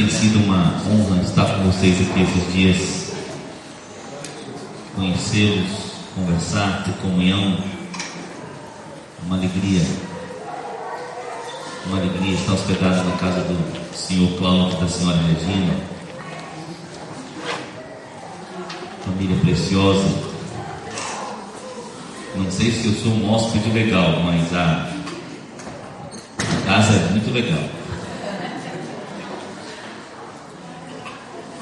tem 0.00 0.08
sido 0.08 0.42
uma 0.42 0.80
honra 0.88 1.20
estar 1.20 1.44
com 1.44 1.70
vocês 1.70 2.00
aqui 2.00 2.22
esses 2.22 2.52
dias, 2.54 3.12
conhecê-los, 4.96 5.68
conversar, 6.14 6.84
ter 6.84 6.94
comunhão, 7.02 7.58
uma 9.26 9.36
alegria, 9.36 9.82
uma 11.84 11.98
alegria 11.98 12.32
estar 12.32 12.54
hospedado 12.54 13.10
na 13.10 13.16
casa 13.18 13.42
do 13.42 13.94
senhor 13.94 14.38
Cláudio 14.38 14.78
e 14.78 14.80
da 14.80 14.88
senhora 14.88 15.18
Regina, 15.18 15.74
família 19.04 19.36
preciosa. 19.42 20.30
Não 22.36 22.50
sei 22.50 22.70
se 22.70 22.86
eu 22.86 22.94
sou 22.94 23.12
um 23.12 23.30
hóspede 23.30 23.70
legal, 23.70 24.18
mas 24.24 24.50
a, 24.54 24.90
casa 26.64 26.94
é 26.94 27.10
muito 27.10 27.30
legal. 27.34 27.79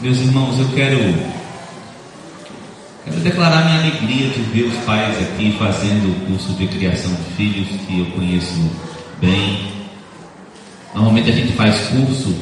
Meus 0.01 0.19
irmãos, 0.19 0.57
eu 0.61 0.69
quero, 0.77 0.97
quero 3.05 3.17
declarar 3.17 3.65
minha 3.65 3.81
alegria 3.81 4.29
de 4.29 4.43
ver 4.43 4.69
os 4.69 4.77
pais 4.85 5.19
aqui 5.21 5.57
fazendo 5.59 6.13
o 6.13 6.27
curso 6.27 6.53
de 6.53 6.69
criação 6.69 7.11
de 7.11 7.35
filhos, 7.35 7.69
que 7.85 7.99
eu 7.99 8.07
conheço 8.13 8.71
bem. 9.21 9.73
Normalmente 10.95 11.31
a 11.31 11.35
gente 11.35 11.53
faz 11.55 11.89
curso 11.89 12.33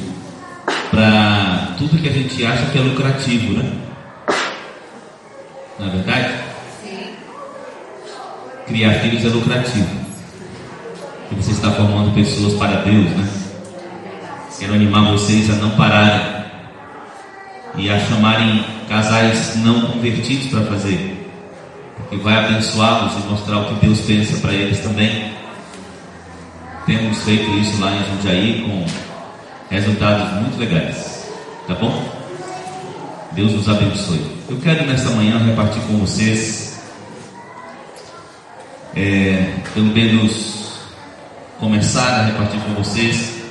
para 0.91 1.73
tudo 1.79 1.97
que 1.97 2.07
a 2.07 2.13
gente 2.13 2.45
acha 2.45 2.67
que 2.67 2.77
é 2.77 2.81
lucrativo, 2.81 3.53
né? 3.53 3.71
Não 5.79 5.87
é 5.87 5.89
verdade? 5.89 6.33
Sim. 6.83 7.09
Criar 8.67 8.93
filhos 8.99 9.25
é 9.25 9.29
lucrativo. 9.29 9.89
E 11.31 11.35
você 11.35 11.53
está 11.53 11.71
formando 11.71 12.13
pessoas 12.13 12.53
para 12.53 12.83
Deus, 12.83 13.07
né? 13.17 13.27
Quero 14.59 14.75
animar 14.75 15.11
vocês 15.11 15.49
a 15.49 15.53
não 15.55 15.71
pararem 15.71 16.36
e 17.77 17.89
a 17.91 17.99
chamarem 17.99 18.65
casais 18.89 19.55
não 19.57 19.81
convertidos 19.81 20.47
para 20.47 20.61
fazer, 20.65 21.29
porque 21.95 22.17
vai 22.17 22.33
abençoá-los 22.33 23.13
e 23.13 23.27
mostrar 23.29 23.59
o 23.59 23.65
que 23.65 23.85
Deus 23.85 24.01
pensa 24.01 24.37
para 24.37 24.51
eles 24.51 24.79
também. 24.79 25.31
Temos 26.85 27.23
feito 27.23 27.49
isso 27.57 27.79
lá 27.79 27.91
em 27.95 28.03
Jundiaí 28.05 28.61
com 28.61 28.85
resultados 29.69 30.41
muito 30.41 30.57
legais, 30.57 31.29
tá 31.67 31.75
bom? 31.75 32.03
Deus 33.33 33.53
os 33.53 33.69
abençoe. 33.69 34.25
Eu 34.49 34.57
quero 34.57 34.85
nessa 34.87 35.11
manhã 35.11 35.37
repartir 35.37 35.81
com 35.83 35.97
vocês, 35.97 36.81
é, 38.95 39.53
pelo 39.73 39.87
menos 39.87 40.79
começar 41.59 42.21
a 42.21 42.23
repartir 42.23 42.59
com 42.61 42.73
vocês, 42.81 43.43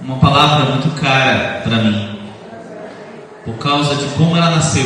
uma 0.00 0.16
palavra 0.16 0.64
muito 0.70 1.00
cara 1.00 1.60
para 1.62 1.76
mim 1.76 2.17
por 3.48 3.56
causa 3.56 3.94
de 3.96 4.04
como 4.14 4.36
ela 4.36 4.50
nasceu. 4.50 4.84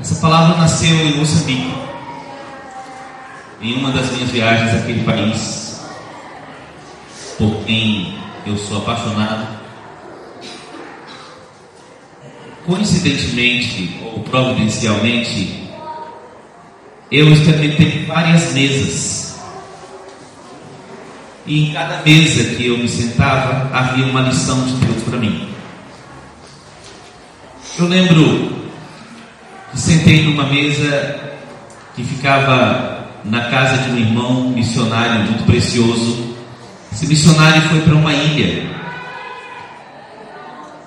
Essa 0.00 0.14
palavra 0.16 0.56
nasceu 0.56 0.96
em 0.96 1.16
Moçambique, 1.18 1.74
em 3.60 3.74
uma 3.74 3.90
das 3.90 4.10
minhas 4.12 4.30
viagens 4.30 4.80
àquele 4.80 5.04
país, 5.04 5.80
por 7.36 7.54
quem 7.66 8.18
eu 8.46 8.56
sou 8.56 8.78
apaixonado. 8.78 9.46
Coincidentemente 12.64 14.00
ou 14.02 14.20
providencialmente, 14.20 15.70
eu 17.10 17.30
experimentei 17.30 18.06
várias 18.06 18.54
mesas. 18.54 19.38
E 21.46 21.68
em 21.68 21.72
cada 21.72 22.02
mesa 22.02 22.56
que 22.56 22.66
eu 22.66 22.78
me 22.78 22.88
sentava, 22.88 23.70
havia 23.72 24.06
uma 24.06 24.22
lição 24.22 24.64
de 24.64 24.72
Deus 24.76 25.02
para 25.04 25.18
mim. 25.18 25.55
Eu 27.78 27.88
lembro 27.88 28.52
que 29.70 29.78
sentei 29.78 30.24
numa 30.24 30.44
mesa 30.44 31.20
que 31.94 32.02
ficava 32.02 33.06
na 33.22 33.50
casa 33.50 33.82
de 33.82 33.90
um 33.90 33.98
irmão 33.98 34.48
missionário 34.48 35.24
muito 35.24 35.44
precioso. 35.44 36.34
Esse 36.90 37.06
missionário 37.06 37.60
foi 37.68 37.80
para 37.82 37.94
uma 37.94 38.14
ilha. 38.14 38.64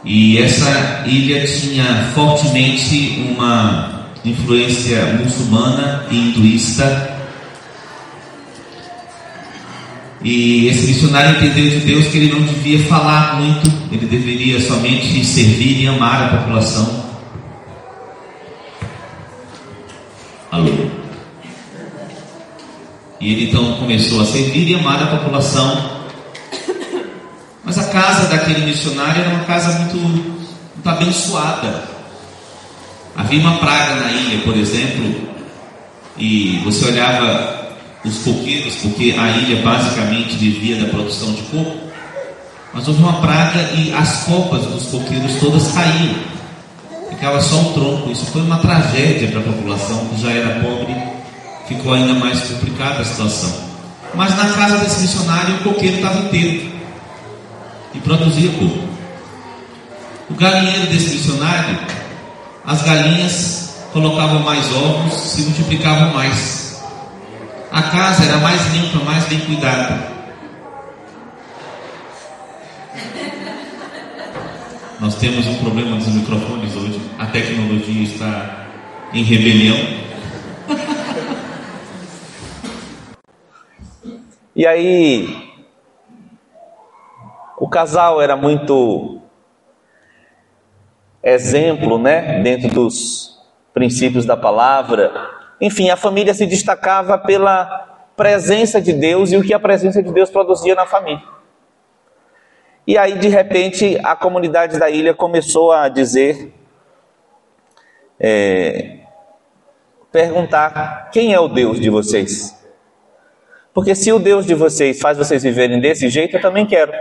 E 0.03 0.40
essa 0.40 1.03
ilha 1.06 1.46
tinha 1.46 2.09
fortemente 2.16 3.24
uma 3.30 4.08
influência 4.25 5.14
muçulmana 5.24 6.06
e 6.09 6.16
hinduísta 6.16 7.19
E 10.22 10.68
esse 10.68 10.88
missionário 10.88 11.38
entendeu 11.38 11.69
de 11.69 11.85
Deus 11.85 12.07
que 12.07 12.18
ele 12.18 12.34
não 12.34 12.41
devia 12.41 12.80
falar 12.85 13.40
muito, 13.40 13.72
ele 13.90 14.06
deveria 14.06 14.59
somente 14.59 15.24
servir 15.24 15.81
e 15.81 15.88
amar 15.88 16.24
a 16.24 16.38
população. 16.38 17.06
Alô? 20.52 20.90
E 23.22 23.31
ele 23.31 23.46
então 23.46 23.75
começou 23.75 24.22
a 24.22 24.25
servir 24.25 24.69
e 24.69 24.75
amar 24.75 25.02
a 25.02 25.18
população. 25.18 26.00
Mas 27.63 27.78
a 27.78 27.85
casa 27.85 28.28
daquele 28.28 28.66
missionário 28.66 29.22
era 29.22 29.35
uma 29.35 29.46
casa 29.46 29.79
muito, 29.79 29.97
muito 29.97 30.90
abençoada. 30.90 31.84
Havia 33.16 33.40
uma 33.40 33.58
praga 33.58 33.96
na 33.96 34.12
ilha, 34.12 34.41
por 34.44 34.56
exemplo, 34.56 35.29
e 36.18 36.59
você 36.63 36.85
olhava 36.85 37.59
os 38.04 38.20
coqueiros, 38.20 38.76
porque 38.76 39.16
a 39.18 39.30
ilha 39.38 39.62
basicamente 39.62 40.36
vivia 40.36 40.78
da 40.78 40.90
produção 40.90 41.34
de 41.34 41.42
coco, 41.44 41.78
mas 42.74 42.88
houve 42.88 43.02
uma 43.02 43.20
praga 43.20 43.60
e 43.76 43.94
as 43.94 44.24
copas 44.24 44.62
dos 44.62 44.86
coqueiros 44.86 45.36
todas 45.40 45.72
caíam, 45.72 46.16
ficava 47.09 47.42
só 47.42 47.58
um 47.58 47.74
tronco. 47.74 48.12
Isso 48.12 48.26
foi 48.28 48.42
uma 48.42 48.59
tragédia 48.59 49.28
para 49.30 49.40
a 49.40 49.44
população 49.44 50.06
que 50.08 50.22
já 50.22 50.32
era 50.32 50.59
pobre, 50.62 50.96
ficou 51.68 51.94
ainda 51.94 52.14
mais 52.14 52.42
complicada 52.42 53.02
a 53.02 53.06
situação. 53.06 53.70
Mas 54.16 54.36
na 54.38 54.50
casa 54.54 54.78
desse 54.78 55.02
missionário 55.02 55.56
o 55.56 55.64
coqueiro 55.64 55.98
estava 55.98 56.20
inteiro 56.20 56.72
e 57.94 58.00
produzia 58.00 58.50
coco. 58.52 58.88
O 60.30 60.36
galinheiro 60.36 60.88
desse 60.88 61.16
missionário, 61.16 61.78
as 62.66 62.82
galinhas 62.84 63.70
colocavam 63.92 64.40
mais 64.42 64.72
ovos, 64.74 65.14
se 65.14 65.42
multiplicavam 65.42 66.14
mais 66.14 66.59
a 67.72 67.84
casa 67.84 68.25
era 68.25 68.38
mais 68.38 68.74
limpa, 68.74 69.03
mais 69.03 69.25
bem 69.25 69.40
cuidada. 69.41 70.19
Nós 75.00 75.16
temos 75.16 75.47
um 75.47 75.56
problema 75.59 75.96
dos 75.96 76.08
microfones 76.08 76.75
hoje. 76.75 77.02
A 77.18 77.28
tecnologia 77.28 78.03
está 78.03 78.66
em 79.13 79.24
rebelião. 79.24 79.78
E 84.56 84.68
aí, 84.68 85.53
o 87.58 87.69
casal 87.69 88.22
era 88.22 88.35
muito 88.35 89.22
exemplo, 91.24 91.97
né, 91.97 92.41
dentro 92.41 92.69
dos 92.69 93.40
princípios 93.74 94.25
da 94.25 94.35
palavra 94.35 95.39
enfim, 95.62 95.90
a 95.90 95.97
família 95.97 96.34
se 96.34 96.46
destacava 96.46 97.18
pela 97.18 97.88
presença 98.16 98.81
de 98.81 98.94
Deus 98.94 99.31
e 99.31 99.38
o 99.38 99.44
que 99.44 99.53
a 99.53 99.59
presença 99.59 100.02
de 100.02 100.12
Deus 100.12 100.30
produzia 100.30 100.75
na 100.75 100.86
família. 100.86 101.24
E 102.86 102.97
aí, 102.97 103.18
de 103.18 103.28
repente, 103.28 104.00
a 104.03 104.16
comunidade 104.16 104.80
da 104.80 104.90
ilha 104.90 105.14
começou 105.14 105.72
a 105.72 105.88
dizer, 105.90 106.53
é, 108.20 108.97
perguntar: 110.12 111.09
quem 111.12 111.34
é 111.34 111.40
o 111.40 111.47
Deus 111.47 111.80
de 111.80 111.90
vocês? 111.90 112.58
Porque 113.74 113.94
se 113.94 114.12
o 114.12 114.20
Deus 114.20 114.46
de 114.46 114.56
vocês 114.56 115.00
faz 115.00 115.18
vocês 115.18 115.44
viverem 115.44 115.79
desse 115.79 116.09
jeito, 116.09 116.38
eu 116.38 116.41
também 116.41 116.66
quero. 116.66 116.91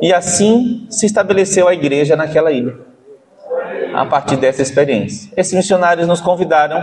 E 0.00 0.12
assim 0.12 0.86
se 0.88 1.06
estabeleceu 1.06 1.68
a 1.68 1.74
igreja 1.74 2.16
naquela 2.16 2.50
ilha, 2.50 2.78
a 3.94 4.06
partir 4.06 4.36
dessa 4.36 4.62
experiência. 4.62 5.32
Esses 5.36 5.52
missionários 5.52 6.06
nos 6.06 6.20
convidaram 6.20 6.80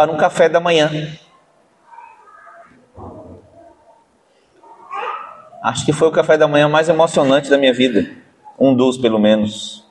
para 0.00 0.10
um 0.10 0.16
café 0.16 0.48
da 0.48 0.58
manhã. 0.58 0.90
Acho 5.62 5.84
que 5.84 5.92
foi 5.92 6.08
o 6.08 6.10
café 6.10 6.38
da 6.38 6.48
manhã 6.48 6.70
mais 6.70 6.88
emocionante 6.88 7.50
da 7.50 7.58
minha 7.58 7.74
vida. 7.74 8.10
Um 8.58 8.74
dos, 8.74 8.96
pelo 8.96 9.18
menos. 9.18 9.86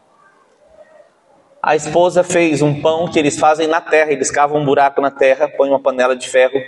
A 1.62 1.76
esposa 1.76 2.24
fez 2.24 2.64
um 2.64 2.82
pão 2.82 3.08
que 3.08 3.20
eles 3.20 3.38
fazem 3.38 3.68
na 3.68 3.80
terra. 3.80 4.12
Eles 4.12 4.32
cavam 4.32 4.60
um 4.60 4.66
buraco 4.66 5.00
na 5.00 5.12
terra, 5.12 5.48
põem 5.48 5.70
uma 5.70 5.80
panela 5.80 6.16
de 6.16 6.28
ferro 6.28 6.60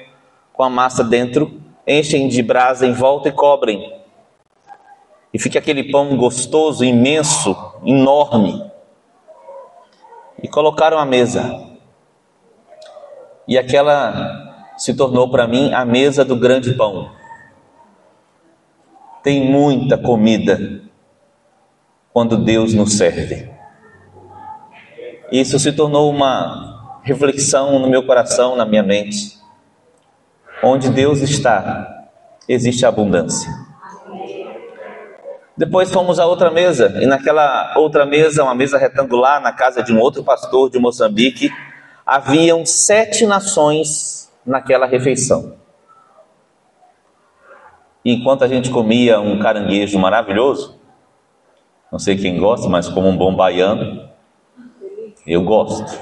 com 0.53 0.61
a 0.61 0.69
massa 0.69 1.03
dentro, 1.03 1.59
enchem 1.87 2.27
de 2.27 2.43
brasa 2.43 2.85
em 2.85 2.93
volta 2.93 3.29
e 3.29 3.31
cobrem. 3.31 4.03
E 5.33 5.39
fica 5.39 5.57
aquele 5.57 5.91
pão 5.91 6.15
gostoso, 6.15 6.85
imenso, 6.85 7.57
enorme. 7.83 8.69
E 10.43 10.47
colocaram 10.47 10.99
a 10.99 11.05
mesa. 11.07 11.70
E 13.47 13.57
aquela 13.57 14.73
se 14.77 14.93
tornou 14.93 15.29
para 15.29 15.47
mim 15.47 15.73
a 15.73 15.85
mesa 15.85 16.25
do 16.25 16.35
grande 16.35 16.73
pão. 16.73 17.11
tem 19.23 19.43
muita 19.43 19.97
comida 19.97 20.81
quando 22.11 22.37
Deus 22.37 22.73
nos 22.73 22.97
serve. 22.97 23.49
Isso 25.31 25.57
se 25.59 25.71
tornou 25.71 26.09
uma 26.09 26.99
reflexão 27.03 27.79
no 27.79 27.89
meu 27.89 28.05
coração, 28.05 28.55
na 28.55 28.65
minha 28.65 28.83
mente. 28.83 29.39
Onde 30.63 30.89
Deus 30.89 31.21
está, 31.21 32.09
existe 32.47 32.85
abundância. 32.85 33.49
Depois 35.55 35.91
fomos 35.91 36.19
à 36.19 36.25
outra 36.25 36.49
mesa, 36.49 36.97
e 37.01 37.05
naquela 37.05 37.73
outra 37.77 38.05
mesa, 38.05 38.43
uma 38.43 38.55
mesa 38.55 38.77
retangular, 38.77 39.41
na 39.41 39.51
casa 39.51 39.83
de 39.83 39.93
um 39.93 39.99
outro 39.99 40.23
pastor 40.23 40.69
de 40.69 40.79
Moçambique, 40.79 41.51
haviam 42.05 42.65
sete 42.65 43.25
nações 43.25 44.31
naquela 44.45 44.85
refeição. 44.85 45.55
E 48.03 48.13
enquanto 48.13 48.43
a 48.43 48.47
gente 48.47 48.69
comia 48.71 49.19
um 49.19 49.39
caranguejo 49.39 49.99
maravilhoso, 49.99 50.79
não 51.91 51.99
sei 51.99 52.17
quem 52.17 52.37
gosta, 52.37 52.67
mas 52.67 52.87
como 52.89 53.07
um 53.07 53.17
bom 53.17 53.35
baiano, 53.35 54.09
eu 55.25 55.43
gosto. 55.43 55.99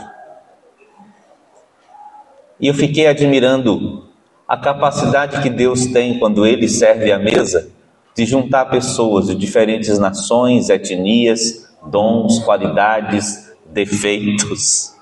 E 2.60 2.68
eu 2.68 2.74
fiquei 2.74 3.08
admirando 3.08 4.08
a 4.48 4.58
capacidade 4.58 5.42
que 5.42 5.50
Deus 5.50 5.88
tem 5.88 6.20
quando 6.20 6.46
Ele 6.46 6.68
serve 6.68 7.12
a 7.12 7.20
mesa 7.20 7.72
de 8.16 8.26
juntar 8.26 8.66
pessoas 8.66 9.28
de 9.28 9.36
diferentes 9.36 10.00
nações, 10.00 10.70
etnias, 10.70 11.74
dons, 11.86 12.40
qualidades, 12.40 13.54
defeitos 13.66 14.99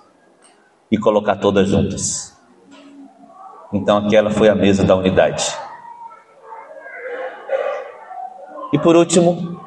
e 0.92 0.98
colocar 0.98 1.36
todas 1.38 1.68
juntas. 1.68 2.38
Então 3.74 3.98
aquela 3.98 4.30
foi 4.30 4.50
a 4.50 4.56
mesa 4.56 4.84
da 4.84 4.96
unidade. 4.96 5.46
E 8.72 8.80
por 8.80 8.96
último, 8.96 9.62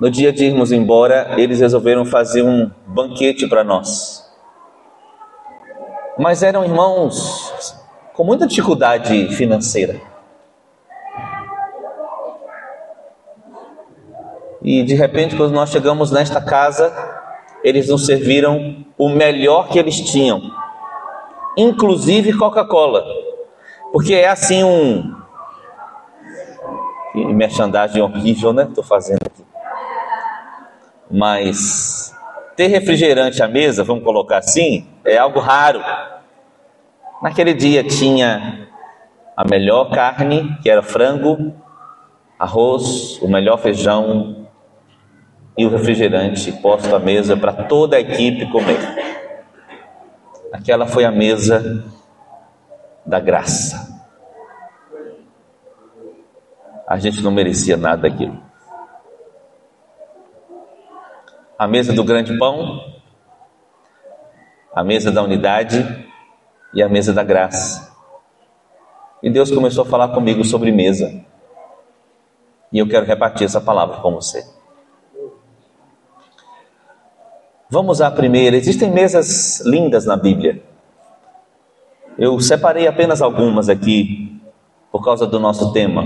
no 0.00 0.10
dia 0.10 0.32
de 0.32 0.44
irmos 0.44 0.72
embora, 0.72 1.34
eles 1.40 1.60
resolveram 1.60 2.04
fazer 2.04 2.42
um 2.42 2.70
banquete 2.86 3.48
para 3.48 3.64
nós. 3.64 4.24
Mas 6.18 6.42
eram 6.42 6.64
irmãos 6.64 7.76
com 8.12 8.24
muita 8.24 8.46
dificuldade 8.46 9.28
financeira. 9.34 10.00
E 14.62 14.82
de 14.82 14.94
repente, 14.94 15.36
quando 15.36 15.52
nós 15.52 15.70
chegamos 15.70 16.10
nesta 16.10 16.40
casa, 16.40 16.92
eles 17.64 17.88
nos 17.88 18.04
serviram 18.04 18.84
o 18.98 19.08
melhor 19.08 19.68
que 19.68 19.78
eles 19.78 19.98
tinham, 19.98 20.42
inclusive 21.56 22.36
Coca-Cola, 22.36 23.02
porque 23.90 24.12
é 24.12 24.28
assim 24.28 24.62
um 24.62 25.24
merchandising 27.14 28.00
horrível, 28.00 28.52
né? 28.52 28.64
Estou 28.64 28.84
fazendo 28.84 29.20
aqui. 29.24 29.42
Mas 31.10 32.14
ter 32.56 32.66
refrigerante 32.66 33.42
à 33.42 33.48
mesa, 33.48 33.82
vamos 33.82 34.04
colocar 34.04 34.38
assim, 34.38 34.86
é 35.04 35.16
algo 35.16 35.40
raro. 35.40 35.82
Naquele 37.22 37.54
dia 37.54 37.82
tinha 37.82 38.68
a 39.36 39.44
melhor 39.48 39.90
carne, 39.90 40.56
que 40.62 40.68
era 40.68 40.82
frango, 40.82 41.54
arroz, 42.38 43.18
o 43.22 43.28
melhor 43.28 43.58
feijão 43.58 44.43
e 45.56 45.64
o 45.64 45.70
refrigerante 45.70 46.50
posto 46.52 46.94
à 46.94 46.98
mesa 46.98 47.36
para 47.36 47.52
toda 47.52 47.96
a 47.96 48.00
equipe 48.00 48.50
comer. 48.50 48.78
Aquela 50.52 50.86
foi 50.86 51.04
a 51.04 51.10
mesa 51.10 51.84
da 53.04 53.20
graça. 53.20 53.92
A 56.86 56.98
gente 56.98 57.22
não 57.22 57.30
merecia 57.30 57.76
nada 57.76 58.08
daquilo. 58.08 58.42
A 61.58 61.66
mesa 61.66 61.92
do 61.92 62.04
grande 62.04 62.36
pão, 62.36 62.80
a 64.74 64.82
mesa 64.82 65.10
da 65.10 65.22
unidade 65.22 66.06
e 66.74 66.82
a 66.82 66.88
mesa 66.88 67.12
da 67.12 67.22
graça. 67.22 67.94
E 69.22 69.30
Deus 69.30 69.50
começou 69.50 69.84
a 69.84 69.86
falar 69.86 70.08
comigo 70.08 70.44
sobre 70.44 70.70
mesa. 70.70 71.24
E 72.72 72.78
eu 72.78 72.88
quero 72.88 73.06
repartir 73.06 73.44
essa 73.44 73.60
palavra 73.60 73.98
com 74.00 74.12
você. 74.12 74.53
Vamos 77.70 78.00
à 78.00 78.10
primeira. 78.10 78.56
Existem 78.56 78.90
mesas 78.90 79.60
lindas 79.64 80.04
na 80.04 80.16
Bíblia. 80.16 80.62
Eu 82.18 82.38
separei 82.38 82.86
apenas 82.86 83.22
algumas 83.22 83.68
aqui 83.68 84.40
por 84.92 85.02
causa 85.02 85.26
do 85.26 85.40
nosso 85.40 85.72
tema. 85.72 86.04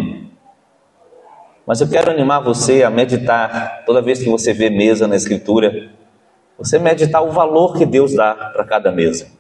Mas 1.67 1.81
eu 1.81 1.89
quero 1.89 2.11
animar 2.11 2.41
você 2.41 2.83
a 2.83 2.89
meditar, 2.89 3.83
toda 3.85 4.01
vez 4.01 4.23
que 4.23 4.31
você 4.31 4.55
vê 4.55 4.71
mesa 4.71 5.07
na 5.07 5.17
Escritura, 5.17 5.91
você 6.57 6.79
meditar 6.79 7.23
o 7.23 7.31
valor 7.31 7.77
que 7.77 7.85
Deus 7.85 8.15
dá 8.15 8.35
para 8.35 8.65
cada 8.65 8.91
mesa. 8.91 9.31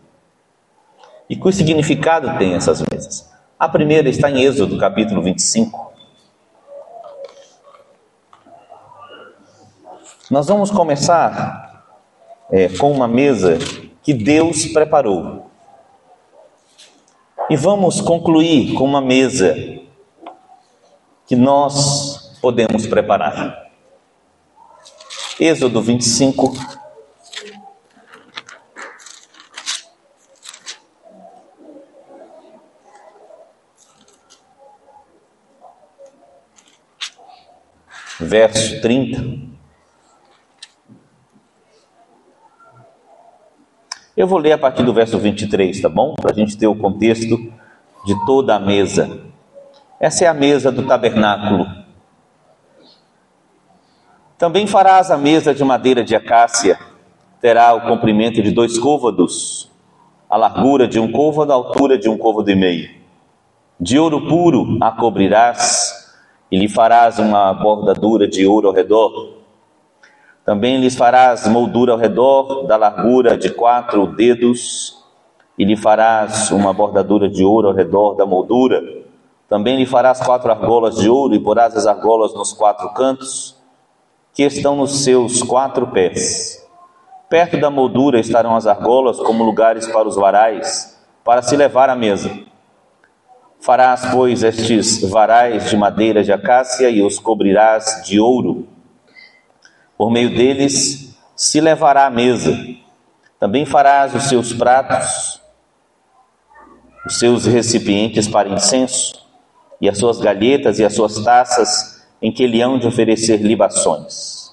E 1.30 1.36
que 1.36 1.52
significado 1.52 2.36
tem 2.36 2.54
essas 2.54 2.82
mesas. 2.92 3.30
A 3.58 3.68
primeira 3.68 4.08
está 4.08 4.30
em 4.30 4.42
Êxodo, 4.42 4.76
capítulo 4.76 5.22
25. 5.22 5.92
Nós 10.30 10.46
vamos 10.48 10.70
começar 10.70 11.67
é, 12.50 12.68
com 12.68 12.90
uma 12.90 13.06
mesa 13.06 13.58
que 14.02 14.14
Deus 14.14 14.66
preparou. 14.66 15.50
E 17.50 17.56
vamos 17.56 18.00
concluir 18.00 18.74
com 18.74 18.84
uma 18.84 19.00
mesa 19.00 19.54
que 21.26 21.36
nós 21.36 22.38
podemos 22.40 22.86
preparar. 22.86 23.68
Êxodo 25.40 25.80
25. 25.80 26.52
Verso 38.20 38.80
30. 38.82 39.57
Eu 44.18 44.26
vou 44.26 44.40
ler 44.40 44.50
a 44.50 44.58
partir 44.58 44.82
do 44.82 44.92
verso 44.92 45.16
23, 45.16 45.80
tá 45.80 45.88
bom? 45.88 46.16
Para 46.16 46.32
a 46.32 46.34
gente 46.34 46.58
ter 46.58 46.66
o 46.66 46.74
contexto 46.74 47.36
de 48.04 48.26
toda 48.26 48.56
a 48.56 48.58
mesa. 48.58 49.20
Essa 50.00 50.24
é 50.24 50.26
a 50.26 50.34
mesa 50.34 50.72
do 50.72 50.84
tabernáculo. 50.84 51.64
Também 54.36 54.66
farás 54.66 55.12
a 55.12 55.16
mesa 55.16 55.54
de 55.54 55.62
madeira 55.62 56.02
de 56.02 56.16
acácia, 56.16 56.80
terá 57.40 57.72
o 57.74 57.82
comprimento 57.82 58.42
de 58.42 58.50
dois 58.50 58.76
côvados, 58.76 59.70
a 60.28 60.36
largura 60.36 60.88
de 60.88 60.98
um 60.98 61.12
côvado, 61.12 61.52
a 61.52 61.54
altura 61.54 61.96
de 61.96 62.08
um 62.08 62.18
côvado 62.18 62.50
e 62.50 62.56
meio. 62.56 62.90
De 63.78 64.00
ouro 64.00 64.26
puro 64.26 64.78
a 64.80 64.90
cobrirás, 64.90 66.12
e 66.50 66.58
lhe 66.58 66.68
farás 66.68 67.20
uma 67.20 67.54
bordadura 67.54 68.26
de 68.26 68.44
ouro 68.44 68.66
ao 68.66 68.74
redor. 68.74 69.37
Também 70.48 70.80
lhes 70.80 70.96
farás 70.96 71.46
moldura 71.46 71.92
ao 71.92 71.98
redor, 71.98 72.66
da 72.66 72.78
largura 72.78 73.36
de 73.36 73.50
quatro 73.50 74.06
dedos, 74.06 74.96
e 75.58 75.64
lhe 75.64 75.76
farás 75.76 76.50
uma 76.50 76.72
bordadura 76.72 77.28
de 77.28 77.44
ouro 77.44 77.68
ao 77.68 77.74
redor 77.74 78.14
da 78.14 78.24
moldura 78.24 78.98
também 79.48 79.78
lhe 79.78 79.86
farás 79.86 80.20
quatro 80.20 80.50
argolas 80.50 80.96
de 80.96 81.08
ouro 81.08 81.34
e 81.34 81.40
porás 81.40 81.74
as 81.74 81.86
argolas 81.86 82.34
nos 82.34 82.52
quatro 82.52 82.90
cantos, 82.90 83.56
que 84.34 84.42
estão 84.42 84.76
nos 84.76 85.02
seus 85.02 85.42
quatro 85.42 85.86
pés. 85.86 86.62
Perto 87.30 87.58
da 87.58 87.70
moldura 87.70 88.20
estarão 88.20 88.54
as 88.54 88.66
argolas 88.66 89.18
como 89.18 89.42
lugares 89.42 89.86
para 89.86 90.06
os 90.06 90.16
varais, 90.16 91.02
para 91.24 91.40
se 91.40 91.56
levar 91.56 91.88
à 91.88 91.96
mesa. 91.96 92.30
Farás, 93.58 94.02
pois, 94.12 94.42
estes 94.42 95.00
varais 95.10 95.70
de 95.70 95.76
madeira 95.76 96.22
de 96.22 96.30
acácia 96.32 96.90
e 96.90 97.02
os 97.02 97.18
cobrirás 97.18 98.02
de 98.04 98.20
ouro. 98.20 98.66
Por 99.98 100.12
meio 100.12 100.30
deles 100.30 101.18
se 101.34 101.60
levará 101.60 102.06
à 102.06 102.10
mesa. 102.10 102.56
Também 103.40 103.66
farás 103.66 104.14
os 104.14 104.24
seus 104.24 104.52
pratos, 104.52 105.40
os 107.04 107.18
seus 107.18 107.46
recipientes 107.46 108.28
para 108.28 108.48
incenso 108.48 109.26
e 109.80 109.88
as 109.88 109.98
suas 109.98 110.20
galhetas 110.20 110.78
e 110.78 110.84
as 110.84 110.94
suas 110.94 111.22
taças 111.24 112.06
em 112.22 112.32
que 112.32 112.46
lhe 112.46 112.62
hão 112.62 112.78
de 112.78 112.86
oferecer 112.86 113.38
libações. 113.42 114.52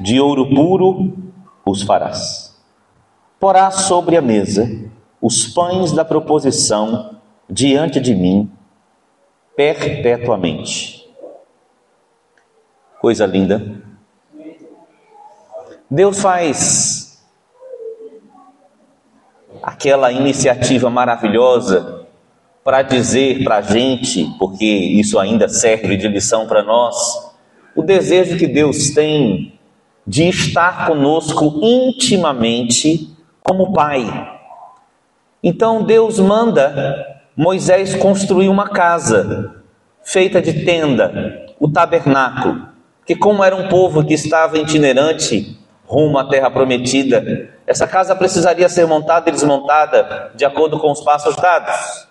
De 0.00 0.18
ouro 0.18 0.48
puro 0.48 1.14
os 1.64 1.82
farás. 1.82 2.58
Porás 3.38 3.82
sobre 3.82 4.16
a 4.16 4.22
mesa 4.22 4.68
os 5.20 5.46
pães 5.46 5.92
da 5.92 6.04
proposição 6.04 7.18
diante 7.48 8.00
de 8.00 8.14
mim 8.14 8.50
perpetuamente. 9.56 11.06
Coisa 13.00 13.26
linda. 13.26 13.93
Deus 15.90 16.20
faz 16.20 17.22
aquela 19.62 20.10
iniciativa 20.10 20.88
maravilhosa 20.90 22.06
para 22.64 22.82
dizer 22.82 23.44
para 23.44 23.56
a 23.56 23.62
gente, 23.62 24.24
porque 24.38 24.64
isso 24.64 25.18
ainda 25.18 25.48
serve 25.48 25.96
de 25.96 26.08
lição 26.08 26.46
para 26.46 26.62
nós, 26.62 26.96
o 27.76 27.82
desejo 27.82 28.38
que 28.38 28.46
Deus 28.46 28.90
tem 28.90 29.58
de 30.06 30.28
estar 30.28 30.86
conosco 30.86 31.60
intimamente 31.62 33.10
como 33.42 33.72
Pai. 33.72 34.06
Então 35.42 35.82
Deus 35.82 36.18
manda 36.18 37.18
Moisés 37.36 37.94
construir 37.94 38.48
uma 38.48 38.68
casa 38.68 39.62
feita 40.02 40.40
de 40.40 40.64
tenda, 40.64 41.46
o 41.60 41.70
tabernáculo, 41.70 42.68
que 43.04 43.14
como 43.14 43.44
era 43.44 43.54
um 43.54 43.68
povo 43.68 44.04
que 44.04 44.14
estava 44.14 44.58
itinerante 44.58 45.58
rumo 45.86 46.18
à 46.18 46.24
terra 46.24 46.50
prometida, 46.50 47.50
essa 47.66 47.86
casa 47.86 48.14
precisaria 48.14 48.68
ser 48.68 48.86
montada 48.86 49.28
e 49.28 49.32
desmontada 49.32 50.32
de 50.34 50.44
acordo 50.44 50.78
com 50.78 50.90
os 50.90 51.00
passos 51.00 51.36
dados. 51.36 52.06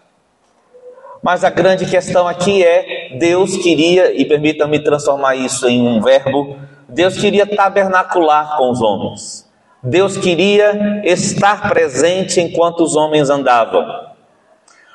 Mas 1.22 1.44
a 1.44 1.50
grande 1.50 1.86
questão 1.86 2.28
aqui 2.28 2.64
é: 2.64 3.16
Deus 3.18 3.56
queria, 3.58 4.14
e 4.14 4.26
permita-me 4.26 4.80
transformar 4.80 5.36
isso 5.36 5.68
em 5.68 5.82
um 5.82 6.02
verbo, 6.02 6.58
Deus 6.90 7.18
queria 7.18 7.46
tabernacular 7.46 8.58
com 8.58 8.70
os 8.70 8.82
homens. 8.82 9.50
Deus 9.82 10.18
queria 10.18 11.02
estar 11.04 11.70
presente 11.70 12.40
enquanto 12.40 12.82
os 12.82 12.96
homens 12.96 13.30
andavam. 13.30 13.86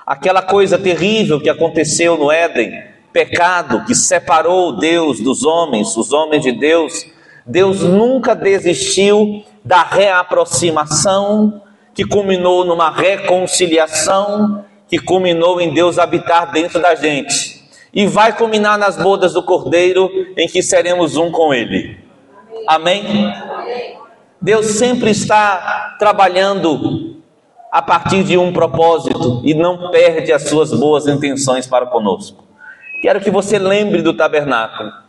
Aquela 0.07 0.41
coisa 0.41 0.79
terrível 0.79 1.41
que 1.41 1.51
aconteceu 1.51 2.17
no 2.17 2.31
Éden, 2.31 2.83
pecado 3.13 3.85
que 3.85 3.95
separou 3.95 4.79
Deus 4.79 5.21
dos 5.21 5.45
homens, 5.45 5.95
os 5.97 6.13
homens 6.13 6.43
de 6.43 6.53
Deus, 6.53 7.07
Deus 7.49 7.83
nunca 7.83 8.35
desistiu 8.35 9.43
da 9.65 9.83
reaproximação, 9.83 11.63
que 11.95 12.05
culminou 12.05 12.63
numa 12.63 12.91
reconciliação, 12.91 14.67
que 14.87 14.99
culminou 14.99 15.59
em 15.59 15.73
Deus 15.73 15.99
habitar 15.99 16.53
dentro 16.53 16.81
da 16.81 16.95
gente. 16.95 17.59
E 17.93 18.07
vai 18.07 18.37
culminar 18.37 18.79
nas 18.79 18.97
bodas 18.97 19.33
do 19.33 19.43
Cordeiro, 19.43 20.11
em 20.37 20.47
que 20.47 20.63
seremos 20.63 21.17
um 21.17 21.31
com 21.31 21.55
Ele. 21.55 21.99
Amém? 22.67 23.33
Deus 24.41 24.67
sempre 24.67 25.11
está 25.11 25.97
trabalhando 25.99 27.17
a 27.73 27.81
partir 27.81 28.23
de 28.25 28.37
um 28.37 28.53
propósito 28.53 29.41
e 29.43 29.55
não 29.55 29.91
perde 29.91 30.33
as 30.33 30.49
suas 30.49 30.71
boas 30.73 31.07
intenções 31.07 31.67
para 31.67 31.87
conosco. 31.87 32.45
Quero 33.01 33.21
que 33.21 33.31
você 33.31 33.59
lembre 33.59 34.03
do 34.03 34.15
tabernáculo 34.15 35.08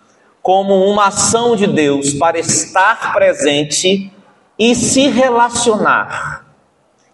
como 0.50 0.84
uma 0.90 1.10
ação 1.10 1.56
de 1.56 1.68
Deus 1.68 2.16
para 2.16 2.40
estar 2.40 3.14
presente 3.14 4.12
e 4.58 4.74
se 4.74 5.08
relacionar 5.08 6.44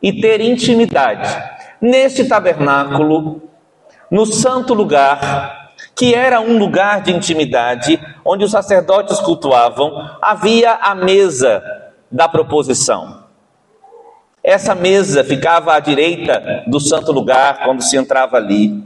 e 0.01 0.21
ter 0.21 0.39
intimidade 0.39 1.27
neste 1.81 2.23
tabernáculo, 2.29 3.41
no 4.09 4.25
santo 4.25 4.73
lugar, 4.73 5.73
que 5.93 6.15
era 6.15 6.39
um 6.39 6.57
lugar 6.57 7.01
de 7.01 7.11
intimidade, 7.11 7.99
onde 8.23 8.45
os 8.45 8.51
sacerdotes 8.51 9.19
cultuavam, 9.19 9.91
havia 10.21 10.71
a 10.71 10.95
mesa 10.95 11.61
da 12.09 12.29
proposição. 12.29 13.25
Essa 14.41 14.73
mesa 14.73 15.25
ficava 15.25 15.73
à 15.73 15.79
direita 15.81 16.63
do 16.67 16.79
santo 16.79 17.11
lugar 17.11 17.65
quando 17.65 17.83
se 17.83 17.97
entrava 17.97 18.37
ali. 18.37 18.81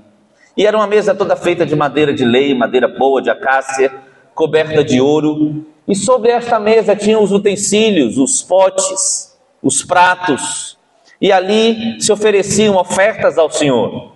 E 0.57 0.65
era 0.65 0.75
uma 0.75 0.87
mesa 0.87 1.13
toda 1.13 1.35
feita 1.35 1.67
de 1.67 1.75
madeira 1.75 2.11
de 2.11 2.25
lei, 2.25 2.57
madeira 2.57 2.87
boa, 2.87 3.21
de 3.21 3.29
acácia, 3.29 4.08
coberta 4.33 4.83
de 4.83 4.99
ouro. 5.01 5.65
E 5.87 5.95
sobre 5.95 6.31
esta 6.31 6.59
mesa 6.59 6.95
tinham 6.95 7.23
os 7.23 7.31
utensílios, 7.31 8.17
os 8.17 8.41
potes, 8.43 9.37
os 9.61 9.83
pratos. 9.83 10.77
E 11.21 11.31
ali 11.31 12.01
se 12.01 12.11
ofereciam 12.11 12.75
ofertas 12.75 13.37
ao 13.37 13.49
Senhor. 13.49 14.13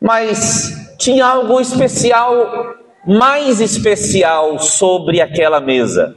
Mas 0.00 0.96
tinha 0.98 1.26
algo 1.26 1.60
especial, 1.60 2.76
mais 3.06 3.60
especial 3.60 4.58
sobre 4.58 5.20
aquela 5.20 5.60
mesa 5.60 6.16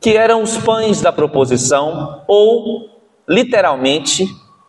que 0.00 0.16
eram 0.16 0.42
os 0.42 0.56
pães 0.58 1.00
da 1.00 1.12
proposição, 1.12 2.22
ou, 2.28 2.88
literalmente, 3.28 4.24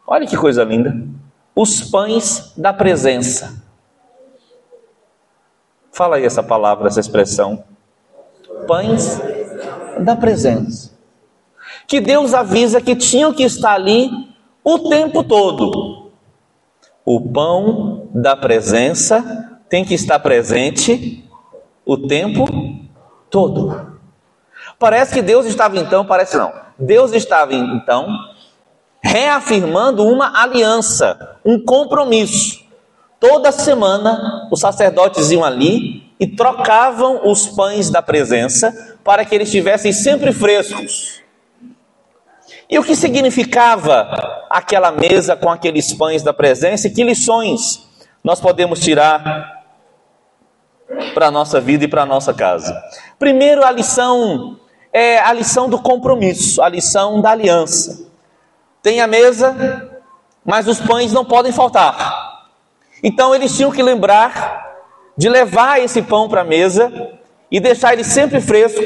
olha 0.06 0.26
que 0.26 0.38
coisa 0.38 0.64
linda, 0.64 0.96
os 1.56 1.82
pães 1.82 2.54
da 2.58 2.74
presença. 2.74 3.57
Fala 5.98 6.18
aí 6.18 6.26
essa 6.26 6.44
palavra, 6.44 6.88
essa 6.88 7.00
expressão. 7.00 7.64
Pães 8.68 9.20
da 9.98 10.16
presença. 10.16 10.92
Que 11.88 12.00
Deus 12.00 12.36
avisa 12.36 12.80
que 12.80 12.96
tinham 12.96 13.34
que 13.34 13.42
estar 13.42 13.74
ali 13.74 14.12
o 14.64 14.78
tempo 14.90 15.24
todo. 15.24 16.12
O 17.04 17.20
pão 17.20 18.10
da 18.14 18.36
presença 18.36 19.60
tem 19.70 19.84
que 19.84 19.96
estar 19.96 20.20
presente 20.20 21.28
o 21.84 21.98
tempo 21.98 22.46
todo. 23.32 23.98
Parece 24.78 25.16
que 25.16 25.22
Deus 25.24 25.48
estava 25.48 25.80
então, 25.80 26.06
parece 26.06 26.38
não. 26.38 26.54
Deus 26.78 27.12
estava 27.12 27.56
então 27.56 28.08
reafirmando 29.02 30.06
uma 30.06 30.44
aliança, 30.44 31.40
um 31.44 31.60
compromisso. 31.60 32.67
Toda 33.20 33.52
semana 33.52 34.48
os 34.52 34.60
sacerdotes 34.60 35.32
iam 35.32 35.44
ali 35.44 36.12
e 36.20 36.28
trocavam 36.28 37.22
os 37.30 37.48
pães 37.48 37.90
da 37.90 38.02
presença 38.02 38.98
para 39.04 39.26
que 39.26 39.34
eles 39.34 39.48
estivessem 39.48 39.92
sempre 39.92 40.32
frescos. 40.32 41.22
E 42.70 42.78
o 42.78 42.84
que 42.84 42.96
significava 42.96 44.46
aquela 44.50 44.92
mesa 44.92 45.36
com 45.36 45.50
aqueles 45.50 45.94
pães 45.94 46.22
da 46.22 46.34
presença 46.34 46.88
e 46.88 46.92
que 46.92 47.04
lições 47.04 47.88
nós 48.24 48.40
podemos 48.40 48.80
tirar 48.80 49.64
para 51.14 51.28
a 51.28 51.32
nossa 51.32 51.62
vida 51.62 51.86
e 51.86 51.88
para 51.88 52.04
a 52.04 52.06
nossa 52.06 52.34
casa? 52.34 52.80
Primeiro, 53.18 53.64
a 53.64 53.72
lição 53.72 54.60
é 54.92 55.18
a 55.20 55.34
lição 55.34 55.70
do 55.70 55.80
compromisso, 55.80 56.62
a 56.62 56.70
lição 56.70 57.22
da 57.22 57.32
aliança. 57.32 58.06
Tem 58.82 59.02
a 59.02 59.08
mesa, 59.08 59.90
mas 60.46 60.68
os 60.68 60.80
pães 60.80 61.14
não 61.14 61.26
podem 61.26 61.52
faltar. 61.52 62.37
Então 63.04 63.34
eles 63.34 63.56
tinham 63.56 63.72
que 63.72 63.84
lembrar 63.84 64.66
de 65.18 65.30
levar 65.30 65.80
esse 65.80 66.02
pão 66.02 66.30
para 66.30 66.42
a 66.42 66.46
mesa 66.46 67.20
e 67.52 67.60
deixar 67.60 67.94
ele 67.94 68.04
sempre 68.04 68.40
fresco. 68.40 68.84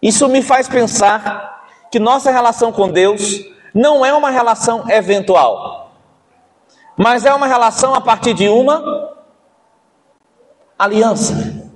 Isso 0.00 0.28
me 0.28 0.42
faz 0.42 0.68
pensar 0.68 1.66
que 1.90 1.98
nossa 1.98 2.30
relação 2.30 2.70
com 2.70 2.88
Deus 2.88 3.44
não 3.74 4.04
é 4.04 4.12
uma 4.12 4.30
relação 4.30 4.88
eventual, 4.88 5.92
mas 6.96 7.24
é 7.24 7.34
uma 7.34 7.46
relação 7.46 7.94
a 7.94 8.00
partir 8.00 8.34
de 8.34 8.48
uma 8.48 9.14
aliança. 10.78 11.68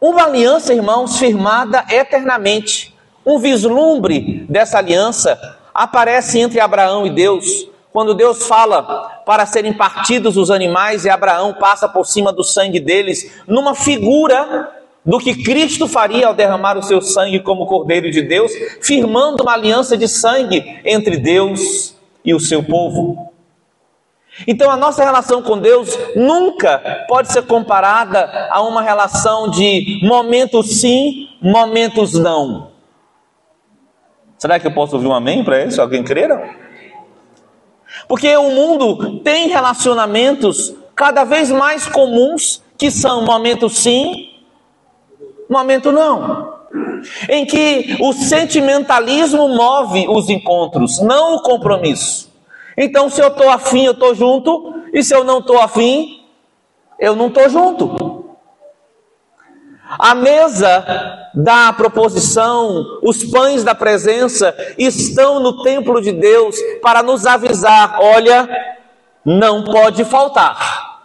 Uma 0.00 0.24
aliança, 0.24 0.74
irmãos, 0.74 1.18
firmada 1.18 1.84
eternamente. 1.90 2.96
Um 3.24 3.38
vislumbre 3.38 4.46
dessa 4.48 4.78
aliança 4.78 5.58
aparece 5.74 6.38
entre 6.38 6.60
Abraão 6.60 7.06
e 7.06 7.10
Deus, 7.10 7.68
quando 7.96 8.12
Deus 8.12 8.46
fala 8.46 9.22
para 9.24 9.46
serem 9.46 9.72
partidos 9.72 10.36
os 10.36 10.50
animais 10.50 11.06
e 11.06 11.08
Abraão 11.08 11.54
passa 11.54 11.88
por 11.88 12.04
cima 12.04 12.30
do 12.30 12.44
sangue 12.44 12.78
deles, 12.78 13.40
numa 13.48 13.74
figura 13.74 14.70
do 15.02 15.16
que 15.16 15.42
Cristo 15.42 15.88
faria 15.88 16.26
ao 16.26 16.34
derramar 16.34 16.76
o 16.76 16.82
seu 16.82 17.00
sangue 17.00 17.40
como 17.40 17.64
Cordeiro 17.64 18.10
de 18.10 18.20
Deus, 18.20 18.52
firmando 18.82 19.42
uma 19.42 19.54
aliança 19.54 19.96
de 19.96 20.06
sangue 20.06 20.78
entre 20.84 21.16
Deus 21.16 21.96
e 22.22 22.34
o 22.34 22.38
seu 22.38 22.62
povo. 22.62 23.32
Então 24.46 24.70
a 24.70 24.76
nossa 24.76 25.02
relação 25.02 25.40
com 25.40 25.58
Deus 25.58 25.98
nunca 26.14 27.06
pode 27.08 27.32
ser 27.32 27.46
comparada 27.46 28.50
a 28.50 28.60
uma 28.60 28.82
relação 28.82 29.48
de 29.48 30.00
momentos 30.02 30.82
sim, 30.82 31.30
momentos 31.40 32.12
não. 32.12 32.72
Será 34.36 34.60
que 34.60 34.66
eu 34.66 34.74
posso 34.74 34.96
ouvir 34.96 35.08
um 35.08 35.14
amém 35.14 35.42
para 35.42 35.64
isso? 35.64 35.80
Alguém 35.80 36.04
creram? 36.04 36.65
Porque 38.08 38.36
o 38.36 38.50
mundo 38.50 39.20
tem 39.20 39.48
relacionamentos 39.48 40.74
cada 40.94 41.24
vez 41.24 41.50
mais 41.50 41.86
comuns 41.86 42.62
que 42.78 42.90
são 42.90 43.22
momentos 43.22 43.78
sim, 43.78 44.30
momento 45.48 45.90
não. 45.92 46.54
Em 47.28 47.44
que 47.44 47.96
o 48.00 48.12
sentimentalismo 48.12 49.48
move 49.48 50.06
os 50.08 50.28
encontros, 50.28 51.00
não 51.00 51.36
o 51.36 51.42
compromisso. 51.42 52.30
Então, 52.76 53.08
se 53.08 53.20
eu 53.20 53.28
estou 53.28 53.48
afim, 53.48 53.84
eu 53.84 53.92
estou 53.92 54.14
junto, 54.14 54.74
e 54.92 55.02
se 55.02 55.14
eu 55.14 55.24
não 55.24 55.38
estou 55.38 55.58
afim, 55.60 56.20
eu 56.98 57.16
não 57.16 57.28
estou 57.28 57.48
junto. 57.48 58.15
A 59.88 60.14
mesa 60.14 61.30
da 61.32 61.72
proposição, 61.72 62.98
os 63.02 63.22
pães 63.24 63.62
da 63.62 63.74
presença 63.74 64.54
estão 64.76 65.38
no 65.38 65.62
templo 65.62 66.00
de 66.00 66.12
Deus 66.12 66.56
para 66.82 67.02
nos 67.02 67.24
avisar: 67.24 67.96
olha, 68.00 68.48
não 69.24 69.62
pode 69.62 70.04
faltar. 70.04 70.96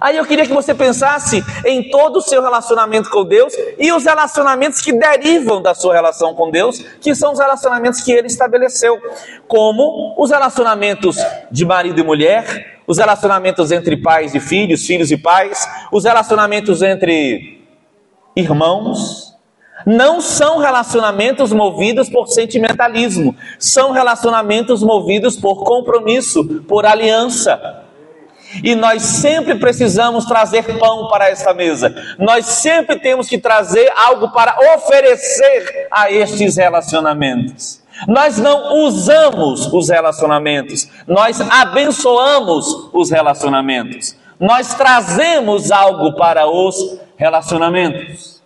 Aí 0.00 0.16
eu 0.16 0.24
queria 0.24 0.46
que 0.46 0.52
você 0.52 0.74
pensasse 0.74 1.44
em 1.64 1.90
todo 1.90 2.16
o 2.16 2.22
seu 2.22 2.42
relacionamento 2.42 3.10
com 3.10 3.22
Deus 3.22 3.52
e 3.78 3.92
os 3.92 4.04
relacionamentos 4.04 4.80
que 4.80 4.92
derivam 4.92 5.60
da 5.60 5.74
sua 5.74 5.92
relação 5.92 6.34
com 6.34 6.50
Deus, 6.50 6.78
que 7.00 7.14
são 7.14 7.32
os 7.32 7.38
relacionamentos 7.38 8.00
que 8.00 8.10
ele 8.10 8.26
estabeleceu, 8.26 8.98
como 9.46 10.14
os 10.16 10.30
relacionamentos 10.30 11.18
de 11.50 11.66
marido 11.66 12.00
e 12.00 12.02
mulher, 12.02 12.79
os 12.90 12.98
relacionamentos 12.98 13.70
entre 13.70 13.96
pais 13.96 14.34
e 14.34 14.40
filhos, 14.40 14.84
filhos 14.84 15.12
e 15.12 15.16
pais, 15.16 15.64
os 15.92 16.02
relacionamentos 16.02 16.82
entre 16.82 17.62
irmãos. 18.34 19.32
Não 19.86 20.20
são 20.20 20.58
relacionamentos 20.58 21.52
movidos 21.52 22.08
por 22.08 22.26
sentimentalismo, 22.26 23.36
são 23.60 23.92
relacionamentos 23.92 24.82
movidos 24.82 25.36
por 25.36 25.62
compromisso, 25.62 26.44
por 26.66 26.84
aliança. 26.84 27.84
E 28.64 28.74
nós 28.74 29.02
sempre 29.02 29.54
precisamos 29.54 30.24
trazer 30.24 30.76
pão 30.76 31.08
para 31.08 31.30
esta 31.30 31.54
mesa. 31.54 31.94
Nós 32.18 32.44
sempre 32.44 32.98
temos 32.98 33.28
que 33.28 33.38
trazer 33.38 33.88
algo 33.96 34.32
para 34.32 34.56
oferecer 34.74 35.86
a 35.92 36.10
estes 36.10 36.56
relacionamentos. 36.56 37.80
Nós 38.06 38.38
não 38.38 38.84
usamos 38.84 39.72
os 39.72 39.88
relacionamentos, 39.88 40.88
nós 41.06 41.40
abençoamos 41.40 42.90
os 42.92 43.10
relacionamentos. 43.10 44.16
Nós 44.38 44.74
trazemos 44.74 45.70
algo 45.70 46.16
para 46.16 46.48
os 46.48 46.98
relacionamentos. 47.16 48.42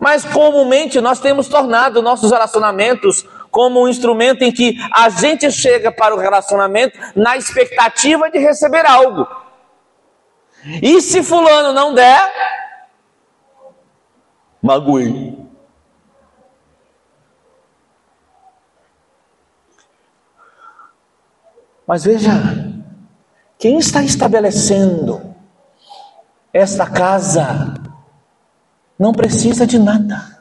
Mas 0.00 0.24
comumente 0.24 1.00
nós 1.00 1.20
temos 1.20 1.48
tornado 1.48 2.02
nossos 2.02 2.30
relacionamentos 2.30 3.26
como 3.50 3.82
um 3.82 3.88
instrumento 3.88 4.42
em 4.42 4.52
que 4.52 4.76
a 4.92 5.08
gente 5.08 5.50
chega 5.50 5.90
para 5.90 6.14
o 6.14 6.18
relacionamento 6.18 6.98
na 7.14 7.36
expectativa 7.36 8.30
de 8.30 8.38
receber 8.38 8.86
algo. 8.86 9.26
E 10.82 11.00
se 11.00 11.22
fulano 11.22 11.72
não 11.72 11.94
der, 11.94 12.32
magoei. 14.62 15.45
Mas 21.86 22.04
veja, 22.04 22.32
quem 23.58 23.78
está 23.78 24.02
estabelecendo 24.02 25.34
esta 26.52 26.86
casa 26.86 27.74
não 28.98 29.12
precisa 29.12 29.66
de 29.66 29.78
nada. 29.78 30.36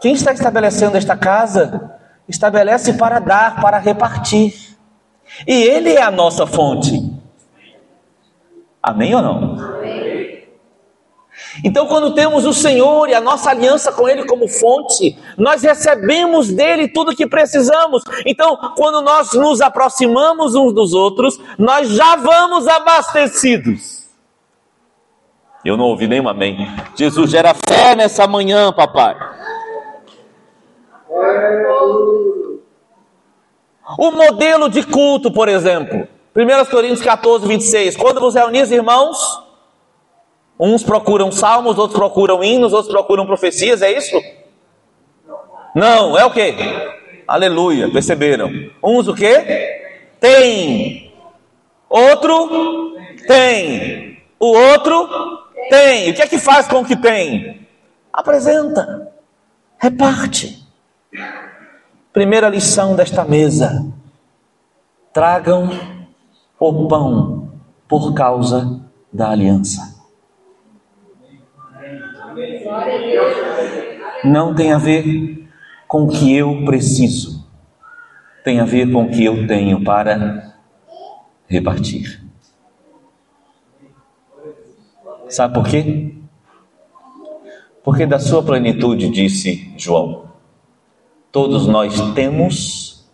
Quem 0.00 0.14
está 0.14 0.32
estabelecendo 0.32 0.96
esta 0.96 1.16
casa, 1.16 1.98
estabelece 2.26 2.94
para 2.94 3.18
dar, 3.18 3.60
para 3.60 3.78
repartir. 3.78 4.76
E 5.46 5.52
Ele 5.52 5.94
é 5.94 6.02
a 6.02 6.10
nossa 6.10 6.46
fonte. 6.46 7.12
Amém 8.82 9.14
ou 9.14 9.22
não? 9.22 9.60
Amém. 9.60 10.09
Então, 11.64 11.86
quando 11.86 12.14
temos 12.14 12.46
o 12.46 12.52
Senhor 12.52 13.08
e 13.08 13.14
a 13.14 13.20
nossa 13.20 13.50
aliança 13.50 13.92
com 13.92 14.08
Ele 14.08 14.24
como 14.24 14.48
fonte, 14.48 15.18
nós 15.36 15.62
recebemos 15.62 16.52
dele 16.52 16.88
tudo 16.88 17.10
o 17.10 17.16
que 17.16 17.26
precisamos. 17.26 18.02
Então, 18.24 18.56
quando 18.76 19.02
nós 19.02 19.32
nos 19.32 19.60
aproximamos 19.60 20.54
uns 20.54 20.72
dos 20.72 20.92
outros, 20.92 21.40
nós 21.58 21.88
já 21.90 22.16
vamos 22.16 22.66
abastecidos. 22.68 24.00
Eu 25.64 25.76
não 25.76 25.86
ouvi 25.86 26.06
nenhum 26.06 26.28
amém. 26.28 26.56
Jesus 26.96 27.30
gera 27.30 27.52
fé 27.52 27.94
nessa 27.94 28.26
manhã, 28.26 28.72
papai. 28.72 29.16
O 33.98 34.10
modelo 34.12 34.70
de 34.70 34.82
culto, 34.82 35.30
por 35.30 35.48
exemplo. 35.48 36.08
1 36.34 36.70
Coríntios 36.70 37.02
14, 37.02 37.46
26. 37.46 37.96
Quando 37.96 38.20
vos 38.20 38.34
reunis, 38.34 38.70
irmãos, 38.70 39.18
uns 40.60 40.82
procuram 40.82 41.32
salmos, 41.32 41.78
outros 41.78 41.98
procuram 41.98 42.44
hinos, 42.44 42.74
outros 42.74 42.92
procuram 42.92 43.24
profecias, 43.24 43.80
é 43.80 43.90
isso? 43.90 44.20
Não, 45.74 46.18
é 46.18 46.24
o 46.24 46.30
que? 46.30 46.54
Aleluia, 47.26 47.90
perceberam? 47.90 48.50
Uns 48.82 49.08
o 49.08 49.14
que? 49.14 49.40
Tem. 50.20 51.14
Outro 51.88 52.94
tem. 53.26 54.22
O 54.38 54.46
outro 54.46 55.08
tem. 55.70 56.10
O 56.10 56.14
que 56.14 56.22
é 56.22 56.26
que 56.26 56.38
faz 56.38 56.68
com 56.68 56.80
o 56.80 56.84
que 56.84 56.96
tem? 56.96 57.66
Apresenta. 58.12 59.12
Reparte. 59.78 60.66
Primeira 62.12 62.48
lição 62.48 62.94
desta 62.94 63.24
mesa: 63.24 63.86
tragam 65.12 65.70
o 66.58 66.88
pão 66.88 67.52
por 67.88 68.12
causa 68.12 68.80
da 69.12 69.30
aliança. 69.30 69.89
Não 74.24 74.54
tem 74.54 74.72
a 74.72 74.78
ver 74.78 75.48
com 75.88 76.04
o 76.04 76.08
que 76.08 76.34
eu 76.34 76.64
preciso, 76.64 77.48
tem 78.44 78.60
a 78.60 78.64
ver 78.64 78.92
com 78.92 79.04
o 79.04 79.10
que 79.10 79.24
eu 79.24 79.46
tenho 79.46 79.82
para 79.82 80.54
repartir. 81.48 82.22
Sabe 85.28 85.54
por 85.54 85.66
quê? 85.66 86.14
Porque 87.82 88.04
da 88.04 88.18
sua 88.18 88.42
plenitude, 88.42 89.08
disse 89.10 89.72
João, 89.76 90.26
todos 91.32 91.66
nós 91.66 91.98
temos 92.12 93.08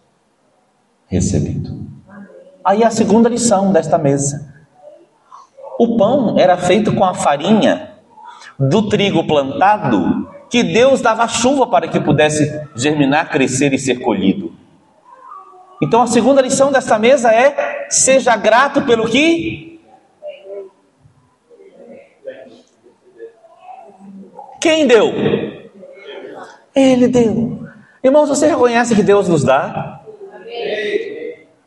recebido. 1.06 1.86
Aí 2.64 2.82
a 2.82 2.90
segunda 2.90 3.28
lição 3.28 3.72
desta 3.72 3.96
mesa. 3.96 4.54
O 5.78 5.96
pão 5.96 6.38
era 6.38 6.56
feito 6.56 6.94
com 6.94 7.04
a 7.04 7.14
farinha 7.14 7.92
do 8.58 8.88
trigo 8.88 9.26
plantado 9.26 10.25
que 10.50 10.62
Deus 10.62 11.00
dava 11.00 11.26
chuva 11.28 11.66
para 11.66 11.88
que 11.88 12.00
pudesse 12.00 12.60
germinar, 12.74 13.30
crescer 13.30 13.72
e 13.72 13.78
ser 13.78 14.00
colhido. 14.00 14.52
Então 15.82 16.02
a 16.02 16.06
segunda 16.06 16.40
lição 16.40 16.72
desta 16.72 16.98
mesa 16.98 17.32
é: 17.32 17.86
seja 17.90 18.36
grato 18.36 18.82
pelo 18.82 19.08
que 19.08 19.66
Quem 24.66 24.84
deu? 24.84 25.12
Ele 26.74 27.06
deu. 27.06 27.60
Irmãos, 28.02 28.28
você 28.28 28.48
reconhece 28.48 28.96
que 28.96 29.02
Deus 29.02 29.28
nos 29.28 29.44
dá? 29.44 30.00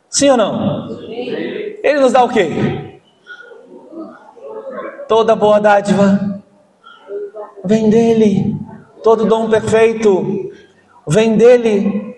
Sim 0.10 0.32
ou 0.32 0.36
não? 0.38 0.89
Ele 1.82 2.00
nos 2.02 2.12
dá 2.12 2.24
o 2.24 2.28
quê? 2.28 3.00
Toda 5.08 5.34
boa 5.34 5.62
dádiva 5.62 6.42
vem 7.63 7.89
dele. 7.89 8.58
Todo 9.03 9.25
dom 9.25 9.49
perfeito 9.49 10.51
vem 11.07 11.35
dele. 11.35 12.17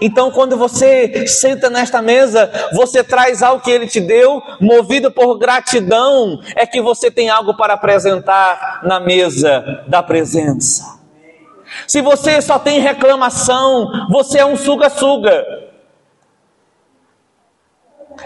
Então, 0.00 0.30
quando 0.30 0.56
você 0.56 1.26
senta 1.26 1.68
nesta 1.68 2.00
mesa, 2.00 2.50
você 2.72 3.04
traz 3.04 3.42
algo 3.42 3.62
que 3.62 3.70
ele 3.70 3.86
te 3.86 4.00
deu, 4.00 4.42
movido 4.60 5.10
por 5.10 5.38
gratidão, 5.38 6.40
é 6.56 6.66
que 6.66 6.80
você 6.80 7.10
tem 7.10 7.28
algo 7.28 7.54
para 7.56 7.74
apresentar 7.74 8.80
na 8.84 8.98
mesa 8.98 9.84
da 9.86 10.02
presença. 10.02 10.98
Se 11.86 12.00
você 12.00 12.40
só 12.40 12.58
tem 12.58 12.80
reclamação, 12.80 14.08
você 14.10 14.38
é 14.38 14.46
um 14.46 14.56
suga-suga. 14.56 15.44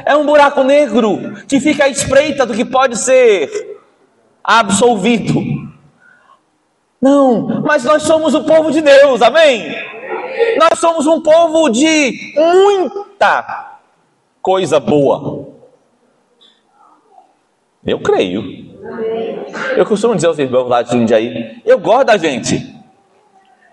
É 0.05 0.15
um 0.15 0.27
buraco 0.27 0.63
negro 0.63 1.35
que 1.49 1.59
fica 1.59 1.85
à 1.85 1.89
espreita 1.89 2.45
do 2.45 2.55
que 2.55 2.65
pode 2.65 2.97
ser 2.97 3.51
absolvido. 4.45 5.58
Não, 7.01 7.63
mas 7.63 7.85
nós 7.85 8.03
somos 8.03 8.35
o 8.35 8.45
povo 8.45 8.71
de 8.71 8.81
Deus, 8.81 9.23
amém? 9.23 9.73
Nós 10.59 10.79
somos 10.79 11.07
um 11.07 11.21
povo 11.21 11.69
de 11.71 12.35
muita 12.37 13.79
coisa 14.43 14.81
boa. 14.81 15.49
Eu 17.87 18.01
creio. 18.01 18.43
Eu 19.77 19.87
costumo 19.87 20.15
dizer 20.15 20.27
aos 20.27 20.39
irmãos 20.39 20.69
lá 20.69 20.83
de 20.83 20.93
Jundiaí, 20.93 21.63
eu 21.65 21.79
gosto 21.79 22.07
da 22.07 22.17
gente. 22.17 22.75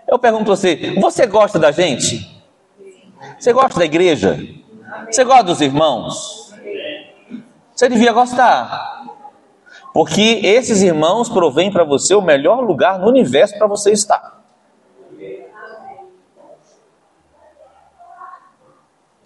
Eu 0.06 0.18
pergunto 0.18 0.52
a 0.52 0.56
você: 0.56 0.94
você 1.00 1.26
gosta 1.26 1.58
da 1.58 1.72
gente? 1.72 2.36
Você 3.38 3.52
gosta 3.52 3.78
da 3.78 3.84
igreja? 3.84 4.38
Você 5.10 5.24
gosta 5.24 5.42
dos 5.44 5.60
irmãos? 5.60 6.54
Você 7.74 7.88
devia 7.88 8.12
gostar. 8.12 8.95
Porque 9.96 10.42
esses 10.44 10.82
irmãos 10.82 11.26
provêm 11.26 11.72
para 11.72 11.82
você 11.82 12.14
o 12.14 12.20
melhor 12.20 12.60
lugar 12.60 12.98
no 12.98 13.08
universo 13.08 13.56
para 13.56 13.66
você 13.66 13.92
estar. 13.92 14.42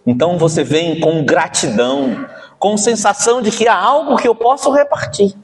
Então 0.06 0.38
você 0.38 0.62
vem 0.62 1.00
com 1.00 1.24
gratidão, 1.24 2.24
com 2.56 2.76
sensação 2.76 3.42
de 3.42 3.50
que 3.50 3.66
há 3.66 3.74
algo 3.74 4.16
que 4.16 4.28
eu 4.28 4.35
posso 4.37 4.70
repartir. 4.70 5.35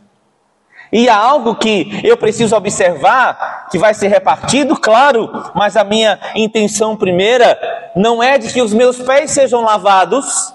E 0.92 1.08
há 1.08 1.16
algo 1.16 1.56
que 1.56 2.00
eu 2.04 2.16
preciso 2.16 2.54
observar 2.54 3.66
que 3.68 3.80
vai 3.80 3.94
ser 3.94 4.06
repartido, 4.06 4.78
claro, 4.78 5.28
mas 5.56 5.76
a 5.76 5.82
minha 5.82 6.20
intenção 6.36 6.96
primeira 6.96 7.58
não 7.96 8.22
é 8.22 8.38
de 8.38 8.52
que 8.52 8.62
os 8.62 8.72
meus 8.72 9.00
pés 9.00 9.32
sejam 9.32 9.60
lavados, 9.62 10.54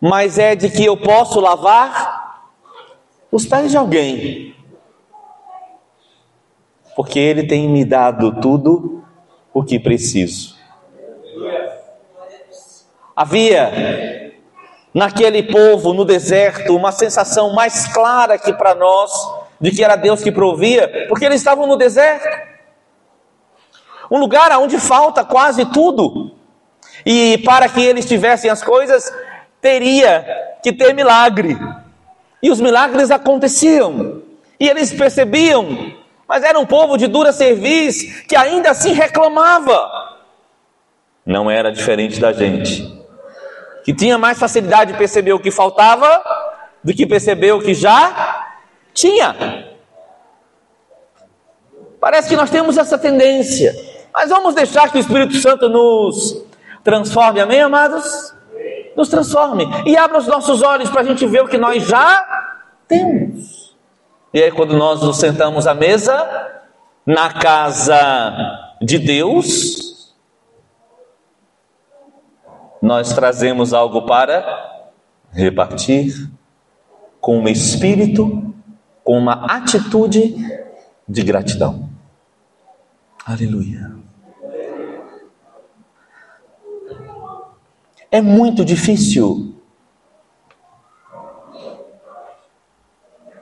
mas 0.00 0.40
é 0.40 0.56
de 0.56 0.68
que 0.70 0.84
eu 0.84 0.96
posso 0.96 1.38
lavar 1.38 2.29
os 3.30 3.46
pés 3.46 3.70
de 3.70 3.76
alguém. 3.76 4.54
Porque 6.96 7.18
Ele 7.18 7.46
tem 7.46 7.68
me 7.68 7.84
dado 7.84 8.40
tudo 8.40 9.04
o 9.52 9.62
que 9.62 9.78
preciso. 9.78 10.56
Havia 13.14 14.32
naquele 14.94 15.42
povo 15.42 15.92
no 15.92 16.04
deserto 16.04 16.74
uma 16.74 16.90
sensação 16.90 17.52
mais 17.52 17.86
clara 17.86 18.38
que 18.38 18.52
para 18.52 18.74
nós 18.74 19.12
de 19.60 19.70
que 19.70 19.84
era 19.84 19.94
Deus 19.94 20.22
que 20.22 20.32
provia, 20.32 21.06
porque 21.08 21.24
eles 21.24 21.40
estavam 21.40 21.66
no 21.66 21.76
deserto. 21.76 22.28
Um 24.10 24.18
lugar 24.18 24.50
onde 24.58 24.78
falta 24.78 25.22
quase 25.22 25.66
tudo. 25.66 26.34
E 27.04 27.38
para 27.38 27.68
que 27.68 27.80
eles 27.80 28.06
tivessem 28.06 28.50
as 28.50 28.62
coisas, 28.62 29.12
teria 29.60 30.56
que 30.62 30.72
ter 30.72 30.94
milagre. 30.94 31.56
E 32.42 32.50
os 32.50 32.60
milagres 32.60 33.10
aconteciam. 33.10 34.22
E 34.58 34.68
eles 34.68 34.92
percebiam, 34.92 35.92
mas 36.28 36.42
era 36.42 36.58
um 36.58 36.66
povo 36.66 36.96
de 36.96 37.06
dura 37.06 37.32
serviço 37.32 38.24
que 38.24 38.36
ainda 38.36 38.70
assim 38.70 38.92
reclamava. 38.92 39.90
Não 41.24 41.50
era 41.50 41.70
diferente 41.72 42.20
da 42.20 42.32
gente, 42.32 43.00
que 43.84 43.94
tinha 43.94 44.18
mais 44.18 44.38
facilidade 44.38 44.92
de 44.92 44.98
perceber 44.98 45.32
o 45.32 45.40
que 45.40 45.50
faltava 45.50 46.22
do 46.82 46.94
que 46.94 47.06
perceber 47.06 47.52
o 47.52 47.60
que 47.60 47.74
já 47.74 48.46
tinha. 48.92 49.68
Parece 52.00 52.28
que 52.28 52.36
nós 52.36 52.50
temos 52.50 52.78
essa 52.78 52.96
tendência. 52.96 53.74
Mas 54.12 54.30
vamos 54.30 54.54
deixar 54.54 54.90
que 54.90 54.98
o 54.98 55.00
Espírito 55.00 55.34
Santo 55.36 55.68
nos 55.68 56.42
transforme, 56.82 57.40
amém, 57.40 57.60
amados? 57.60 58.34
Nos 59.00 59.08
transforme 59.08 59.64
e 59.86 59.96
abra 59.96 60.18
os 60.18 60.26
nossos 60.26 60.60
olhos 60.60 60.90
para 60.90 61.00
a 61.00 61.04
gente 61.04 61.26
ver 61.26 61.42
o 61.42 61.48
que 61.48 61.56
nós 61.56 61.82
já 61.84 62.22
temos. 62.86 63.74
E 64.34 64.42
aí, 64.42 64.52
quando 64.52 64.76
nós 64.76 65.00
nos 65.00 65.16
sentamos 65.16 65.66
à 65.66 65.72
mesa, 65.72 66.60
na 67.06 67.32
casa 67.32 68.76
de 68.78 68.98
Deus, 68.98 70.14
nós 72.82 73.14
trazemos 73.14 73.72
algo 73.72 74.02
para 74.02 74.92
repartir 75.32 76.30
com 77.22 77.38
um 77.38 77.48
espírito, 77.48 78.54
com 79.02 79.16
uma 79.16 79.46
atitude 79.46 80.36
de 81.08 81.22
gratidão. 81.22 81.88
Aleluia. 83.24 83.99
É 88.10 88.20
muito 88.20 88.64
difícil 88.64 89.54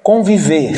conviver 0.03 0.75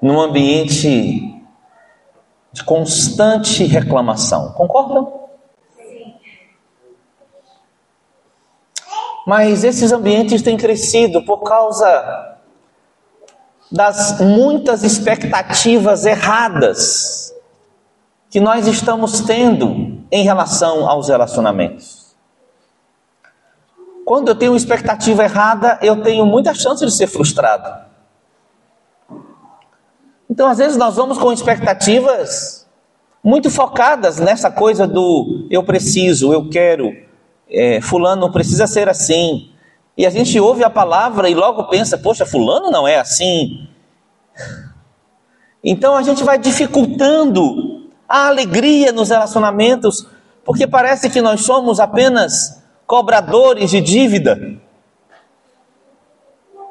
num 0.00 0.20
ambiente 0.20 1.32
de 2.52 2.64
constante 2.64 3.64
reclamação. 3.64 4.52
Concordam? 4.52 5.20
Mas 9.26 9.64
esses 9.64 9.92
ambientes 9.92 10.42
têm 10.42 10.56
crescido 10.56 11.24
por 11.24 11.42
causa 11.42 12.38
das 13.70 14.20
muitas 14.20 14.82
expectativas 14.82 16.04
erradas 16.04 17.31
que 18.32 18.40
nós 18.40 18.66
estamos 18.66 19.20
tendo 19.20 20.02
em 20.10 20.24
relação 20.24 20.88
aos 20.88 21.10
relacionamentos. 21.10 22.16
Quando 24.06 24.28
eu 24.28 24.34
tenho 24.34 24.52
uma 24.52 24.56
expectativa 24.56 25.22
errada, 25.22 25.78
eu 25.82 26.02
tenho 26.02 26.24
muita 26.24 26.54
chance 26.54 26.82
de 26.82 26.90
ser 26.90 27.08
frustrado. 27.08 27.70
Então, 30.30 30.48
às 30.48 30.56
vezes, 30.56 30.78
nós 30.78 30.96
vamos 30.96 31.18
com 31.18 31.30
expectativas 31.30 32.66
muito 33.22 33.50
focadas 33.50 34.18
nessa 34.18 34.50
coisa 34.50 34.86
do 34.86 35.46
eu 35.50 35.62
preciso, 35.62 36.32
eu 36.32 36.48
quero, 36.48 36.90
é, 37.50 37.82
Fulano 37.82 38.32
precisa 38.32 38.66
ser 38.66 38.88
assim, 38.88 39.52
e 39.94 40.06
a 40.06 40.10
gente 40.10 40.40
ouve 40.40 40.64
a 40.64 40.70
palavra 40.70 41.28
e 41.28 41.34
logo 41.34 41.64
pensa, 41.64 41.98
poxa, 41.98 42.24
fulano 42.24 42.70
não 42.70 42.88
é 42.88 42.98
assim. 42.98 43.68
Então 45.62 45.94
a 45.94 46.02
gente 46.02 46.24
vai 46.24 46.38
dificultando 46.38 47.71
a 48.08 48.26
alegria 48.26 48.92
nos 48.92 49.10
relacionamentos, 49.10 50.06
porque 50.44 50.66
parece 50.66 51.08
que 51.08 51.20
nós 51.20 51.42
somos 51.42 51.80
apenas 51.80 52.62
cobradores 52.86 53.70
de 53.70 53.80
dívida. 53.80 54.60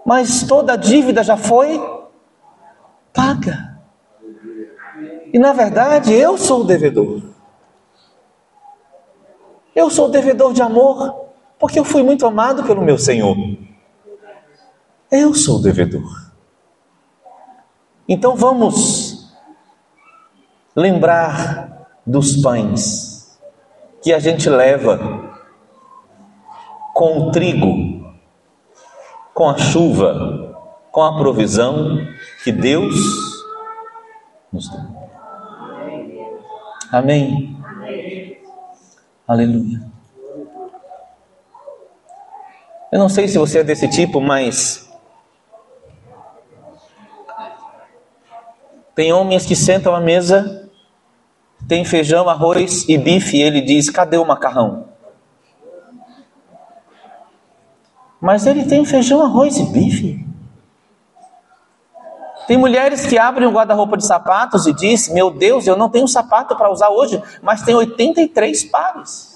Mas 0.05 0.43
toda 0.43 0.75
dívida 0.75 1.23
já 1.23 1.37
foi 1.37 1.79
paga. 3.13 3.79
E 5.33 5.39
na 5.39 5.53
verdade 5.53 6.13
eu 6.13 6.37
sou 6.37 6.61
o 6.61 6.63
devedor. 6.63 7.21
Eu 9.73 9.89
sou 9.89 10.07
o 10.07 10.11
devedor 10.11 10.53
de 10.53 10.61
amor. 10.61 11.21
Porque 11.61 11.77
eu 11.77 11.83
fui 11.83 12.01
muito 12.01 12.25
amado 12.25 12.63
pelo 12.63 12.81
meu 12.81 12.97
Senhor. 12.97 13.37
Eu 15.11 15.31
sou 15.35 15.59
o 15.59 15.61
devedor. 15.61 16.31
Então 18.07 18.35
vamos 18.35 19.20
lembrar 20.75 21.87
dos 22.05 22.41
pães 22.41 23.39
que 24.01 24.13
a 24.13 24.19
gente 24.19 24.49
leva 24.49 25.31
com 26.93 27.19
o 27.19 27.31
trigo, 27.31 28.15
com 29.33 29.49
a 29.49 29.57
chuva, 29.57 30.57
com 30.91 31.01
a 31.03 31.17
provisão 31.17 31.97
que 32.43 32.51
Deus 32.51 32.95
nos 34.51 34.69
deu. 34.69 35.01
Amém. 36.91 37.57
Aleluia. 39.27 39.81
Eu 42.91 42.99
não 42.99 43.07
sei 43.07 43.29
se 43.29 43.37
você 43.37 43.59
é 43.59 43.63
desse 43.63 43.87
tipo, 43.87 44.19
mas 44.19 44.91
tem 48.93 49.13
homens 49.13 49.45
que 49.45 49.55
sentam 49.55 49.95
à 49.95 50.01
mesa, 50.01 50.60
tem 51.67 51.85
feijão, 51.85 52.29
arroz 52.29 52.87
e 52.87 52.97
bife, 52.97 53.37
e 53.37 53.41
ele 53.41 53.61
diz: 53.61 53.89
cadê 53.89 54.17
o 54.17 54.25
macarrão? 54.25 54.89
Mas 58.19 58.45
ele 58.45 58.65
tem 58.65 58.85
feijão, 58.85 59.21
arroz 59.21 59.57
e 59.57 59.63
bife. 59.63 60.31
Tem 62.47 62.57
mulheres 62.57 63.05
que 63.05 63.17
abrem 63.17 63.47
o 63.47 63.51
guarda-roupa 63.51 63.97
de 63.97 64.05
sapatos 64.05 64.67
e 64.67 64.73
diz: 64.73 65.07
Meu 65.07 65.31
Deus, 65.31 65.65
eu 65.65 65.75
não 65.75 65.89
tenho 65.89 66.07
sapato 66.07 66.55
para 66.55 66.71
usar 66.71 66.89
hoje, 66.89 67.21
mas 67.41 67.63
tem 67.63 67.73
83 67.73 68.65
pares. 68.65 69.31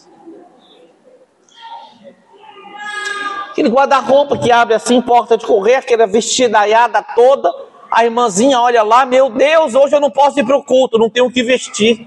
Aquele 3.50 3.70
guarda-roupa 3.70 4.38
que 4.38 4.52
abre 4.52 4.74
assim, 4.74 5.02
porta 5.02 5.38
de 5.38 5.46
correr, 5.46 5.76
aquela 5.76 6.06
vestidaiada 6.06 7.02
toda. 7.02 7.50
A 7.90 8.04
irmãzinha 8.04 8.60
olha 8.60 8.84
lá, 8.84 9.06
meu 9.06 9.30
Deus, 9.30 9.74
hoje 9.74 9.96
eu 9.96 10.02
não 10.02 10.12
posso 10.12 10.38
ir 10.38 10.44
para 10.44 10.58
o 10.58 10.64
culto, 10.66 10.98
não 10.98 11.10
tenho 11.10 11.28
o 11.28 11.32
que 11.32 11.42
vestir. 11.42 12.06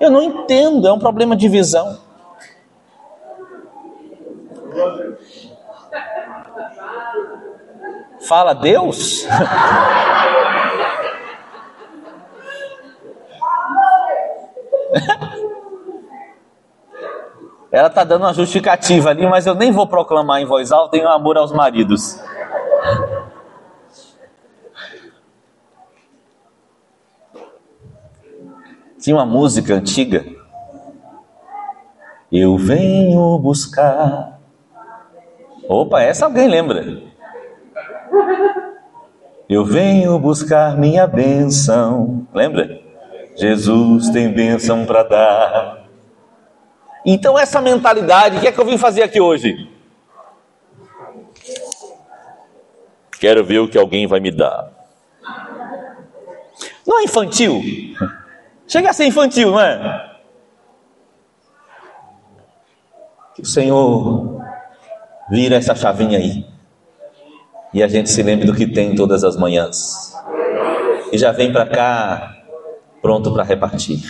Eu 0.00 0.10
não 0.10 0.22
entendo, 0.22 0.86
é 0.86 0.92
um 0.92 0.98
problema 0.98 1.34
de 1.36 1.48
visão. 1.48 1.98
Fala 8.20 8.54
Deus? 8.54 9.26
Ela 17.70 17.88
está 17.88 18.02
dando 18.02 18.22
uma 18.22 18.32
justificativa 18.32 19.10
ali, 19.10 19.26
mas 19.26 19.46
eu 19.46 19.54
nem 19.54 19.70
vou 19.70 19.86
proclamar 19.86 20.40
em 20.40 20.46
voz 20.46 20.72
alta 20.72 20.96
em 20.96 21.04
amor 21.04 21.36
aos 21.36 21.52
maridos. 21.52 22.18
Tinha 29.08 29.16
uma 29.16 29.24
música 29.24 29.72
antiga. 29.72 30.22
Eu 32.30 32.58
venho 32.58 33.38
buscar. 33.38 34.38
Opa, 35.66 36.02
essa 36.02 36.26
alguém 36.26 36.46
lembra. 36.46 37.04
Eu 39.48 39.64
venho 39.64 40.18
buscar 40.18 40.76
minha 40.76 41.06
bênção. 41.06 42.28
Lembra? 42.34 42.82
Jesus 43.34 44.10
tem 44.10 44.30
bênção 44.30 44.84
para 44.84 45.02
dar. 45.04 45.88
Então, 47.02 47.38
essa 47.38 47.62
mentalidade, 47.62 48.36
o 48.36 48.40
que 48.42 48.48
é 48.48 48.52
que 48.52 48.60
eu 48.60 48.66
vim 48.66 48.76
fazer 48.76 49.04
aqui 49.04 49.22
hoje? 49.22 49.72
Quero 53.18 53.42
ver 53.42 53.60
o 53.60 53.68
que 53.68 53.78
alguém 53.78 54.06
vai 54.06 54.20
me 54.20 54.30
dar. 54.30 54.70
Não 56.86 57.00
é 57.00 57.04
infantil? 57.04 57.62
Chega 58.68 58.90
a 58.90 58.92
ser 58.92 59.06
infantil, 59.06 59.52
não 59.52 59.60
é? 59.60 60.10
Que 63.34 63.40
o 63.40 63.46
Senhor 63.46 64.42
vira 65.30 65.56
essa 65.56 65.74
chavinha 65.74 66.18
aí. 66.18 66.44
E 67.72 67.82
a 67.82 67.88
gente 67.88 68.10
se 68.10 68.22
lembre 68.22 68.46
do 68.46 68.54
que 68.54 68.66
tem 68.66 68.94
todas 68.94 69.24
as 69.24 69.36
manhãs. 69.38 70.12
E 71.10 71.16
já 71.16 71.32
vem 71.32 71.50
para 71.50 71.66
cá 71.66 72.36
pronto 73.00 73.32
para 73.32 73.42
repartir. 73.42 74.00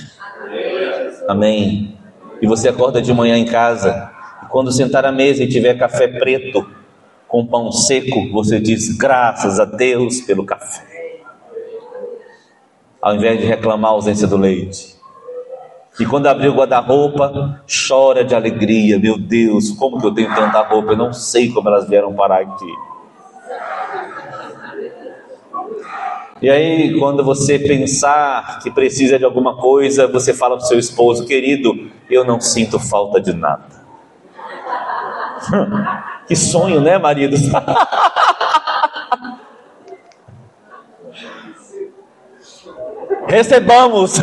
Amém. 1.29 1.97
E 2.42 2.47
você 2.47 2.68
acorda 2.68 3.01
de 3.01 3.12
manhã 3.12 3.37
em 3.37 3.44
casa, 3.44 4.11
e 4.42 4.47
quando 4.47 4.73
sentar 4.73 5.05
à 5.05 5.12
mesa 5.12 5.44
e 5.44 5.49
tiver 5.49 5.75
café 5.75 6.09
preto 6.09 6.68
com 7.29 7.47
pão 7.47 7.71
seco, 7.71 8.33
você 8.33 8.59
diz 8.59 8.97
graças 8.97 9.61
a 9.61 9.64
Deus 9.64 10.21
pelo 10.23 10.44
café. 10.44 10.88
Ao 13.00 13.14
invés 13.14 13.40
de 13.40 13.46
reclamar 13.46 13.90
a 13.90 13.94
ausência 13.94 14.26
do 14.26 14.37
leite. 14.37 14.96
E 16.00 16.06
quando 16.06 16.26
abrir 16.28 16.48
o 16.48 16.54
guarda-roupa, 16.54 17.61
chora 17.66 18.24
de 18.24 18.34
alegria. 18.34 18.98
Meu 18.98 19.18
Deus, 19.18 19.70
como 19.70 20.00
que 20.00 20.06
eu 20.06 20.14
tenho 20.14 20.32
tanta 20.34 20.62
roupa? 20.62 20.92
Eu 20.92 20.96
não 20.96 21.12
sei 21.12 21.50
como 21.50 21.68
elas 21.68 21.88
vieram 21.88 22.14
parar 22.14 22.42
aqui. 22.42 22.72
E 26.40 26.48
aí, 26.48 26.96
quando 27.00 27.24
você 27.24 27.58
pensar 27.58 28.61
que 28.62 28.70
precisa 28.70 29.18
de 29.18 29.24
alguma 29.24 29.56
coisa, 29.56 30.06
você 30.06 30.32
fala 30.32 30.56
para 30.56 30.64
o 30.64 30.68
seu 30.68 30.78
esposo, 30.78 31.26
querido, 31.26 31.90
eu 32.08 32.24
não 32.24 32.40
sinto 32.40 32.78
falta 32.78 33.20
de 33.20 33.32
nada. 33.32 33.66
que 36.28 36.37
sonho, 36.37 36.80
né, 36.80 36.96
maridos? 36.96 37.40
Recebamos. 43.29 44.19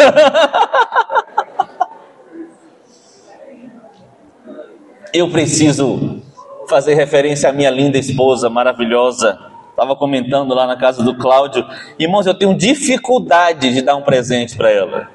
eu 5.13 5.29
preciso 5.29 6.21
fazer 6.67 6.95
referência 6.95 7.49
à 7.49 7.53
minha 7.53 7.69
linda 7.69 7.97
esposa 7.97 8.49
maravilhosa 8.49 9.53
Estava 9.75 9.93
comentando 9.93 10.53
lá 10.53 10.65
na 10.65 10.77
casa 10.77 11.03
do 11.03 11.17
Cláudio. 11.17 11.67
Irmãos, 11.99 12.25
eu 12.25 12.33
tenho 12.33 12.57
dificuldade 12.57 13.73
de 13.73 13.81
dar 13.81 13.97
um 13.97 14.01
presente 14.01 14.55
para 14.55 14.71
ela. 14.71 15.09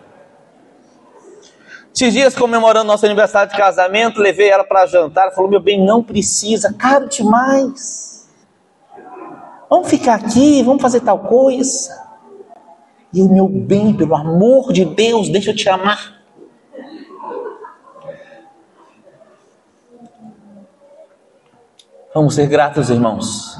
Esses 1.95 2.13
dias, 2.13 2.35
comemorando 2.35 2.85
nosso 2.85 3.07
aniversário 3.07 3.51
de 3.51 3.57
casamento, 3.57 4.21
levei 4.21 4.51
ela 4.51 4.63
para 4.63 4.85
jantar. 4.85 5.33
Falou: 5.33 5.51
Meu 5.51 5.61
bem, 5.61 5.83
não 5.83 6.03
precisa, 6.03 6.75
caro 6.75 7.09
demais. 7.09 8.29
Vamos 9.71 9.89
ficar 9.89 10.17
aqui, 10.17 10.63
vamos 10.63 10.83
fazer 10.83 11.01
tal 11.01 11.21
coisa. 11.21 12.10
E 13.13 13.21
o 13.23 13.29
meu 13.29 13.49
bem, 13.49 13.95
pelo 13.95 14.15
amor 14.15 14.73
de 14.73 14.85
Deus, 14.85 15.29
deixa 15.29 15.51
eu 15.51 15.57
te 15.57 15.69
amar. 15.69 16.21
Vamos 22.15 22.35
ser 22.35 22.47
gratos, 22.47 22.91
irmãos. 22.91 23.59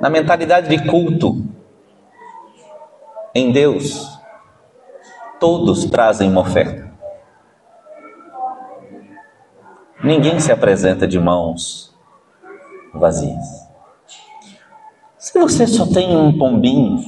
na 0.00 0.08
mentalidade 0.08 0.68
de 0.68 0.86
culto 0.86 1.44
em 3.34 3.52
Deus, 3.52 4.18
todos 5.38 5.84
trazem 5.84 6.30
uma 6.30 6.40
oferta. 6.40 6.90
Ninguém 10.02 10.40
se 10.40 10.50
apresenta 10.50 11.06
de 11.06 11.18
mãos 11.18 11.89
vazias. 12.94 13.68
Se 15.18 15.38
você 15.38 15.66
só 15.66 15.86
tem 15.86 16.16
um 16.16 16.36
pombinho, 16.36 16.98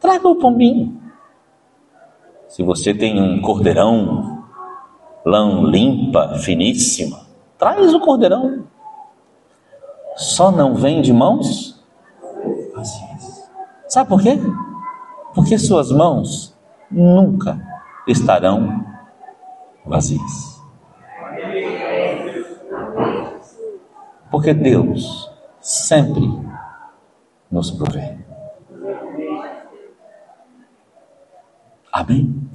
traga 0.00 0.28
o 0.28 0.36
pombinho. 0.36 1.00
Se 2.46 2.62
você 2.62 2.94
tem 2.94 3.20
um 3.20 3.40
cordeirão, 3.40 4.44
lã 5.24 5.62
limpa, 5.62 6.38
finíssima, 6.38 7.20
traz 7.58 7.92
o 7.94 8.00
cordeirão. 8.00 8.64
Só 10.16 10.50
não 10.50 10.74
vem 10.74 11.00
de 11.00 11.12
mãos 11.12 11.82
vazias. 12.74 13.50
Sabe 13.88 14.08
por 14.08 14.22
quê? 14.22 14.38
Porque 15.34 15.58
suas 15.58 15.90
mãos 15.90 16.54
nunca 16.90 17.60
estarão 18.06 18.84
vazias. 19.84 20.57
Porque 24.30 24.52
Deus 24.52 25.30
sempre 25.60 26.22
nos 27.50 27.70
provê. 27.70 28.16
Amém? 31.92 32.48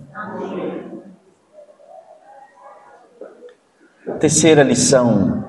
Terceira 4.19 4.63
lição 4.63 5.43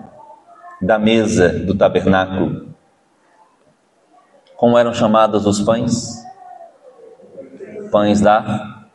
da 0.80 0.98
mesa 0.98 1.48
do 1.48 1.76
tabernáculo 1.76 2.74
como 4.56 4.78
eram 4.78 4.94
chamados 4.94 5.46
os 5.46 5.60
pães? 5.60 6.24
Pães 7.90 8.20
da. 8.20 8.86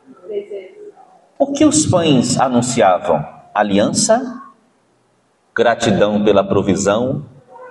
O 1.38 1.52
que 1.52 1.64
os 1.64 1.86
pães 1.86 2.40
anunciavam? 2.40 3.24
Aliança, 3.54 4.39
gratidão 5.60 6.24
pela 6.24 6.42
provisão, 6.42 7.26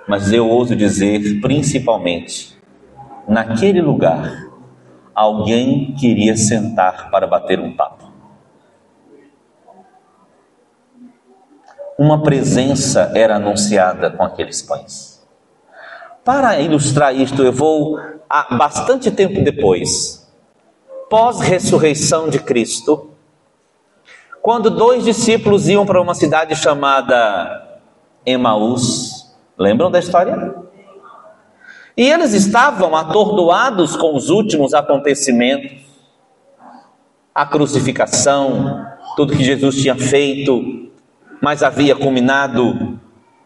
mas 0.06 0.32
eu 0.32 0.48
ouso 0.48 0.76
dizer 0.76 1.40
principalmente, 1.40 2.56
naquele 3.26 3.82
lugar, 3.82 4.46
alguém 5.12 5.92
queria 5.98 6.36
sentar 6.36 7.10
para 7.10 7.26
bater 7.26 7.58
um 7.58 7.74
papo. 7.74 8.08
Uma 11.98 12.22
presença 12.22 13.10
era 13.12 13.34
anunciada 13.34 14.08
com 14.08 14.22
aqueles 14.22 14.62
pães. 14.62 15.26
Para 16.24 16.60
ilustrar 16.60 17.12
isto, 17.12 17.42
eu 17.42 17.52
vou 17.52 17.98
a 18.28 18.54
bastante 18.54 19.10
tempo 19.10 19.42
depois, 19.42 20.32
pós-ressurreição 21.10 22.28
de 22.28 22.38
Cristo, 22.38 23.10
quando 24.40 24.70
dois 24.70 25.02
discípulos 25.02 25.68
iam 25.68 25.84
para 25.84 26.00
uma 26.00 26.14
cidade 26.14 26.54
chamada 26.54 27.66
Emaús. 28.24 29.34
Lembram 29.58 29.90
da 29.90 29.98
história? 29.98 30.54
E 31.96 32.10
eles 32.10 32.32
estavam 32.32 32.96
atordoados 32.96 33.96
com 33.96 34.16
os 34.16 34.30
últimos 34.30 34.72
acontecimentos, 34.72 35.82
a 37.34 37.44
crucificação, 37.44 38.86
tudo 39.16 39.36
que 39.36 39.44
Jesus 39.44 39.76
tinha 39.76 39.94
feito, 39.94 40.90
mas 41.42 41.62
havia 41.62 41.94
culminado 41.94 42.98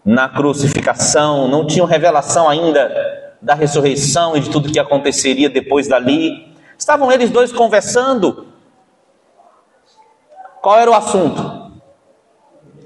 na 0.04 0.28
crucificação, 0.28 1.48
não 1.48 1.66
tinham 1.66 1.86
revelação 1.86 2.48
ainda 2.48 2.92
da 3.40 3.54
ressurreição 3.54 4.36
e 4.36 4.40
de 4.40 4.50
tudo 4.50 4.70
que 4.70 4.78
aconteceria 4.78 5.50
depois 5.50 5.88
dali. 5.88 6.54
Estavam 6.78 7.10
eles 7.10 7.30
dois 7.30 7.52
conversando. 7.52 8.46
Qual 10.62 10.78
era 10.78 10.90
o 10.90 10.94
assunto? 10.94 11.72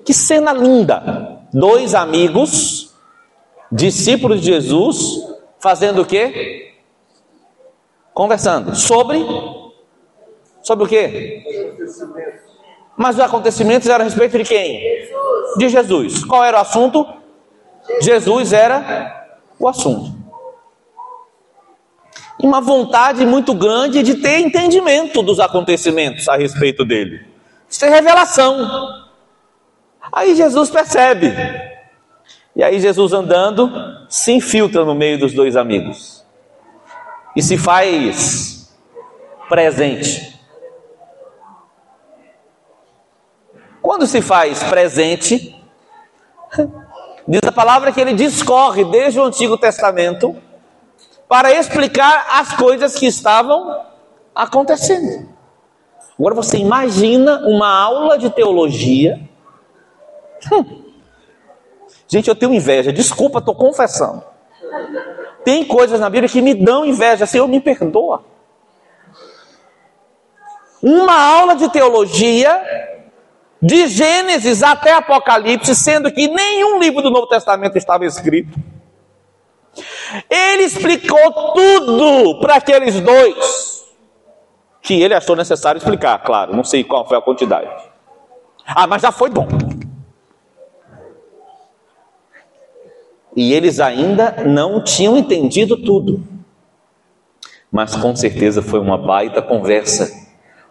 Que 0.05 0.15
cena 0.15 0.53
linda! 0.53 1.28
Dois 1.53 1.95
amigos, 1.95 2.95
discípulos 3.73 4.41
de 4.41 4.47
Jesus, 4.49 4.99
fazendo 5.59 6.03
o 6.03 6.07
quê? 6.07 6.75
Conversando 8.13 8.75
sobre 8.75 9.25
sobre 10.63 10.85
o 10.85 10.89
quê? 10.89 11.43
Mas 12.97 13.17
os 13.17 13.23
acontecimentos 13.23 13.89
eram 13.89 14.03
a 14.03 14.05
respeito 14.05 14.37
de 14.37 14.45
quem? 14.45 14.83
De 15.57 15.69
Jesus. 15.69 16.25
Qual 16.25 16.45
era 16.45 16.59
o 16.59 16.61
assunto? 16.61 17.07
Jesus 18.03 18.53
era 18.53 19.27
o 19.59 19.67
assunto. 19.67 20.13
E 22.41 22.47
uma 22.47 22.61
vontade 22.61 23.25
muito 23.25 23.55
grande 23.55 24.03
de 24.03 24.17
ter 24.17 24.41
entendimento 24.41 25.23
dos 25.23 25.41
acontecimentos 25.41 26.29
a 26.29 26.37
respeito 26.37 26.85
dele. 26.85 27.27
Isso 27.69 27.85
é 27.85 27.89
revelação. 27.89 29.08
Aí 30.13 30.35
Jesus 30.35 30.71
percebe. 30.71 31.35
E 32.55 32.63
aí 32.63 32.81
Jesus 32.81 33.13
andando 33.13 33.71
se 34.09 34.33
infiltra 34.33 34.85
no 34.85 34.95
meio 34.95 35.19
dos 35.19 35.33
dois 35.33 35.57
amigos. 35.57 36.25
E 37.37 37.43
se 37.43 37.57
faz 37.57 38.77
presente. 39.49 40.39
Quando 43.81 44.07
se 44.07 44.21
faz 44.21 44.63
presente, 44.65 45.57
diz 47.27 47.41
a 47.47 47.53
palavra 47.53 47.93
que 47.93 48.01
ele 48.01 48.13
discorre 48.13 48.85
desde 48.85 49.21
o 49.21 49.25
Antigo 49.25 49.57
Testamento 49.57 50.37
para 51.29 51.53
explicar 51.53 52.27
as 52.31 52.55
coisas 52.55 52.97
que 52.97 53.07
estavam 53.07 53.83
acontecendo. 54.35 55.29
Agora 56.19 56.35
você 56.35 56.57
imagina 56.59 57.39
uma 57.47 57.69
aula 57.69 58.19
de 58.19 58.31
teologia. 58.31 59.28
Gente, 62.09 62.29
eu 62.29 62.35
tenho 62.35 62.55
inveja, 62.55 62.91
desculpa, 62.93 63.39
estou 63.39 63.55
confessando. 63.55 64.25
Tem 65.45 65.65
coisas 65.65 66.01
na 66.01 66.09
Bíblia 66.09 66.29
que 66.29 66.41
me 66.41 66.55
dão 66.55 66.85
inveja, 66.85 67.27
Senhor, 67.27 67.47
me 67.47 67.61
perdoa. 67.61 68.25
uma 70.83 71.21
aula 71.21 71.57
de 71.57 71.69
teologia, 71.71 72.63
de 73.61 73.89
Gênesis 73.89 74.63
até 74.63 74.93
Apocalipse, 74.93 75.75
sendo 75.75 76.11
que 76.11 76.29
nenhum 76.29 76.79
livro 76.79 77.03
do 77.03 77.11
Novo 77.11 77.27
Testamento 77.27 77.77
estava 77.77 78.07
escrito. 78.07 78.57
Ele 80.31 80.63
explicou 80.63 81.53
tudo 81.53 82.41
para 82.41 82.57
aqueles 82.57 83.01
dois, 83.01 83.87
que 84.81 85.03
ele 85.03 85.15
achou 85.15 85.37
necessário 85.37 85.79
explicar, 85.79 86.23
claro, 86.23 86.55
não 86.55 86.65
sei 86.65 86.85
qual 86.85 87.07
foi 87.07 87.19
a 87.19 87.23
quantidade. 87.23 87.71
Ah, 88.65 88.87
mas 88.87 89.03
já 89.03 89.13
foi 89.13 89.29
bom. 89.29 89.47
E 93.39 93.53
eles 93.53 93.79
ainda 93.79 94.33
não 94.45 94.83
tinham 94.83 95.17
entendido 95.17 95.77
tudo. 95.77 96.21
Mas 97.71 97.95
com 97.95 98.17
certeza 98.17 98.61
foi 98.61 98.81
uma 98.81 98.99
baita 98.99 99.41
conversa. 99.41 100.11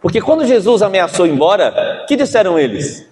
Porque 0.02 0.20
quando 0.20 0.46
Jesus 0.46 0.82
ameaçou 0.82 1.26
ir 1.26 1.32
embora, 1.32 2.04
que 2.10 2.18
disseram 2.18 2.60
eles? 2.60 3.10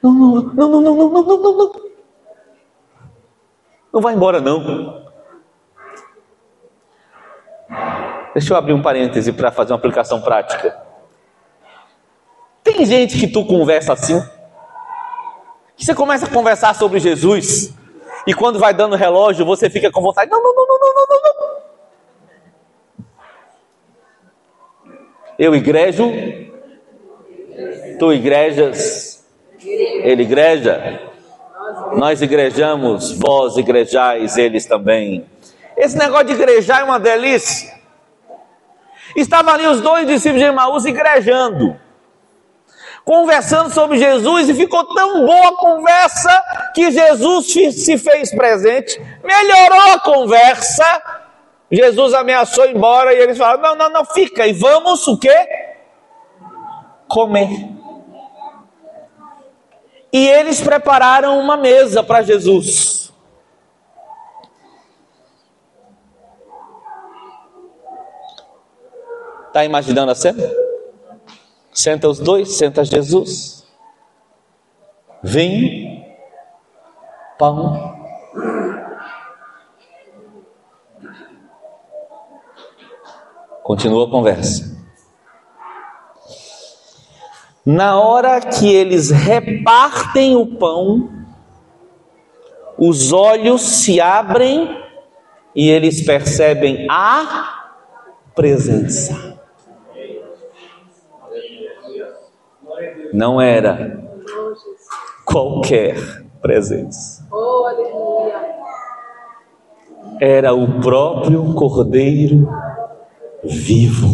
Não, 0.00 0.12
não, 0.12 0.42
não, 0.42 0.68
não, 0.68 0.80
não, 0.80 0.94
não, 0.94 1.10
não, 1.10 1.42
não, 1.42 1.58
não. 1.58 1.72
Não 3.92 4.00
vai 4.00 4.14
embora 4.14 4.40
não. 4.40 5.02
Deixa 8.32 8.54
eu 8.54 8.56
abrir 8.56 8.74
um 8.74 8.82
parêntese 8.82 9.32
para 9.32 9.50
fazer 9.50 9.72
uma 9.72 9.78
aplicação 9.78 10.20
prática. 10.20 10.80
Tem 12.62 12.86
gente 12.86 13.18
que 13.18 13.26
tu 13.26 13.44
conversa 13.44 13.92
assim, 13.92 14.22
que 15.76 15.84
você 15.84 15.94
começa 15.94 16.26
a 16.26 16.30
conversar 16.30 16.74
sobre 16.74 17.00
Jesus, 17.00 17.74
e 18.26 18.34
quando 18.34 18.58
vai 18.58 18.72
dando 18.72 18.94
relógio, 18.96 19.44
você 19.44 19.68
fica 19.68 19.90
com 19.90 20.00
vontade. 20.00 20.30
Não, 20.30 20.42
não, 20.42 20.54
não, 20.54 20.66
não, 20.66 20.78
não, 20.78 21.06
não, 21.08 21.22
não. 21.22 21.52
Eu 25.38 25.54
igrejo, 25.56 26.12
tu 27.98 28.12
igrejas, 28.12 29.24
ele 29.64 30.22
igreja, 30.22 31.00
nós 31.94 32.22
igrejamos, 32.22 33.12
vós 33.18 33.56
igrejais, 33.56 34.36
eles 34.36 34.66
também. 34.66 35.26
Esse 35.76 35.98
negócio 35.98 36.26
de 36.26 36.34
igrejar 36.34 36.80
é 36.80 36.84
uma 36.84 37.00
delícia. 37.00 37.72
Estavam 39.16 39.52
ali 39.52 39.66
os 39.66 39.80
dois 39.80 40.06
discípulos 40.06 40.40
de 40.42 40.48
Emaús 40.48 40.84
igrejando 40.84 41.76
conversando 43.04 43.72
sobre 43.72 43.98
Jesus 43.98 44.48
e 44.48 44.54
ficou 44.54 44.84
tão 44.84 45.26
boa 45.26 45.48
a 45.48 45.56
conversa 45.56 46.44
que 46.74 46.90
Jesus 46.90 47.52
se 47.52 47.98
fez 47.98 48.34
presente, 48.34 49.00
melhorou 49.22 49.92
a 49.92 50.00
conversa. 50.00 51.02
Jesus 51.70 52.14
ameaçou 52.14 52.66
ir 52.66 52.76
embora 52.76 53.14
e 53.14 53.18
eles 53.18 53.38
falaram: 53.38 53.62
Não, 53.62 53.74
não, 53.74 53.90
não, 53.90 54.04
fica 54.04 54.46
e 54.46 54.52
vamos 54.52 55.06
o 55.08 55.18
quê? 55.18 55.48
Comer. 57.08 57.68
E 60.12 60.28
eles 60.28 60.60
prepararam 60.60 61.38
uma 61.38 61.56
mesa 61.56 62.02
para 62.02 62.22
Jesus. 62.22 63.10
Está 69.48 69.64
imaginando 69.64 70.12
a 70.12 70.14
cena? 70.14 70.71
Senta 71.72 72.06
os 72.08 72.18
dois, 72.18 72.56
senta 72.56 72.84
Jesus. 72.84 73.66
Vinho, 75.22 76.04
pão. 77.38 78.02
Continua 83.62 84.06
a 84.06 84.10
conversa. 84.10 84.72
Na 87.64 87.98
hora 87.98 88.40
que 88.40 88.70
eles 88.70 89.10
repartem 89.10 90.36
o 90.36 90.58
pão, 90.58 91.08
os 92.76 93.12
olhos 93.12 93.62
se 93.62 94.00
abrem 94.00 94.82
e 95.54 95.70
eles 95.70 96.04
percebem 96.04 96.86
a 96.90 97.70
presença. 98.34 99.31
Não 103.12 103.40
era 103.40 104.02
qualquer 105.24 105.96
presença. 106.40 107.26
Era 110.20 110.54
o 110.54 110.80
próprio 110.80 111.54
Cordeiro 111.54 112.48
vivo. 113.44 114.08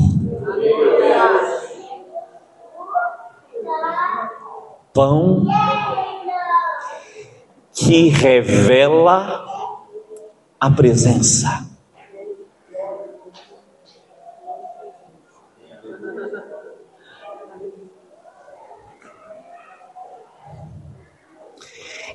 Pão 4.93 5.47
que 7.73 8.09
revela 8.09 9.45
a 10.61 10.71
presença. 10.71 11.68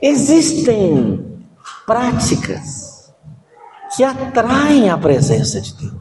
Existem 0.06 1.42
práticas 1.86 3.10
que 3.96 4.04
atraem 4.04 4.90
a 4.90 4.98
presença 4.98 5.62
de 5.62 5.74
Deus. 5.76 5.94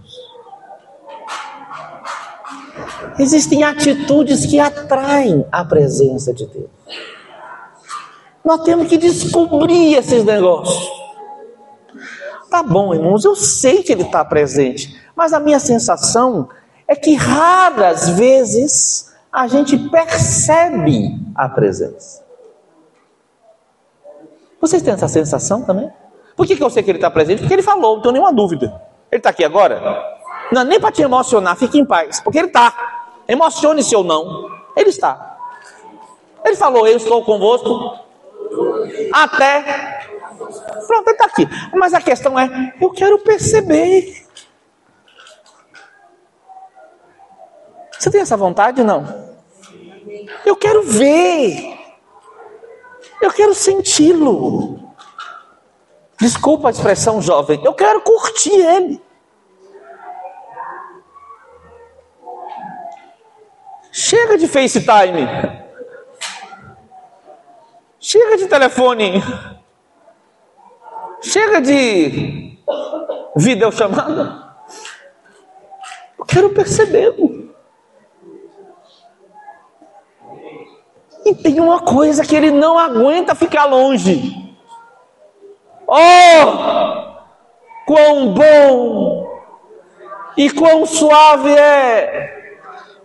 Existem 3.17 3.63
atitudes 3.63 4.45
que 4.45 4.59
atraem 4.59 5.47
a 5.53 5.65
presença 5.65 6.35
de 6.35 6.47
Deus. 6.47 6.69
Nós 8.45 8.65
temos 8.65 8.89
que 8.89 8.99
descobrir 8.99 9.95
esses 9.95 10.25
negócios. 10.25 10.91
Tá 12.51 12.61
bom, 12.61 12.93
irmãos, 12.93 13.25
eu 13.25 13.37
sei 13.37 13.85
que 13.85 13.93
ele 13.93 14.03
está 14.03 14.25
presente, 14.25 15.01
mas 15.15 15.33
a 15.33 15.39
minha 15.39 15.61
sensação 15.61 16.49
é 16.89 16.97
que 16.97 17.15
raras 17.15 18.09
vezes 18.09 19.13
a 19.31 19.47
gente 19.47 19.79
percebe 19.91 21.21
a 21.37 21.49
presença. 21.49 22.22
Vocês 24.63 24.81
têm 24.81 24.95
essa 24.95 25.09
sensação 25.09 25.63
também? 25.65 25.91
Por 26.37 26.47
que, 26.47 26.55
que 26.55 26.63
eu 26.63 26.71
sei 26.71 26.85
que 26.85 26.91
ele 26.93 26.99
está 26.99 27.11
presente? 27.11 27.41
Porque 27.41 27.53
ele 27.53 27.63
falou, 27.63 27.97
não 27.97 28.03
tenho 28.03 28.13
nenhuma 28.13 28.33
dúvida. 28.33 28.81
Ele 29.11 29.19
está 29.19 29.31
aqui 29.31 29.45
agora? 29.45 29.83
Não, 30.53 30.63
nem 30.63 30.79
para 30.79 30.93
te 30.93 31.03
emocionar, 31.03 31.57
fique 31.57 31.81
em 31.81 31.85
paz, 31.85 32.21
porque 32.21 32.39
ele 32.39 32.47
está. 32.47 32.73
Emocione-se 33.27 33.95
ou 33.97 34.05
não, 34.05 34.49
ele 34.77 34.91
está. 34.91 35.37
Ele 36.45 36.55
falou, 36.55 36.87
eu 36.87 36.97
estou 36.97 37.25
convosco 37.25 37.99
até. 39.13 39.99
Pronto, 40.87 41.09
ele 41.09 41.11
está 41.11 41.25
aqui. 41.25 41.49
Mas 41.75 41.93
a 41.93 42.01
questão 42.01 42.39
é, 42.39 42.73
eu 42.81 42.91
quero 42.91 43.19
perceber. 43.19 44.27
Você 47.99 48.11
tem 48.13 48.21
essa 48.21 48.37
vontade? 48.37 48.85
Não. 48.85 49.33
Eu 50.47 50.55
quero 50.55 50.85
ver. 50.85 51.82
Eu 53.23 53.31
quero 53.31 53.55
senti-lo. 53.55 54.93
Desculpa 56.21 56.69
a 56.69 56.71
expressão 56.73 57.23
jovem, 57.23 57.65
eu 57.65 57.73
quero 57.73 58.01
curtir 58.03 58.55
ele. 58.55 59.01
Chega 63.93 64.37
de 64.37 64.49
FaceTime. 64.49 65.27
Chega 68.01 68.37
de 68.37 68.47
telefone. 68.49 69.23
Chega 71.23 71.61
de 71.61 72.59
videochamada. 73.37 74.57
Eu 76.19 76.25
quero 76.25 76.51
percebê-lo. 76.51 77.42
E 81.25 81.35
tem 81.35 81.61
uma 81.61 81.81
coisa 81.81 82.25
que 82.25 82.35
ele 82.35 82.51
não 82.51 82.79
aguenta 82.79 83.35
ficar 83.35 83.65
longe. 83.65 84.35
Oh, 85.87 87.15
quão 87.87 88.29
bom 88.33 89.27
e 90.37 90.51
quão 90.51 90.87
suave 90.87 91.51
é 91.51 92.43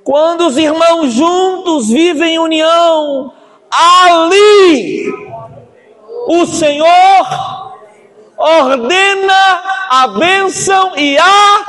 quando 0.03 0.47
os 0.47 0.57
irmãos 0.57 1.11
juntos 1.11 1.89
vivem 1.89 2.35
em 2.35 2.39
união. 2.39 3.33
Ali 3.69 5.11
o 6.27 6.45
Senhor 6.45 7.27
ordena 8.37 9.61
a 9.89 10.07
bênção 10.07 10.95
e 10.95 11.17
a 11.17 11.65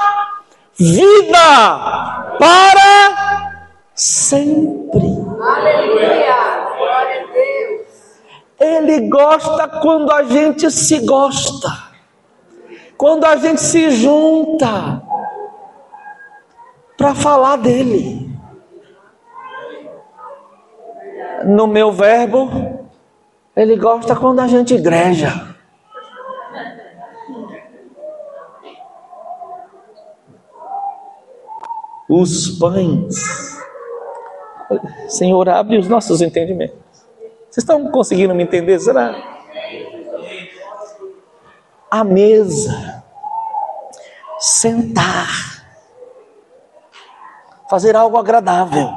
vida 0.79 2.37
para 2.39 3.49
sempre. 3.95 5.18
Aleluia! 5.49 6.77
Glória 6.77 7.25
a 7.25 7.33
Deus! 7.33 8.21
Ele 8.61 9.09
gosta 9.09 9.67
quando 9.81 10.13
a 10.13 10.23
gente 10.25 10.71
se 10.71 11.07
gosta, 11.07 11.69
quando 12.99 13.25
a 13.25 13.37
gente 13.37 13.61
se 13.61 13.91
junta. 13.91 15.03
para 16.99 17.15
falar 17.15 17.57
dele. 17.57 18.29
No 21.45 21.69
meu 21.69 21.93
verbo, 21.93 22.51
ele 23.57 23.77
gosta 23.77 24.17
quando 24.17 24.41
a 24.41 24.49
gente 24.49 24.75
igreja. 24.75 25.55
Os 32.09 32.59
pães. 32.59 33.58
Senhor, 35.09 35.49
abre 35.49 35.79
os 35.79 35.89
nossos 35.89 36.21
entendimentos. 36.21 36.77
Vocês 37.51 37.65
estão 37.65 37.91
conseguindo 37.91 38.35
me 38.35 38.43
entender? 38.43 38.79
Será? 38.79 39.15
A 41.91 42.05
mesa. 42.05 43.03
Sentar. 44.39 45.29
Fazer 47.69 47.97
algo 47.97 48.17
agradável. 48.17 48.91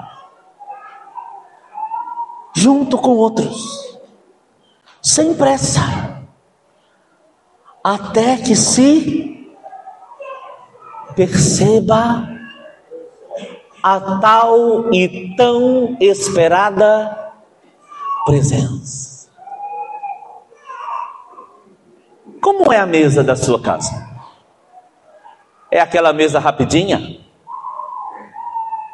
Junto 2.54 2.98
com 2.98 3.12
outros. 3.12 4.00
Sem 5.02 5.34
pressa. 5.34 5.82
Até 7.84 8.38
que 8.38 8.56
se 8.56 9.32
perceba 11.16 12.31
a 13.84 14.20
tal 14.20 14.94
e 14.94 15.36
tão 15.36 15.98
esperada 16.00 17.34
presença. 18.26 19.30
Como 22.42 22.72
é 22.72 22.78
a 22.78 22.86
mesa 22.86 23.24
da 23.24 23.36
sua 23.36 23.62
casa? 23.62 24.10
É 25.70 25.80
aquela 25.80 26.12
mesa 26.12 26.40
rapidinha? 26.40 27.20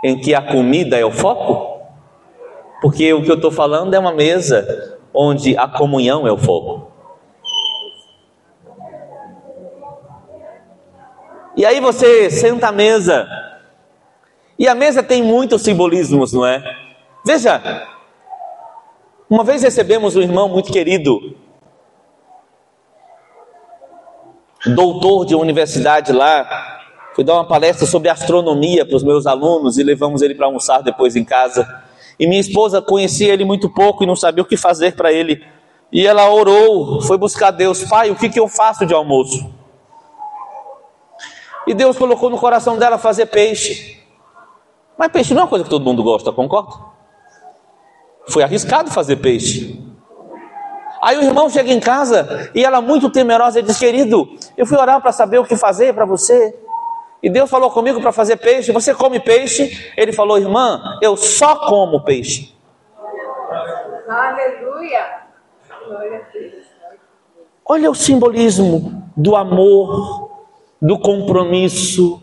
Em 0.04 0.20
que 0.20 0.36
a 0.36 0.42
comida 0.42 0.98
é 0.98 1.06
o 1.06 1.12
foco? 1.12 1.82
Porque 2.82 3.12
o 3.14 3.24
que 3.24 3.32
eu 3.32 3.36
estou 3.36 3.52
falando 3.52 3.94
é 3.94 4.00
uma 4.00 4.14
mesa 4.14 5.00
onde 5.14 5.58
a 5.58 5.68
comunhão 5.68 6.28
é 6.28 6.32
o 6.32 6.38
foco. 6.38 6.92
E 11.56 11.66
aí 11.66 11.80
você 11.80 12.30
senta 12.30 12.68
à 12.68 12.72
mesa 12.72 13.28
e 14.58 14.68
a 14.68 14.74
mesa 14.74 15.03
tem 15.03 15.22
muitos 15.22 15.62
simbolismos, 15.62 16.34
não 16.34 16.45
é? 16.45 16.64
Veja, 17.26 17.88
uma 19.30 19.43
vez 19.43 19.62
recebemos 19.62 20.16
um 20.16 20.22
irmão 20.22 20.47
muito 20.49 20.72
querido, 20.72 21.36
doutor 24.66 25.26
de 25.26 25.36
universidade 25.36 26.12
lá, 26.12 26.80
fui 27.14 27.24
dar 27.24 27.36
uma 27.36 27.47
palestra 27.47 27.86
sobre 27.86 28.10
astronomia 28.10 28.86
para 28.86 28.95
os 28.95 29.03
meus 29.03 29.28
alunos 29.28 29.78
e 29.78 29.84
levamos 29.84 30.22
ele 30.22 30.34
para 30.34 30.45
almoçar 30.45 30.82
depois 30.82 31.16
em 31.16 31.24
casa. 31.24 31.84
E 32.20 32.26
minha 32.26 32.41
esposa 32.41 32.82
conhecia 32.82 33.32
ele 33.32 33.45
muito 33.45 33.70
pouco 33.70 34.03
e 34.03 34.08
não 34.08 34.16
sabia 34.16 34.41
o 34.41 34.47
que 34.47 34.58
fazer 34.58 34.95
para 34.95 35.12
ele. 35.12 35.43
E 35.91 36.05
ela 36.05 36.30
orou, 36.30 37.01
foi 37.01 37.18
buscar 37.18 37.51
Deus, 37.51 37.84
pai, 37.84 38.10
o 38.10 38.16
que, 38.16 38.30
que 38.30 38.39
eu 38.39 38.47
faço 38.47 38.86
de 38.86 38.93
almoço? 38.93 39.53
E 41.68 41.74
Deus 41.74 41.97
colocou 41.97 42.30
no 42.30 42.38
coração 42.38 42.78
dela 42.78 42.97
fazer 42.97 43.26
peixe. 43.28 43.97
Mas 44.98 45.12
peixe 45.12 45.34
não 45.34 45.41
é 45.41 45.43
uma 45.43 45.50
coisa 45.50 45.64
que 45.64 45.70
todo 45.70 45.86
mundo 45.86 46.04
gosta, 46.04 46.32
concorda? 46.32 46.74
Foi 48.30 48.43
arriscado 48.43 48.89
fazer 48.89 49.18
peixe. 49.18 49.82
Aí 51.02 51.18
o 51.18 51.22
irmão 51.22 51.50
chega 51.50 51.72
em 51.72 51.80
casa 51.80 52.50
e 52.54 52.66
ela, 52.66 52.82
muito 52.82 53.10
temerosa, 53.10 53.62
diz: 53.62 53.78
Querido, 53.78 54.28
eu 54.58 54.66
fui 54.66 54.78
orar 54.78 55.00
para 55.02 55.12
saber 55.12 55.38
o 55.38 55.45
que 55.45 55.56
fazer 55.56 55.93
para 55.93 56.06
você. 56.06 56.58
E 57.22 57.30
Deus 57.30 57.50
falou 57.50 57.72
comigo 57.72 58.02
para 58.02 58.12
fazer 58.12 58.38
peixe. 58.38 58.72
Você 58.72 58.93
come 58.93 59.20
peixe? 59.20 59.91
Ele 59.95 60.12
falou: 60.12 60.38
Irmã, 60.38 60.98
eu 61.02 61.16
só 61.16 61.68
como 61.68 62.04
peixe. 62.04 62.56
Aleluia! 64.08 65.28
Olha 67.66 67.91
o 67.91 67.95
simbolismo 67.95 69.04
do 69.16 69.36
amor, 69.36 70.32
do 70.82 70.98
compromisso, 70.98 72.22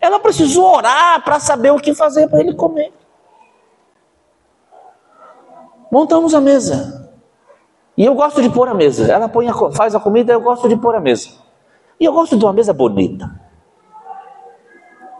ela 0.00 0.20
precisou 0.20 0.76
orar 0.76 1.22
para 1.24 1.40
saber 1.40 1.70
o 1.70 1.78
que 1.78 1.94
fazer 1.94 2.28
para 2.28 2.40
ele 2.40 2.54
comer. 2.54 2.92
Montamos 5.90 6.34
a 6.34 6.40
mesa. 6.40 7.10
E 7.96 8.04
eu 8.04 8.14
gosto 8.14 8.40
de 8.40 8.48
pôr 8.48 8.68
a 8.68 8.74
mesa. 8.74 9.10
Ela 9.10 9.28
põe 9.28 9.48
a, 9.48 9.54
faz 9.72 9.94
a 9.94 10.00
comida, 10.00 10.32
eu 10.32 10.40
gosto 10.40 10.68
de 10.68 10.76
pôr 10.76 10.94
a 10.94 11.00
mesa. 11.00 11.30
E 11.98 12.04
eu 12.04 12.12
gosto 12.12 12.36
de 12.36 12.44
uma 12.44 12.52
mesa 12.52 12.72
bonita. 12.72 13.28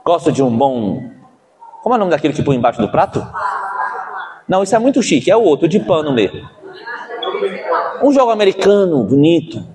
Gosto 0.05 0.31
de 0.31 0.43
um 0.43 0.57
bom. 0.57 1.03
Como 1.83 1.95
é 1.95 1.97
o 1.97 1.99
nome 1.99 2.11
daquele 2.11 2.35
que 2.35 2.43
põe 2.43 2.57
embaixo 2.57 2.81
do 2.81 2.89
prato? 2.89 3.27
Não, 4.47 4.63
isso 4.63 4.77
é 4.77 4.79
muito 4.79 5.03
chique. 5.03 5.31
É 5.31 5.37
o 5.37 5.43
outro, 5.43 5.67
de 5.67 5.81
pano 5.81 6.13
mesmo. 6.13 6.49
Um 8.03 8.13
jogo 8.13 8.31
americano, 8.31 9.03
bonito. 9.03 9.67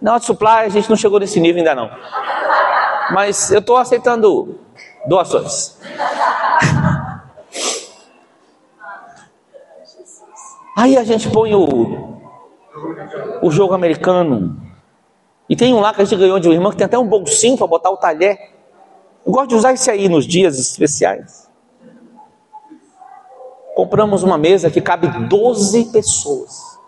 Na 0.00 0.18
de 0.18 0.26
supply 0.26 0.66
a 0.66 0.68
gente 0.68 0.90
não 0.90 0.96
chegou 0.96 1.18
nesse 1.18 1.40
nível 1.40 1.60
ainda 1.60 1.74
não 1.74 1.90
mas 3.12 3.50
eu 3.50 3.60
estou 3.60 3.76
aceitando 3.76 4.58
doações. 5.06 5.76
Aí 10.76 10.96
a 10.96 11.04
gente 11.04 11.30
põe 11.30 11.54
o, 11.54 12.20
o 13.42 13.50
jogo 13.50 13.74
americano. 13.74 14.60
E 15.48 15.54
tem 15.54 15.72
um 15.74 15.80
lá 15.80 15.94
que 15.94 16.02
a 16.02 16.04
gente 16.04 16.18
ganhou 16.18 16.40
de 16.40 16.48
um 16.48 16.52
irmão 16.52 16.70
que 16.70 16.76
tem 16.76 16.86
até 16.86 16.98
um 16.98 17.06
bolsinho 17.06 17.56
para 17.56 17.66
botar 17.66 17.90
o 17.90 17.96
talher. 17.96 18.54
Eu 19.24 19.32
gosto 19.32 19.50
de 19.50 19.54
usar 19.54 19.72
esse 19.72 19.90
aí 19.90 20.08
nos 20.08 20.26
dias 20.26 20.58
especiais. 20.58 21.48
Compramos 23.74 24.22
uma 24.22 24.38
mesa 24.38 24.70
que 24.70 24.80
cabe 24.80 25.08
12 25.28 25.86
pessoas. 25.86 26.78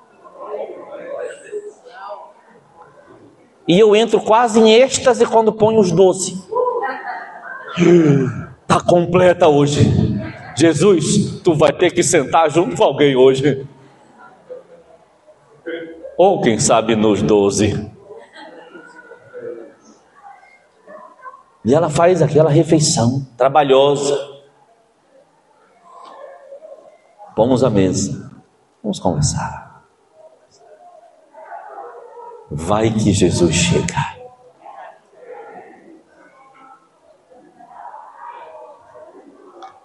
E 3.66 3.78
eu 3.78 3.96
entro 3.96 4.20
quase 4.20 4.60
em 4.60 4.72
êxtase 4.72 5.26
quando 5.26 5.52
ponho 5.52 5.80
os 5.80 5.90
doze. 5.90 6.40
Está 8.62 8.80
completa 8.86 9.48
hoje. 9.48 9.80
Jesus, 10.56 11.40
tu 11.42 11.54
vai 11.54 11.72
ter 11.72 11.90
que 11.90 12.02
sentar 12.02 12.50
junto 12.50 12.76
com 12.76 12.84
alguém 12.84 13.16
hoje. 13.16 13.66
Ou 16.16 16.40
quem 16.40 16.58
sabe 16.58 16.94
nos 16.96 17.20
doze. 17.20 17.90
E 21.64 21.74
ela 21.74 21.90
faz 21.90 22.22
aquela 22.22 22.48
refeição 22.48 23.26
trabalhosa. 23.36 24.16
Vamos 27.36 27.64
à 27.64 27.68
mesa. 27.68 28.32
Vamos 28.82 29.00
conversar. 29.00 29.65
Vai 32.50 32.90
que 32.92 33.12
Jesus 33.12 33.54
chega. 33.54 34.16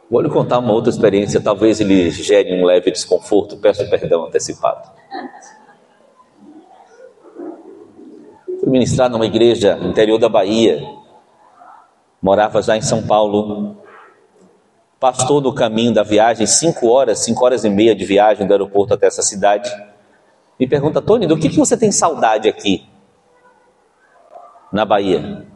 Vou 0.09 0.21
lhe 0.21 0.29
contar 0.29 0.59
uma 0.59 0.73
outra 0.73 0.89
experiência, 0.89 1.41
talvez 1.41 1.79
ele 1.79 2.11
gere 2.11 2.53
um 2.53 2.65
leve 2.65 2.91
desconforto, 2.91 3.57
peço 3.57 3.89
perdão 3.89 4.25
antecipado. 4.25 4.91
Fui 8.59 8.69
ministrar 8.69 9.09
numa 9.09 9.25
igreja 9.25 9.79
interior 9.81 10.19
da 10.19 10.27
Bahia, 10.27 10.85
morava 12.21 12.61
já 12.61 12.75
em 12.75 12.81
São 12.81 13.01
Paulo. 13.07 13.77
Pastor 14.99 15.41
no 15.41 15.55
caminho 15.55 15.93
da 15.93 16.03
viagem, 16.03 16.45
cinco 16.45 16.89
horas, 16.89 17.19
cinco 17.19 17.43
horas 17.43 17.63
e 17.63 17.69
meia 17.69 17.95
de 17.95 18.05
viagem 18.05 18.45
do 18.45 18.51
aeroporto 18.51 18.93
até 18.93 19.07
essa 19.07 19.23
cidade 19.23 19.71
me 20.61 20.67
pergunta, 20.67 21.01
Tony, 21.01 21.25
do 21.25 21.39
que, 21.39 21.49
que 21.49 21.57
você 21.57 21.75
tem 21.75 21.91
saudade 21.91 22.47
aqui 22.47 22.85
na 24.71 24.85
Bahia? 24.85 25.47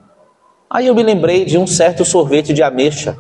Aí 0.68 0.88
eu 0.88 0.96
me 0.96 1.04
lembrei 1.04 1.46
de 1.46 1.60
um 1.60 1.68
certo 1.68 2.04
sorvete 2.04 2.52
de 2.56 2.64
ameixa 2.64 3.16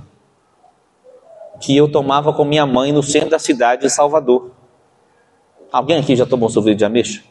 que 1.61 1.77
eu 1.77 1.87
tomava 1.87 2.33
com 2.33 2.43
minha 2.43 2.65
mãe 2.65 2.91
no 2.91 3.03
centro 3.03 3.29
da 3.29 3.37
cidade 3.37 3.83
de 3.83 3.91
Salvador. 3.91 4.49
Alguém 5.71 5.99
aqui 5.99 6.15
já 6.15 6.25
tomou 6.25 6.49
sorvete 6.49 6.79
de 6.79 6.85
ameixa? 6.85 7.23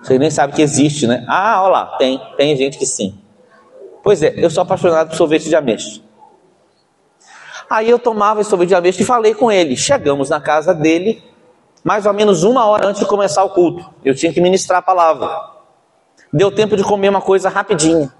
Você 0.00 0.16
nem 0.16 0.30
sabe 0.30 0.54
que 0.54 0.62
existe, 0.62 1.08
né? 1.08 1.24
Ah, 1.28 1.60
olha 1.64 1.72
lá, 1.72 1.86
tem, 1.98 2.22
tem 2.36 2.54
gente 2.54 2.78
que 2.78 2.86
sim. 2.86 3.18
Pois 4.00 4.22
é, 4.22 4.32
eu 4.36 4.48
sou 4.48 4.62
apaixonado 4.62 5.08
por 5.08 5.16
sorvete 5.16 5.48
de 5.48 5.56
ameixa. 5.56 6.00
Aí 7.68 7.90
eu 7.90 7.98
tomava 7.98 8.42
esse 8.42 8.48
sorvete 8.48 8.68
de 8.68 8.74
ameixa 8.76 9.02
e 9.02 9.04
falei 9.04 9.34
com 9.34 9.50
ele. 9.50 9.76
Chegamos 9.76 10.30
na 10.30 10.40
casa 10.40 10.72
dele 10.72 11.29
mais 11.84 12.06
ou 12.06 12.12
menos 12.12 12.44
uma 12.44 12.66
hora 12.66 12.86
antes 12.86 13.00
de 13.00 13.06
começar 13.06 13.42
o 13.44 13.50
culto. 13.50 13.88
Eu 14.04 14.14
tinha 14.14 14.32
que 14.32 14.40
ministrar 14.40 14.80
a 14.80 14.82
palavra. 14.82 15.28
Deu 16.32 16.50
tempo 16.50 16.76
de 16.76 16.84
comer 16.84 17.08
uma 17.08 17.20
coisa 17.20 17.48
rapidinho. 17.48 18.10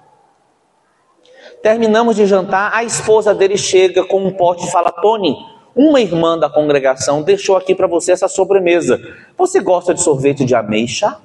Terminamos 1.62 2.16
de 2.16 2.26
jantar, 2.26 2.72
a 2.72 2.82
esposa 2.82 3.34
dele 3.34 3.56
chega 3.56 4.04
com 4.04 4.24
um 4.24 4.32
pote 4.32 4.66
e 4.66 4.70
fala: 4.70 4.90
Tony, 4.90 5.36
uma 5.76 6.00
irmã 6.00 6.38
da 6.38 6.48
congregação 6.48 7.22
deixou 7.22 7.56
aqui 7.56 7.74
para 7.74 7.86
você 7.86 8.12
essa 8.12 8.28
sobremesa. 8.28 9.00
Você 9.36 9.61
gosta 9.61 9.92
de 9.92 10.02
sorvete 10.02 10.44
de 10.44 10.54
ameixa? 10.54 11.18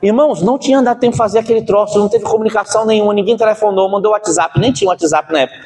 Irmãos, 0.00 0.42
não 0.42 0.58
tinha 0.58 0.82
dado 0.82 0.98
tempo 0.98 1.12
de 1.12 1.18
fazer 1.18 1.38
aquele 1.38 1.62
troço, 1.62 1.98
não 1.98 2.08
teve 2.08 2.24
comunicação 2.24 2.84
nenhuma, 2.84 3.14
ninguém 3.14 3.36
telefonou, 3.36 3.88
mandou 3.88 4.10
WhatsApp, 4.12 4.58
nem 4.58 4.72
tinha 4.72 4.88
WhatsApp 4.88 5.32
na 5.32 5.40
época. 5.40 5.60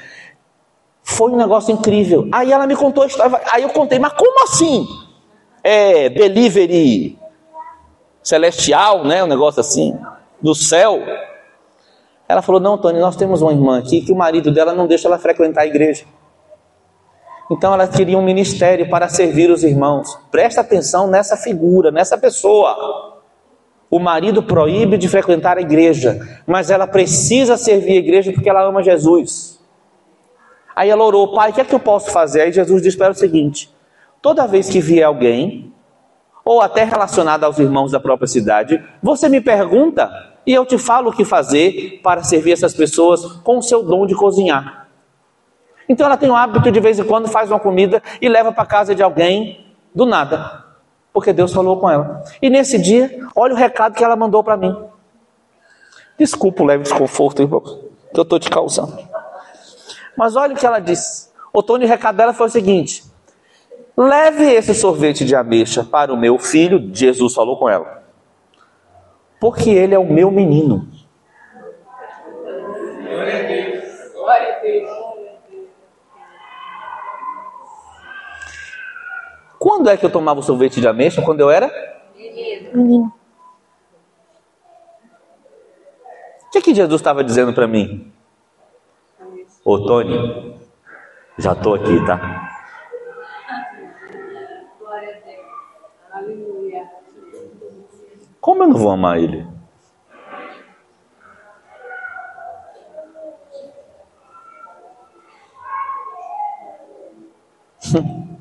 Foi 1.09 1.31
um 1.31 1.37
negócio 1.37 1.73
incrível. 1.73 2.29
Aí 2.33 2.51
ela 2.51 2.67
me 2.67 2.75
contou 2.75 3.05
a 3.05 3.07
história, 3.07 3.41
aí 3.53 3.63
eu 3.63 3.71
contei, 3.71 3.97
mas 3.97 4.13
como 4.15 4.43
assim? 4.43 4.85
É 5.63 6.09
delivery 6.09 7.17
celestial, 8.21 9.05
né? 9.05 9.23
Um 9.23 9.29
negócio 9.29 9.61
assim, 9.61 9.97
do 10.43 10.53
céu. 10.53 11.01
Ela 12.29 12.43
falou: 12.43 12.61
Não, 12.61 12.77
Tony, 12.77 12.99
nós 12.99 13.15
temos 13.15 13.41
uma 13.41 13.53
irmã 13.53 13.79
aqui 13.79 14.01
que 14.01 14.11
o 14.11 14.17
marido 14.17 14.53
dela 14.53 14.75
não 14.75 14.89
deixa 14.89 15.07
ela 15.07 15.17
frequentar 15.17 15.61
a 15.61 15.67
igreja. 15.67 16.05
Então 17.49 17.73
ela 17.73 17.87
queria 17.87 18.19
um 18.19 18.25
ministério 18.25 18.91
para 18.91 19.09
servir 19.09 19.49
os 19.49 19.63
irmãos. 19.63 20.19
Presta 20.33 20.61
atenção 20.61 21.07
nessa 21.07 21.37
figura, 21.37 21.93
nessa 21.93 22.19
pessoa. 22.19 23.23
O 23.89 24.01
marido 24.01 24.43
proíbe 24.43 24.99
de 24.99 25.09
frequentar 25.09 25.57
a 25.57 25.61
igreja, 25.61 26.19
mas 26.45 26.69
ela 26.69 26.89
precisa 26.89 27.57
servir 27.57 27.93
a 27.93 28.01
igreja 28.01 28.33
porque 28.33 28.51
ela 28.51 28.65
ama 28.65 28.83
Jesus. 28.83 29.56
Aí 30.77 30.91
ela 30.91 31.03
orou, 31.03 31.33
pai, 31.33 31.51
o 31.51 31.55
que 31.55 31.63
é 31.63 31.65
que 31.65 31.75
eu 31.75 31.81
posso 31.81 32.11
fazer? 32.11 32.43
Aí 32.43 32.53
Jesus 32.53 32.83
disse 32.83 32.97
para 32.97 33.07
ela 33.07 33.15
o 33.15 33.19
seguinte: 33.19 33.75
toda 34.21 34.47
vez 34.47 34.69
que 34.69 34.79
vier 34.79 35.07
alguém, 35.07 35.73
ou 36.45 36.61
até 36.61 36.85
relacionado 36.85 37.45
aos 37.45 37.59
irmãos 37.59 37.91
da 37.91 37.99
própria 37.99 38.29
cidade, 38.29 38.85
você 39.03 39.29
me 39.29 39.41
pergunta 39.41 40.11
e 40.47 40.53
eu 40.53 40.67
te 40.67 40.77
falo 40.77 41.11
o 41.11 41.13
que 41.13 41.25
fazer 41.25 42.01
para 42.03 42.23
servir 42.23 42.53
essas 42.53 42.75
pessoas 42.75 43.25
com 43.43 43.59
o 43.59 43.63
seu 43.63 43.83
dom 43.83 44.07
de 44.07 44.15
cozinhar. 44.15 44.87
Então 45.89 46.05
ela 46.07 46.19
tem 46.19 46.29
o 46.29 46.37
hábito 46.37 46.71
de 46.71 46.81
vez 46.81 46.99
em 46.99 47.05
quando 47.05 47.29
faz 47.29 47.51
uma 47.51 47.59
comida 47.59 48.03
e 48.21 48.29
leva 48.29 48.53
para 48.53 48.67
casa 48.67 48.95
de 48.95 49.03
alguém 49.03 49.75
do 49.95 50.05
nada 50.05 50.67
porque 51.17 51.33
Deus 51.33 51.51
falou 51.51 51.79
com 51.79 51.89
ela. 51.89 52.23
E 52.43 52.51
nesse 52.51 52.79
dia, 52.79 53.27
olha 53.35 53.55
o 53.55 53.57
recado 53.57 53.95
que 53.95 54.05
ela 54.05 54.15
mandou 54.15 54.45
para 54.45 54.55
mim. 54.55 54.77
Desculpa 56.19 56.63
o 56.63 56.67
leve 56.67 56.83
desconforto, 56.83 57.41
irmão, 57.41 57.63
que 58.13 58.21
eu 58.21 58.23
estou 58.23 58.39
te 58.39 58.51
causando. 58.51 58.99
Mas 60.17 60.35
olha 60.35 60.55
o 60.55 60.57
que 60.57 60.67
ela 60.67 60.79
disse. 60.79 61.31
O 61.53 61.63
Tony, 61.63 61.85
o 61.85 61.89
recado 61.89 62.17
dela 62.17 62.33
foi 62.33 62.47
o 62.47 62.51
seguinte: 62.51 63.05
leve 63.97 64.45
esse 64.45 64.75
sorvete 64.75 65.25
de 65.25 65.35
ameixa 65.35 65.85
para 65.85 66.13
o 66.13 66.17
meu 66.17 66.39
filho, 66.39 66.91
Jesus 66.93 67.35
falou 67.35 67.59
com 67.59 67.69
ela, 67.69 68.03
porque 69.41 69.71
ele 69.71 69.95
é 69.95 69.99
o 69.99 70.11
meu 70.11 70.31
menino. 70.31 70.89
Glória 73.03 73.39
a 73.39 73.49
Deus. 73.49 74.13
Glória 74.13 74.57
a 74.57 74.59
Deus. 74.61 74.91
Quando 79.59 79.89
é 79.89 79.97
que 79.97 80.07
eu 80.07 80.11
tomava 80.11 80.41
o 80.41 80.43
sorvete 80.43 80.81
de 80.81 80.87
ameixa? 80.87 81.23
Quando 81.23 81.41
eu 81.41 81.51
era? 81.51 81.71
Menino. 82.73 83.13
O 86.47 86.51
que, 86.51 86.61
que 86.61 86.75
Jesus 86.75 87.01
estava 87.01 87.25
dizendo 87.25 87.53
para 87.53 87.67
mim? 87.67 88.13
Ô 89.69 89.85
Tony, 89.85 90.57
já 91.37 91.53
estou 91.53 91.75
aqui, 91.75 92.07
tá? 92.07 92.21
Como 98.41 98.63
eu 98.63 98.69
não 98.69 98.77
vou 98.77 98.93
amar 98.93 99.19
ele? 99.19 99.45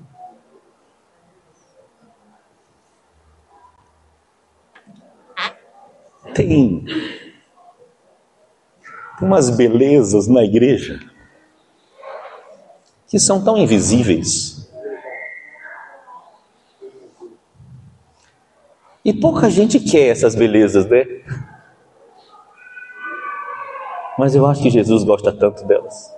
Tem 6.36 6.86
umas 9.20 9.50
belezas 9.50 10.28
na 10.28 10.44
igreja 10.44 11.15
que 13.08 13.20
são 13.20 13.44
tão 13.44 13.58
invisíveis. 13.58 14.70
E 19.04 19.14
pouca 19.14 19.50
gente 19.50 19.80
quer 19.80 20.08
essas 20.08 20.34
belezas, 20.34 20.88
né? 20.88 21.06
Mas 24.18 24.34
eu 24.34 24.46
acho 24.46 24.62
que 24.62 24.70
Jesus 24.70 25.04
gosta 25.04 25.32
tanto 25.32 25.64
delas. 25.66 26.16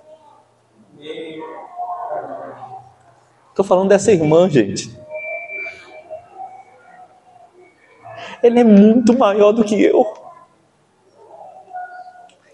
Estou 3.50 3.64
falando 3.64 3.88
dessa 3.88 4.12
irmã, 4.12 4.48
gente. 4.48 4.96
Ele 8.42 8.60
é 8.60 8.64
muito 8.64 9.18
maior 9.18 9.52
do 9.52 9.64
que 9.64 9.82
eu. 9.82 10.06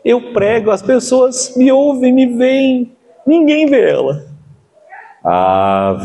Eu 0.04 0.32
prego, 0.32 0.70
as 0.70 0.82
pessoas 0.82 1.56
me 1.56 1.70
ouvem, 1.70 2.12
me 2.12 2.26
veem, 2.26 2.93
ninguém 3.26 3.66
vê 3.66 3.90
ela. 3.90 4.26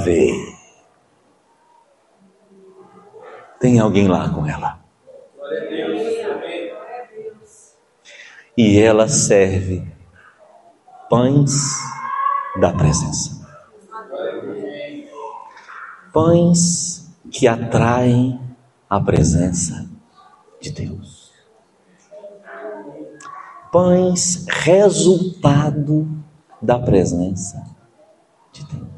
Vê. 0.03 0.31
Tem 3.59 3.79
alguém 3.79 4.07
lá 4.07 4.29
com 4.29 4.45
ela. 4.45 4.79
E 8.57 8.79
ela 8.79 9.07
serve 9.07 9.85
pães 11.09 11.51
da 12.59 12.73
presença. 12.73 13.47
Pães 16.13 17.09
que 17.31 17.47
atraem 17.47 18.39
a 18.89 18.99
presença 18.99 19.89
de 20.59 20.71
Deus. 20.71 21.31
Pães 23.71 24.45
resultado 24.47 26.07
da 26.61 26.77
presença 26.77 27.63
de 28.51 28.65
Deus. 28.65 28.89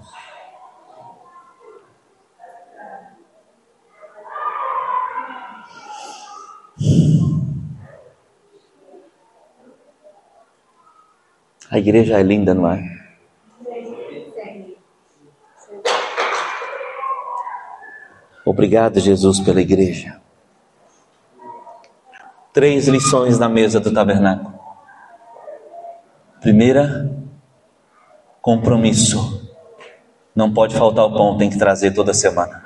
A 11.69 11.77
igreja 11.77 12.19
é 12.19 12.23
linda, 12.23 12.53
não 12.53 12.69
é? 12.69 13.01
Obrigado, 18.43 18.99
Jesus, 18.99 19.39
pela 19.39 19.61
igreja. 19.61 20.19
Três 22.51 22.89
lições 22.89 23.39
na 23.39 23.47
mesa 23.47 23.79
do 23.79 23.93
tabernáculo. 23.93 24.59
Primeira, 26.41 27.09
compromisso. 28.41 29.49
Não 30.35 30.51
pode 30.51 30.75
faltar 30.75 31.05
o 31.05 31.13
pão, 31.13 31.37
tem 31.37 31.49
que 31.49 31.57
trazer 31.57 31.91
toda 31.91 32.13
semana. 32.13 32.63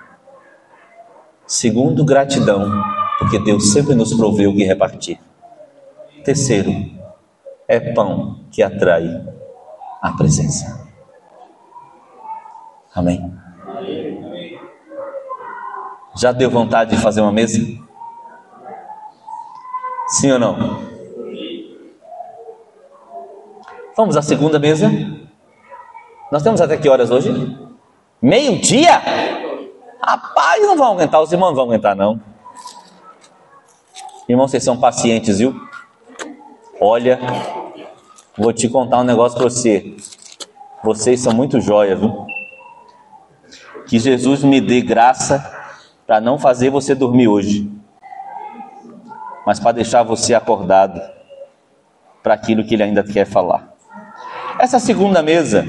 Segundo, 1.45 2.05
gratidão, 2.05 2.71
porque 3.19 3.39
Deus 3.39 3.71
sempre 3.71 3.93
nos 3.93 4.13
proveu 4.13 4.51
o 4.51 4.55
que 4.55 4.63
repartir. 4.63 5.19
Terceiro, 6.23 6.71
é 7.67 7.80
pão 7.93 8.39
que 8.51 8.63
atrai 8.63 9.23
a 10.01 10.11
presença. 10.13 10.88
Amém. 12.93 13.34
Já 16.15 16.32
deu 16.32 16.49
vontade 16.49 16.95
de 16.95 17.01
fazer 17.01 17.21
uma 17.21 17.32
mesa? 17.32 17.59
Sim 20.07 20.32
ou 20.32 20.39
não? 20.39 20.80
Vamos 23.97 24.15
à 24.15 24.21
segunda 24.21 24.57
mesa? 24.57 24.89
Nós 26.36 26.44
temos 26.44 26.60
até 26.60 26.76
que 26.76 26.90
horas 26.90 27.12
hoje? 27.12 27.32
Meio-dia? 28.22 29.02
Rapaz, 30.04 30.62
não 30.64 30.76
vão 30.76 30.92
aguentar, 30.92 31.22
os 31.22 31.32
irmãos 31.32 31.52
não 31.52 31.56
vão 31.56 31.64
aguentar, 31.64 31.96
não. 31.96 32.20
Irmãos, 34.28 34.52
vocês 34.52 34.62
são 34.62 34.76
pacientes, 34.76 35.38
viu? 35.40 35.56
Olha, 36.82 37.18
vou 38.38 38.52
te 38.52 38.68
contar 38.68 38.98
um 38.98 39.06
negócio 39.06 39.38
para 39.38 39.46
você. 39.46 39.96
Vocês 40.84 41.22
são 41.22 41.34
muito 41.34 41.62
joia, 41.62 41.96
viu? 41.96 42.28
Que 43.88 43.98
Jesus 43.98 44.44
me 44.44 44.60
dê 44.60 44.82
graça 44.82 45.42
para 46.06 46.20
não 46.20 46.38
fazer 46.38 46.70
você 46.70 46.94
dormir 46.94 47.30
hoje, 47.30 47.72
mas 49.48 49.58
para 49.58 49.72
deixar 49.72 50.04
você 50.04 50.34
acordado 50.34 51.00
para 52.22 52.34
aquilo 52.34 52.66
que 52.66 52.74
ele 52.74 52.84
ainda 52.84 53.06
quer 53.06 53.26
falar. 53.26 53.74
Essa 54.60 54.80
segunda 54.80 55.24
mesa, 55.24 55.66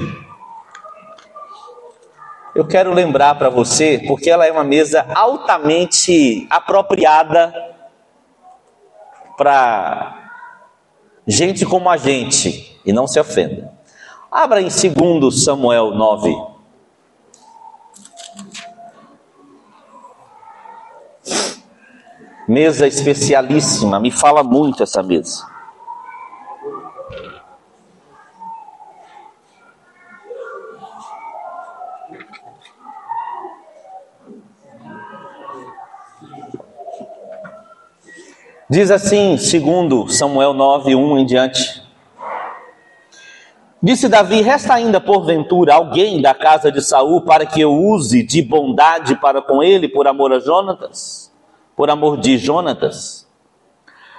eu 2.57 2.66
quero 2.66 2.90
lembrar 2.94 3.34
para 3.34 3.50
você, 3.50 4.02
porque 4.07 4.30
ela 4.30 4.46
é 4.46 4.50
uma 4.50 4.64
mesa 4.64 5.07
altamente 5.14 6.46
apropriada 6.48 7.52
para 9.36 10.30
gente 11.26 11.66
como 11.66 11.90
a 11.90 11.98
gente, 11.98 12.80
e 12.86 12.94
não 12.94 13.07
se 13.07 13.20
ofenda. 13.20 13.70
Abra 14.32 14.62
em 14.62 14.68
2 14.68 15.44
Samuel 15.44 15.90
9. 15.90 16.34
Mesa 22.48 22.86
especialíssima, 22.86 24.00
me 24.00 24.11
fala 24.11 24.42
muito 24.42 24.82
essa 24.82 25.02
mesa. 25.02 25.55
Diz 38.69 38.91
assim, 38.91 39.39
segundo 39.39 40.09
Samuel 40.09 40.53
9, 40.53 40.97
1 40.97 41.19
em 41.19 41.25
diante. 41.25 41.87
Disse 43.81 44.09
Davi: 44.09 44.43
Resta 44.43 44.75
ainda 44.75 45.01
porventura 45.01 45.75
alguém 45.75 46.21
da 46.21 46.35
casa 46.35 46.73
de 46.73 46.83
Saul 46.83 47.21
para 47.21 47.47
que 47.47 47.61
eu 47.61 47.73
use 47.73 48.25
de 48.25 48.43
bondade 48.43 49.14
para 49.21 49.41
com 49.41 49.62
ele 49.62 49.89
por 49.89 50.09
amor 50.09 50.33
a 50.33 50.41
Jonatas? 50.41 51.33
Por 51.77 51.89
amor 51.91 52.17
de 52.17 52.39
Jonatas? 52.39 53.29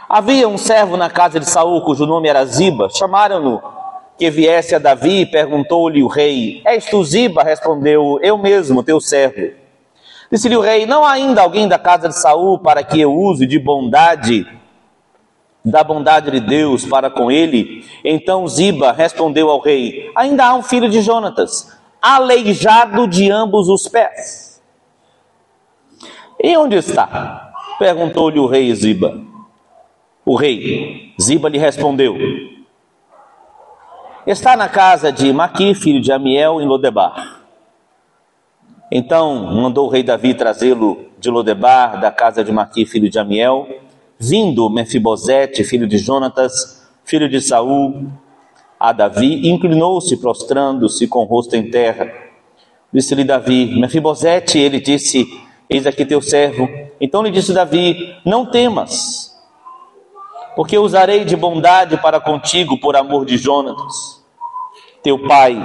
Havia 0.07 0.47
um 0.47 0.57
servo 0.57 0.95
na 0.95 1.09
casa 1.09 1.41
de 1.41 1.49
Saul 1.49 1.81
cujo 1.81 2.05
nome 2.05 2.29
era 2.29 2.45
Ziba. 2.45 2.87
Chamaram-no 2.89 3.61
que 4.17 4.29
viesse 4.29 4.73
a 4.73 4.79
Davi 4.79 5.23
e 5.23 5.25
perguntou-lhe 5.25 6.01
o 6.01 6.07
rei: 6.07 6.61
És 6.65 6.85
tu 6.85 7.03
Ziba? 7.03 7.43
Respondeu: 7.43 8.17
Eu 8.21 8.37
mesmo, 8.37 8.81
teu 8.81 9.01
servo. 9.01 9.66
Disse-lhe 10.31 10.57
o 10.57 10.61
rei: 10.61 10.85
Não 10.85 11.05
há 11.05 11.11
ainda 11.13 11.41
alguém 11.41 11.67
da 11.67 11.79
casa 11.79 12.09
de 12.09 12.15
Saul 12.19 12.59
para 12.59 12.83
que 12.83 12.99
eu 12.99 13.13
use 13.13 13.45
de 13.45 13.57
bondade, 13.57 14.45
da 15.63 15.83
bondade 15.83 16.31
de 16.31 16.39
Deus 16.39 16.85
para 16.85 17.09
com 17.09 17.31
ele? 17.31 17.85
Então 18.03 18.47
Ziba 18.47 18.91
respondeu 18.91 19.49
ao 19.49 19.59
rei: 19.59 20.11
Ainda 20.15 20.45
há 20.45 20.53
um 20.53 20.61
filho 20.61 20.89
de 20.89 21.01
Jonatas, 21.01 21.77
aleijado 22.01 23.07
de 23.07 23.31
ambos 23.31 23.69
os 23.69 23.87
pés. 23.87 24.61
E 26.41 26.55
onde 26.57 26.75
está? 26.75 27.53
Perguntou-lhe 27.79 28.39
o 28.39 28.45
rei 28.45 28.73
Ziba. 28.75 29.19
O 30.25 30.35
rei 30.35 31.13
Ziba 31.19 31.47
lhe 31.47 31.57
respondeu: 31.57 32.15
Está 34.25 34.57
na 34.57 34.67
casa 34.67 35.09
de 35.09 35.31
Maqui, 35.31 35.73
filho 35.73 36.01
de 36.01 36.11
Amiel, 36.11 36.59
em 36.59 36.67
Lodebar. 36.67 37.36
Então 38.91 39.53
mandou 39.53 39.87
o 39.87 39.89
rei 39.89 40.01
Davi 40.03 40.33
trazê-lo 40.33 41.07
de 41.19 41.29
Lodebar, 41.29 41.99
da 41.99 42.09
casa 42.11 42.43
de 42.43 42.51
Maqui, 42.51 42.85
filho 42.85 43.09
de 43.09 43.19
Amiel, 43.19 43.67
vindo 44.17 44.69
Mefibosete, 44.69 45.63
filho 45.63 45.87
de 45.87 45.97
Jonatas, 45.97 46.87
filho 47.03 47.27
de 47.27 47.41
Saul, 47.41 48.07
a 48.79 48.91
Davi, 48.91 49.49
inclinou-se, 49.49 50.17
prostrando-se 50.17 51.07
com 51.07 51.19
o 51.19 51.25
rosto 51.25 51.55
em 51.55 51.69
terra. 51.69 52.11
Disse-lhe 52.93 53.23
Davi, 53.23 53.79
Mefibosete, 53.79 54.57
ele 54.57 54.79
disse, 54.79 55.25
eis 55.69 55.85
aqui 55.85 56.05
teu 56.05 56.21
servo. 56.21 56.69
Então 57.01 57.21
lhe 57.23 57.31
disse 57.31 57.53
Davi, 57.53 58.15
não 58.25 58.45
temas, 58.45 59.35
porque 60.55 60.77
usarei 60.77 61.25
de 61.25 61.35
bondade 61.35 61.97
para 61.97 62.19
contigo 62.19 62.79
por 62.79 62.95
amor 62.95 63.25
de 63.25 63.37
Jonatas, 63.37 64.23
teu 65.03 65.27
pai, 65.27 65.57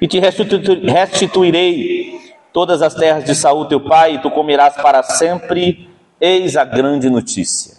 e 0.00 0.06
te 0.06 0.20
restituirei 0.20 2.16
todas 2.58 2.82
as 2.82 2.92
terras 2.92 3.22
de 3.22 3.36
Saul 3.36 3.66
teu 3.66 3.80
pai, 3.80 4.16
e 4.16 4.18
tu 4.18 4.32
comerás 4.32 4.74
para 4.74 5.00
sempre. 5.04 5.88
Eis 6.20 6.56
a 6.56 6.64
grande 6.64 7.08
notícia. 7.08 7.76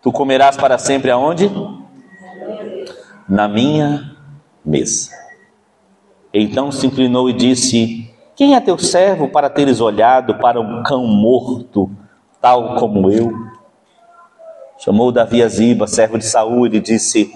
Tu 0.00 0.12
comerás 0.12 0.56
para 0.56 0.78
sempre 0.78 1.10
aonde? 1.10 1.50
Na 3.28 3.48
minha 3.48 4.16
mesa. 4.64 5.10
Então 6.32 6.70
se 6.70 6.86
inclinou 6.86 7.28
e 7.28 7.32
disse: 7.32 8.08
Quem 8.36 8.54
é 8.54 8.60
teu 8.60 8.78
servo 8.78 9.26
para 9.26 9.50
teres 9.50 9.80
olhado 9.80 10.36
para 10.36 10.60
um 10.60 10.84
cão 10.84 11.04
morto, 11.04 11.90
tal 12.40 12.76
como 12.76 13.10
eu? 13.10 13.32
Chamou 14.78 15.10
Davi 15.10 15.42
a 15.42 15.48
Ziba, 15.48 15.88
servo 15.88 16.18
de 16.18 16.24
Saul, 16.24 16.68
e 16.68 16.78
disse: 16.78 17.34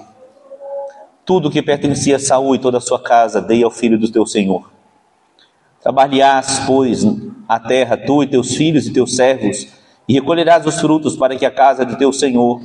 Tudo 1.24 1.50
que 1.50 1.60
pertencia 1.60 2.14
a 2.14 2.20
Saul 2.20 2.54
e 2.54 2.60
toda 2.60 2.78
a 2.78 2.80
sua 2.80 3.02
casa, 3.02 3.40
dei 3.40 3.64
ao 3.64 3.70
filho 3.72 3.98
do 3.98 4.08
teu 4.08 4.24
senhor. 4.24 4.70
Trabalharás, 5.82 6.60
pois, 6.66 7.04
a 7.48 7.58
terra, 7.58 7.96
tu 7.96 8.22
e 8.22 8.26
teus 8.26 8.54
filhos 8.54 8.86
e 8.86 8.92
teus 8.92 9.16
servos, 9.16 9.66
e 10.08 10.14
recolherás 10.14 10.64
os 10.64 10.80
frutos 10.80 11.16
para 11.16 11.36
que 11.36 11.44
a 11.44 11.50
casa 11.50 11.84
de 11.84 11.96
teu 11.96 12.12
senhor 12.12 12.60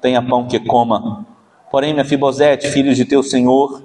tenha 0.00 0.22
pão 0.22 0.46
que 0.46 0.60
coma. 0.60 1.26
Porém, 1.70 1.94
Mefibosete, 1.94 2.68
filho 2.68 2.94
de 2.94 3.04
teu 3.04 3.22
senhor, 3.22 3.82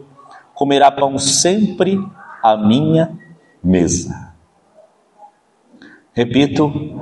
comerá 0.54 0.92
pão 0.92 1.18
sempre 1.18 2.00
à 2.42 2.58
minha 2.58 3.18
mesa. 3.64 4.34
Repito, 6.14 7.00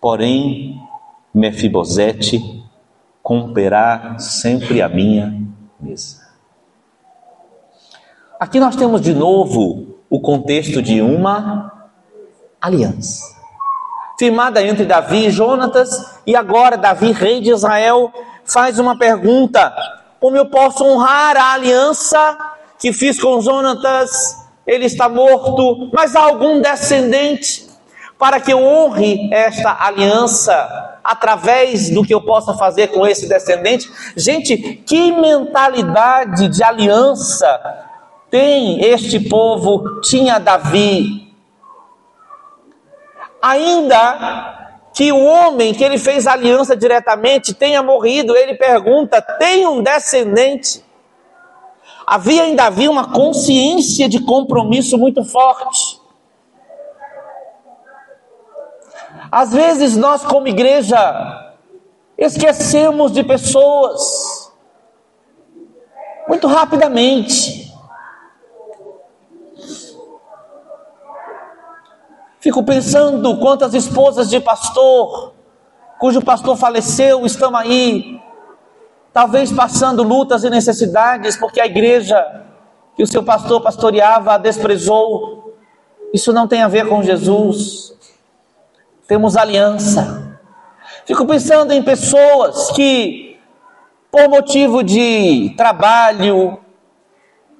porém, 0.00 0.80
Mefibosete 1.34 2.64
comerá 3.22 4.18
sempre 4.18 4.80
à 4.80 4.88
minha 4.88 5.42
mesa. 5.80 6.26
Aqui 8.38 8.60
nós 8.60 8.76
temos 8.76 9.00
de 9.00 9.14
novo 9.14 9.85
o 10.08 10.20
contexto 10.20 10.80
de 10.80 11.00
uma 11.00 11.72
aliança. 12.60 13.36
Firmada 14.18 14.62
entre 14.62 14.84
Davi 14.84 15.26
e 15.26 15.30
Jonatas, 15.30 16.20
e 16.26 16.34
agora 16.34 16.76
Davi, 16.76 17.12
rei 17.12 17.40
de 17.40 17.50
Israel, 17.50 18.12
faz 18.44 18.78
uma 18.78 18.98
pergunta: 18.98 19.74
como 20.18 20.36
eu 20.36 20.46
posso 20.46 20.84
honrar 20.84 21.36
a 21.36 21.52
aliança 21.52 22.36
que 22.78 22.92
fiz 22.92 23.20
com 23.20 23.40
Jonatas? 23.40 24.44
Ele 24.66 24.86
está 24.86 25.08
morto, 25.08 25.90
mas 25.92 26.16
há 26.16 26.22
algum 26.22 26.60
descendente 26.60 27.66
para 28.18 28.40
que 28.40 28.52
eu 28.52 28.58
honre 28.58 29.28
esta 29.32 29.76
aliança 29.78 30.98
através 31.04 31.90
do 31.90 32.02
que 32.02 32.12
eu 32.12 32.20
possa 32.20 32.54
fazer 32.54 32.88
com 32.88 33.06
esse 33.06 33.28
descendente? 33.28 33.88
Gente, 34.16 34.56
que 34.56 35.12
mentalidade 35.12 36.48
de 36.48 36.64
aliança 36.64 37.46
tem 38.30 38.84
este 38.84 39.20
povo, 39.20 40.00
tinha 40.00 40.38
Davi. 40.38 41.32
Ainda 43.40 44.56
que 44.94 45.12
o 45.12 45.24
homem 45.24 45.74
que 45.74 45.84
ele 45.84 45.98
fez 45.98 46.26
aliança 46.26 46.74
diretamente 46.74 47.54
tenha 47.54 47.82
morrido, 47.82 48.34
ele 48.34 48.54
pergunta: 48.54 49.20
tem 49.20 49.66
um 49.66 49.82
descendente? 49.82 50.84
Havia 52.06 52.46
em 52.46 52.54
Davi 52.54 52.88
uma 52.88 53.12
consciência 53.12 54.08
de 54.08 54.20
compromisso 54.20 54.96
muito 54.96 55.24
forte. 55.24 56.00
Às 59.30 59.52
vezes 59.52 59.96
nós, 59.96 60.24
como 60.24 60.46
igreja, 60.46 60.96
esquecemos 62.16 63.12
de 63.12 63.24
pessoas 63.24 64.52
muito 66.28 66.46
rapidamente. 66.46 67.65
Fico 72.46 72.62
pensando 72.62 73.36
quantas 73.38 73.74
esposas 73.74 74.30
de 74.30 74.38
pastor, 74.38 75.32
cujo 75.98 76.22
pastor 76.22 76.56
faleceu, 76.56 77.26
estão 77.26 77.56
aí, 77.56 78.20
talvez 79.12 79.50
passando 79.50 80.04
lutas 80.04 80.44
e 80.44 80.48
necessidades, 80.48 81.36
porque 81.36 81.60
a 81.60 81.66
igreja 81.66 82.44
que 82.94 83.02
o 83.02 83.06
seu 83.06 83.24
pastor 83.24 83.60
pastoreava 83.60 84.34
a 84.34 84.38
desprezou. 84.38 85.56
Isso 86.14 86.32
não 86.32 86.46
tem 86.46 86.62
a 86.62 86.68
ver 86.68 86.88
com 86.88 87.02
Jesus. 87.02 87.92
Temos 89.08 89.36
aliança. 89.36 90.38
Fico 91.04 91.26
pensando 91.26 91.72
em 91.72 91.82
pessoas 91.82 92.70
que, 92.70 93.40
por 94.08 94.28
motivo 94.28 94.84
de 94.84 95.52
trabalho, 95.56 96.60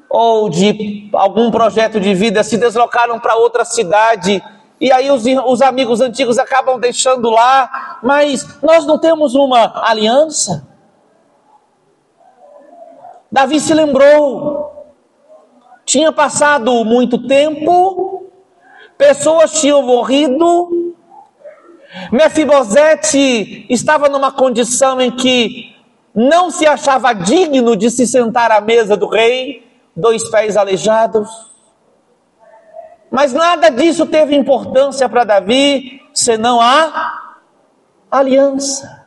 ou 0.09 0.49
de 0.49 1.11
algum 1.13 1.51
projeto 1.51 1.99
de 1.99 2.15
vida, 2.15 2.45
se 2.45 2.57
deslocaram 2.57 3.19
para 3.19 3.35
outra 3.35 3.65
cidade 3.65 4.41
e 4.81 4.93
aí 4.93 5.11
os, 5.11 5.25
os 5.47 5.63
amigos 5.63 6.01
antigos 6.01 6.39
acabam 6.39 6.79
deixando 6.79 7.31
lá, 7.31 7.99
mas 8.03 8.61
nós 8.63 8.87
não 8.87 8.99
temos 8.99 9.35
uma 9.35 9.73
aliança. 9.89 10.67
Davi 13.31 13.59
se 13.59 13.75
lembrou, 13.75 14.87
tinha 15.85 16.13
passado 16.13 16.85
muito 16.85 17.27
tempo, 17.27 18.31
pessoas 18.99 19.61
tinham 19.61 19.83
morrido, 19.83 20.87
Mefibosete 22.13 23.67
estava 23.71 24.09
numa 24.09 24.31
condição 24.31 25.01
em 25.01 25.11
que 25.11 25.75
não 26.15 26.51
se 26.51 26.67
achava 26.67 27.13
digno 27.13 27.77
de 27.77 27.91
se 27.91 28.07
sentar 28.07 28.51
à 28.51 28.61
mesa 28.61 28.97
do 28.97 29.07
rei, 29.07 29.67
dois 29.95 30.29
pés 30.31 30.57
aleijados. 30.57 31.29
Mas 33.11 33.33
nada 33.33 33.71
disso 33.71 34.07
teve 34.07 34.35
importância 34.35 35.09
para 35.09 35.25
Davi, 35.25 36.03
senão 36.13 36.61
a 36.61 37.37
aliança. 38.11 39.07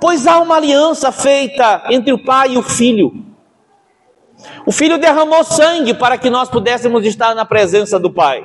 Pois 0.00 0.26
há 0.26 0.38
uma 0.38 0.56
aliança 0.56 1.10
feita 1.10 1.84
entre 1.90 2.12
o 2.12 2.24
pai 2.24 2.52
e 2.52 2.58
o 2.58 2.62
filho. 2.62 3.24
O 4.64 4.70
filho 4.70 4.98
derramou 4.98 5.42
sangue 5.42 5.94
para 5.94 6.16
que 6.16 6.30
nós 6.30 6.48
pudéssemos 6.48 7.04
estar 7.04 7.34
na 7.34 7.44
presença 7.44 7.98
do 7.98 8.12
pai. 8.12 8.44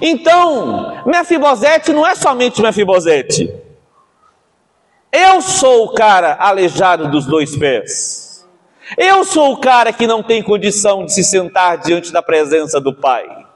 Então, 0.00 1.04
Mefibosete 1.04 1.92
não 1.92 2.06
é 2.06 2.14
somente 2.14 2.60
Mefibosete. 2.60 3.54
Eu 5.12 5.40
sou 5.40 5.84
o 5.84 5.94
cara 5.94 6.36
aleijado 6.40 7.08
dos 7.10 7.26
dois 7.26 7.56
pés. 7.56 8.25
Eu 8.96 9.24
sou 9.24 9.52
o 9.52 9.60
cara 9.60 9.92
que 9.92 10.06
não 10.06 10.22
tem 10.22 10.42
condição 10.42 11.04
de 11.04 11.12
se 11.12 11.24
sentar 11.24 11.78
diante 11.78 12.12
da 12.12 12.22
presença 12.22 12.80
do 12.80 12.94
Pai. 12.94 13.46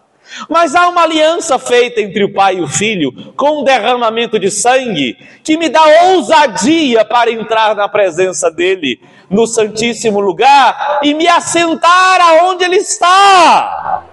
Mas 0.48 0.74
há 0.74 0.88
uma 0.88 1.02
aliança 1.02 1.58
feita 1.58 2.00
entre 2.00 2.24
o 2.24 2.32
pai 2.32 2.56
e 2.56 2.60
o 2.60 2.68
filho, 2.68 3.12
com 3.36 3.60
um 3.60 3.64
derramamento 3.64 4.38
de 4.38 4.50
sangue, 4.50 5.16
que 5.42 5.56
me 5.56 5.68
dá 5.68 5.82
ousadia 6.12 7.04
para 7.04 7.32
entrar 7.32 7.74
na 7.74 7.88
presença 7.88 8.50
dele, 8.50 9.00
no 9.28 9.46
Santíssimo 9.46 10.20
Lugar, 10.20 11.00
e 11.02 11.14
me 11.14 11.26
assentar 11.26 12.20
aonde 12.20 12.64
ele 12.64 12.76
está. 12.76 14.04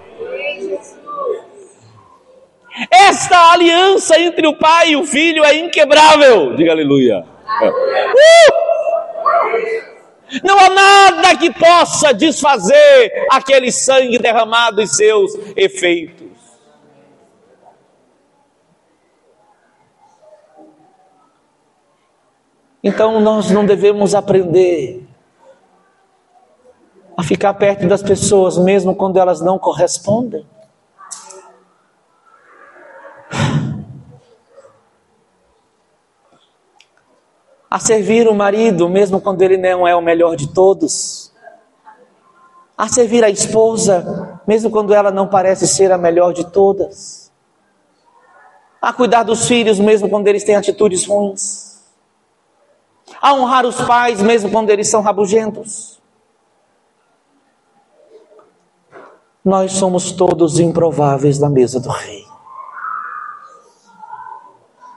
Esta 2.92 3.54
aliança 3.54 4.20
entre 4.20 4.48
o 4.48 4.58
pai 4.58 4.92
e 4.92 4.96
o 4.96 5.04
filho 5.04 5.44
é 5.44 5.56
inquebrável. 5.56 6.56
Diga 6.56 6.72
aleluia. 6.72 7.24
Uh! 7.62 9.97
Não 10.44 10.60
há 10.60 10.70
nada 10.70 11.38
que 11.38 11.52
possa 11.54 12.14
desfazer 12.14 13.28
aquele 13.32 13.72
sangue 13.72 14.20
derramado 14.20 14.82
e 14.82 14.88
seus 14.88 15.34
efeitos. 15.56 16.28
Então 22.84 23.20
nós 23.20 23.50
não 23.52 23.66
devemos 23.66 24.16
aprender 24.16 25.06
a 27.18 27.24
ficar 27.24 27.54
perto 27.56 27.88
das 27.88 28.04
pessoas, 28.04 28.58
mesmo 28.58 28.96
quando 28.96 29.18
elas 29.18 29.42
não 29.42 29.58
correspondem. 29.58 30.46
A 37.78 37.80
servir 37.80 38.28
o 38.28 38.34
marido, 38.34 38.90
mesmo 38.90 39.22
quando 39.22 39.44
ele 39.44 39.56
não 39.56 39.88
é 39.88 39.96
o 39.96 40.02
melhor 40.02 40.36
de 40.36 40.48
todos, 40.48 41.32
a 42.76 42.88
servir 42.88 43.24
a 43.24 43.30
esposa, 43.30 44.42
mesmo 44.48 44.72
quando 44.72 44.96
ela 44.96 45.12
não 45.12 45.28
parece 45.28 45.68
ser 45.68 45.92
a 45.92 45.98
melhor 45.98 46.34
de 46.34 46.44
todas, 46.46 47.32
a 48.82 48.92
cuidar 48.92 49.22
dos 49.22 49.48
filhos, 49.48 49.80
mesmo 49.80 50.10
quando 50.10 50.28
eles 50.28 50.44
têm 50.44 50.56
atitudes 50.56 51.06
ruins, 51.06 51.84
a 53.22 53.36
honrar 53.36 53.64
os 53.64 53.80
pais, 53.82 54.24
mesmo 54.24 54.50
quando 54.50 54.72
eles 54.72 54.90
são 54.90 55.04
rabugentos. 55.04 56.02
Nós 59.46 59.74
somos 59.74 60.12
todos 60.12 60.60
improváveis 60.60 61.38
na 61.38 61.48
mesa 61.48 61.80
do 61.80 61.90
rei. 61.90 62.26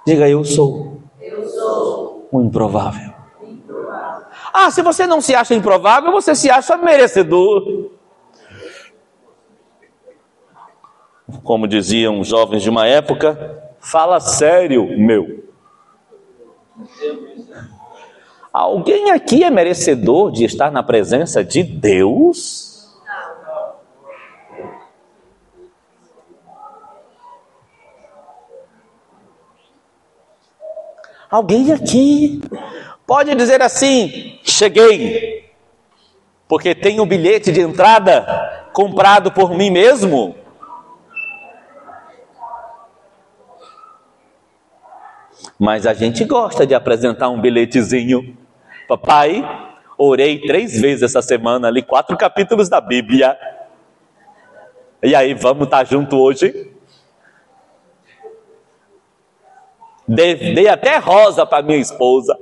Diga 0.06 0.26
eu 0.26 0.42
sou 0.46 0.99
o 2.30 2.40
improvável. 2.40 3.12
Ah, 4.52 4.70
se 4.70 4.82
você 4.82 5.06
não 5.06 5.20
se 5.20 5.34
acha 5.34 5.54
improvável, 5.54 6.12
você 6.12 6.34
se 6.34 6.50
acha 6.50 6.76
merecedor. 6.76 7.90
Como 11.42 11.68
diziam 11.68 12.20
os 12.20 12.28
jovens 12.28 12.62
de 12.62 12.70
uma 12.70 12.86
época, 12.86 13.72
fala 13.80 14.18
sério, 14.20 14.86
meu. 14.98 15.44
Alguém 18.52 19.12
aqui 19.12 19.44
é 19.44 19.50
merecedor 19.50 20.32
de 20.32 20.44
estar 20.44 20.72
na 20.72 20.82
presença 20.82 21.44
de 21.44 21.62
Deus? 21.62 22.69
Alguém 31.30 31.72
aqui 31.72 32.40
pode 33.06 33.34
dizer 33.36 33.62
assim: 33.62 34.38
cheguei, 34.42 35.48
porque 36.48 36.74
tenho 36.74 37.04
o 37.04 37.06
bilhete 37.06 37.52
de 37.52 37.60
entrada 37.60 38.68
comprado 38.72 39.30
por 39.30 39.54
mim 39.54 39.70
mesmo? 39.70 40.34
Mas 45.58 45.86
a 45.86 45.94
gente 45.94 46.24
gosta 46.24 46.66
de 46.66 46.74
apresentar 46.74 47.28
um 47.28 47.40
bilhetezinho. 47.40 48.36
Papai, 48.88 49.44
orei 49.96 50.40
três 50.40 50.80
vezes 50.80 51.02
essa 51.02 51.22
semana, 51.22 51.70
li 51.70 51.82
quatro 51.82 52.16
capítulos 52.16 52.68
da 52.68 52.80
Bíblia. 52.80 53.38
E 55.02 55.14
aí, 55.14 55.32
vamos 55.34 55.64
estar 55.64 55.84
junto 55.86 56.16
hoje? 56.18 56.69
Dei, 60.12 60.54
dei 60.54 60.66
até 60.66 60.98
rosa 60.98 61.46
para 61.46 61.62
minha 61.62 61.78
esposa. 61.78 62.36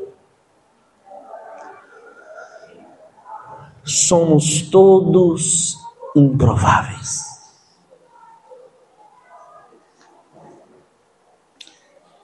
Somos 3.84 4.62
todos 4.70 5.76
improváveis. 6.16 7.26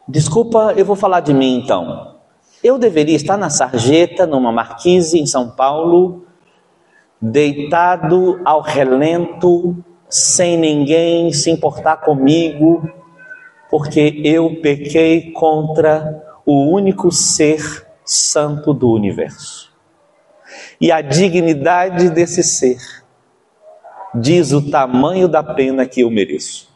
Desculpa, 0.08 0.72
eu 0.78 0.84
vou 0.86 0.96
falar 0.96 1.20
de 1.20 1.34
mim 1.34 1.58
então. 1.58 2.16
Eu 2.62 2.78
deveria 2.78 3.14
estar 3.14 3.36
na 3.36 3.50
sarjeta, 3.50 4.26
numa 4.26 4.50
marquise 4.50 5.18
em 5.18 5.26
São 5.26 5.50
Paulo, 5.50 6.24
deitado 7.20 8.40
ao 8.46 8.62
relento, 8.62 9.76
sem 10.08 10.56
ninguém 10.56 11.34
se 11.34 11.50
importar 11.50 11.98
comigo, 11.98 13.03
porque 13.74 14.22
eu 14.22 14.60
pequei 14.62 15.32
contra 15.32 16.40
o 16.46 16.70
único 16.70 17.10
ser 17.10 17.84
santo 18.04 18.72
do 18.72 18.88
universo. 18.88 19.74
E 20.80 20.92
a 20.92 21.00
dignidade 21.00 22.08
desse 22.08 22.44
ser 22.44 22.78
diz 24.14 24.52
o 24.52 24.70
tamanho 24.70 25.26
da 25.26 25.42
pena 25.42 25.84
que 25.86 26.02
eu 26.02 26.08
mereço. 26.08 26.72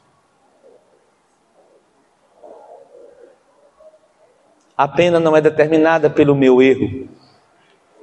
A 4.76 4.88
pena 4.88 5.20
não 5.20 5.36
é 5.36 5.40
determinada 5.40 6.10
pelo 6.10 6.34
meu 6.34 6.60
erro, 6.60 7.08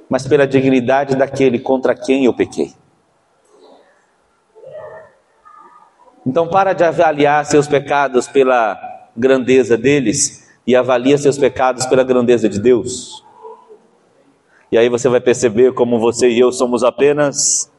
mas 0.08 0.26
pela 0.26 0.46
dignidade 0.46 1.14
daquele 1.14 1.58
contra 1.58 1.94
quem 1.94 2.24
eu 2.24 2.32
pequei. 2.32 2.72
Então, 6.26 6.48
para 6.48 6.72
de 6.72 6.82
avaliar 6.82 7.44
seus 7.44 7.68
pecados 7.68 8.26
pela 8.26 8.85
grandeza 9.16 9.76
deles 9.76 10.46
e 10.66 10.74
avalia 10.74 11.16
seus 11.16 11.38
pecados 11.38 11.86
pela 11.86 12.02
grandeza 12.02 12.48
de 12.48 12.58
Deus. 12.58 13.24
E 14.70 14.76
aí 14.76 14.88
você 14.88 15.08
vai 15.08 15.20
perceber 15.20 15.72
como 15.72 15.98
você 15.98 16.28
e 16.28 16.40
eu 16.40 16.50
somos 16.50 16.82
apenas 16.82 17.70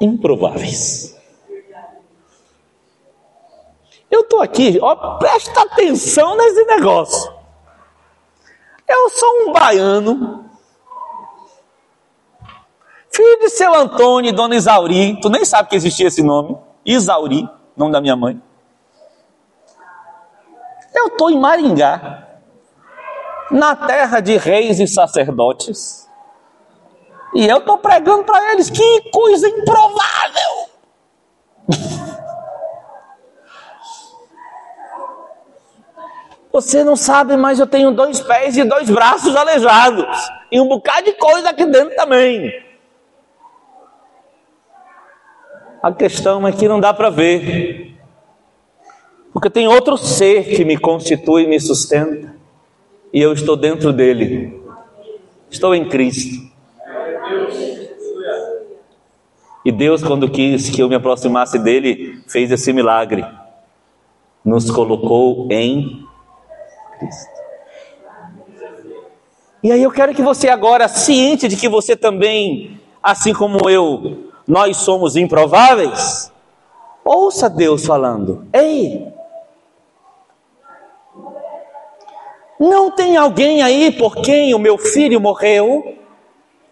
improváveis. 0.00 1.14
Eu 4.10 4.20
estou 4.20 4.40
aqui, 4.40 4.78
ó, 4.80 5.16
presta 5.18 5.62
atenção 5.62 6.36
nesse 6.36 6.64
negócio. 6.64 7.32
Eu 8.86 9.10
sou 9.10 9.48
um 9.48 9.52
baiano, 9.52 10.44
filho 13.10 13.40
de 13.40 13.48
seu 13.50 13.74
Antônio 13.74 14.28
e 14.28 14.32
dona 14.32 14.56
Isauri. 14.56 15.18
Tu 15.20 15.28
nem 15.28 15.44
sabe 15.44 15.68
que 15.68 15.76
existia 15.76 16.08
esse 16.08 16.22
nome, 16.22 16.56
Isauri, 16.84 17.48
nome 17.76 17.92
da 17.92 18.00
minha 18.00 18.16
mãe. 18.16 18.40
Eu 20.94 21.08
estou 21.08 21.28
em 21.30 21.38
Maringá, 21.38 22.28
na 23.50 23.74
terra 23.74 24.20
de 24.20 24.36
reis 24.36 24.78
e 24.78 24.86
sacerdotes, 24.86 26.08
e 27.34 27.46
eu 27.46 27.58
estou 27.58 27.78
pregando 27.78 28.22
para 28.24 28.52
eles: 28.52 28.70
que 28.70 29.10
coisa 29.10 29.48
improvável! 29.48 30.70
Você 36.52 36.84
não 36.84 36.94
sabe, 36.94 37.36
mas 37.36 37.58
eu 37.58 37.66
tenho 37.66 37.90
dois 37.90 38.20
pés 38.20 38.56
e 38.56 38.62
dois 38.62 38.88
braços 38.88 39.34
aleijados, 39.34 40.06
e 40.52 40.60
um 40.60 40.68
bocado 40.68 41.06
de 41.06 41.14
coisa 41.14 41.50
aqui 41.50 41.66
dentro 41.66 41.96
também. 41.96 42.52
A 45.82 45.92
questão 45.92 46.46
é 46.46 46.52
que 46.52 46.68
não 46.68 46.78
dá 46.78 46.94
para 46.94 47.10
ver. 47.10 47.93
Porque 49.34 49.50
tem 49.50 49.66
outro 49.66 49.98
ser 49.98 50.44
que 50.44 50.64
me 50.64 50.78
constitui 50.78 51.42
e 51.42 51.46
me 51.48 51.58
sustenta. 51.58 52.32
E 53.12 53.20
eu 53.20 53.32
estou 53.32 53.56
dentro 53.56 53.92
dele. 53.92 54.62
Estou 55.50 55.74
em 55.74 55.88
Cristo. 55.88 56.40
E 59.64 59.72
Deus, 59.72 60.04
quando 60.04 60.30
quis 60.30 60.70
que 60.70 60.80
eu 60.80 60.88
me 60.88 60.94
aproximasse 60.94 61.58
dele, 61.58 62.22
fez 62.28 62.52
esse 62.52 62.72
milagre. 62.72 63.26
Nos 64.44 64.70
colocou 64.70 65.48
em 65.50 66.06
Cristo. 67.00 67.34
E 69.64 69.72
aí 69.72 69.82
eu 69.82 69.90
quero 69.90 70.14
que 70.14 70.22
você 70.22 70.48
agora, 70.48 70.86
ciente 70.86 71.48
de 71.48 71.56
que 71.56 71.68
você 71.68 71.96
também, 71.96 72.78
assim 73.02 73.32
como 73.32 73.68
eu, 73.68 74.30
nós 74.46 74.76
somos 74.76 75.16
improváveis, 75.16 76.30
Ouça 77.04 77.50
Deus 77.50 77.84
falando: 77.84 78.46
Ei, 78.52 79.06
não 82.58 82.90
tem 82.90 83.16
alguém 83.16 83.62
aí 83.62 83.92
por 83.92 84.16
quem 84.16 84.54
o 84.54 84.58
meu 84.58 84.78
filho 84.78 85.20
morreu 85.20 85.96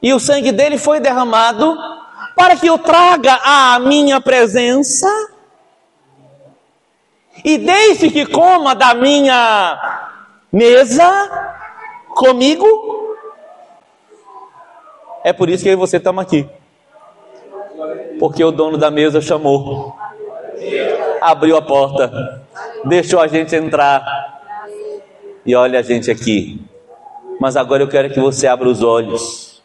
e 0.01 0.13
o 0.13 0.21
sangue 0.21 0.53
dele 0.53 0.79
foi 0.79 1.01
derramado 1.01 1.77
para 2.37 2.57
que 2.57 2.67
eu 2.67 2.79
traga 2.79 3.39
à 3.45 3.79
minha 3.79 4.21
presença 4.21 5.09
e 7.45 7.59
deixe 7.59 8.11
que 8.11 8.27
coma 8.27 8.75
da 8.75 8.95
minha 8.95 10.09
mesa 10.53 11.55
comigo? 12.11 12.67
É 15.25 15.33
por 15.33 15.49
isso 15.49 15.65
que 15.65 15.75
você 15.77 15.97
estamos 15.97 16.23
aqui. 16.23 16.49
Porque 18.19 18.45
o 18.45 18.53
dono 18.53 18.77
da 18.77 18.91
mesa 18.91 19.21
chamou 19.21 19.97
abriu 21.21 21.57
a 21.57 21.63
porta, 21.63 22.43
deixou 22.85 23.21
a 23.21 23.27
gente 23.27 23.55
entrar. 23.55 24.32
E 25.45 25.55
olha 25.55 25.81
a 25.81 25.83
gente 25.83 26.11
aqui. 26.11 26.61
Mas 27.41 27.57
agora 27.57 27.83
eu 27.83 27.89
quero 27.89 28.11
que 28.11 28.21
você 28.21 28.47
abra 28.47 28.69
os 28.69 28.83
olhos. 28.83 29.63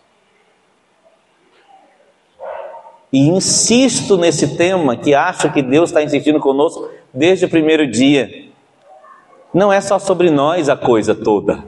E 3.12 3.30
insisto 3.30 4.18
nesse 4.18 4.58
tema 4.58 4.98
que 4.98 5.14
acho 5.14 5.52
que 5.54 5.62
Deus 5.62 5.90
está 5.90 6.04
insistindo 6.04 6.40
conosco 6.40 6.90
desde 7.14 7.46
o 7.46 7.50
primeiro 7.50 7.86
dia. 7.88 8.48
Não 9.54 9.72
é 9.72 9.80
só 9.80 9.98
sobre 9.98 10.30
nós 10.30 10.70
a 10.70 10.76
coisa 10.76 11.16
toda. 11.16 11.64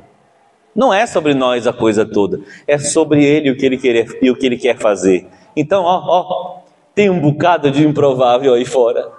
Não 0.75 0.93
é 0.93 1.05
sobre 1.05 1.33
nós 1.33 1.67
a 1.67 1.73
coisa 1.73 2.05
toda. 2.05 2.41
É 2.67 2.77
sobre 2.77 3.23
Ele 3.23 3.51
o 3.51 3.57
que 3.57 3.65
Ele 3.65 3.77
quer 3.77 4.05
e 4.21 4.29
o 4.29 4.35
que 4.35 4.45
Ele 4.45 4.57
quer 4.57 4.77
fazer. 4.77 5.27
Então, 5.55 5.83
ó, 5.83 6.03
ó, 6.07 6.59
tem 6.93 7.09
um 7.09 7.19
bocado 7.19 7.71
de 7.71 7.85
improvável 7.85 8.53
aí 8.53 8.65
fora. 8.65 9.09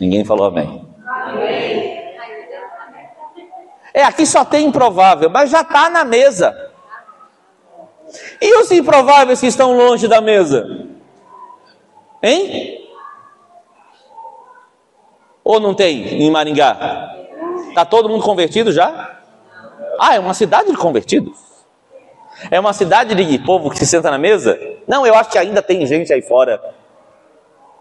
Ninguém 0.00 0.24
falou 0.24 0.46
amém. 0.46 0.84
amém. 1.06 1.95
É, 3.96 4.02
aqui 4.02 4.26
só 4.26 4.44
tem 4.44 4.66
improvável, 4.66 5.30
mas 5.30 5.48
já 5.48 5.62
está 5.62 5.88
na 5.88 6.04
mesa. 6.04 6.54
E 8.38 8.60
os 8.60 8.70
improváveis 8.70 9.40
que 9.40 9.46
estão 9.46 9.74
longe 9.74 10.06
da 10.06 10.20
mesa? 10.20 10.86
Hein? 12.22 12.90
Ou 15.42 15.58
não 15.58 15.72
tem 15.72 16.22
em 16.22 16.30
Maringá? 16.30 17.16
Está 17.70 17.86
todo 17.86 18.06
mundo 18.06 18.22
convertido 18.22 18.70
já? 18.70 19.18
Ah, 19.98 20.14
é 20.14 20.20
uma 20.20 20.34
cidade 20.34 20.70
de 20.70 20.76
convertidos. 20.76 21.38
É 22.50 22.60
uma 22.60 22.74
cidade 22.74 23.14
de 23.14 23.38
povo 23.38 23.70
que 23.70 23.78
se 23.78 23.86
senta 23.86 24.10
na 24.10 24.18
mesa? 24.18 24.60
Não, 24.86 25.06
eu 25.06 25.14
acho 25.14 25.30
que 25.30 25.38
ainda 25.38 25.62
tem 25.62 25.86
gente 25.86 26.12
aí 26.12 26.20
fora. 26.20 26.62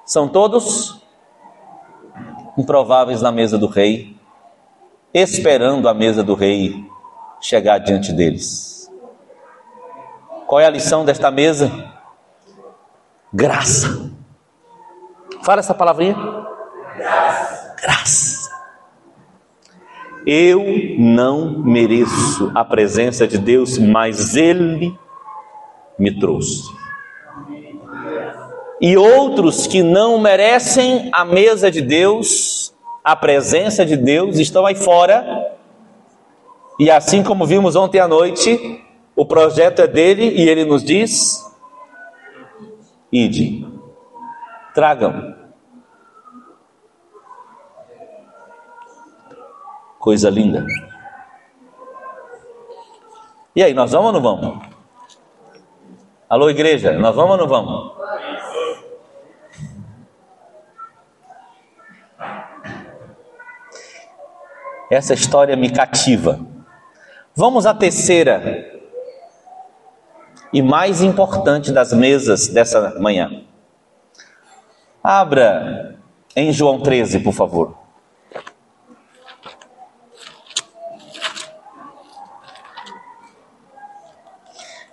São 0.06 0.30
todos 0.30 0.98
improváveis 2.58 3.22
na 3.22 3.34
mesa 3.34 3.58
do 3.58 3.68
rei, 3.68 4.15
esperando 5.16 5.88
a 5.88 5.94
mesa 5.94 6.22
do 6.22 6.36
rei 6.36 6.86
chegar 7.40 7.78
diante 7.78 8.12
deles. 8.12 8.92
Qual 10.46 10.60
é 10.60 10.66
a 10.66 10.70
lição 10.70 11.06
desta 11.06 11.32
mesa? 11.32 11.72
Graça. 13.34 14.12
Fala 15.42 15.60
essa 15.60 15.74
palavrinha. 15.74 16.16
Graça. 16.98 17.76
Graça. 17.82 18.52
Eu 20.28 20.64
não 20.98 21.60
mereço 21.64 22.52
a 22.54 22.66
presença 22.66 23.26
de 23.26 23.38
Deus, 23.38 23.78
mas 23.78 24.36
Ele 24.36 24.98
me 25.98 26.20
trouxe 26.20 26.76
e 28.80 28.98
outros 28.98 29.68
que 29.68 29.82
não 29.82 30.20
merecem 30.20 31.10
a 31.12 31.24
mesa 31.24 31.72
de 31.72 31.82
Deus, 31.82 32.65
a 33.06 33.16
presença 33.16 33.86
de 33.86 33.96
Deus, 33.96 34.40
estão 34.40 34.66
aí 34.66 34.74
fora. 34.74 35.56
E 36.80 36.90
assim 36.90 37.24
como 37.24 37.46
vimos 37.46 37.76
ontem 37.76 38.00
à 38.00 38.08
noite, 38.08 38.84
o 39.16 39.24
projeto 39.24 39.80
é 39.84 39.88
dele 39.88 40.28
e 40.30 40.50
ele 40.50 40.66
nos 40.66 40.84
diz: 40.84 41.40
ide, 43.12 43.64
tragam. 44.74 45.36
Coisa 50.00 50.30
linda. 50.30 50.66
E 53.56 53.64
aí, 53.64 53.74
nós 53.74 53.92
vamos 53.92 54.08
ou 54.08 54.14
não 54.14 54.22
vamos? 54.22 54.68
Alô, 56.28 56.50
igreja, 56.50 56.92
nós 56.94 57.16
vamos 57.16 57.32
ou 57.32 57.38
não 57.38 57.48
vamos? 57.48 57.96
Essa 64.90 65.14
história 65.14 65.56
me 65.56 65.70
cativa. 65.72 66.40
Vamos 67.36 67.66
à 67.66 67.74
terceira 67.74 68.72
e 70.54 70.62
mais 70.62 71.02
importante 71.02 71.72
das 71.72 71.92
mesas 71.92 72.48
dessa 72.48 72.98
manhã. 73.00 73.44
Abra 75.04 75.98
em 76.36 76.52
João 76.52 76.82
13, 76.82 77.20
por 77.20 77.34
favor. 77.34 77.78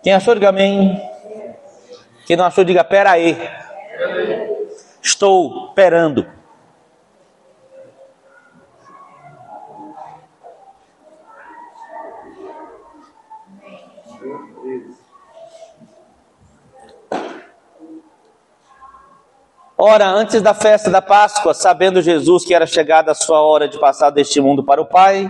Quem 0.03 0.13
achou, 0.13 0.35
diga 0.35 0.49
amém. 0.49 1.01
Quem 2.27 2.37
não 2.37 2.45
achou, 2.45 2.65
diga 2.65 2.83
pera 2.83 3.13
aí. 3.13 3.37
Estou 5.01 5.73
perando. 5.75 6.27
Ora, 19.85 20.07
antes 20.07 20.41
da 20.41 20.55
festa 20.55 20.89
da 20.89 21.03
Páscoa, 21.03 21.53
sabendo 21.53 22.01
Jesus 22.01 22.45
que 22.45 22.55
era 22.55 22.67
chegada 22.67 23.11
a 23.11 23.17
sua 23.17 23.43
hora 23.43 23.67
de 23.67 23.81
passar 23.81 24.11
deste 24.11 24.41
mundo 24.41 24.63
para 24.63 24.81
o 24.81 24.87
Pai, 24.87 25.29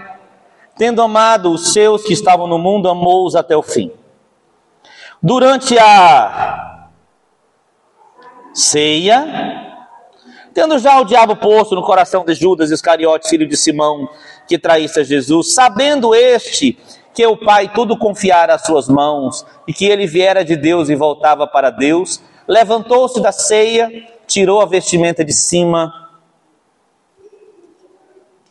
tendo 0.76 1.00
amado 1.00 1.50
os 1.50 1.72
seus 1.72 2.02
que 2.02 2.12
estavam 2.12 2.46
no 2.46 2.58
mundo, 2.58 2.86
amou-os 2.86 3.34
até 3.34 3.56
o 3.56 3.62
fim. 3.62 3.90
Durante 5.22 5.78
a 5.78 6.90
ceia, 8.52 9.24
tendo 10.52 10.78
já 10.78 11.00
o 11.00 11.06
diabo 11.06 11.34
posto 11.34 11.74
no 11.74 11.82
coração 11.82 12.22
de 12.22 12.34
Judas 12.34 12.70
Iscariote, 12.70 13.30
filho 13.30 13.48
de 13.48 13.56
Simão, 13.56 14.06
que 14.46 14.58
traísse 14.58 15.00
a 15.00 15.02
Jesus, 15.02 15.54
sabendo 15.54 16.14
este 16.14 16.78
que 17.14 17.26
o 17.26 17.38
Pai 17.38 17.72
tudo 17.72 17.96
confiara 17.96 18.56
às 18.56 18.66
suas 18.66 18.86
mãos 18.86 19.46
e 19.66 19.72
que 19.72 19.86
ele 19.86 20.06
viera 20.06 20.44
de 20.44 20.56
Deus 20.56 20.90
e 20.90 20.94
voltava 20.94 21.46
para 21.46 21.70
Deus, 21.70 22.20
levantou-se 22.46 23.18
da 23.18 23.32
ceia, 23.32 24.11
tirou 24.32 24.62
a 24.62 24.66
vestimenta 24.66 25.22
de 25.22 25.32
cima 25.32 26.10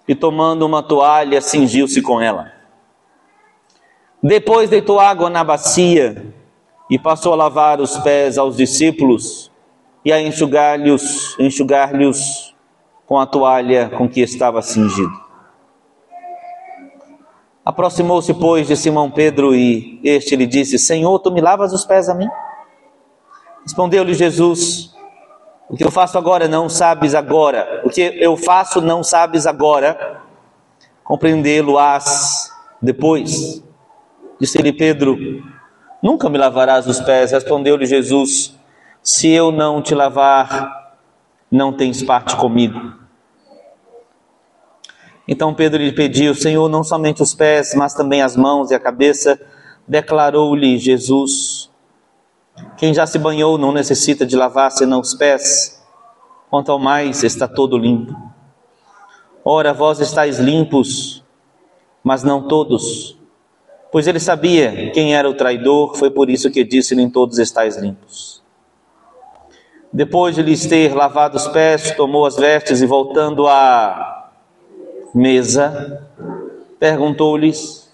e, 0.08 0.14
tomando 0.14 0.64
uma 0.64 0.84
toalha, 0.84 1.42
cingiu-se 1.42 2.02
com 2.04 2.22
ela. 2.22 2.52
Depois 4.22 4.70
deitou 4.70 5.00
água 5.00 5.28
na 5.28 5.44
bacia 5.44 6.24
e 6.88 7.00
passou 7.00 7.34
a 7.34 7.36
lavar 7.36 7.82
os 7.82 7.98
pés 7.98 8.38
aos 8.38 8.56
discípulos 8.56 9.52
e 10.06 10.14
a 10.14 10.22
enxugar-lhes 10.22 11.36
enxugar 11.40 11.92
com 13.08 13.18
a 13.20 13.26
toalha 13.26 13.90
com 13.90 14.08
que 14.08 14.22
estava 14.22 14.62
cingido. 14.62 15.20
Aproximou-se, 17.66 18.34
pois, 18.36 18.68
de 18.68 18.76
Simão 18.76 19.10
Pedro 19.10 19.56
e 19.56 20.00
este 20.04 20.36
lhe 20.36 20.46
disse: 20.46 20.78
Senhor, 20.78 21.18
tu 21.20 21.32
me 21.32 21.42
lavas 21.42 21.74
os 21.74 21.86
pés 21.86 22.08
a 22.08 22.14
mim? 22.14 22.28
Respondeu-lhe 23.64 24.14
Jesus: 24.14 24.92
O 25.72 25.78
que 25.78 25.86
eu 25.86 25.90
faço 25.90 26.18
agora 26.18 26.50
não 26.50 26.68
sabes 26.68 27.16
agora. 27.16 27.82
O 27.86 27.90
que 27.90 28.02
eu 28.02 28.36
faço 28.36 28.82
não 28.82 29.02
sabes 29.02 29.48
agora. 29.48 30.20
Compreendê-lo-ás 31.02 32.52
depois. 32.82 33.64
Disse-lhe 34.38 34.74
Pedro: 34.74 35.18
Nunca 36.04 36.30
me 36.30 36.38
lavarás 36.38 36.88
os 36.88 37.00
pés. 37.00 37.32
Respondeu-lhe 37.32 37.86
Jesus: 37.86 38.54
Se 39.02 39.30
eu 39.30 39.50
não 39.50 39.82
te 39.82 39.96
lavar, 39.96 40.98
não 41.50 41.72
tens 41.72 42.04
parte 42.04 42.36
comigo. 42.36 42.92
Então 45.26 45.54
Pedro 45.54 45.82
lhe 45.82 45.94
pediu: 45.94 46.36
Senhor, 46.36 46.68
não 46.68 46.84
somente 46.84 47.24
os 47.24 47.34
pés, 47.34 47.74
mas 47.76 47.94
também 47.94 48.22
as 48.22 48.36
mãos 48.36 48.72
e 48.72 48.76
a 48.76 48.80
cabeça. 48.80 49.40
Declarou-lhe 49.88 50.78
Jesus: 50.78 51.71
quem 52.78 52.94
já 52.94 53.06
se 53.06 53.18
banhou 53.18 53.58
não 53.58 53.72
necessita 53.72 54.26
de 54.26 54.36
lavar 54.36 54.72
senão 54.72 55.00
os 55.00 55.14
pés, 55.14 55.82
quanto 56.50 56.72
ao 56.72 56.80
mais 56.80 57.24
está 57.24 57.48
todo 57.48 57.78
limpo. 57.78 58.16
Ora, 59.44 59.74
vós 59.74 60.00
estáis 60.00 60.40
limpos, 60.40 61.24
mas 62.04 62.24
não 62.24 62.48
todos. 62.48 63.18
Pois 63.92 64.08
ele 64.08 64.20
sabia 64.20 64.92
quem 64.92 65.16
era 65.16 65.30
o 65.30 65.34
traidor, 65.34 65.96
foi 65.96 66.10
por 66.10 66.30
isso 66.30 66.52
que 66.52 66.64
disse: 66.64 66.96
Nem 66.96 67.10
todos 67.10 67.40
estáis 67.40 67.78
limpos. 67.78 68.42
Depois 69.92 70.36
de 70.36 70.42
lhes 70.42 70.66
ter 70.66 70.96
lavado 70.96 71.36
os 71.36 71.48
pés, 71.48 71.92
tomou 71.92 72.26
as 72.26 72.38
vestes 72.38 72.82
e 72.82 72.86
voltando 72.86 73.48
à 73.48 74.32
mesa, 75.14 76.08
perguntou-lhes: 76.80 77.92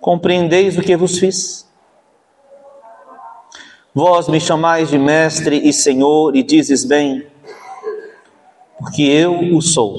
Compreendeis 0.00 0.76
o 0.76 0.82
que 0.82 0.96
vos 0.96 1.18
fiz? 1.18 1.70
Vós 3.94 4.26
me 4.26 4.40
chamais 4.40 4.88
de 4.88 4.98
mestre 4.98 5.68
e 5.68 5.70
senhor 5.70 6.34
e 6.34 6.42
dizes 6.42 6.82
bem, 6.82 7.26
porque 8.78 9.02
eu 9.02 9.54
o 9.54 9.60
sou. 9.60 9.98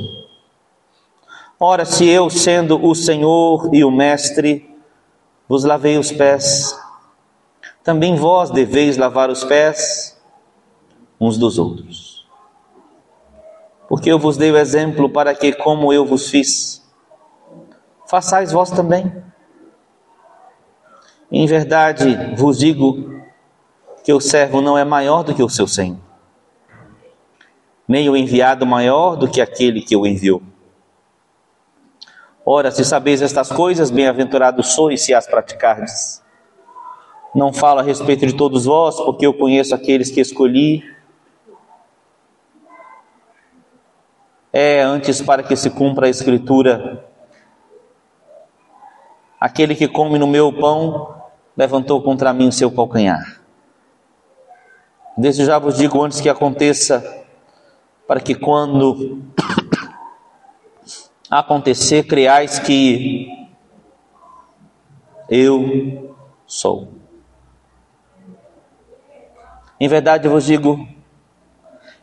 Ora, 1.59 1.85
se 1.85 2.09
eu, 2.09 2.27
sendo 2.27 2.83
o 2.83 2.95
senhor 2.95 3.69
e 3.71 3.85
o 3.85 3.91
mestre, 3.91 4.75
vos 5.47 5.63
lavei 5.63 5.99
os 5.99 6.11
pés, 6.11 6.75
também 7.83 8.15
vós 8.15 8.49
deveis 8.49 8.97
lavar 8.97 9.29
os 9.29 9.43
pés 9.43 10.19
uns 11.21 11.37
dos 11.37 11.59
outros. 11.59 12.27
Porque 13.87 14.11
eu 14.11 14.17
vos 14.17 14.37
dei 14.37 14.51
o 14.51 14.57
exemplo 14.57 15.07
para 15.07 15.35
que, 15.35 15.53
como 15.53 15.93
eu 15.93 16.03
vos 16.03 16.31
fiz, 16.31 16.83
façais 18.07 18.51
vós 18.51 18.71
também. 18.71 19.23
Em 21.31 21.45
verdade 21.45 22.35
vos 22.35 22.57
digo 22.57 23.12
que 24.03 24.11
o 24.11 24.19
servo 24.19 24.61
não 24.61 24.77
é 24.77 24.83
maior 24.83 25.23
do 25.23 25.33
que 25.33 25.41
o 25.41 25.49
seu 25.49 25.65
senhor, 25.65 25.97
nem 27.87 28.09
o 28.09 28.17
enviado 28.17 28.65
maior 28.65 29.15
do 29.15 29.29
que 29.29 29.39
aquele 29.39 29.81
que 29.81 29.95
o 29.95 30.05
enviou. 30.05 30.41
Ora, 32.45 32.69
se 32.71 32.83
sabeis 32.83 33.21
estas 33.21 33.49
coisas, 33.49 33.89
bem-aventurados 33.89 34.73
sois 34.73 35.01
se 35.01 35.13
as 35.13 35.25
praticardes. 35.25 36.21
Não 37.33 37.53
falo 37.53 37.79
a 37.79 37.83
respeito 37.83 38.27
de 38.27 38.33
todos 38.35 38.65
vós, 38.65 38.97
porque 38.97 39.25
eu 39.25 39.33
conheço 39.33 39.73
aqueles 39.73 40.11
que 40.11 40.19
escolhi. 40.19 40.83
É 44.51 44.81
antes 44.81 45.21
para 45.21 45.41
que 45.41 45.55
se 45.55 45.69
cumpra 45.69 46.07
a 46.07 46.09
Escritura. 46.09 47.07
Aquele 49.39 49.73
que 49.73 49.87
come 49.87 50.19
no 50.19 50.27
meu 50.27 50.51
pão 50.51 51.15
levantou 51.55 52.01
contra 52.01 52.33
mim 52.33 52.49
o 52.49 52.51
seu 52.51 52.69
calcanhar. 52.69 53.42
Desde 55.17 55.45
já 55.45 55.59
vos 55.59 55.77
digo 55.77 56.01
antes 56.01 56.19
que 56.19 56.29
aconteça, 56.29 57.23
para 58.07 58.19
que 58.19 58.33
quando 58.33 59.21
acontecer, 61.29 62.03
creais 62.03 62.59
que 62.59 63.27
eu 65.29 66.15
sou. 66.45 66.89
Em 69.79 69.87
verdade 69.87 70.27
vos 70.27 70.45
digo, 70.45 70.87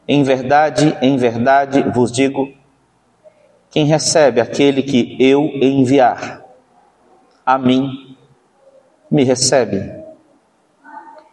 em 0.06 0.22
verdade, 0.22 0.96
em 1.00 1.16
verdade 1.16 1.82
vos 1.82 2.10
digo, 2.10 2.52
quem 3.70 3.86
recebe 3.86 4.40
aquele 4.40 4.82
que 4.82 5.16
eu 5.20 5.44
enviar 5.44 6.44
a 7.46 7.58
mim, 7.58 8.16
me 9.10 9.24
recebe. 9.24 9.99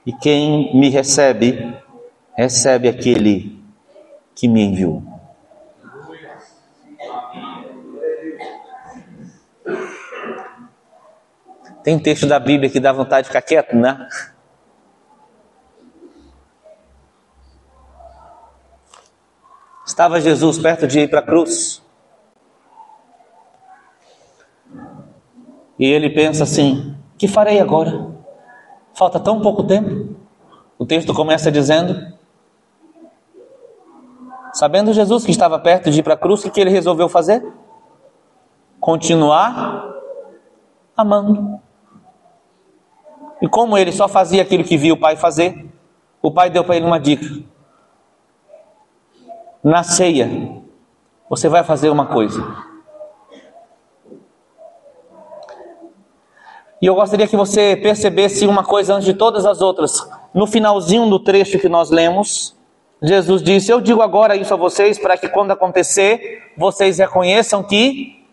E 0.08 0.14
quem 0.14 0.74
me 0.74 0.90
recebe, 0.90 1.78
recebe 2.34 2.88
aquele 2.88 3.62
que 4.34 4.48
me 4.48 4.64
enviou. 4.64 5.04
Tem 11.84 12.00
texto 12.00 12.26
da 12.26 12.40
Bíblia 12.40 12.70
que 12.70 12.80
dá 12.80 12.94
vontade 12.94 13.24
de 13.24 13.28
ficar 13.28 13.42
quieto, 13.42 13.76
né? 13.76 14.08
Estava 19.86 20.22
Jesus 20.22 20.58
perto 20.58 20.88
de 20.88 21.02
ir 21.02 21.10
para 21.10 21.20
a 21.20 21.24
cruz. 21.24 21.84
E 25.78 25.86
ele 25.86 26.10
pensa 26.12 26.44
assim: 26.46 26.96
que 27.18 27.28
farei 27.28 27.60
agora? 27.60 28.17
Falta 28.98 29.20
tão 29.20 29.40
pouco 29.40 29.64
tempo. 29.64 30.16
O 30.76 30.84
texto 30.84 31.14
começa 31.14 31.52
dizendo: 31.52 32.18
Sabendo 34.52 34.92
Jesus 34.92 35.24
que 35.24 35.30
estava 35.30 35.60
perto 35.60 35.92
de 35.92 36.00
ir 36.00 36.04
para 36.04 36.16
a 36.16 36.18
cruz, 36.18 36.44
o 36.44 36.50
que 36.50 36.60
ele 36.60 36.72
resolveu 36.72 37.08
fazer? 37.08 37.46
Continuar 38.80 39.88
amando. 40.98 41.62
E 43.40 43.48
como 43.48 43.78
ele 43.78 43.92
só 43.92 44.08
fazia 44.08 44.42
aquilo 44.42 44.64
que 44.64 44.78
via 44.78 44.96
o 44.96 45.00
pai 45.00 45.16
fazer, 45.16 45.72
o 46.20 46.32
pai 46.32 46.50
deu 46.50 46.64
para 46.64 46.76
ele 46.78 46.88
uma 46.88 47.00
dica. 47.00 47.44
Na 49.64 49.84
ceia, 49.84 50.28
você 51.30 51.48
vai 51.48 51.64
fazer 51.64 51.92
uma 51.92 52.08
coisa. 52.08 52.44
E 56.82 56.86
eu 56.86 56.96
gostaria 56.96 57.28
que 57.28 57.36
você 57.36 57.76
percebesse 57.76 58.46
uma 58.46 58.64
coisa 58.64 58.94
antes 58.94 59.06
de 59.06 59.14
todas 59.14 59.46
as 59.46 59.62
outras. 59.62 60.08
No 60.34 60.46
finalzinho 60.46 61.10
do 61.10 61.20
trecho 61.20 61.60
que 61.60 61.68
nós 61.68 61.90
lemos, 61.90 62.56
Jesus 63.02 63.42
disse: 63.42 63.72
Eu 63.72 63.82
digo 63.82 64.02
agora 64.02 64.36
isso 64.36 64.54
a 64.54 64.58
vocês 64.58 65.00
para 65.00 65.18
que 65.18 65.28
quando 65.28 65.52
acontecer, 65.52 66.52
vocês 66.56 67.00
reconheçam 67.00 67.64
que 67.64 68.24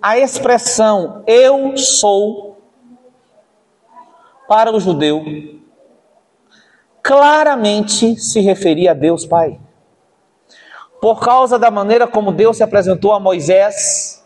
a 0.00 0.18
expressão 0.18 1.22
eu 1.26 1.76
sou 1.76 2.58
para 4.46 4.70
o 4.72 4.80
judeu 4.80 5.24
claramente 7.04 8.16
se 8.16 8.40
referia 8.40 8.92
a 8.92 8.94
Deus 8.94 9.26
Pai. 9.26 9.60
Por 11.02 11.20
causa 11.20 11.58
da 11.58 11.70
maneira 11.70 12.06
como 12.06 12.32
Deus 12.32 12.56
se 12.56 12.62
apresentou 12.62 13.12
a 13.12 13.20
Moisés 13.20 14.24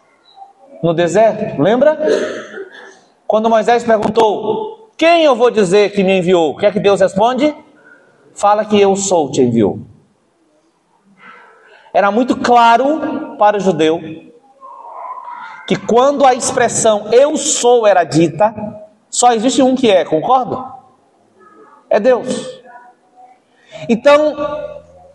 no 0.80 0.94
deserto, 0.94 1.60
lembra? 1.60 1.98
Quando 3.28 3.50
Moisés 3.50 3.84
perguntou: 3.84 4.90
Quem 4.96 5.22
eu 5.22 5.36
vou 5.36 5.50
dizer 5.50 5.92
que 5.92 6.02
me 6.02 6.18
enviou? 6.18 6.52
O 6.52 6.56
que 6.56 6.64
é 6.64 6.72
que 6.72 6.80
Deus 6.80 7.00
responde? 7.00 7.54
Fala 8.32 8.64
que 8.64 8.80
eu 8.80 8.96
sou, 8.96 9.30
te 9.30 9.42
enviou. 9.42 9.80
Era 11.92 12.10
muito 12.10 12.36
claro 12.36 13.36
para 13.38 13.58
o 13.58 13.60
judeu 13.60 14.00
que 15.66 15.76
quando 15.76 16.24
a 16.24 16.32
expressão 16.32 17.12
eu 17.12 17.36
sou 17.36 17.86
era 17.86 18.02
dita, 18.02 18.54
só 19.10 19.32
existe 19.32 19.60
um 19.60 19.74
que 19.74 19.90
é, 19.90 20.06
concorda? 20.06 20.64
É 21.90 22.00
Deus. 22.00 22.62
Então, 23.88 24.34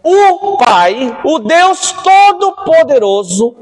o 0.04 0.58
Pai, 0.58 1.20
o 1.24 1.40
Deus 1.40 1.92
Todo-Poderoso, 1.92 3.56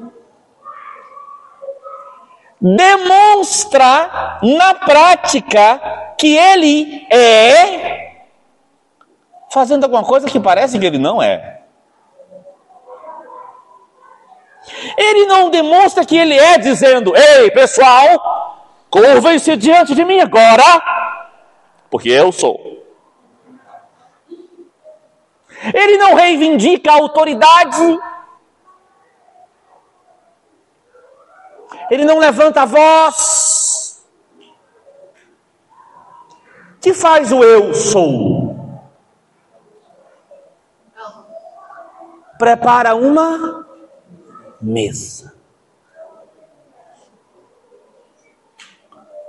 demonstra 2.61 4.39
na 4.43 4.75
prática 4.75 6.13
que 6.17 6.37
ele 6.37 7.07
é, 7.09 8.21
fazendo 9.51 9.85
alguma 9.85 10.03
coisa 10.03 10.27
que 10.27 10.39
parece 10.39 10.77
que 10.77 10.85
ele 10.85 10.99
não 10.99 11.21
é. 11.21 11.61
Ele 14.95 15.25
não 15.25 15.49
demonstra 15.49 16.05
que 16.05 16.15
ele 16.15 16.37
é 16.37 16.59
dizendo: 16.59 17.13
Ei, 17.15 17.49
pessoal, 17.49 18.53
curvem-se 18.91 19.55
diante 19.57 19.95
de 19.95 20.05
mim 20.05 20.19
agora, 20.19 20.63
porque 21.89 22.09
eu 22.09 22.31
sou. 22.31 22.69
Ele 25.73 25.97
não 25.97 26.15
reivindica 26.15 26.91
a 26.91 26.95
autoridade 26.95 27.99
ele 31.91 32.05
não 32.05 32.19
levanta 32.19 32.61
a 32.61 32.65
voz. 32.65 34.01
Que 36.79 36.93
faz 36.93 37.33
o 37.33 37.43
eu 37.43 37.73
sou? 37.73 38.79
Prepara 42.39 42.95
uma 42.95 43.67
mesa. 44.61 45.35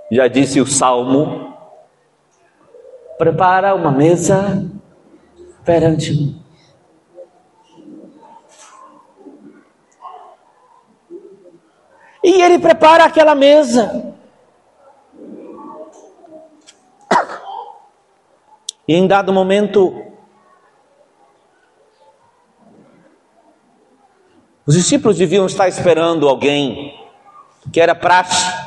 Já 0.09 0.29
disse 0.29 0.61
o 0.61 0.67
salmo: 0.67 1.59
prepara 3.19 3.75
uma 3.75 3.91
mesa 3.91 4.65
perante 5.65 6.13
mim. 6.13 6.42
E 12.23 12.41
ele 12.41 12.59
prepara 12.59 13.05
aquela 13.05 13.35
mesa. 13.35 14.15
E 18.87 18.95
em 18.95 19.07
dado 19.07 19.33
momento, 19.33 20.05
os 24.67 24.75
discípulos 24.75 25.19
deviam 25.19 25.47
estar 25.47 25.69
esperando 25.69 26.29
alguém 26.29 26.99
que 27.73 27.81
era 27.81 27.95
praxe 27.95 28.63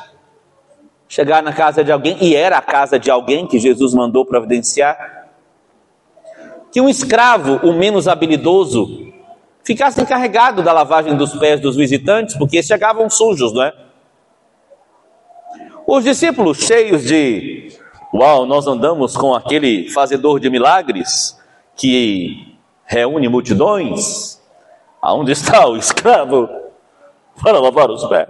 chegar 1.07 1.43
na 1.43 1.53
casa 1.53 1.83
de 1.83 1.91
alguém, 1.91 2.17
e 2.21 2.35
era 2.35 2.57
a 2.57 2.61
casa 2.61 2.99
de 2.99 3.09
alguém 3.09 3.47
que 3.47 3.59
Jesus 3.59 3.93
mandou 3.93 4.25
providenciar, 4.25 5.29
que 6.71 6.81
um 6.81 6.89
escravo, 6.89 7.65
o 7.65 7.71
menos 7.71 8.07
habilidoso, 8.07 9.04
ficasse 9.65 10.01
encarregado 10.01 10.61
da 10.61 10.71
lavagem 10.71 11.17
dos 11.17 11.33
pés 11.33 11.59
dos 11.59 11.75
visitantes, 11.75 12.37
porque 12.37 12.61
chegavam 12.61 13.09
sujos, 13.09 13.51
não 13.51 13.63
é? 13.63 13.73
Os 15.87 16.03
discípulos, 16.03 16.59
cheios 16.59 17.03
de 17.03 17.65
Uau, 18.15 18.45
nós 18.45 18.65
andamos 18.65 19.17
com 19.17 19.35
aquele 19.35 19.89
fazedor 19.89 20.39
de 20.39 20.49
milagres 20.49 21.37
que 21.75 22.57
reúne 22.85 23.27
multidões. 23.27 24.41
Aonde 25.01 25.33
está 25.33 25.67
o 25.67 25.75
escravo 25.75 26.47
para 27.43 27.59
lavar 27.59 27.91
os 27.91 28.05
pés? 28.05 28.29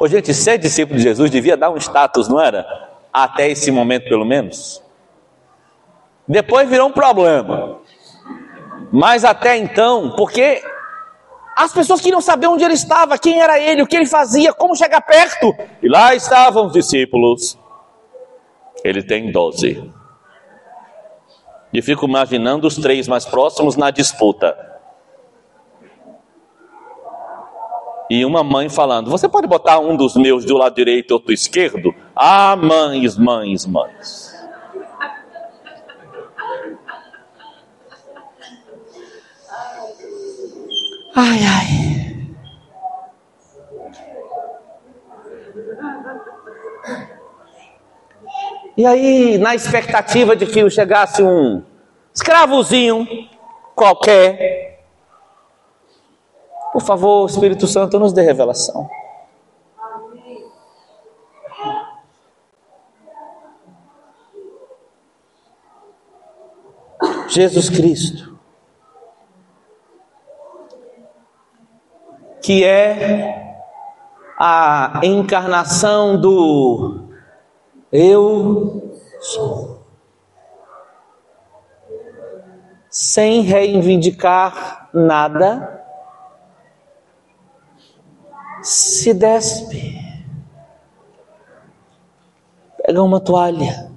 Ô, 0.00 0.08
gente, 0.08 0.34
ser 0.34 0.58
discípulo 0.58 0.96
de 0.98 1.04
Jesus 1.04 1.30
devia 1.30 1.56
dar 1.56 1.70
um 1.70 1.76
status, 1.76 2.28
não 2.28 2.40
era? 2.40 2.66
Até 3.12 3.48
esse 3.48 3.70
momento, 3.70 4.08
pelo 4.08 4.24
menos. 4.24 4.82
Depois 6.28 6.68
virou 6.68 6.88
um 6.88 6.92
problema. 6.92 7.78
Mas 8.92 9.24
até 9.24 9.56
então, 9.56 10.14
porque 10.16 10.62
as 11.56 11.72
pessoas 11.72 12.00
queriam 12.00 12.20
saber 12.20 12.46
onde 12.46 12.62
ele 12.62 12.74
estava, 12.74 13.18
quem 13.18 13.40
era 13.40 13.58
ele, 13.58 13.82
o 13.82 13.86
que 13.86 13.96
ele 13.96 14.06
fazia, 14.06 14.52
como 14.52 14.76
chegar 14.76 15.00
perto. 15.00 15.54
E 15.82 15.88
lá 15.88 16.14
estavam 16.14 16.66
os 16.66 16.72
discípulos. 16.72 17.58
Ele 18.84 19.02
tem 19.02 19.32
doze. 19.32 19.92
E 21.72 21.82
fico 21.82 22.06
imaginando 22.06 22.66
os 22.66 22.76
três 22.76 23.08
mais 23.08 23.24
próximos 23.24 23.76
na 23.76 23.90
disputa. 23.90 24.56
E 28.10 28.24
uma 28.24 28.42
mãe 28.42 28.68
falando: 28.68 29.10
Você 29.10 29.28
pode 29.28 29.46
botar 29.46 29.78
um 29.78 29.96
dos 29.96 30.14
meus 30.16 30.44
do 30.44 30.56
lado 30.56 30.74
direito 30.74 31.10
e 31.10 31.14
outro 31.14 31.32
esquerdo? 31.32 31.94
Ah, 32.16 32.56
mães, 32.56 33.18
mães, 33.18 33.66
mães. 33.66 34.27
Ai, 41.20 41.40
ai. 41.44 41.66
E 48.76 48.86
aí, 48.86 49.36
na 49.38 49.52
expectativa 49.52 50.36
de 50.36 50.46
que 50.46 50.70
chegasse 50.70 51.20
um 51.20 51.64
escravozinho 52.14 53.04
qualquer, 53.74 54.84
por 56.72 56.82
favor, 56.82 57.28
Espírito 57.28 57.66
Santo, 57.66 57.98
nos 57.98 58.12
dê 58.12 58.22
revelação. 58.22 58.88
Jesus 67.26 67.68
Cristo 67.68 68.37
que 72.42 72.64
é 72.64 73.48
a 74.38 75.00
encarnação 75.02 76.20
do 76.20 77.08
eu 77.90 78.96
sou. 79.20 79.78
Sem 82.90 83.42
reivindicar 83.42 84.88
nada, 84.92 85.84
se 88.62 89.12
despe, 89.12 89.98
pega 92.82 93.02
uma 93.02 93.20
toalha, 93.20 93.92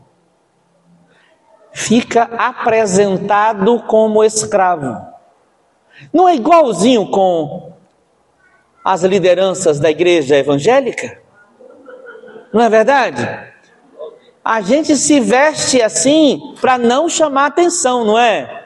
fica 1.72 2.24
apresentado 2.24 3.82
como 3.84 4.24
escravo. 4.24 5.10
Não 6.12 6.28
é 6.28 6.36
igualzinho 6.36 7.10
com 7.10 7.71
as 8.84 9.04
lideranças 9.04 9.80
da 9.80 9.90
igreja 9.90 10.36
evangélica? 10.36 11.20
Não 12.54 12.62
é 12.62 12.70
verdade? 12.70 13.28
A 14.44 14.62
gente 14.62 14.96
se 14.96 15.20
veste 15.20 15.82
assim 15.82 16.56
para 16.60 16.78
não 16.78 17.08
chamar 17.08 17.46
atenção, 17.46 18.04
não 18.04 18.18
é? 18.18 18.66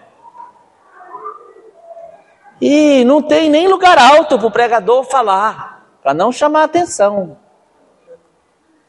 E 2.62 3.04
não 3.04 3.22
tem 3.22 3.50
nem 3.50 3.68
lugar 3.68 3.98
alto 3.98 4.38
para 4.38 4.48
o 4.48 4.52
pregador 4.52 5.04
falar, 5.04 5.86
para 6.02 6.14
não 6.14 6.32
chamar 6.32 6.64
atenção. 6.64 7.38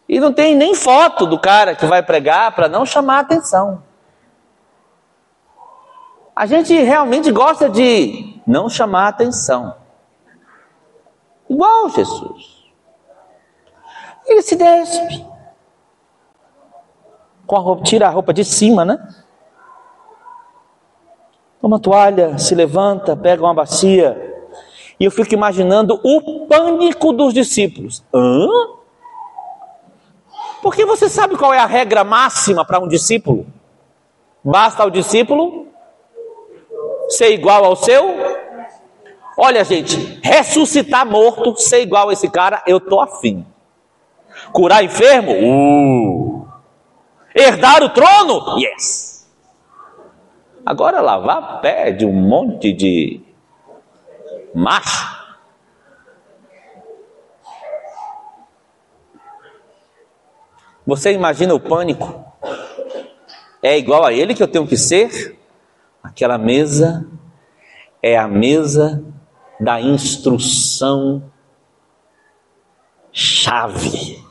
E 0.08 0.20
não 0.20 0.32
tem 0.32 0.54
nem 0.54 0.74
foto 0.74 1.26
do 1.26 1.38
cara 1.38 1.74
que 1.74 1.84
vai 1.84 2.02
pregar 2.02 2.54
para 2.54 2.68
não 2.68 2.86
chamar 2.86 3.18
atenção. 3.18 3.82
A 6.34 6.46
gente 6.46 6.72
realmente 6.74 7.32
gosta 7.32 7.68
de 7.68 8.40
não 8.46 8.68
chamar 8.68 9.08
atenção. 9.08 9.74
Igual 11.48 11.88
Jesus. 11.90 12.64
Ele 14.26 14.42
se 14.42 14.56
despe. 14.56 15.24
Com 17.46 17.56
a 17.56 17.60
roupa, 17.60 17.84
tira 17.84 18.08
a 18.08 18.10
roupa 18.10 18.32
de 18.32 18.44
cima, 18.44 18.84
né? 18.84 18.98
Toma 21.60 21.78
toalha, 21.78 22.36
se 22.38 22.54
levanta, 22.54 23.16
pega 23.16 23.42
uma 23.42 23.54
bacia. 23.54 24.34
E 24.98 25.04
eu 25.04 25.10
fico 25.10 25.34
imaginando 25.34 26.00
o 26.02 26.46
pânico 26.46 27.12
dos 27.12 27.32
discípulos. 27.32 28.04
Hã? 28.12 28.48
Porque 30.62 30.84
você 30.84 31.08
sabe 31.08 31.36
qual 31.36 31.54
é 31.54 31.58
a 31.58 31.66
regra 31.66 32.02
máxima 32.02 32.64
para 32.64 32.80
um 32.80 32.88
discípulo? 32.88 33.46
Basta 34.42 34.82
ao 34.82 34.90
discípulo 34.90 35.66
ser 37.08 37.30
igual 37.32 37.64
ao 37.64 37.76
seu 37.76 38.25
Olha, 39.36 39.62
gente, 39.64 40.18
ressuscitar 40.22 41.04
morto, 41.04 41.56
ser 41.58 41.82
igual 41.82 42.08
a 42.08 42.12
esse 42.12 42.30
cara, 42.30 42.62
eu 42.66 42.80
tô 42.80 43.00
afim. 43.00 43.44
Curar 44.50 44.82
enfermo? 44.82 45.32
Uh. 45.32 46.48
Herdar 47.34 47.82
o 47.82 47.90
trono? 47.90 48.58
Yes. 48.58 49.28
Agora 50.64 51.02
lavar 51.02 51.60
pé 51.60 51.92
de 51.92 52.06
um 52.06 52.12
monte 52.12 52.72
de 52.72 53.20
macho. 54.54 55.14
Você 60.86 61.12
imagina 61.12 61.54
o 61.54 61.60
pânico? 61.60 62.24
É 63.62 63.76
igual 63.76 64.04
a 64.04 64.12
ele 64.12 64.34
que 64.34 64.42
eu 64.42 64.48
tenho 64.48 64.66
que 64.66 64.76
ser? 64.76 65.38
Aquela 66.02 66.38
mesa 66.38 67.06
é 68.02 68.16
a 68.16 68.26
mesa 68.26 69.04
da 69.58 69.80
instrução 69.80 71.22
chave. 73.12 74.22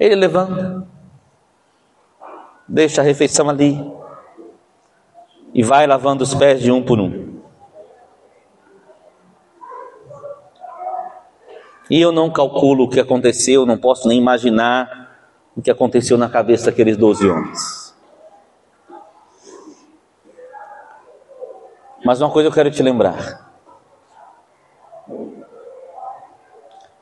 Ele 0.00 0.16
levanta, 0.16 0.84
deixa 2.66 3.00
a 3.00 3.04
refeição 3.04 3.48
ali 3.48 3.78
e 5.54 5.62
vai 5.62 5.86
lavando 5.86 6.24
os 6.24 6.34
pés 6.34 6.60
de 6.60 6.72
um 6.72 6.82
por 6.82 6.98
um. 6.98 7.40
E 11.88 12.00
eu 12.00 12.10
não 12.10 12.32
calculo 12.32 12.84
o 12.84 12.88
que 12.88 12.98
aconteceu, 12.98 13.66
não 13.66 13.78
posso 13.78 14.08
nem 14.08 14.18
imaginar 14.18 15.02
o 15.54 15.60
que 15.60 15.70
aconteceu 15.70 16.16
na 16.16 16.28
cabeça 16.28 16.66
daqueles 16.66 16.96
doze 16.96 17.28
homens. 17.28 17.81
Mas 22.04 22.20
uma 22.20 22.30
coisa 22.30 22.48
eu 22.48 22.52
quero 22.52 22.70
te 22.70 22.82
lembrar. 22.82 23.50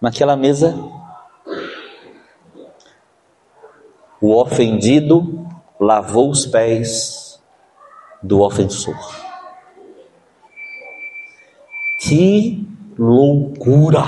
Naquela 0.01 0.37
mesa, 0.37 0.75
o 4.21 4.35
ofendido 4.37 5.47
lavou 5.79 6.31
os 6.31 6.47
pés 6.47 7.41
do 8.23 8.41
ofensor. 8.41 8.97
Que 12.01 12.67
loucura! 12.99 14.05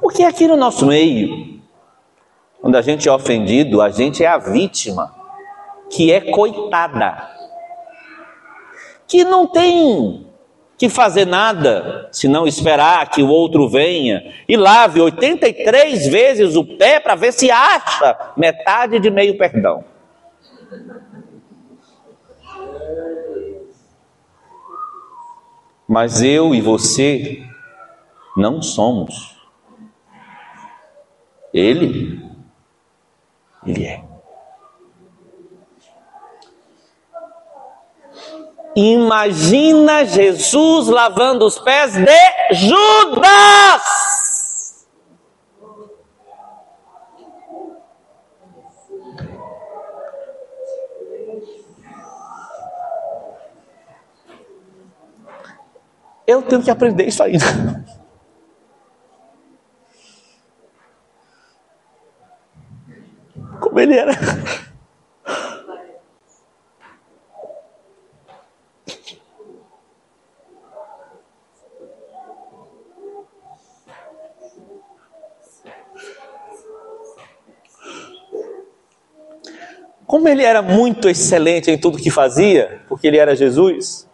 Porque 0.00 0.24
aqui 0.24 0.48
no 0.48 0.56
nosso 0.56 0.86
meio, 0.86 1.49
quando 2.60 2.76
a 2.76 2.82
gente 2.82 3.08
é 3.08 3.12
ofendido, 3.12 3.80
a 3.80 3.90
gente 3.90 4.22
é 4.22 4.26
a 4.26 4.38
vítima, 4.38 5.14
que 5.90 6.12
é 6.12 6.20
coitada, 6.20 7.28
que 9.08 9.24
não 9.24 9.46
tem 9.46 10.26
que 10.76 10.88
fazer 10.88 11.26
nada, 11.26 12.08
se 12.10 12.26
não 12.26 12.46
esperar 12.46 13.10
que 13.10 13.22
o 13.22 13.28
outro 13.28 13.68
venha 13.68 14.32
e 14.48 14.56
lave 14.56 15.00
83 15.00 16.06
vezes 16.06 16.56
o 16.56 16.64
pé 16.64 16.98
para 16.98 17.14
ver 17.14 17.32
se 17.32 17.50
acha 17.50 18.32
metade 18.36 18.98
de 18.98 19.10
meio 19.10 19.36
perdão. 19.36 19.84
Mas 25.86 26.22
eu 26.22 26.54
e 26.54 26.60
você 26.60 27.42
não 28.36 28.62
somos. 28.62 29.36
Ele, 31.52 32.29
ele 33.66 33.86
é. 33.86 34.02
Imagina 38.74 40.04
Jesus 40.04 40.86
lavando 40.88 41.44
os 41.44 41.58
pés 41.58 41.92
de 41.92 42.56
Judas. 42.68 43.82
Eu 56.26 56.42
tenho 56.42 56.62
que 56.62 56.70
aprender 56.70 57.08
isso 57.08 57.22
ainda. 57.24 57.44
Como 63.70 63.78
ele 63.78 63.94
era. 63.94 64.12
Como 80.04 80.28
ele 80.28 80.42
era 80.42 80.60
muito 80.60 81.08
excelente 81.08 81.70
em 81.70 81.78
tudo 81.78 81.96
que 81.96 82.10
fazia, 82.10 82.82
porque 82.88 83.06
ele 83.06 83.16
era 83.16 83.36
Jesus, 83.36 84.08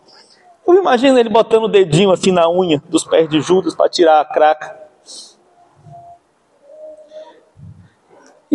eu 0.68 0.74
imagino 0.74 1.18
ele 1.18 1.30
botando 1.30 1.64
o 1.64 1.68
dedinho 1.68 2.12
assim 2.12 2.30
na 2.30 2.46
unha 2.50 2.82
dos 2.90 3.04
pés 3.04 3.26
de 3.30 3.40
Judas 3.40 3.74
para 3.74 3.88
tirar 3.88 4.20
a 4.20 4.24
craca. 4.26 4.85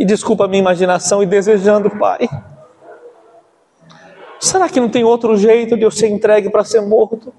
E 0.01 0.05
desculpa 0.05 0.45
a 0.45 0.47
minha 0.47 0.61
imaginação 0.61 1.21
e 1.21 1.27
desejando, 1.27 1.87
Pai. 1.91 2.27
Será 4.39 4.67
que 4.67 4.79
não 4.79 4.89
tem 4.89 5.03
outro 5.03 5.37
jeito 5.37 5.77
de 5.77 5.83
eu 5.83 5.91
ser 5.91 6.07
entregue 6.07 6.49
para 6.49 6.63
ser 6.63 6.81
morto 6.81 7.31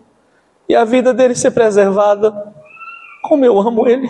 e 0.68 0.76
a 0.76 0.84
vida 0.84 1.12
dele 1.12 1.34
ser 1.34 1.51
preservada? 1.51 2.55
Como 3.24 3.44
eu 3.44 3.59
amo 3.59 3.89
ele. 3.89 4.09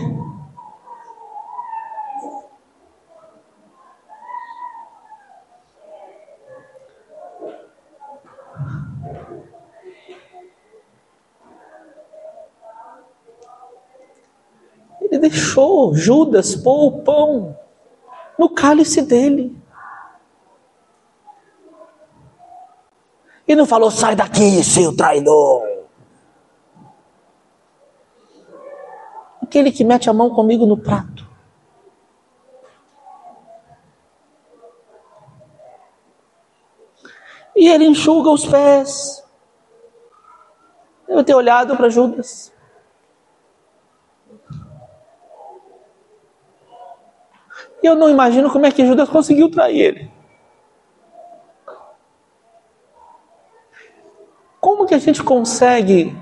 Ele 15.01 15.19
deixou 15.19 15.95
Judas 15.95 16.55
pôr 16.55 16.89
o 16.89 17.03
pão 17.03 17.62
no 18.39 18.49
cálice 18.49 19.03
dele. 19.03 19.57
E 23.47 23.55
não 23.55 23.67
falou, 23.67 23.91
sai 23.91 24.15
daqui, 24.15 24.63
seu 24.63 24.97
traidor. 24.97 25.63
Aquele 29.43 29.71
que 29.71 29.85
mete 29.85 30.09
a 30.09 30.13
mão 30.13 30.31
comigo 30.31 30.65
no 30.65 30.77
prato. 30.77 31.29
E 37.55 37.69
ele 37.69 37.85
enxuga 37.85 38.31
os 38.31 38.47
pés. 38.47 39.23
Eu 41.07 41.23
tenho 41.23 41.39
olhado 41.39 41.77
para 41.77 41.91
Judas. 41.91 42.53
E 47.83 47.87
eu 47.87 47.97
não 47.97 48.09
imagino 48.09 48.51
como 48.51 48.65
é 48.65 48.71
que 48.71 48.87
Judas 48.87 49.09
conseguiu 49.09 49.51
trair 49.51 49.81
ele. 49.81 50.13
Como 54.61 54.87
que 54.87 54.95
a 54.95 54.99
gente 54.99 55.23
consegue 55.25 56.17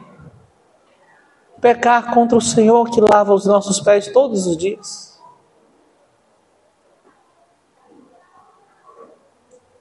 pecar 1.61 2.15
contra 2.15 2.39
o 2.39 2.41
Senhor 2.41 2.91
que 2.91 3.01
lava 3.01 3.35
os 3.35 3.45
nossos 3.45 3.81
pés 3.81 4.11
todos 4.11 4.47
os 4.47 4.57
dias? 4.57 5.20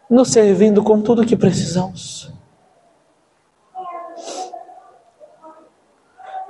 Nos 0.10 0.30
servindo 0.30 0.84
com 0.84 1.02
tudo 1.02 1.22
o 1.22 1.26
que 1.26 1.38
precisamos. 1.38 2.34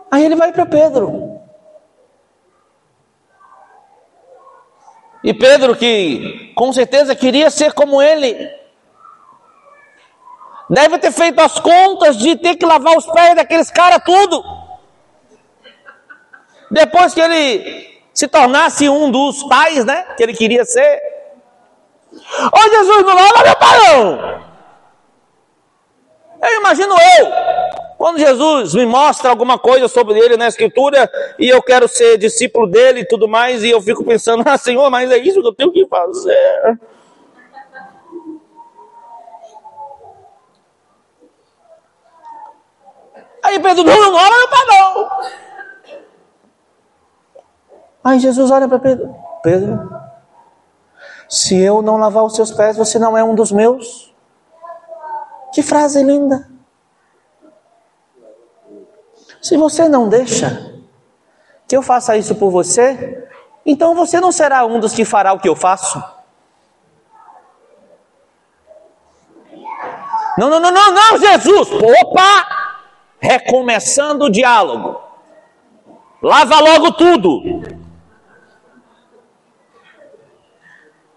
Aí 0.10 0.26
ele 0.26 0.36
vai 0.36 0.52
para 0.52 0.66
Pedro. 0.66 1.29
E 5.24 5.34
Pedro, 5.34 5.76
que 5.76 6.54
com 6.56 6.72
certeza 6.72 7.16
queria 7.16 7.50
ser 7.50 7.74
como 7.74 8.02
ele, 8.02 8.36
deve 10.70 10.98
ter 11.00 11.12
feito 11.12 11.40
as 11.40 11.60
contas 11.60 12.18
de 12.18 12.36
ter 12.38 12.56
que 12.56 12.66
lavar 12.66 12.98
os 12.98 13.06
pés 13.06 13.36
daqueles 13.36 13.70
caras 13.70 14.02
tudo. 14.06 14.44
Depois 16.72 17.14
que 17.14 17.20
ele 17.20 18.02
se 18.14 18.28
tornasse 18.28 18.88
um 18.88 19.10
dos 19.12 19.44
pais, 19.44 19.84
né? 19.84 20.04
Que 20.16 20.24
ele 20.24 20.34
queria 20.34 20.64
ser. 20.64 21.02
Ô 22.12 22.70
Jesus, 22.70 23.06
não 23.06 23.16
lava 23.16 23.44
meu 23.44 23.56
pai 23.56 23.78
não. 23.80 24.50
Eu 26.42 26.60
imagino 26.60 26.94
eu, 26.94 27.28
quando 28.00 28.18
Jesus 28.18 28.74
me 28.76 28.86
mostra 28.86 29.30
alguma 29.30 29.60
coisa 29.60 29.90
sobre 29.90 30.18
ele 30.18 30.38
na 30.38 30.48
Escritura 30.48 31.12
e 31.38 31.50
eu 31.50 31.62
quero 31.62 31.86
ser 31.86 32.18
discípulo 32.18 32.66
dele 32.66 33.02
e 33.02 33.06
tudo 33.06 33.28
mais, 33.28 33.62
e 33.62 33.72
eu 33.72 33.82
fico 33.82 34.06
pensando, 34.06 34.42
ah, 34.48 34.58
Senhor, 34.58 34.90
mas 34.90 35.12
é 35.12 35.18
isso 35.18 35.42
que 35.42 35.48
eu 35.48 35.54
tenho 35.54 35.70
que 35.70 35.86
fazer. 35.86 36.80
Aí 43.44 43.60
Pedro, 43.60 43.84
não, 43.84 44.00
não 44.00 44.16
olha 44.16 44.48
para 44.48 44.66
não. 44.66 45.10
Aí 48.02 48.20
Jesus 48.20 48.50
olha 48.50 48.70
para 48.70 48.80
Pedro, 48.80 49.14
Pedro, 49.44 49.92
se 51.28 51.60
eu 51.60 51.82
não 51.82 51.98
lavar 51.98 52.24
os 52.24 52.34
seus 52.34 52.50
pés, 52.50 52.78
você 52.78 52.98
não 52.98 53.18
é 53.18 53.24
um 53.26 53.36
dos 53.36 53.52
meus. 53.52 54.16
Que 55.54 55.62
frase 55.62 56.02
linda. 56.02 56.49
Se 59.42 59.56
você 59.58 59.88
não 59.88 60.10
deixa 60.10 60.70
que 61.68 61.76
eu 61.76 61.82
faça 61.82 62.18
isso 62.18 62.36
por 62.36 62.50
você, 62.50 63.28
então 63.66 63.96
você 63.96 64.20
não 64.20 64.32
será 64.32 64.66
um 64.66 64.80
dos 64.80 64.94
que 64.94 65.06
fará 65.06 65.34
o 65.34 65.40
que 65.40 65.48
eu 65.48 65.56
faço. 65.56 66.04
Não, 70.38 70.50
não, 70.50 70.60
não, 70.60 70.72
não, 70.72 70.94
não, 70.94 71.18
Jesus! 71.18 71.70
Opa! 71.72 72.48
Recomeçando 73.20 74.26
o 74.26 74.30
diálogo. 74.30 75.02
Lava 76.22 76.60
logo 76.60 76.94
tudo. 76.94 77.42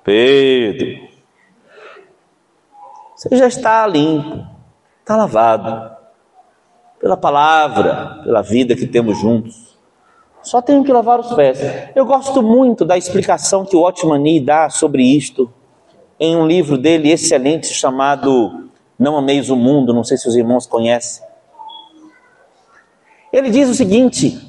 Pedro, 0.05 1.09
você 3.15 3.37
já 3.37 3.47
está 3.47 3.87
limpo, 3.87 4.45
está 5.01 5.15
lavado 5.15 5.92
pela 7.03 7.17
palavra, 7.17 8.21
pela 8.23 8.43
vida 8.43 8.77
que 8.77 8.87
temos 8.87 9.19
juntos. 9.19 9.77
Só 10.41 10.63
tenho 10.63 10.85
que 10.85 10.93
lavar 10.93 11.19
os 11.19 11.33
pés. 11.33 11.59
Eu 11.97 12.07
gosto 12.07 12.41
muito 12.41 12.85
da 12.85 12.97
explicação 12.97 13.65
que 13.65 13.75
o 13.75 13.83
Otmani 13.83 14.39
dá 14.39 14.71
sobre 14.71 15.03
isto 15.03 15.53
em 16.19 16.37
um 16.37 16.47
livro 16.47 16.79
dele 16.79 17.11
excelente 17.11 17.67
chamado 17.67 18.69
Não 18.97 19.17
Ameis 19.17 19.51
o 19.51 19.57
Mundo, 19.57 19.93
não 19.93 20.05
sei 20.05 20.17
se 20.17 20.29
os 20.29 20.37
irmãos 20.37 20.65
conhecem. 20.65 21.25
Ele 23.33 23.51
diz 23.51 23.69
o 23.69 23.75
seguinte: 23.75 24.41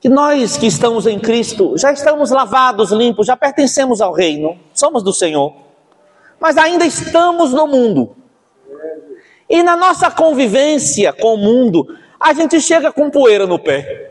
que 0.00 0.08
nós 0.08 0.56
que 0.56 0.66
estamos 0.66 1.06
em 1.06 1.20
Cristo 1.20 1.78
já 1.78 1.92
estamos 1.92 2.32
lavados, 2.32 2.90
limpos, 2.90 3.28
já 3.28 3.36
pertencemos 3.36 4.00
ao 4.00 4.12
reino, 4.12 4.58
somos 4.72 5.04
do 5.04 5.12
Senhor, 5.12 5.54
mas 6.40 6.56
ainda 6.56 6.84
estamos 6.84 7.52
no 7.52 7.68
mundo. 7.68 8.16
E 9.54 9.62
na 9.62 9.76
nossa 9.76 10.10
convivência 10.10 11.12
com 11.12 11.34
o 11.34 11.38
mundo, 11.38 11.86
a 12.18 12.32
gente 12.32 12.60
chega 12.60 12.90
com 12.90 13.08
poeira 13.08 13.46
no 13.46 13.56
pé. 13.56 14.10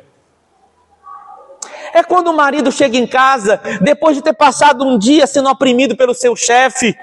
É 1.93 2.01
quando 2.01 2.29
o 2.29 2.33
marido 2.33 2.71
chega 2.71 2.97
em 2.97 3.05
casa, 3.05 3.59
depois 3.81 4.15
de 4.15 4.23
ter 4.23 4.31
passado 4.31 4.85
um 4.85 4.97
dia 4.97 5.27
sendo 5.27 5.49
oprimido 5.49 5.97
pelo 5.97 6.13
seu 6.13 6.33
chefe, 6.33 6.97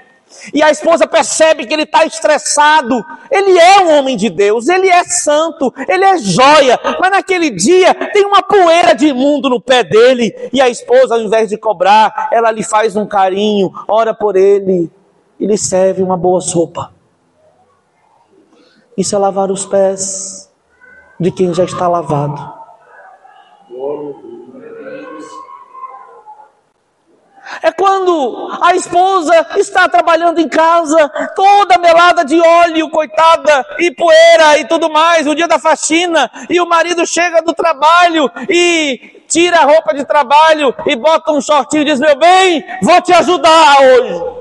e 0.55 0.63
a 0.63 0.71
esposa 0.71 1.07
percebe 1.07 1.67
que 1.67 1.75
ele 1.75 1.83
está 1.83 2.07
estressado. 2.07 3.05
Ele 3.31 3.59
é 3.59 3.81
um 3.81 3.99
homem 3.99 4.17
de 4.17 4.31
Deus, 4.31 4.71
ele 4.71 4.89
é 4.89 5.05
santo, 5.05 5.71
ele 5.87 6.07
é 6.07 6.17
joia, 6.17 6.81
mas 6.99 7.11
naquele 7.11 7.51
dia 7.51 7.93
tem 7.93 8.25
uma 8.25 8.43
poeira 8.43 8.95
de 8.95 9.09
imundo 9.09 9.51
no 9.51 9.61
pé 9.61 9.85
dele. 9.85 10.35
E 10.51 10.63
a 10.63 10.69
esposa, 10.71 11.15
ao 11.15 11.21
invés 11.21 11.51
de 11.51 11.59
cobrar, 11.59 12.31
ela 12.33 12.51
lhe 12.51 12.63
faz 12.63 12.97
um 12.97 13.05
carinho, 13.05 13.71
ora 13.87 14.15
por 14.15 14.35
ele 14.35 14.91
e 15.39 15.45
lhe 15.45 15.59
serve 15.59 16.03
uma 16.03 16.17
boa 16.17 16.41
sopa. 16.41 17.00
Isso 19.01 19.17
é 19.17 19.19
lavar 19.19 19.51
os 19.51 19.65
pés 19.65 20.53
de 21.19 21.31
quem 21.31 21.55
já 21.55 21.65
está 21.65 21.89
lavado. 21.89 22.61
É 27.63 27.73
quando 27.73 28.59
a 28.61 28.75
esposa 28.75 29.47
está 29.57 29.89
trabalhando 29.89 30.39
em 30.39 30.47
casa, 30.51 31.09
toda 31.35 31.79
melada 31.79 32.27
de 32.27 32.39
óleo, 32.39 32.91
coitada, 32.91 33.65
e 33.79 33.91
poeira 33.91 34.59
e 34.59 34.69
tudo 34.69 34.91
mais, 34.91 35.27
o 35.27 35.35
dia 35.35 35.49
da 35.49 35.59
faxina, 35.59 36.31
e 36.51 36.61
o 36.61 36.69
marido 36.69 37.07
chega 37.07 37.41
do 37.41 37.55
trabalho 37.55 38.31
e 38.51 39.25
tira 39.27 39.61
a 39.61 39.65
roupa 39.65 39.95
de 39.95 40.05
trabalho 40.05 40.75
e 40.85 40.95
bota 40.95 41.33
um 41.33 41.41
shortinho 41.41 41.81
e 41.81 41.87
diz: 41.87 41.99
Meu 41.99 42.17
bem, 42.17 42.63
vou 42.83 43.01
te 43.01 43.15
ajudar 43.15 43.79
hoje. 43.81 44.41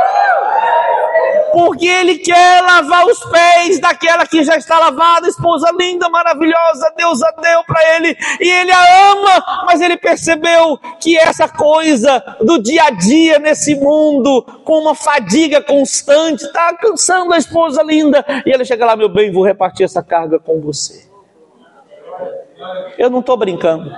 Porque 1.51 1.85
ele 1.85 2.17
quer 2.17 2.61
lavar 2.61 3.05
os 3.05 3.19
pés 3.25 3.79
daquela 3.79 4.25
que 4.25 4.43
já 4.43 4.55
está 4.55 4.79
lavada, 4.79 5.27
esposa 5.27 5.69
linda, 5.77 6.09
maravilhosa, 6.09 6.93
Deus 6.95 7.21
a 7.21 7.31
deu 7.31 7.63
para 7.65 7.95
ele, 7.95 8.17
e 8.39 8.49
ele 8.49 8.71
a 8.71 9.11
ama, 9.11 9.63
mas 9.65 9.81
ele 9.81 9.97
percebeu 9.97 10.77
que 10.99 11.17
essa 11.17 11.47
coisa 11.47 12.19
do 12.41 12.61
dia 12.61 12.85
a 12.85 12.89
dia 12.91 13.39
nesse 13.39 13.75
mundo, 13.75 14.43
com 14.63 14.79
uma 14.79 14.95
fadiga 14.95 15.61
constante, 15.61 16.45
está 16.45 16.75
cansando 16.77 17.33
a 17.33 17.37
esposa 17.37 17.83
linda, 17.83 18.25
e 18.45 18.51
ele 18.51 18.65
chega 18.65 18.85
lá, 18.85 18.95
meu 18.95 19.09
bem, 19.09 19.31
vou 19.31 19.43
repartir 19.43 19.83
essa 19.83 20.01
carga 20.01 20.39
com 20.39 20.61
você. 20.61 21.09
Eu 22.97 23.09
não 23.09 23.19
estou 23.19 23.35
brincando. 23.37 23.91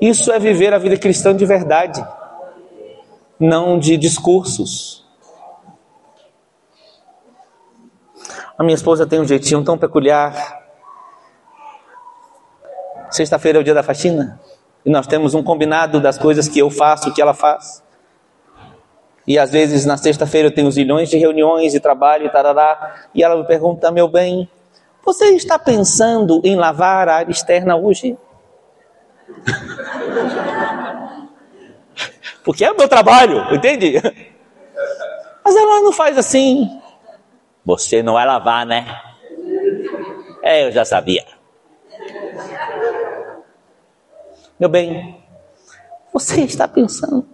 Isso 0.00 0.32
é 0.32 0.38
viver 0.38 0.74
a 0.74 0.78
vida 0.78 0.96
cristã 0.96 1.34
de 1.34 1.46
verdade, 1.46 2.04
não 3.38 3.78
de 3.78 3.96
discursos. 3.96 5.01
A 8.58 8.62
minha 8.62 8.74
esposa 8.74 9.06
tem 9.06 9.20
um 9.20 9.26
jeitinho 9.26 9.64
tão 9.64 9.78
peculiar. 9.78 10.60
Sexta-feira 13.10 13.58
é 13.58 13.60
o 13.60 13.64
dia 13.64 13.74
da 13.74 13.82
faxina 13.82 14.40
e 14.84 14.90
nós 14.90 15.06
temos 15.06 15.34
um 15.34 15.42
combinado 15.42 16.00
das 16.00 16.18
coisas 16.18 16.48
que 16.48 16.58
eu 16.58 16.68
faço, 16.70 17.12
que 17.12 17.22
ela 17.22 17.34
faz. 17.34 17.82
E 19.26 19.38
às 19.38 19.50
vezes 19.50 19.86
na 19.86 19.96
sexta-feira 19.96 20.48
eu 20.48 20.54
tenho 20.54 20.70
zilhões 20.70 21.08
de 21.08 21.16
reuniões 21.16 21.74
e 21.74 21.80
trabalho 21.80 22.26
e 22.26 22.30
tarará. 22.30 23.06
E 23.14 23.22
ela 23.22 23.36
me 23.36 23.46
pergunta, 23.46 23.90
meu 23.90 24.08
bem, 24.08 24.48
você 25.04 25.26
está 25.26 25.58
pensando 25.58 26.40
em 26.44 26.56
lavar 26.56 27.08
a 27.08 27.16
área 27.16 27.30
externa 27.30 27.76
hoje? 27.76 28.18
Porque 32.44 32.64
é 32.64 32.72
o 32.72 32.76
meu 32.76 32.88
trabalho, 32.88 33.54
entende? 33.54 34.00
Mas 35.44 35.54
ela 35.54 35.80
não 35.80 35.92
faz 35.92 36.18
assim. 36.18 36.81
Você 37.64 38.02
não 38.02 38.14
vai 38.14 38.26
lavar, 38.26 38.66
né? 38.66 38.86
É, 40.42 40.66
eu 40.66 40.72
já 40.72 40.84
sabia. 40.84 41.24
Meu 44.58 44.68
bem, 44.68 45.16
você 46.12 46.42
está 46.42 46.66
pensando 46.68 47.26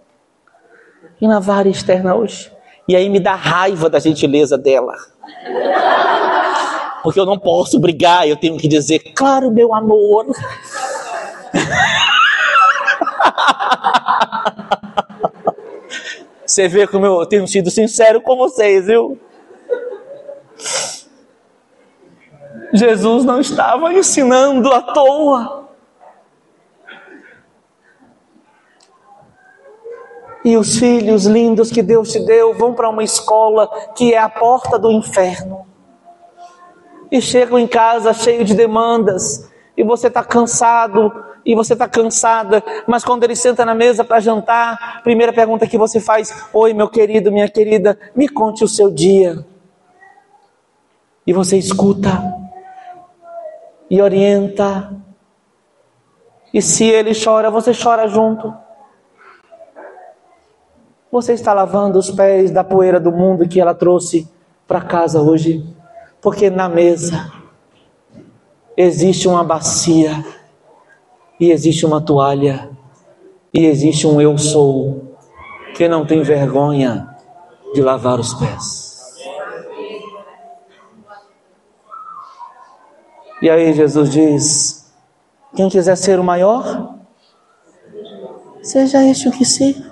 em 1.21 1.27
lavar 1.27 1.67
externa 1.67 2.15
hoje? 2.15 2.51
E 2.87 2.95
aí 2.95 3.09
me 3.09 3.19
dá 3.19 3.35
raiva 3.35 3.89
da 3.89 3.99
gentileza 3.99 4.57
dela 4.57 4.95
porque 7.03 7.19
eu 7.19 7.25
não 7.25 7.37
posso 7.39 7.79
brigar, 7.79 8.27
eu 8.27 8.35
tenho 8.35 8.57
que 8.57 8.67
dizer, 8.67 8.99
claro, 9.15 9.49
meu 9.51 9.73
amor. 9.73 10.27
Você 16.45 16.67
vê 16.67 16.85
como 16.87 17.05
eu 17.05 17.25
tenho 17.27 17.47
sido 17.47 17.69
sincero 17.69 18.21
com 18.21 18.35
vocês, 18.35 18.87
viu? 18.87 19.19
Jesus 22.73 23.25
não 23.25 23.39
estava 23.39 23.93
ensinando 23.93 24.71
à 24.71 24.81
toa. 24.81 25.69
E 30.43 30.55
os 30.55 30.77
filhos 30.77 31.25
lindos 31.25 31.69
que 31.71 31.81
Deus 31.81 32.11
te 32.11 32.19
deu 32.19 32.53
vão 32.53 32.73
para 32.73 32.89
uma 32.89 33.03
escola 33.03 33.67
que 33.95 34.13
é 34.13 34.17
a 34.17 34.29
porta 34.29 34.79
do 34.79 34.91
inferno 34.91 35.69
e 37.11 37.21
chegam 37.21 37.57
em 37.57 37.67
casa 37.67 38.13
cheio 38.13 38.43
de 38.43 38.53
demandas, 38.53 39.49
e 39.75 39.83
você 39.83 40.07
está 40.07 40.23
cansado, 40.23 41.11
e 41.45 41.55
você 41.55 41.73
está 41.73 41.87
cansada, 41.87 42.63
mas 42.85 43.03
quando 43.03 43.23
ele 43.23 43.35
senta 43.35 43.65
na 43.65 43.73
mesa 43.73 44.03
para 44.03 44.19
jantar, 44.19 45.01
primeira 45.03 45.33
pergunta 45.33 45.65
que 45.65 45.77
você 45.77 45.99
faz: 45.99 46.47
Oi, 46.53 46.73
meu 46.73 46.89
querido, 46.89 47.31
minha 47.31 47.49
querida, 47.49 47.97
me 48.15 48.27
conte 48.27 48.63
o 48.63 48.67
seu 48.67 48.91
dia. 48.91 49.43
E 51.29 51.31
você 51.31 51.59
escuta, 51.59 52.09
e 53.87 54.01
orienta, 54.01 54.91
e 56.51 56.59
se 56.59 56.85
ele 56.85 57.11
chora, 57.13 57.51
você 57.51 57.71
chora 57.71 58.07
junto. 58.07 58.51
Você 61.11 61.33
está 61.33 61.53
lavando 61.53 61.99
os 61.99 62.09
pés 62.09 62.49
da 62.49 62.63
poeira 62.63 62.99
do 62.99 63.11
mundo 63.11 63.47
que 63.47 63.61
ela 63.61 63.75
trouxe 63.75 64.27
para 64.67 64.81
casa 64.81 65.21
hoje. 65.21 65.63
Porque 66.19 66.49
na 66.49 66.67
mesa 66.67 67.31
existe 68.75 69.27
uma 69.27 69.43
bacia, 69.43 70.25
e 71.39 71.51
existe 71.51 71.85
uma 71.85 72.01
toalha, 72.01 72.71
e 73.53 73.67
existe 73.67 74.07
um 74.07 74.19
eu 74.19 74.35
sou, 74.35 75.15
que 75.75 75.87
não 75.87 76.07
tem 76.07 76.23
vergonha 76.23 77.07
de 77.75 77.83
lavar 77.83 78.19
os 78.19 78.33
pés. 78.33 78.88
E 83.41 83.49
aí 83.49 83.73
Jesus 83.73 84.09
diz: 84.09 84.93
quem 85.55 85.69
quiser 85.69 85.95
ser 85.95 86.19
o 86.19 86.23
maior, 86.23 86.95
seja 88.61 89.03
este 89.03 89.27
o 89.29 89.31
que 89.31 89.45
sirva. 89.45 89.89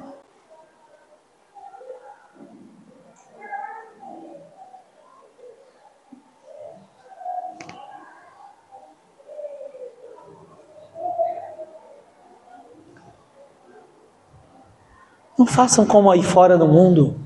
Não 15.37 15.45
façam 15.45 15.85
como 15.85 16.11
aí 16.11 16.23
fora 16.23 16.57
no 16.57 16.67
mundo. 16.67 17.19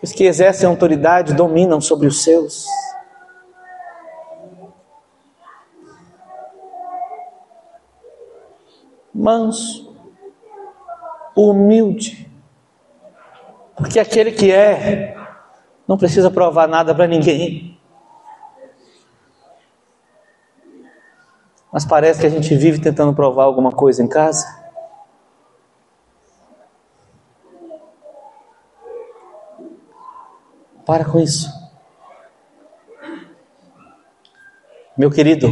Os 0.00 0.12
que 0.12 0.24
exercem 0.24 0.68
autoridade 0.68 1.34
dominam 1.34 1.80
sobre 1.80 2.06
os 2.06 2.22
seus. 2.22 2.66
Manso, 9.14 9.94
humilde. 11.36 12.30
Porque 13.76 13.98
aquele 13.98 14.32
que 14.32 14.50
é, 14.50 15.16
não 15.86 15.98
precisa 15.98 16.30
provar 16.30 16.66
nada 16.68 16.94
para 16.94 17.06
ninguém. 17.06 17.78
Mas 21.72 21.86
parece 21.86 22.20
que 22.20 22.26
a 22.26 22.30
gente 22.30 22.54
vive 22.54 22.80
tentando 22.80 23.14
provar 23.14 23.44
alguma 23.44 23.72
coisa 23.72 24.02
em 24.02 24.08
casa. 24.08 24.46
Para 30.84 31.04
com 31.04 31.18
isso. 31.18 31.48
Meu 34.96 35.10
querido, 35.10 35.48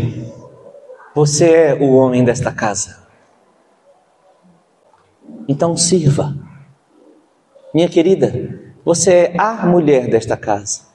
você 1.14 1.50
é 1.50 1.74
o 1.74 1.94
homem 1.94 2.22
desta 2.22 2.52
casa. 2.52 3.09
Então 5.50 5.76
sirva. 5.76 6.32
Minha 7.74 7.88
querida, 7.88 8.32
você 8.84 9.32
é 9.34 9.36
a 9.36 9.66
mulher 9.66 10.08
desta 10.08 10.36
casa. 10.36 10.86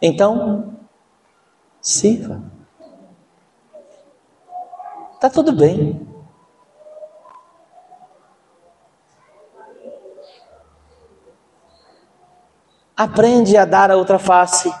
Então, 0.00 0.78
sirva. 1.78 2.42
Está 5.12 5.28
tudo 5.28 5.52
bem. 5.52 6.08
Aprende 12.96 13.58
a 13.58 13.66
dar 13.66 13.90
a 13.90 13.96
outra 13.98 14.18
face. 14.18 14.72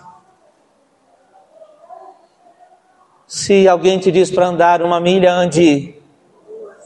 Se 3.26 3.68
alguém 3.68 3.98
te 3.98 4.10
diz 4.10 4.30
para 4.30 4.46
andar 4.46 4.80
uma 4.80 4.98
milha, 4.98 5.30
ande. 5.30 5.94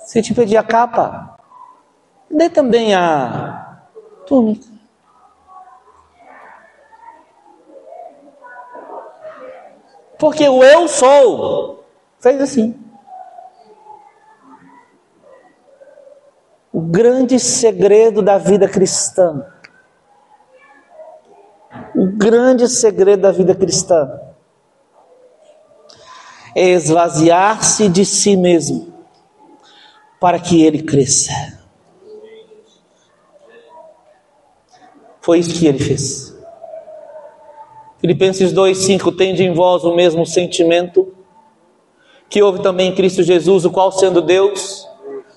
Se 0.07 0.21
te 0.21 0.35
pedir 0.35 0.57
a 0.57 0.65
capa, 0.65 1.32
dê 2.33 2.49
também 2.49 2.95
a 2.95 3.79
túnica. 4.27 4.73
Porque 10.19 10.49
o 10.49 10.63
eu 10.63 10.89
sou 10.89 11.85
fez 12.21 12.41
assim. 12.41 12.79
O 16.73 16.81
grande 16.81 17.39
segredo 17.39 18.23
da 18.23 18.39
vida 18.39 18.69
cristã. 18.69 19.45
O 21.95 22.07
grande 22.07 22.69
segredo 22.69 23.23
da 23.23 23.33
vida 23.33 23.55
cristã 23.55 24.21
é 26.55 26.69
esvaziar-se 26.69 27.89
de 27.89 28.07
si 28.07 28.37
mesmo 28.37 28.93
para 30.21 30.39
que 30.39 30.63
ele 30.63 30.83
cresça. 30.83 31.62
Foi 35.23 35.39
isso 35.39 35.59
que 35.59 35.67
ele 35.67 35.79
fez. 35.79 36.37
Filipenses 38.01 38.53
2,5: 38.53 39.17
Tende 39.17 39.45
em 39.45 39.55
vós 39.55 39.85
o 39.85 39.95
mesmo 39.95 40.27
sentimento 40.27 41.15
que 42.29 42.43
houve 42.43 42.61
também 42.61 42.89
em 42.89 42.95
Cristo 42.95 43.23
Jesus, 43.23 43.65
o 43.65 43.71
qual, 43.71 43.93
sendo 43.93 44.21
Deus, 44.21 44.89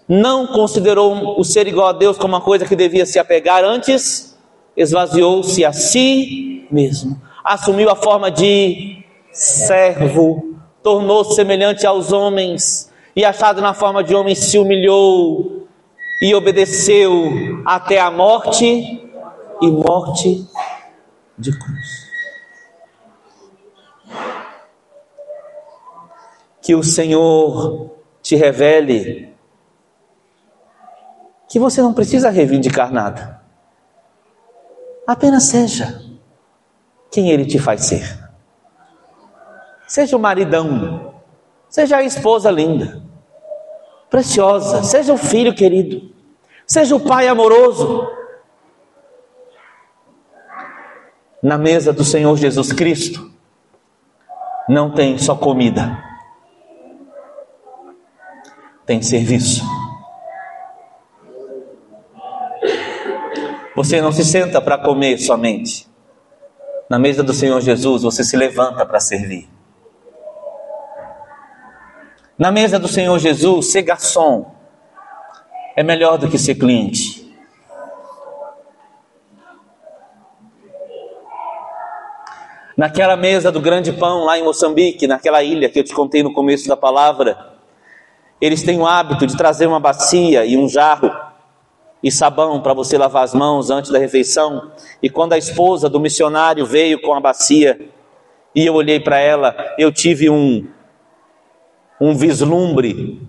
não 0.07 0.48
considerou 0.48 1.38
o 1.40 1.44
ser 1.44 1.68
igual 1.68 1.90
a 1.90 1.91
Deus 1.91 2.18
como 2.18 2.34
uma 2.34 2.41
coisa 2.41 2.66
que 2.66 2.76
devia 2.76 3.06
se 3.06 3.20
apegar, 3.20 3.64
antes 3.64 4.36
esvaziou-se 4.78 5.64
a 5.64 5.74
si 5.74 6.66
mesmo, 6.72 7.20
assumiu 7.44 7.90
a 7.90 7.95
forma 7.95 8.32
de 8.32 9.03
servo, 9.32 10.56
tornou-se 10.82 11.36
semelhante 11.36 11.86
aos 11.86 12.12
homens, 12.12 12.91
e 13.16 13.26
achado 13.26 13.62
na 13.62 13.74
forma 13.74 14.03
de 14.03 14.16
homem, 14.16 14.34
se 14.34 14.57
humilhou 14.57 15.68
e 16.22 16.34
obedeceu 16.34 17.62
até 17.66 17.99
a 17.99 18.10
morte 18.10 19.02
e 19.61 19.72
morte 19.72 20.48
de 21.38 21.52
cruz. 21.57 22.06
que 26.65 26.73
o 26.73 26.84
Senhor 26.84 27.91
te 28.23 28.36
revele 28.36 29.32
que 31.48 31.60
você 31.60 31.80
não 31.80 31.94
precisa 31.94 32.32
reivindicar 32.32 32.91
nada. 32.91 33.40
Apenas 35.06 35.44
seja 35.44 36.02
quem 37.11 37.30
Ele 37.30 37.45
te 37.45 37.60
faz 37.60 37.86
ser. 37.86 38.19
Seja 39.88 40.18
o 40.18 40.19
maridão, 40.19 41.14
seja 41.69 41.98
a 41.98 42.03
esposa 42.03 42.49
linda, 42.49 42.99
preciosa, 44.10 44.82
seja 44.82 45.14
o 45.14 45.18
filho 45.18 45.53
querido, 45.53 46.11
seja 46.65 46.95
o 46.95 46.99
pai 46.99 47.27
amoroso. 47.27 48.07
Na 51.45 51.57
mesa 51.59 51.93
do 51.93 52.03
Senhor 52.03 52.35
Jesus 52.35 52.73
Cristo, 52.73 53.31
não 54.67 54.91
tem 54.91 55.17
só 55.17 55.35
comida 55.35 56.03
tem 58.85 59.01
serviço. 59.01 59.63
Você 63.76 63.99
não 63.99 64.11
se 64.11 64.23
senta 64.23 64.61
para 64.61 64.77
comer 64.77 65.17
somente. 65.17 65.88
Na 66.89 66.99
mesa 66.99 67.23
do 67.23 67.34
Senhor 67.34 67.59
Jesus, 67.61 68.03
você 68.03 68.23
se 68.23 68.38
levanta 68.38 68.85
para 68.85 68.99
servir. 68.99 69.49
Na 72.38 72.51
mesa 72.51 72.77
do 72.77 72.88
Senhor 72.88 73.17
Jesus, 73.17 73.72
ser 73.72 73.81
garçom 73.81 74.53
é 75.76 75.84
melhor 75.84 76.17
do 76.17 76.30
que 76.30 76.38
ser 76.38 76.55
cliente. 76.55 77.24
Naquela 82.77 83.15
mesa 83.15 83.52
do 83.52 83.61
grande 83.61 83.93
pão 83.93 84.26
lá 84.26 84.38
em 84.38 84.43
Moçambique, 84.43 85.07
naquela 85.07 85.41
ilha 85.41 85.69
que 85.69 85.80
eu 85.80 85.84
te 85.84 85.93
contei 85.93 86.22
no 86.22 86.34
começo 86.34 86.68
da 86.68 86.76
palavra, 86.76 87.53
eles 88.41 88.64
têm 88.64 88.80
o 88.80 88.85
hábito 88.85 89.26
de 89.26 89.38
trazer 89.38 89.65
uma 89.65 89.80
bacia 89.80 90.45
e 90.45 90.57
um 90.57 90.68
jarro 90.68 91.10
e 92.03 92.11
sabão 92.11 92.61
para 92.61 92.73
você 92.73 92.97
lavar 92.97 93.23
as 93.23 93.34
mãos 93.34 93.69
antes 93.69 93.91
da 93.91 93.97
refeição. 93.97 94.72
E 95.02 95.10
quando 95.10 95.34
a 95.34 95.38
esposa 95.38 95.89
do 95.89 96.02
missionário 96.02 96.65
veio 96.65 97.02
com 97.02 97.14
a 97.14 97.19
bacia 97.19 97.80
e 98.53 98.65
eu 98.65 98.73
olhei 98.73 98.99
para 98.99 99.19
ela, 99.19 99.56
eu 99.77 99.91
tive 99.91 100.30
um 100.30 100.68
um 101.99 102.14
vislumbre. 102.14 103.26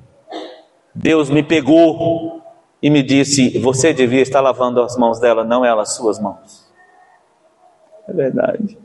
Deus 0.93 1.31
me 1.31 1.43
pegou 1.43 2.43
e 2.83 2.91
me 2.91 3.01
disse: 3.01 3.57
"Você 3.61 3.93
devia 3.93 4.23
estar 4.23 4.41
lavando 4.41 4.83
as 4.83 4.97
mãos 4.97 5.21
dela, 5.21 5.45
não 5.45 5.65
ela 5.65 5.83
as 5.83 5.95
suas 5.95 6.19
mãos". 6.19 6.67
É 8.09 8.13
verdade. 8.13 8.77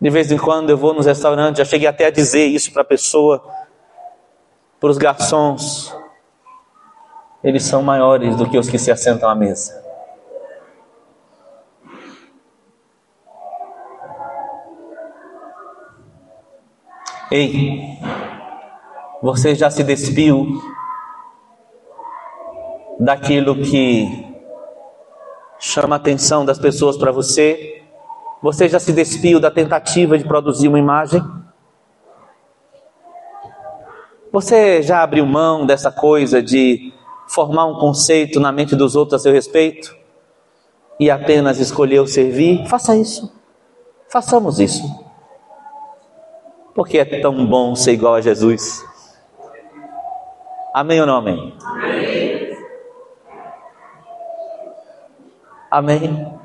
De 0.00 0.10
vez 0.10 0.30
em 0.30 0.36
quando 0.36 0.70
eu 0.70 0.76
vou 0.76 0.92
nos 0.92 1.06
restaurantes, 1.06 1.58
já 1.58 1.64
cheguei 1.64 1.88
até 1.88 2.06
a 2.06 2.10
dizer 2.10 2.44
isso 2.44 2.72
para 2.72 2.82
a 2.82 2.84
pessoa, 2.84 3.42
para 4.78 4.90
os 4.90 4.98
garçons. 4.98 5.94
Eles 7.42 7.64
são 7.64 7.82
maiores 7.82 8.36
do 8.36 8.48
que 8.48 8.58
os 8.58 8.68
que 8.68 8.78
se 8.78 8.90
assentam 8.90 9.28
à 9.28 9.34
mesa. 9.34 9.84
Ei, 17.30 17.98
você 19.22 19.54
já 19.54 19.68
se 19.70 19.82
despiu 19.82 20.46
daquilo 23.00 23.56
que 23.56 24.06
chama 25.58 25.96
a 25.96 25.98
atenção 25.98 26.44
das 26.44 26.58
pessoas 26.58 26.96
para 26.96 27.10
você? 27.10 27.75
Você 28.46 28.68
já 28.68 28.78
se 28.78 28.92
despiu 28.92 29.40
da 29.40 29.50
tentativa 29.50 30.16
de 30.16 30.22
produzir 30.22 30.68
uma 30.68 30.78
imagem? 30.78 31.20
Você 34.30 34.84
já 34.84 35.02
abriu 35.02 35.26
mão 35.26 35.66
dessa 35.66 35.90
coisa 35.90 36.40
de 36.40 36.92
formar 37.26 37.66
um 37.66 37.76
conceito 37.80 38.38
na 38.38 38.52
mente 38.52 38.76
dos 38.76 38.94
outros 38.94 39.20
a 39.20 39.22
seu 39.24 39.32
respeito? 39.32 39.96
E 41.00 41.10
apenas 41.10 41.58
escolheu 41.58 42.06
servir? 42.06 42.64
Faça 42.68 42.94
isso. 42.94 43.34
Façamos 44.08 44.60
isso. 44.60 44.84
Porque 46.72 46.98
é 46.98 47.20
tão 47.20 47.44
bom 47.44 47.74
ser 47.74 47.94
igual 47.94 48.14
a 48.14 48.20
Jesus. 48.20 48.80
Amém 50.72 51.00
ou 51.00 51.06
não 51.08 51.16
amém? 51.16 51.52
Amém. 55.68 55.98
Amém. 55.98 56.35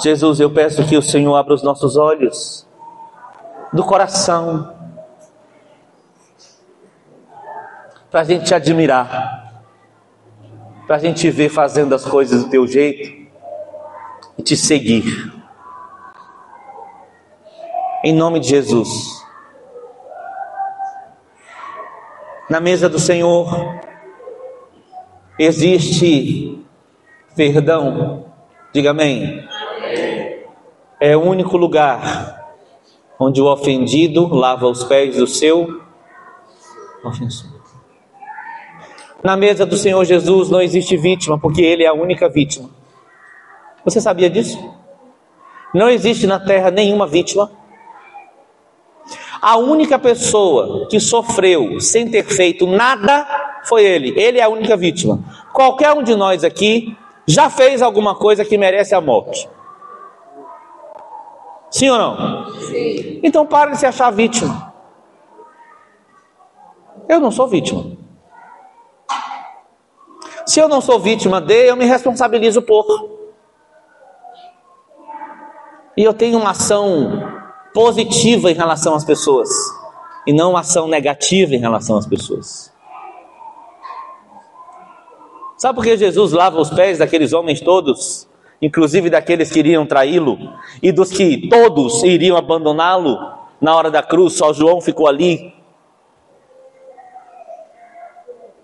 Jesus, 0.00 0.40
eu 0.40 0.50
peço 0.50 0.86
que 0.86 0.96
o 0.96 1.02
Senhor 1.02 1.34
abra 1.34 1.54
os 1.54 1.62
nossos 1.62 1.96
olhos 1.96 2.66
do 3.72 3.84
coração 3.84 4.74
para 8.10 8.20
a 8.20 8.24
gente 8.24 8.44
te 8.44 8.54
admirar, 8.54 9.62
para 10.86 10.96
a 10.96 10.98
gente 10.98 11.30
ver 11.30 11.48
fazendo 11.48 11.94
as 11.94 12.04
coisas 12.04 12.44
do 12.44 12.50
teu 12.50 12.66
jeito 12.66 13.30
e 14.36 14.42
te 14.42 14.56
seguir. 14.56 15.32
Em 18.04 18.12
nome 18.12 18.40
de 18.40 18.48
Jesus. 18.48 19.22
Na 22.50 22.60
mesa 22.60 22.88
do 22.88 22.98
Senhor 22.98 23.48
existe 25.38 26.62
perdão. 27.34 28.26
Diga 28.72 28.90
amém 28.90 29.51
é 31.02 31.16
o 31.16 31.20
único 31.20 31.56
lugar 31.56 32.54
onde 33.18 33.42
o 33.42 33.52
ofendido 33.52 34.28
lava 34.28 34.68
os 34.68 34.84
pés 34.84 35.16
do 35.16 35.26
seu 35.26 35.80
ofensor. 37.04 37.50
Na 39.20 39.36
mesa 39.36 39.66
do 39.66 39.76
Senhor 39.76 40.04
Jesus 40.04 40.48
não 40.48 40.62
existe 40.62 40.96
vítima, 40.96 41.36
porque 41.36 41.60
Ele 41.60 41.82
é 41.82 41.88
a 41.88 41.92
única 41.92 42.28
vítima. 42.28 42.70
Você 43.84 44.00
sabia 44.00 44.30
disso? 44.30 44.56
Não 45.74 45.88
existe 45.88 46.24
na 46.24 46.38
terra 46.38 46.70
nenhuma 46.70 47.04
vítima. 47.04 47.50
A 49.40 49.56
única 49.56 49.98
pessoa 49.98 50.86
que 50.88 51.00
sofreu 51.00 51.80
sem 51.80 52.08
ter 52.08 52.22
feito 52.22 52.64
nada 52.64 53.26
foi 53.64 53.84
Ele. 53.84 54.14
Ele 54.16 54.38
é 54.38 54.44
a 54.44 54.48
única 54.48 54.76
vítima. 54.76 55.18
Qualquer 55.52 55.92
um 55.94 56.02
de 56.04 56.14
nós 56.14 56.44
aqui 56.44 56.96
já 57.26 57.50
fez 57.50 57.82
alguma 57.82 58.14
coisa 58.14 58.44
que 58.44 58.56
merece 58.56 58.94
a 58.94 59.00
morte. 59.00 59.48
Sim 61.72 61.88
ou 61.88 61.98
não? 61.98 62.50
Sim. 62.60 63.20
Então 63.22 63.46
para 63.46 63.70
de 63.70 63.78
se 63.78 63.86
achar 63.86 64.10
vítima. 64.10 64.72
Eu 67.08 67.18
não 67.18 67.30
sou 67.30 67.48
vítima. 67.48 67.96
Se 70.46 70.60
eu 70.60 70.68
não 70.68 70.80
sou 70.80 71.00
vítima 71.00 71.40
de, 71.40 71.68
eu 71.68 71.76
me 71.76 71.86
responsabilizo 71.86 72.60
por. 72.60 72.84
E 75.96 76.04
eu 76.04 76.12
tenho 76.12 76.38
uma 76.38 76.50
ação 76.50 77.10
positiva 77.74 78.50
em 78.50 78.54
relação 78.54 78.94
às 78.94 79.04
pessoas. 79.04 79.48
E 80.26 80.32
não 80.32 80.50
uma 80.50 80.60
ação 80.60 80.86
negativa 80.86 81.54
em 81.54 81.58
relação 81.58 81.96
às 81.96 82.06
pessoas. 82.06 82.72
Sabe 85.56 85.76
por 85.76 85.84
que 85.84 85.96
Jesus 85.96 86.32
lava 86.32 86.60
os 86.60 86.70
pés 86.70 86.98
daqueles 86.98 87.32
homens 87.32 87.60
todos? 87.60 88.28
Inclusive 88.62 89.10
daqueles 89.10 89.50
que 89.50 89.58
iriam 89.58 89.84
traí-lo 89.84 90.38
e 90.80 90.92
dos 90.92 91.10
que 91.10 91.48
todos 91.48 92.04
iriam 92.04 92.36
abandoná-lo 92.36 93.18
na 93.60 93.74
hora 93.74 93.90
da 93.90 94.04
cruz, 94.04 94.34
só 94.34 94.52
João 94.52 94.80
ficou 94.80 95.08
ali. 95.08 95.52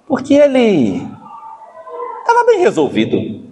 Porque 0.06 0.34
ele 0.34 1.02
estava 2.20 2.44
bem 2.46 2.60
resolvido. 2.60 3.48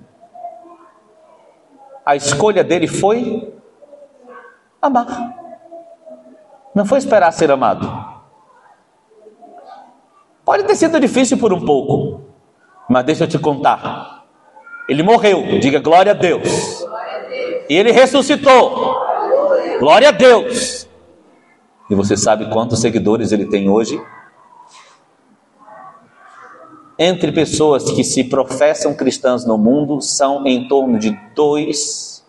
A 2.04 2.14
escolha 2.14 2.62
dele 2.62 2.86
foi 2.86 3.52
amar. 4.80 5.34
Não 6.72 6.86
foi 6.86 6.98
esperar 6.98 7.32
ser 7.32 7.50
amado. 7.50 8.14
Pode 10.44 10.62
ter 10.62 10.76
sido 10.76 11.00
difícil 11.00 11.38
por 11.38 11.52
um 11.52 11.64
pouco, 11.64 12.20
mas 12.88 13.04
deixa 13.04 13.24
eu 13.24 13.28
te 13.28 13.36
contar. 13.36 14.15
Ele 14.88 15.02
morreu, 15.02 15.58
diga 15.58 15.80
glória 15.80 16.12
a 16.12 16.14
Deus. 16.14 16.84
E 17.68 17.74
ele 17.74 17.90
ressuscitou. 17.90 18.94
Glória 19.80 20.08
a 20.08 20.12
Deus. 20.12 20.88
E 21.90 21.94
você 21.94 22.16
sabe 22.16 22.50
quantos 22.50 22.80
seguidores 22.80 23.32
ele 23.32 23.46
tem 23.46 23.68
hoje? 23.68 24.00
Entre 26.98 27.30
pessoas 27.30 27.90
que 27.90 28.02
se 28.02 28.24
professam 28.24 28.94
cristãs 28.94 29.44
no 29.44 29.58
mundo, 29.58 30.00
são 30.00 30.46
em 30.46 30.66
torno 30.66 30.98
de 30.98 31.10
2 31.34 32.24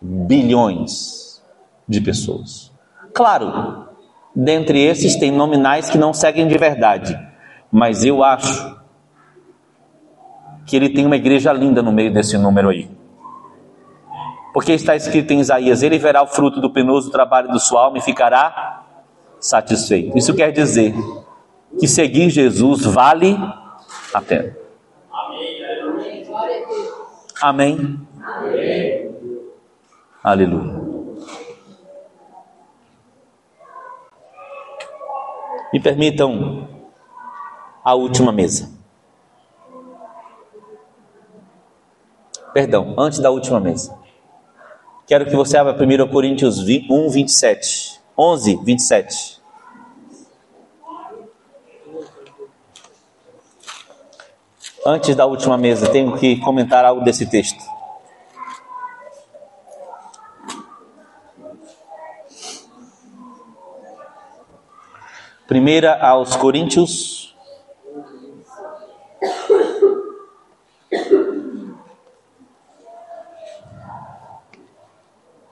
bilhões 0.00 1.42
de 1.88 2.00
pessoas. 2.00 2.72
Claro, 3.12 3.88
dentre 4.34 4.80
esses 4.82 5.16
tem 5.16 5.30
nominais 5.30 5.90
que 5.90 5.98
não 5.98 6.12
seguem 6.12 6.46
de 6.46 6.56
verdade, 6.56 7.18
mas 7.72 8.04
eu 8.04 8.22
acho 8.22 8.75
que 10.66 10.76
ele 10.76 10.88
tem 10.88 11.06
uma 11.06 11.16
igreja 11.16 11.52
linda 11.52 11.80
no 11.82 11.92
meio 11.92 12.12
desse 12.12 12.36
número 12.36 12.68
aí. 12.68 12.90
Porque 14.52 14.72
está 14.72 14.96
escrito 14.96 15.32
em 15.32 15.40
Isaías: 15.40 15.82
Ele 15.82 15.98
verá 15.98 16.22
o 16.22 16.26
fruto 16.26 16.60
do 16.60 16.70
penoso 16.70 17.10
trabalho 17.10 17.48
do 17.48 17.60
sua 17.60 17.84
alma 17.84 17.98
e 17.98 18.00
ficará 18.02 18.84
satisfeito. 19.38 20.16
Isso 20.18 20.34
quer 20.34 20.50
dizer 20.50 20.94
que 21.78 21.86
seguir 21.86 22.30
Jesus 22.30 22.84
vale 22.84 23.38
a 24.12 24.20
pena. 24.20 24.56
Amém? 27.40 28.00
Amém. 28.22 29.16
Aleluia. 30.24 30.86
Me 35.72 35.80
permitam 35.80 36.66
a 37.84 37.94
última 37.94 38.32
mesa. 38.32 38.75
Perdão, 42.56 42.94
antes 42.96 43.18
da 43.18 43.30
última 43.30 43.60
mesa. 43.60 43.94
Quero 45.06 45.26
que 45.26 45.36
você 45.36 45.58
abra 45.58 45.74
1 45.74 46.08
Coríntios 46.08 46.58
1, 46.58 47.10
27. 47.10 48.00
11, 48.16 48.56
27. 48.64 49.42
Antes 54.86 55.14
da 55.14 55.26
última 55.26 55.58
mesa, 55.58 55.90
tenho 55.90 56.16
que 56.16 56.40
comentar 56.40 56.82
algo 56.82 57.04
desse 57.04 57.26
texto. 57.26 57.62
Primeira 65.46 66.02
aos 66.02 66.34
Coríntios 66.36 67.26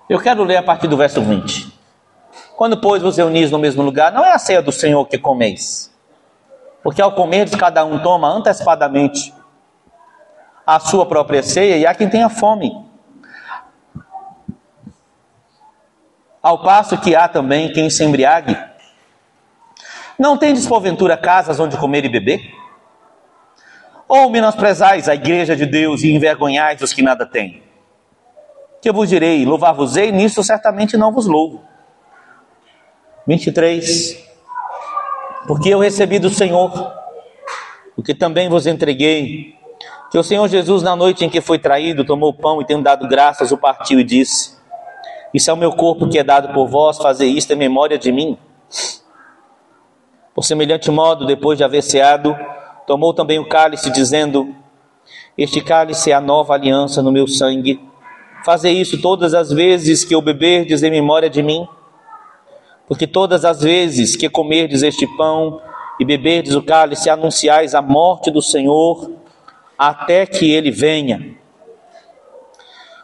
Eu 0.08 0.20
quero 0.20 0.44
ler 0.44 0.58
a 0.58 0.62
partir 0.62 0.86
do 0.86 0.98
verso 0.98 1.22
20. 1.22 1.72
Quando, 2.56 2.78
pois, 2.78 3.02
vos 3.02 3.16
reunis 3.16 3.50
no 3.50 3.58
mesmo 3.58 3.82
lugar, 3.82 4.12
não 4.12 4.24
é 4.24 4.32
a 4.32 4.38
ceia 4.38 4.60
do 4.60 4.70
Senhor 4.70 5.06
que 5.06 5.18
comeis, 5.18 5.92
porque 6.82 7.00
ao 7.00 7.12
comer 7.14 7.48
cada 7.56 7.84
um 7.84 7.98
toma 7.98 8.28
antecipadamente 8.28 9.32
a 10.66 10.78
sua 10.78 11.06
própria 11.06 11.42
ceia, 11.42 11.76
e 11.78 11.86
há 11.86 11.94
quem 11.94 12.08
tenha 12.08 12.28
fome. 12.28 12.72
Ao 16.42 16.62
passo 16.62 16.98
que 16.98 17.16
há 17.16 17.26
também 17.26 17.72
quem 17.72 17.88
se 17.88 18.04
embriague. 18.04 18.56
Não 20.18 20.36
tendes 20.36 20.66
porventura 20.66 21.16
casas 21.16 21.58
onde 21.58 21.78
comer 21.78 22.04
e 22.04 22.08
beber? 22.10 22.40
Ou 24.06 24.28
menosprezais 24.28 25.08
a 25.08 25.14
igreja 25.14 25.56
de 25.56 25.64
Deus 25.64 26.02
e 26.02 26.12
envergonhais 26.12 26.82
os 26.82 26.92
que 26.92 27.02
nada 27.02 27.24
têm? 27.24 27.63
Que 28.84 28.92
vos 28.92 29.08
direi, 29.08 29.46
louvar-vos-ei, 29.46 30.12
nisso 30.12 30.44
certamente 30.44 30.94
não 30.94 31.10
vos 31.10 31.24
louvo. 31.24 31.62
23. 33.26 34.22
Porque 35.46 35.70
eu 35.70 35.78
recebi 35.78 36.18
do 36.18 36.28
Senhor, 36.28 36.70
o 37.96 38.02
que 38.02 38.14
também 38.14 38.46
vos 38.46 38.66
entreguei, 38.66 39.54
que 40.10 40.18
o 40.18 40.22
Senhor 40.22 40.46
Jesus, 40.48 40.82
na 40.82 40.94
noite 40.94 41.24
em 41.24 41.30
que 41.30 41.40
foi 41.40 41.58
traído, 41.58 42.04
tomou 42.04 42.28
o 42.28 42.34
pão 42.34 42.60
e, 42.60 42.66
tendo 42.66 42.82
dado 42.82 43.08
graças, 43.08 43.50
o 43.52 43.56
partiu 43.56 43.98
e 43.98 44.04
disse: 44.04 44.54
Isso 45.32 45.48
é 45.50 45.54
o 45.54 45.56
meu 45.56 45.72
corpo 45.72 46.06
que 46.06 46.18
é 46.18 46.22
dado 46.22 46.52
por 46.52 46.68
vós, 46.68 46.98
fazer 46.98 47.24
isto 47.24 47.54
em 47.54 47.56
memória 47.56 47.96
de 47.96 48.12
mim. 48.12 48.36
Por 50.34 50.44
semelhante 50.44 50.90
modo, 50.90 51.24
depois 51.24 51.56
de 51.56 51.64
haver 51.64 51.82
ceado, 51.82 52.36
tomou 52.86 53.14
também 53.14 53.38
o 53.38 53.48
cálice, 53.48 53.90
dizendo: 53.90 54.54
Este 55.38 55.62
cálice 55.62 56.10
é 56.10 56.14
a 56.14 56.20
nova 56.20 56.52
aliança 56.52 57.00
no 57.00 57.10
meu 57.10 57.26
sangue 57.26 57.93
Fazer 58.44 58.70
isso 58.70 59.00
todas 59.00 59.32
as 59.32 59.50
vezes 59.50 60.04
que 60.04 60.14
eu 60.14 60.20
beberdes 60.20 60.82
em 60.82 60.90
memória 60.90 61.30
de 61.30 61.42
mim, 61.42 61.66
porque 62.86 63.06
todas 63.06 63.42
as 63.42 63.62
vezes 63.62 64.16
que 64.16 64.28
comerdes 64.28 64.82
este 64.82 65.06
pão 65.16 65.62
e 65.98 66.04
beberdes 66.04 66.54
o 66.54 66.62
cálice, 66.62 67.08
anunciais 67.08 67.74
a 67.74 67.80
morte 67.80 68.30
do 68.30 68.42
Senhor 68.42 69.12
até 69.78 70.26
que 70.26 70.52
ele 70.52 70.70
venha. 70.70 71.34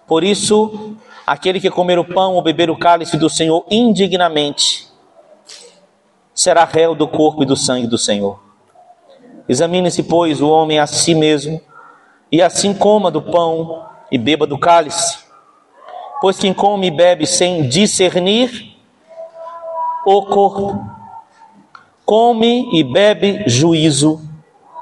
Por 0.06 0.22
isso, 0.22 0.94
aquele 1.26 1.58
que 1.58 1.70
comer 1.70 1.98
o 1.98 2.04
pão 2.04 2.34
ou 2.34 2.42
beber 2.42 2.68
o 2.68 2.76
cálice 2.76 3.16
do 3.16 3.30
Senhor 3.30 3.64
indignamente, 3.70 4.88
será 6.34 6.64
réu 6.64 6.94
do 6.94 7.08
corpo 7.08 7.42
e 7.42 7.46
do 7.46 7.56
sangue 7.56 7.86
do 7.86 7.96
Senhor. 7.96 8.38
Examine-se, 9.48 10.02
pois, 10.02 10.42
o 10.42 10.50
homem 10.50 10.78
a 10.78 10.86
si 10.86 11.14
mesmo, 11.14 11.60
e 12.30 12.42
assim 12.42 12.74
coma 12.74 13.10
do 13.10 13.22
pão 13.22 13.86
e 14.12 14.18
beba 14.18 14.46
do 14.46 14.58
cálice. 14.58 15.19
Pois 16.20 16.38
quem 16.38 16.52
come 16.52 16.88
e 16.88 16.90
bebe 16.90 17.26
sem 17.26 17.68
discernir 17.68 18.76
o 20.04 20.26
corpo, 20.26 20.84
come 22.04 22.68
e 22.72 22.84
bebe 22.84 23.44
juízo 23.46 24.20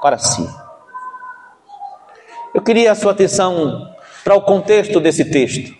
para 0.01 0.17
si. 0.17 0.47
Eu 2.53 2.61
queria 2.61 2.91
a 2.91 2.95
sua 2.95 3.11
atenção 3.11 3.93
para 4.23 4.35
o 4.35 4.41
contexto 4.41 4.99
desse 4.99 5.25
texto. 5.25 5.77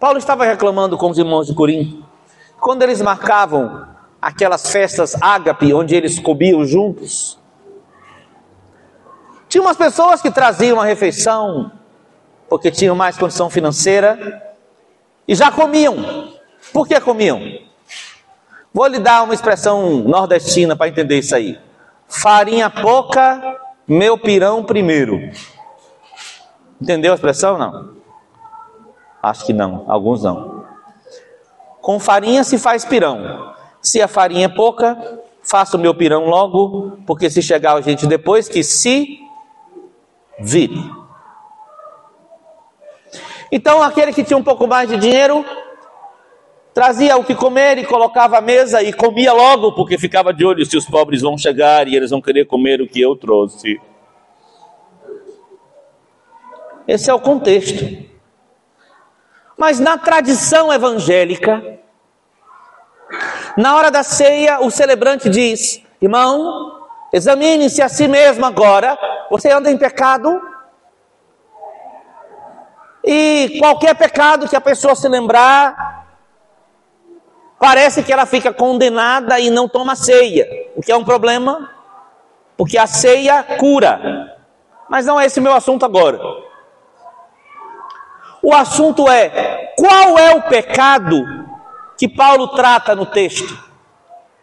Paulo 0.00 0.18
estava 0.18 0.44
reclamando 0.44 0.98
com 0.98 1.10
os 1.10 1.18
irmãos 1.18 1.46
de 1.46 1.54
Corinto, 1.54 2.04
quando 2.60 2.82
eles 2.82 3.00
marcavam 3.00 3.86
aquelas 4.20 4.70
festas 4.70 5.20
ágape, 5.20 5.74
onde 5.74 5.94
eles 5.94 6.18
comiam 6.18 6.64
juntos, 6.64 7.38
tinha 9.48 9.62
umas 9.62 9.76
pessoas 9.76 10.22
que 10.22 10.30
traziam 10.30 10.80
a 10.80 10.84
refeição 10.84 11.70
porque 12.52 12.70
tinham 12.70 12.94
mais 12.94 13.16
condição 13.16 13.48
financeira 13.48 14.54
e 15.26 15.34
já 15.34 15.50
comiam. 15.50 16.34
Por 16.70 16.86
que 16.86 17.00
comiam? 17.00 17.40
Vou 18.74 18.86
lhe 18.88 18.98
dar 18.98 19.22
uma 19.22 19.32
expressão 19.32 20.00
nordestina 20.00 20.76
para 20.76 20.86
entender 20.86 21.18
isso 21.18 21.34
aí. 21.34 21.58
Farinha 22.06 22.68
pouca, 22.68 23.58
meu 23.88 24.18
pirão 24.18 24.62
primeiro. 24.62 25.18
Entendeu 26.78 27.12
a 27.12 27.14
expressão? 27.14 27.56
Não. 27.56 27.94
Acho 29.22 29.46
que 29.46 29.54
não, 29.54 29.86
alguns 29.88 30.22
não. 30.22 30.66
Com 31.80 31.98
farinha 31.98 32.44
se 32.44 32.58
faz 32.58 32.84
pirão. 32.84 33.54
Se 33.80 34.02
a 34.02 34.06
farinha 34.06 34.44
é 34.44 34.54
pouca, 34.54 35.22
faça 35.42 35.78
o 35.78 35.80
meu 35.80 35.94
pirão 35.94 36.26
logo, 36.26 36.98
porque 37.06 37.30
se 37.30 37.40
chegar 37.40 37.76
a 37.76 37.80
gente 37.80 38.06
depois, 38.06 38.46
que 38.46 38.62
se 38.62 39.20
vire. 40.38 41.00
Então, 43.52 43.82
aquele 43.82 44.14
que 44.14 44.24
tinha 44.24 44.38
um 44.38 44.42
pouco 44.42 44.66
mais 44.66 44.88
de 44.88 44.96
dinheiro, 44.96 45.44
trazia 46.72 47.18
o 47.18 47.24
que 47.24 47.34
comer 47.34 47.76
e 47.76 47.84
colocava 47.84 48.38
à 48.38 48.40
mesa 48.40 48.82
e 48.82 48.94
comia 48.94 49.32
logo, 49.34 49.72
porque 49.72 49.98
ficava 49.98 50.32
de 50.32 50.42
olho 50.42 50.64
se 50.64 50.74
os 50.74 50.86
pobres 50.86 51.20
vão 51.20 51.36
chegar 51.36 51.86
e 51.86 51.94
eles 51.94 52.10
vão 52.10 52.22
querer 52.22 52.46
comer 52.46 52.80
o 52.80 52.88
que 52.88 53.00
eu 53.00 53.14
trouxe. 53.14 53.78
Esse 56.88 57.10
é 57.10 57.14
o 57.14 57.20
contexto. 57.20 58.10
Mas 59.58 59.78
na 59.78 59.98
tradição 59.98 60.72
evangélica, 60.72 61.78
na 63.56 63.76
hora 63.76 63.90
da 63.90 64.02
ceia, 64.02 64.60
o 64.60 64.70
celebrante 64.70 65.28
diz: 65.28 65.82
Irmão, 66.00 66.82
Examine-se 67.12 67.82
a 67.82 67.90
si 67.90 68.08
mesmo 68.08 68.46
agora. 68.46 68.98
Você 69.30 69.50
anda 69.50 69.70
em 69.70 69.76
pecado? 69.76 70.40
E 73.04 73.58
qualquer 73.58 73.94
pecado 73.94 74.48
que 74.48 74.56
a 74.56 74.60
pessoa 74.60 74.94
se 74.94 75.08
lembrar, 75.08 76.06
parece 77.58 78.02
que 78.02 78.12
ela 78.12 78.26
fica 78.26 78.52
condenada 78.52 79.38
e 79.40 79.50
não 79.50 79.68
toma 79.68 79.96
ceia, 79.96 80.46
o 80.76 80.82
que 80.82 80.92
é 80.92 80.96
um 80.96 81.04
problema, 81.04 81.70
porque 82.56 82.78
a 82.78 82.86
ceia 82.86 83.42
cura. 83.42 84.36
Mas 84.88 85.06
não 85.06 85.20
é 85.20 85.26
esse 85.26 85.40
meu 85.40 85.52
assunto 85.52 85.84
agora. 85.84 86.20
O 88.42 88.54
assunto 88.54 89.08
é: 89.08 89.72
qual 89.76 90.18
é 90.18 90.34
o 90.34 90.42
pecado 90.42 91.24
que 91.98 92.08
Paulo 92.08 92.48
trata 92.48 92.94
no 92.94 93.06
texto? 93.06 93.72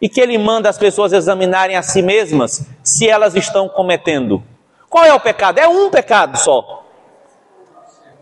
e 0.01 0.07
que 0.07 0.21
ele 0.21 0.37
manda 0.37 0.69
as 0.69 0.77
pessoas 0.77 1.11
examinarem 1.11 1.75
a 1.75 1.81
si 1.81 2.01
mesmas 2.01 2.65
se 2.83 3.07
elas 3.07 3.35
estão 3.35 3.67
cometendo. 3.67 4.41
Qual 4.89 5.03
é 5.03 5.13
o 5.13 5.19
pecado? 5.19 5.59
É 5.59 5.67
um 5.67 5.89
pecado 5.89 6.37
só. 6.37 6.85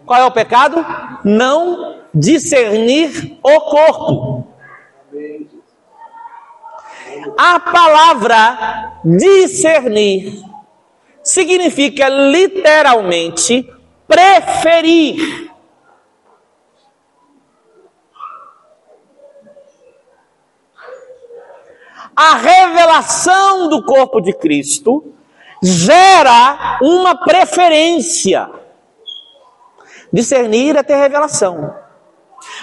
Qual 0.08 0.22
é 0.22 0.26
o 0.26 0.32
pecado? 0.32 0.84
Não 1.24 2.00
discernir 2.14 3.38
o 3.44 3.60
corpo. 3.62 4.48
A 7.38 7.60
palavra 7.60 9.00
discernir 9.04 10.42
significa 11.22 12.10
literalmente 12.10 13.70
preferir. 14.08 15.48
a 22.18 22.36
revelação 22.36 23.70
do 23.70 23.84
corpo 23.84 24.20
de 24.20 24.34
Cristo 24.34 25.14
gera 25.62 26.80
uma 26.82 27.16
preferência. 27.16 28.50
Discernir 30.12 30.76
é 30.76 30.84
ter 30.84 30.96
revelação. 30.96 31.76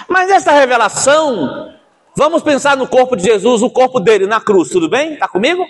Mas 0.07 0.31
essa 0.31 0.51
revelação, 0.51 1.73
vamos 2.15 2.41
pensar 2.43 2.77
no 2.77 2.87
corpo 2.87 3.15
de 3.15 3.23
Jesus, 3.23 3.61
o 3.61 3.69
corpo 3.69 3.99
dele 3.99 4.25
na 4.25 4.41
cruz, 4.41 4.69
tudo 4.69 4.89
bem? 4.89 5.13
Está 5.13 5.27
comigo? 5.27 5.65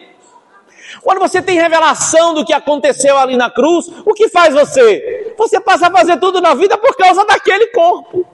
Quando 1.01 1.19
você 1.19 1.41
tem 1.41 1.59
revelação 1.59 2.33
do 2.33 2.45
que 2.45 2.53
aconteceu 2.53 3.17
ali 3.17 3.35
na 3.35 3.49
cruz, 3.49 3.87
o 4.05 4.13
que 4.13 4.29
faz 4.29 4.53
você? 4.53 5.33
Você 5.37 5.59
passa 5.59 5.87
a 5.87 5.91
fazer 5.91 6.17
tudo 6.17 6.39
na 6.41 6.53
vida 6.53 6.77
por 6.77 6.95
causa 6.95 7.25
daquele 7.25 7.67
corpo, 7.67 8.25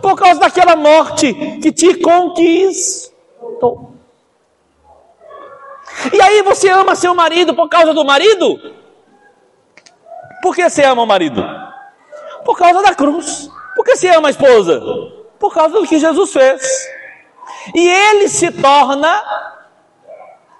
por 0.00 0.16
causa 0.16 0.38
daquela 0.40 0.76
morte 0.76 1.32
que 1.60 1.72
te 1.72 1.94
conquistou. 2.00 3.18
E 6.12 6.20
aí 6.20 6.42
você 6.42 6.68
ama 6.68 6.94
seu 6.94 7.14
marido 7.14 7.54
por 7.54 7.68
causa 7.68 7.92
do 7.92 8.04
marido? 8.04 8.60
Por 10.42 10.54
que 10.54 10.68
você 10.68 10.84
ama 10.84 11.02
o 11.02 11.06
marido? 11.06 11.42
Por 12.44 12.56
causa 12.56 12.82
da 12.82 12.94
cruz. 12.94 13.50
Por 13.74 13.84
que 13.84 13.96
você 13.96 14.08
ama 14.08 14.28
a 14.28 14.30
esposa? 14.30 14.80
Por 15.38 15.52
causa 15.52 15.74
do 15.74 15.86
que 15.86 15.98
Jesus 15.98 16.32
fez. 16.32 16.88
E 17.74 17.88
ele 17.88 18.28
se 18.28 18.50
torna, 18.50 19.22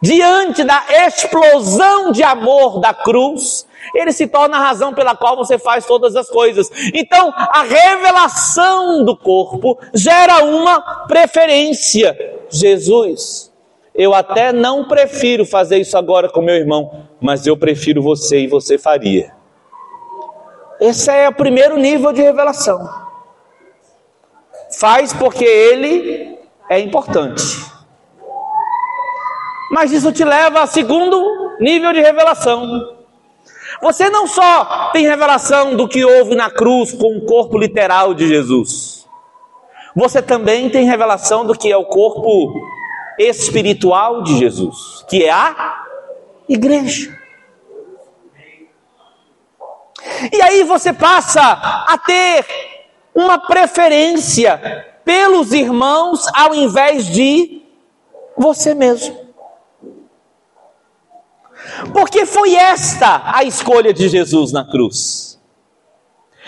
diante 0.01 0.65
da 0.65 0.85
explosão 1.07 2.13
de 2.13 2.23
amor 2.23 2.81
da 2.81 2.95
cruz, 2.95 3.67
ele 3.95 4.13
se 4.13 4.27
torna 4.27 4.57
a 4.57 4.61
razão 4.61 4.95
pela 4.95 5.17
qual 5.17 5.37
você 5.37 5.59
faz 5.59 5.87
todas 5.87 6.15
as 6.15 6.29
coisas. 6.29 6.71
Então, 6.95 7.33
a 7.37 7.63
revelação 7.63 9.05
do 9.05 9.17
corpo 9.17 9.79
gera 9.95 10.45
uma 10.45 11.07
preferência. 11.07 12.17
Jesus 12.51 13.49
eu 13.99 14.15
até 14.15 14.53
não 14.53 14.87
prefiro 14.87 15.45
fazer 15.45 15.79
isso 15.79 15.99
agora 15.99 16.29
com 16.29 16.41
meu 16.41 16.55
irmão, 16.55 17.09
mas 17.21 17.49
eu 17.49 17.57
prefiro 17.57 18.01
você 18.01 18.43
e 18.43 18.47
você 18.47 18.79
faria. 18.79 19.33
Esse 20.81 21.11
é 21.11 21.29
o 21.29 21.35
primeiro 21.35 21.77
nível 21.77 22.13
de 22.13 22.23
revelação. 22.23 22.89
Faz 24.79 25.13
porque 25.13 25.45
ele 25.45 26.39
é 26.69 26.79
importante. 26.79 27.43
Mas 29.71 29.93
isso 29.93 30.13
te 30.13 30.25
leva 30.25 30.61
ao 30.61 30.67
segundo 30.67 31.57
nível 31.61 31.93
de 31.93 32.01
revelação. 32.01 32.97
Você 33.83 34.09
não 34.09 34.27
só 34.27 34.91
tem 34.93 35.07
revelação 35.07 35.77
do 35.77 35.89
que 35.89 36.05
houve 36.05 36.35
na 36.35 36.51
cruz 36.51 36.93
com 36.93 37.17
o 37.17 37.27
corpo 37.27 37.59
literal 37.59 38.15
de 38.15 38.27
Jesus, 38.27 39.07
você 39.95 40.23
também 40.23 40.71
tem 40.71 40.85
revelação 40.85 41.45
do 41.45 41.55
que 41.55 41.71
é 41.71 41.77
o 41.77 41.85
corpo 41.85 42.55
espiritual 43.19 44.23
de 44.23 44.39
Jesus, 44.39 45.05
que 45.09 45.25
é 45.25 45.31
a 45.31 45.85
igreja. 46.49 47.18
E 50.33 50.41
aí 50.43 50.65
você 50.65 50.93
passa 50.93 51.41
a 51.43 51.99
ter 51.99 52.45
uma 53.15 53.39
preferência 53.39 54.87
pelos 55.05 55.53
irmãos 55.53 56.27
ao 56.35 56.55
invés 56.55 57.07
de 57.07 57.63
você 58.37 58.75
mesmo. 58.75 59.29
Porque 61.93 62.25
foi 62.27 62.55
esta 62.55 63.23
a 63.25 63.45
escolha 63.45 63.93
de 63.93 64.09
Jesus 64.09 64.53
na 64.53 64.65
cruz. 64.65 65.29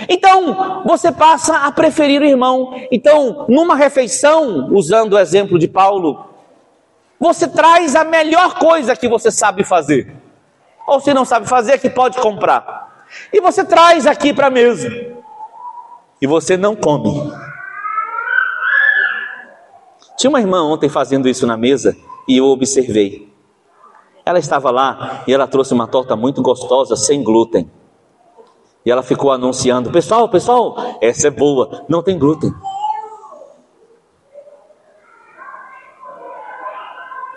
Então, 0.09 0.83
você 0.85 1.13
passa 1.13 1.57
a 1.59 1.73
preferir 1.73 2.23
o 2.23 2.25
irmão. 2.25 2.75
Então, 2.91 3.45
numa 3.49 3.75
refeição, 3.75 4.69
usando 4.73 5.15
o 5.15 5.19
exemplo 5.19 5.59
de 5.59 5.69
Paulo, 5.69 6.27
você 7.19 7.47
traz 7.47 7.95
a 7.95 8.05
melhor 8.05 8.59
coisa 8.59 8.97
que 8.97 9.09
você 9.09 9.31
sabe 9.31 9.63
fazer. 9.63 10.17
Ou 10.87 11.01
se 11.01 11.13
não 11.13 11.25
sabe 11.25 11.47
fazer, 11.47 11.79
que 11.79 11.91
pode 11.91 12.19
comprar. 12.19 12.90
E 13.33 13.41
você 13.41 13.65
traz 13.65 14.07
aqui 14.07 14.33
para 14.33 14.47
a 14.47 14.51
mesa. 14.51 14.89
E 16.21 16.27
você 16.27 16.57
não 16.57 16.77
come. 16.77 17.33
Tinha 20.17 20.29
uma 20.29 20.41
irmã 20.41 20.63
ontem 20.63 20.89
fazendo 20.89 21.29
isso 21.29 21.47
na 21.47 21.57
mesa 21.57 21.97
e 22.29 22.37
eu 22.37 22.45
observei. 22.47 23.33
Ela 24.25 24.39
estava 24.39 24.71
lá 24.71 25.25
e 25.27 25.33
ela 25.33 25.47
trouxe 25.47 25.73
uma 25.73 25.87
torta 25.87 26.15
muito 26.15 26.43
gostosa, 26.43 26.95
sem 26.95 27.23
glúten. 27.23 27.71
E 28.85 28.91
ela 28.91 29.03
ficou 29.03 29.33
anunciando: 29.33 29.91
Pessoal, 29.91 30.29
pessoal, 30.29 30.77
essa 31.01 31.29
é 31.29 31.31
boa, 31.31 31.85
não 31.89 32.03
tem 32.03 32.19
glúten. 32.19 32.53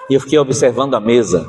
E 0.10 0.14
eu 0.14 0.20
fiquei 0.20 0.38
observando 0.38 0.96
a 0.96 1.00
mesa. 1.00 1.48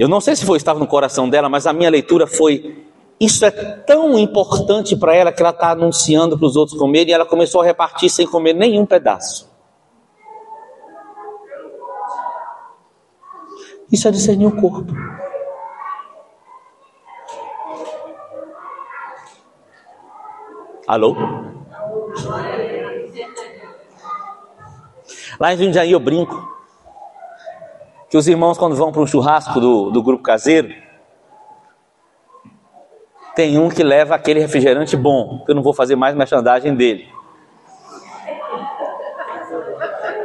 Eu 0.00 0.08
não 0.08 0.18
sei 0.18 0.34
se 0.34 0.46
foi 0.46 0.56
estava 0.56 0.78
no 0.78 0.86
coração 0.86 1.28
dela, 1.28 1.46
mas 1.50 1.66
a 1.66 1.74
minha 1.74 1.90
leitura 1.90 2.26
foi: 2.26 2.86
isso 3.20 3.44
é 3.44 3.50
tão 3.50 4.18
importante 4.18 4.96
para 4.96 5.14
ela 5.14 5.30
que 5.30 5.42
ela 5.42 5.50
está 5.50 5.72
anunciando 5.72 6.38
para 6.38 6.46
os 6.46 6.56
outros 6.56 6.78
comerem 6.78 7.10
e 7.10 7.12
ela 7.12 7.26
começou 7.26 7.60
a 7.60 7.64
repartir 7.66 8.08
sem 8.08 8.26
comer 8.26 8.54
nenhum 8.54 8.86
pedaço. 8.86 9.46
Isso 13.92 14.08
é 14.08 14.10
discernir 14.10 14.46
o 14.46 14.58
corpo. 14.58 14.90
Alô? 20.86 21.14
Lá 25.38 25.52
em 25.52 25.58
Jundiaí 25.58 25.92
eu 25.92 26.00
brinco 26.00 26.59
que 28.10 28.16
os 28.16 28.26
irmãos, 28.26 28.58
quando 28.58 28.74
vão 28.74 28.90
para 28.90 29.00
um 29.00 29.06
churrasco 29.06 29.60
do, 29.60 29.88
do 29.90 30.02
grupo 30.02 30.24
caseiro, 30.24 30.74
tem 33.36 33.56
um 33.56 33.68
que 33.68 33.84
leva 33.84 34.16
aquele 34.16 34.40
refrigerante 34.40 34.96
bom, 34.96 35.44
que 35.44 35.52
eu 35.52 35.54
não 35.54 35.62
vou 35.62 35.72
fazer 35.72 35.94
mais 35.94 36.16
merchandising 36.16 36.74
dele. 36.74 37.08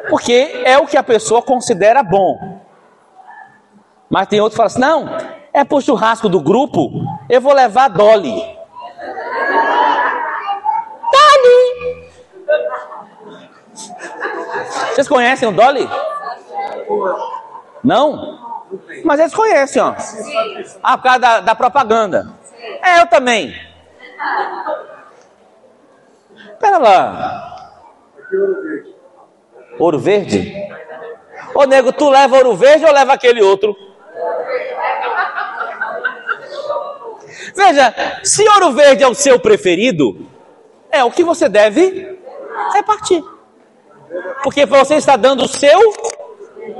Porque 0.09 0.63
é 0.65 0.79
o 0.79 0.87
que 0.87 0.97
a 0.97 1.03
pessoa 1.03 1.43
considera 1.43 2.01
bom. 2.01 2.59
Mas 4.09 4.27
tem 4.27 4.41
outro 4.41 4.53
que 4.53 4.57
fala 4.57 4.67
assim: 4.67 4.81
não, 4.81 5.17
é 5.53 5.63
para 5.63 5.77
o 5.77 5.81
churrasco 5.81 6.27
do 6.27 6.41
grupo, 6.41 6.89
eu 7.29 7.39
vou 7.39 7.53
levar 7.53 7.87
Dolly. 7.89 8.55
Vocês 14.95 15.07
conhecem 15.07 15.47
o 15.47 15.51
Dolly? 15.51 15.87
Não? 17.85 18.39
Mas 19.03 19.19
eles 19.19 19.33
conhecem, 19.33 19.81
ó. 19.81 19.93
Ah, 20.81 20.97
por 20.97 21.03
causa 21.03 21.19
da, 21.19 21.39
da 21.39 21.55
propaganda. 21.55 22.33
É, 22.83 22.99
eu 23.01 23.05
também. 23.05 23.55
Pera 26.59 26.79
lá. 26.79 27.71
Ouro 29.77 29.99
verde? 29.99 30.51
Ô 31.53 31.65
nego, 31.65 31.93
tu 31.93 32.09
leva 32.09 32.37
ouro 32.37 32.55
verde 32.55 32.85
ou 32.85 32.91
leva 32.91 33.13
aquele 33.13 33.41
outro? 33.43 33.75
Veja, 37.55 37.93
se 38.23 38.47
ouro 38.49 38.71
verde 38.71 39.03
é 39.03 39.07
o 39.07 39.13
seu 39.13 39.39
preferido, 39.39 40.27
é 40.91 41.03
o 41.03 41.11
que 41.11 41.23
você 41.23 41.47
deve 41.47 42.19
repartir. 42.73 43.23
Porque 44.43 44.65
você 44.65 44.95
está 44.95 45.15
dando 45.15 45.43
o 45.43 45.47
seu 45.47 45.79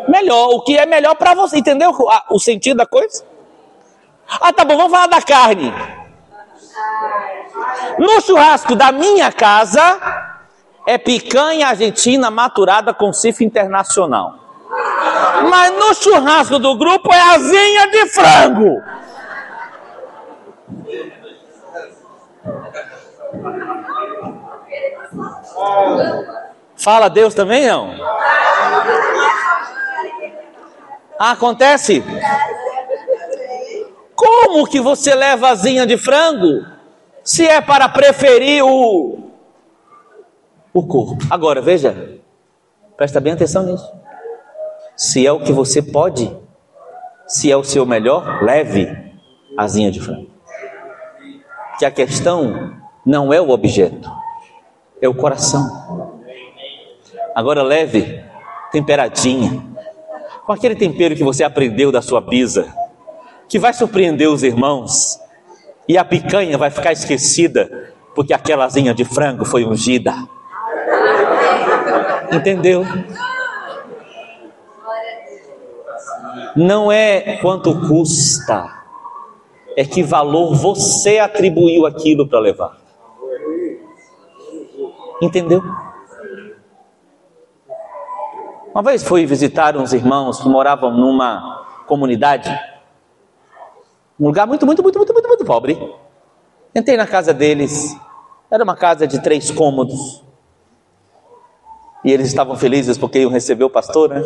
melhor, 0.08 0.50
o 0.50 0.62
que 0.62 0.78
é 0.78 0.86
melhor 0.86 1.16
para 1.16 1.34
você, 1.34 1.58
entendeu 1.58 1.92
o 2.30 2.40
sentido 2.40 2.78
da 2.78 2.86
coisa? 2.86 3.24
Ah, 4.42 4.52
tá 4.52 4.66
bom, 4.66 4.76
vamos 4.78 4.92
falar 4.92 5.08
da 5.08 5.22
carne. 5.22 5.74
No 7.98 8.22
churrasco 8.22 8.76
da 8.76 8.92
minha 8.92 9.32
casa 9.32 10.00
é 10.86 10.98
picanha 10.98 11.68
argentina 11.68 12.30
maturada 12.30 12.94
com 12.94 13.14
cifra 13.14 13.44
internacional. 13.44 14.36
Mas 15.50 15.72
no 15.72 15.94
churrasco 15.94 16.60
do 16.60 16.78
grupo 16.78 17.14
é 17.14 17.36
asinha 17.36 17.88
de 17.88 18.10
frango. 18.10 18.82
Fala 26.78 27.10
Deus 27.10 27.34
também 27.34 27.68
não? 27.68 27.96
Acontece? 31.20 32.04
Como 34.16 34.68
que 34.68 34.80
você 34.80 35.14
leva 35.14 35.50
asinha 35.50 35.86
de 35.86 35.98
frango 35.98 36.66
se 37.24 37.46
é 37.48 37.62
para 37.62 37.90
preferir 37.90 38.64
o 38.64 39.32
o 40.74 40.86
corpo? 40.86 41.24
Agora 41.30 41.62
veja, 41.62 42.20
presta 42.98 43.22
bem 43.22 43.34
atenção 43.34 43.64
nisso. 43.64 43.92
Se 44.96 45.26
é 45.26 45.32
o 45.32 45.40
que 45.40 45.52
você 45.52 45.82
pode, 45.82 46.36
se 47.28 47.52
é 47.52 47.58
o 47.58 47.64
seu 47.64 47.86
melhor, 47.86 48.44
leve 48.44 49.14
asinha 49.58 49.92
de 49.92 50.00
frango. 50.02 50.30
Que 51.78 51.86
a 51.86 51.92
questão 51.92 52.76
não 53.06 53.34
é 53.34 53.40
o 53.40 53.50
objeto, 53.50 54.10
é 55.02 55.08
o 55.08 55.14
coração. 55.14 56.22
Agora 57.34 57.62
leve 57.62 58.24
temperadinha, 58.72 59.62
com 60.46 60.54
aquele 60.54 60.76
tempero 60.76 61.16
que 61.16 61.24
você 61.24 61.44
aprendeu 61.44 61.92
da 61.92 62.02
sua 62.02 62.22
pizza, 62.22 62.72
que 63.50 63.58
vai 63.58 63.74
surpreender 63.74 64.30
os 64.30 64.44
irmãos, 64.44 65.20
e 65.88 65.98
a 65.98 66.06
picanha 66.06 66.58
vai 66.58 66.70
ficar 66.70 66.92
esquecida, 66.92 67.94
porque 68.14 68.34
aquela 68.34 68.66
asinha 68.66 68.94
de 68.94 69.04
frango 69.04 69.44
foi 69.44 69.66
ungida. 69.66 70.14
Entendeu? 72.32 72.86
Não 76.56 76.92
é 76.92 77.38
quanto 77.38 77.88
custa, 77.88 78.70
é 79.76 79.84
que 79.84 80.04
valor 80.04 80.56
você 80.56 81.20
atribuiu 81.20 81.86
aquilo 81.86 82.28
para 82.28 82.40
levar. 82.40 82.78
Entendeu? 85.22 85.62
Uma 88.76 88.84
vez 88.84 89.06
fui 89.06 89.26
visitar 89.26 89.78
uns 89.78 89.94
irmãos 89.94 90.42
que 90.42 90.50
moravam 90.50 90.92
numa 90.92 91.66
comunidade, 91.88 92.50
um 94.20 94.26
lugar 94.26 94.46
muito, 94.46 94.66
muito, 94.66 94.84
muito, 94.84 94.98
muito, 95.00 95.14
muito, 95.14 95.28
muito 95.30 95.46
pobre. 95.46 95.96
Entrei 96.76 96.98
na 96.98 97.08
casa 97.08 97.34
deles, 97.34 97.98
era 98.52 98.62
uma 98.66 98.76
casa 98.76 99.08
de 99.08 99.24
três 99.24 99.50
cômodos. 99.50 100.22
E 102.04 102.12
eles 102.12 102.28
estavam 102.28 102.58
felizes 102.58 102.98
porque 102.98 103.20
iam 103.20 103.32
receber 103.32 103.64
o 103.64 103.70
pastor, 103.70 104.10
né? 104.10 104.22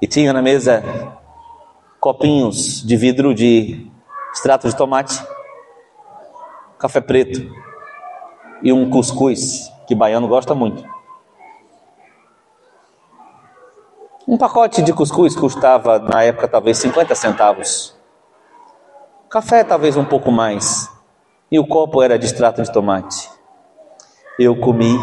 E 0.00 0.06
tinha 0.06 0.32
na 0.32 0.40
mesa 0.40 0.82
copinhos 2.00 2.82
de 2.86 2.96
vidro 2.96 3.34
de 3.34 3.86
extrato 4.32 4.66
de 4.66 4.74
tomate, 4.74 5.22
café 6.78 7.02
preto 7.02 7.54
e 8.62 8.72
um 8.72 8.88
cuscuz, 8.88 9.70
que 9.86 9.94
baiano 9.94 10.26
gosta 10.26 10.54
muito. 10.54 10.97
Um 14.28 14.36
pacote 14.36 14.82
de 14.82 14.92
cuscuz 14.92 15.34
custava, 15.34 15.98
na 15.98 16.22
época, 16.22 16.46
talvez 16.46 16.76
50 16.76 17.14
centavos. 17.14 17.96
Café, 19.30 19.64
talvez 19.64 19.96
um 19.96 20.04
pouco 20.04 20.30
mais. 20.30 20.86
E 21.50 21.58
o 21.58 21.66
copo 21.66 22.02
era 22.02 22.18
de 22.18 22.26
extrato 22.26 22.62
de 22.62 22.70
tomate. 22.70 23.30
Eu 24.38 24.54
comi 24.60 24.98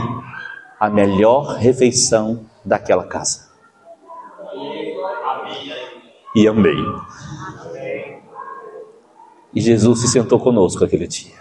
a 0.79 0.91
melhor 0.91 1.55
refeição 1.55 2.45
daquela 2.63 3.03
casa. 3.07 3.49
E 6.35 6.47
amei. 6.47 6.77
E 9.55 9.59
Jesus 9.59 10.01
se 10.01 10.07
sentou 10.07 10.39
conosco 10.39 10.85
aquele 10.85 11.07
dia. 11.07 11.33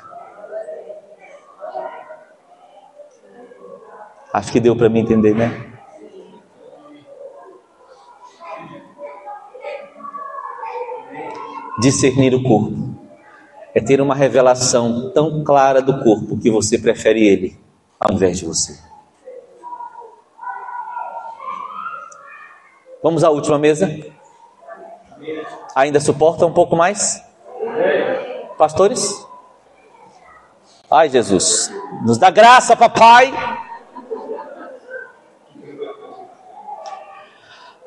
Acho 4.33 4.51
que 4.51 4.59
deu 4.59 4.75
para 4.75 4.89
mim 4.89 5.01
entender, 5.01 5.35
né? 5.35 5.74
Discernir 11.79 12.35
o 12.35 12.43
corpo. 12.43 12.95
É 13.75 13.81
ter 13.81 14.01
uma 14.01 14.15
revelação 14.15 15.11
tão 15.13 15.43
clara 15.43 15.83
do 15.83 16.03
corpo 16.03 16.39
que 16.39 16.51
você 16.51 16.79
prefere 16.79 17.27
ele 17.27 17.59
ao 17.99 18.13
invés 18.13 18.39
de 18.39 18.47
você. 18.47 18.79
Vamos 23.03 23.25
à 23.25 23.31
última 23.31 23.59
mesa? 23.59 23.91
Ainda 25.75 26.01
suporta 26.01 26.47
um 26.47 26.53
pouco 26.53 26.77
mais? 26.77 27.23
Pastores? 28.57 29.27
Ai, 30.91 31.09
Jesus, 31.09 31.73
nos 32.05 32.19
dá 32.19 32.31
graça, 32.31 32.77
papai. 32.77 33.33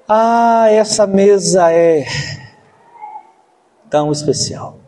Ah, 0.07 0.67
essa 0.69 1.07
mesa 1.07 1.71
é 1.71 2.05
tão 3.89 4.11
especial. 4.11 4.79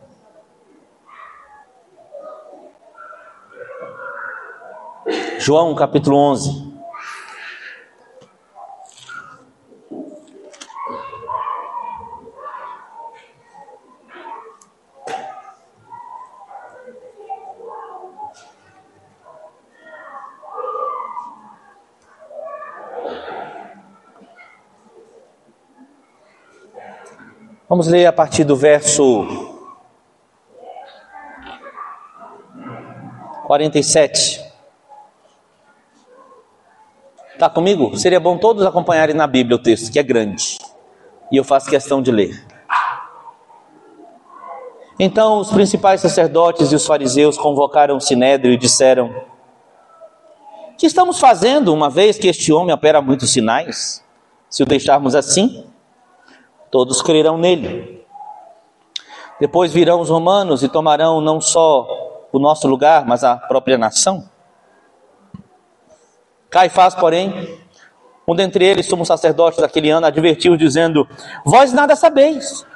João 5.38 5.74
capítulo 5.74 6.16
11. 6.16 6.69
Vamos 27.70 27.86
ler 27.86 28.04
a 28.04 28.12
partir 28.12 28.42
do 28.42 28.56
verso 28.56 29.24
47. 33.46 34.44
Está 37.32 37.48
comigo? 37.48 37.96
Seria 37.96 38.18
bom 38.18 38.36
todos 38.38 38.66
acompanharem 38.66 39.14
na 39.14 39.24
Bíblia 39.28 39.54
o 39.54 39.62
texto, 39.62 39.92
que 39.92 40.00
é 40.00 40.02
grande. 40.02 40.58
E 41.30 41.36
eu 41.36 41.44
faço 41.44 41.70
questão 41.70 42.02
de 42.02 42.10
ler. 42.10 42.44
Então 44.98 45.38
os 45.38 45.52
principais 45.52 46.00
sacerdotes 46.00 46.72
e 46.72 46.74
os 46.74 46.84
fariseus 46.84 47.38
convocaram 47.38 47.98
o 47.98 48.00
sinédrio 48.00 48.52
e 48.52 48.56
disseram: 48.56 49.14
Que 50.76 50.86
estamos 50.86 51.20
fazendo, 51.20 51.72
uma 51.72 51.88
vez 51.88 52.18
que 52.18 52.26
este 52.26 52.52
homem 52.52 52.74
opera 52.74 53.00
muitos 53.00 53.30
sinais? 53.30 54.04
Se 54.48 54.60
o 54.60 54.66
deixarmos 54.66 55.14
assim, 55.14 55.70
todos 56.70 57.02
crerão 57.02 57.36
nele. 57.36 58.04
Depois 59.40 59.72
virão 59.72 60.00
os 60.00 60.10
romanos 60.10 60.62
e 60.62 60.68
tomarão 60.68 61.20
não 61.20 61.40
só 61.40 61.86
o 62.32 62.38
nosso 62.38 62.68
lugar, 62.68 63.06
mas 63.06 63.24
a 63.24 63.36
própria 63.36 63.78
nação. 63.78 64.28
Caifás, 66.50 66.94
porém, 66.94 67.58
um 68.26 68.34
dentre 68.34 68.64
eles, 68.64 68.86
somos 68.86 69.08
sacerdotes 69.08 69.60
daquele 69.60 69.90
ano, 69.90 70.06
advertiu, 70.06 70.56
dizendo: 70.56 71.08
Vós 71.44 71.72
nada 71.72 71.96
sabeis, 71.96 72.66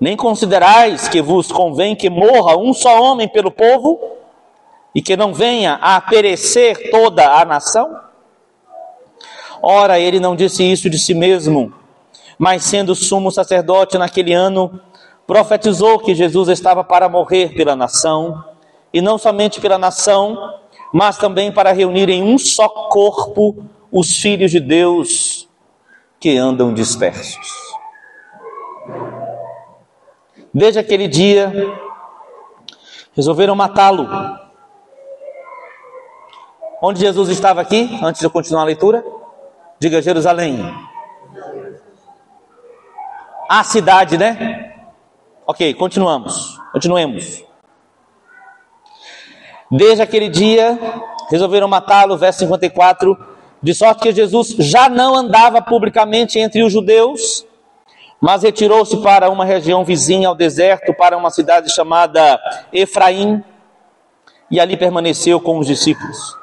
nem 0.00 0.16
considerais 0.16 1.08
que 1.08 1.22
vos 1.22 1.50
convém 1.50 1.96
que 1.96 2.10
morra 2.10 2.56
um 2.56 2.72
só 2.74 3.02
homem 3.02 3.28
pelo 3.28 3.50
povo, 3.50 3.98
e 4.94 5.00
que 5.00 5.16
não 5.16 5.32
venha 5.32 5.74
a 5.74 6.00
perecer 6.00 6.90
toda 6.90 7.26
a 7.26 7.44
nação? 7.44 7.98
Ora, 9.62 9.98
ele 9.98 10.18
não 10.20 10.34
disse 10.34 10.62
isso 10.62 10.88
de 10.90 10.98
si 10.98 11.14
mesmo, 11.14 11.72
mas 12.40 12.64
sendo 12.64 12.94
sumo 12.94 13.30
sacerdote 13.30 13.98
naquele 13.98 14.32
ano, 14.32 14.80
profetizou 15.26 15.98
que 15.98 16.14
Jesus 16.14 16.48
estava 16.48 16.82
para 16.82 17.06
morrer 17.06 17.52
pela 17.54 17.76
nação, 17.76 18.42
e 18.94 19.02
não 19.02 19.18
somente 19.18 19.60
pela 19.60 19.76
nação, 19.76 20.54
mas 20.90 21.18
também 21.18 21.52
para 21.52 21.70
reunir 21.70 22.08
em 22.08 22.22
um 22.22 22.38
só 22.38 22.66
corpo 22.66 23.62
os 23.92 24.16
filhos 24.16 24.50
de 24.50 24.58
Deus 24.58 25.46
que 26.18 26.38
andam 26.38 26.72
dispersos. 26.72 27.46
Desde 30.52 30.78
aquele 30.78 31.08
dia, 31.08 31.52
resolveram 33.14 33.54
matá-lo. 33.54 34.08
Onde 36.80 37.00
Jesus 37.00 37.28
estava 37.28 37.60
aqui, 37.60 38.00
antes 38.02 38.20
de 38.20 38.26
eu 38.26 38.30
continuar 38.30 38.62
a 38.62 38.64
leitura? 38.64 39.04
Diga 39.78 40.00
Jerusalém. 40.00 40.89
A 43.52 43.64
cidade, 43.64 44.16
né? 44.16 44.74
Ok, 45.44 45.74
continuamos. 45.74 46.56
Continuemos. 46.72 47.42
Desde 49.68 50.00
aquele 50.00 50.28
dia, 50.28 50.78
resolveram 51.28 51.66
matá-lo, 51.66 52.16
verso 52.16 52.38
54, 52.38 53.18
de 53.60 53.74
sorte 53.74 54.02
que 54.02 54.12
Jesus 54.12 54.50
já 54.50 54.88
não 54.88 55.16
andava 55.16 55.60
publicamente 55.60 56.38
entre 56.38 56.62
os 56.62 56.72
judeus, 56.72 57.44
mas 58.20 58.44
retirou-se 58.44 58.96
para 58.98 59.28
uma 59.28 59.44
região 59.44 59.84
vizinha 59.84 60.28
ao 60.28 60.36
deserto, 60.36 60.94
para 60.94 61.16
uma 61.16 61.30
cidade 61.30 61.74
chamada 61.74 62.38
Efraim, 62.72 63.42
e 64.48 64.60
ali 64.60 64.76
permaneceu 64.76 65.40
com 65.40 65.58
os 65.58 65.66
discípulos. 65.66 66.38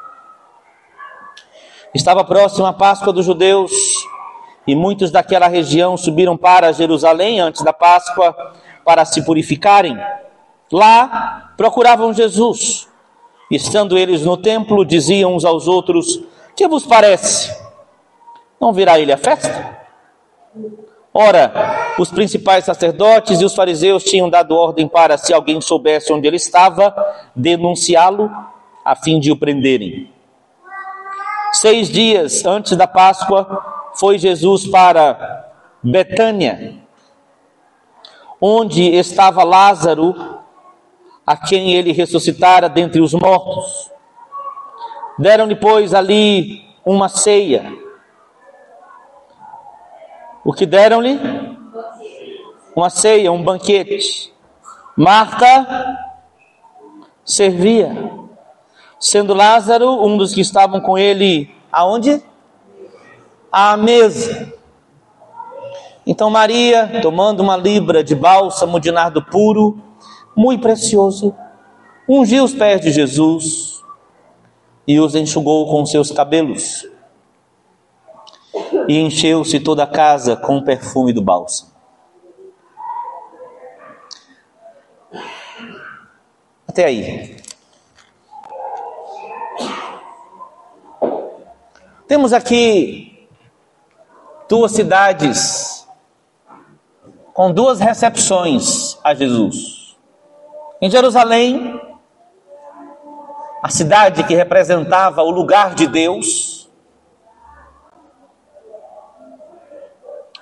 Estava 1.95 2.25
próxima 2.25 2.67
a 2.67 2.73
Páscoa 2.73 3.13
dos 3.13 3.25
judeus, 3.25 3.71
e 4.68 4.76
muitos 4.76 5.10
daquela 5.10 5.48
região 5.48 5.95
subiram 5.95 6.35
para 6.35 6.73
Jerusalém 6.73 7.39
antes 7.39 7.64
da 7.64 7.72
Páscoa 7.72 8.35
para 8.84 9.06
se 9.06 9.23
purificarem. 9.23 9.98
Lá 10.72 11.53
procuravam 11.56 12.14
Jesus. 12.14 12.88
Estando 13.49 13.98
eles 13.98 14.23
no 14.23 14.35
templo, 14.35 14.84
diziam 14.84 15.34
uns 15.34 15.45
aos 15.45 15.68
outros: 15.68 16.22
Que 16.56 16.68
vos 16.68 16.85
parece? 16.85 17.56
Não 18.60 18.73
virá 18.73 18.99
ele 18.99 19.14
a 19.14 19.18
festa? 19.18 19.77
Ora, 21.14 21.95
os 21.98 22.11
principais 22.11 22.65
sacerdotes 22.65 23.39
e 23.41 23.45
os 23.45 23.56
fariseus 23.56 24.03
tinham 24.03 24.30
dado 24.30 24.56
ordem 24.56 24.88
para, 24.88 25.18
se 25.18 25.34
alguém 25.34 25.61
soubesse 25.61 26.11
onde 26.11 26.27
ele 26.27 26.35
estava, 26.35 26.94
denunciá-lo, 27.35 28.30
a 28.84 28.95
fim 28.95 29.19
de 29.19 29.31
o 29.31 29.38
prenderem. 29.38 30.11
Seis 31.53 31.89
dias 31.89 32.45
antes 32.45 32.76
da 32.76 32.85
Páscoa, 32.85 33.76
foi 33.99 34.18
Jesus 34.18 34.68
para 34.68 35.52
Betânia, 35.82 36.76
onde 38.40 38.84
estava 38.84 39.44
Lázaro, 39.44 40.38
a 41.26 41.36
quem 41.36 41.74
ele 41.74 41.91
ressuscitara 41.91 42.69
dentre 42.69 43.02
os 43.02 43.14
mortos. 43.14 43.91
Deram-lhe, 45.19 45.56
pois, 45.56 45.94
ali 45.94 46.64
uma 46.86 47.10
ceia. 47.10 47.74
O 50.45 50.53
que 50.53 50.65
deram-lhe? 50.65 51.19
Uma 52.76 52.90
ceia, 52.90 53.32
um 53.32 53.44
banquete. 53.44 54.34
Marta 54.95 55.98
servia, 57.26 57.91
sendo 58.99 59.34
Lázaro 59.34 60.06
um 60.06 60.18
dos 60.18 60.34
que 60.34 60.41
estavam 60.41 60.80
com 60.80 60.98
ele 60.98 61.53
aonde? 61.72 62.24
À 63.52 63.78
mesa. 63.78 64.53
Então 66.06 66.30
Maria, 66.30 67.02
tomando 67.02 67.41
uma 67.41 67.57
libra 67.57 68.03
de 68.03 68.15
bálsamo 68.15 68.80
de 68.80 68.91
nardo 68.91 69.22
puro, 69.22 69.82
muito 70.36 70.61
precioso, 70.61 71.36
ungiu 72.07 72.44
os 72.44 72.53
pés 72.53 72.80
de 72.80 72.91
Jesus 72.91 73.84
e 74.88 74.99
os 74.99 75.15
enxugou 75.15 75.69
com 75.69 75.86
seus 75.86 76.11
cabelos 76.11 76.88
e 78.88 78.98
encheu-se 78.98 79.60
toda 79.60 79.84
a 79.84 79.88
casa 79.88 80.36
com 80.36 80.57
o 80.57 80.64
perfume 80.64 81.11
do 81.11 81.22
bálsamo. 81.22 81.72
Até 86.68 86.86
aí. 86.86 87.38
Temos 92.07 92.32
aqui 92.32 93.16
duas 94.48 94.72
cidades 94.72 95.88
com 97.34 97.52
duas 97.52 97.80
recepções 97.80 98.98
a 99.03 99.14
Jesus. 99.14 99.95
Em 100.82 100.90
Jerusalém, 100.90 101.80
a 103.61 103.69
cidade 103.69 104.24
que 104.24 104.36
representava 104.36 105.22
o 105.22 105.30
lugar 105.30 105.76
de 105.76 105.88
Deus, 105.88 106.69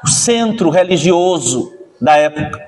o 0.03 0.07
centro 0.07 0.69
religioso 0.69 1.73
da 1.99 2.15
época. 2.15 2.65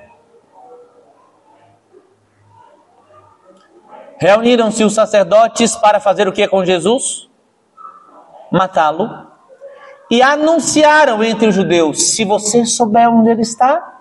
Reuniram-se 4.18 4.82
os 4.82 4.94
sacerdotes 4.94 5.76
para 5.76 6.00
fazer 6.00 6.26
o 6.26 6.32
que 6.32 6.48
com 6.48 6.64
Jesus? 6.64 7.30
Matá-lo. 8.50 9.27
E 10.10 10.22
anunciaram 10.22 11.22
entre 11.22 11.48
os 11.48 11.54
judeus: 11.54 12.14
se 12.14 12.24
você 12.24 12.64
souber 12.64 13.08
onde 13.10 13.30
ele 13.30 13.42
está, 13.42 14.00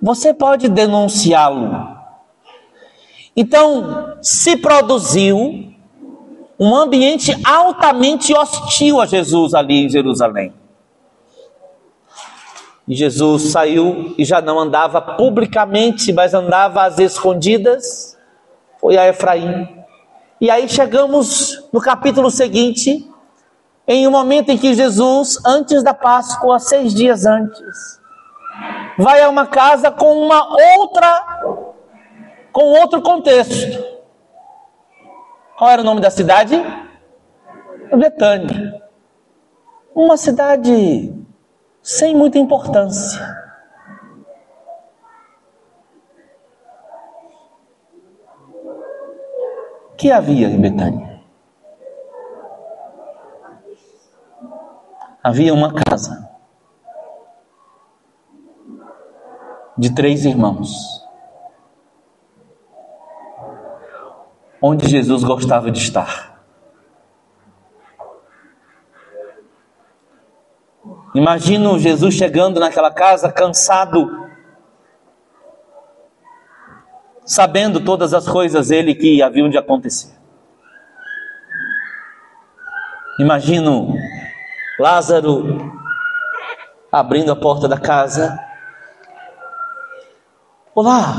você 0.00 0.32
pode 0.34 0.68
denunciá-lo. 0.68 1.92
Então, 3.36 4.16
se 4.20 4.56
produziu 4.56 5.72
um 6.58 6.76
ambiente 6.76 7.34
altamente 7.44 8.34
hostil 8.34 9.00
a 9.00 9.06
Jesus 9.06 9.54
ali 9.54 9.84
em 9.84 9.88
Jerusalém. 9.88 10.52
E 12.86 12.94
Jesus 12.94 13.44
saiu 13.44 14.14
e 14.18 14.24
já 14.24 14.40
não 14.40 14.58
andava 14.58 15.00
publicamente, 15.00 16.12
mas 16.12 16.34
andava 16.34 16.82
às 16.82 16.98
escondidas. 16.98 18.18
Foi 18.80 18.96
a 18.96 19.08
Efraim. 19.08 19.68
E 20.40 20.50
aí 20.50 20.68
chegamos 20.68 21.64
no 21.72 21.80
capítulo 21.80 22.30
seguinte, 22.30 23.08
em 23.92 24.08
um 24.08 24.10
momento 24.10 24.48
em 24.48 24.56
que 24.56 24.72
Jesus, 24.72 25.38
antes 25.44 25.82
da 25.82 25.92
Páscoa, 25.92 26.58
seis 26.58 26.94
dias 26.94 27.26
antes, 27.26 28.00
vai 28.98 29.20
a 29.20 29.28
uma 29.28 29.46
casa 29.46 29.90
com 29.90 30.18
uma 30.18 30.48
outra, 30.78 31.76
com 32.50 32.64
outro 32.80 33.02
contexto. 33.02 33.92
Qual 35.58 35.70
era 35.70 35.82
o 35.82 35.84
nome 35.84 36.00
da 36.00 36.10
cidade? 36.10 36.56
Betânia. 37.94 38.82
Uma 39.94 40.16
cidade 40.16 41.14
sem 41.82 42.16
muita 42.16 42.38
importância. 42.38 43.20
O 49.90 49.96
que 49.96 50.10
havia 50.10 50.48
em 50.48 50.58
Betânia? 50.58 51.11
Havia 55.22 55.54
uma 55.54 55.72
casa 55.72 56.28
de 59.78 59.94
três 59.94 60.24
irmãos, 60.24 61.06
onde 64.60 64.88
Jesus 64.88 65.22
gostava 65.22 65.70
de 65.70 65.78
estar. 65.78 66.32
Imagino 71.14 71.78
Jesus 71.78 72.14
chegando 72.14 72.58
naquela 72.58 72.90
casa 72.90 73.30
cansado, 73.30 74.28
sabendo 77.24 77.84
todas 77.84 78.12
as 78.12 78.26
coisas 78.26 78.70
ele 78.70 78.94
que 78.94 79.22
haviam 79.22 79.48
de 79.48 79.56
acontecer. 79.56 80.12
Imagino 83.20 83.94
Lázaro 84.78 85.44
abrindo 86.90 87.30
a 87.30 87.36
porta 87.36 87.68
da 87.68 87.78
casa. 87.78 88.38
Olá, 90.74 91.14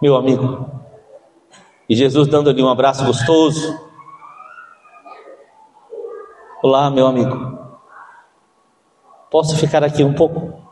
meu 0.00 0.16
amigo. 0.16 0.70
E 1.86 1.94
Jesus 1.94 2.26
dando-lhe 2.28 2.62
um 2.62 2.68
abraço 2.68 3.04
gostoso. 3.04 3.78
Olá, 6.62 6.90
meu 6.90 7.06
amigo. 7.06 7.58
Posso 9.30 9.56
ficar 9.56 9.84
aqui 9.84 10.02
um 10.02 10.14
pouco? 10.14 10.62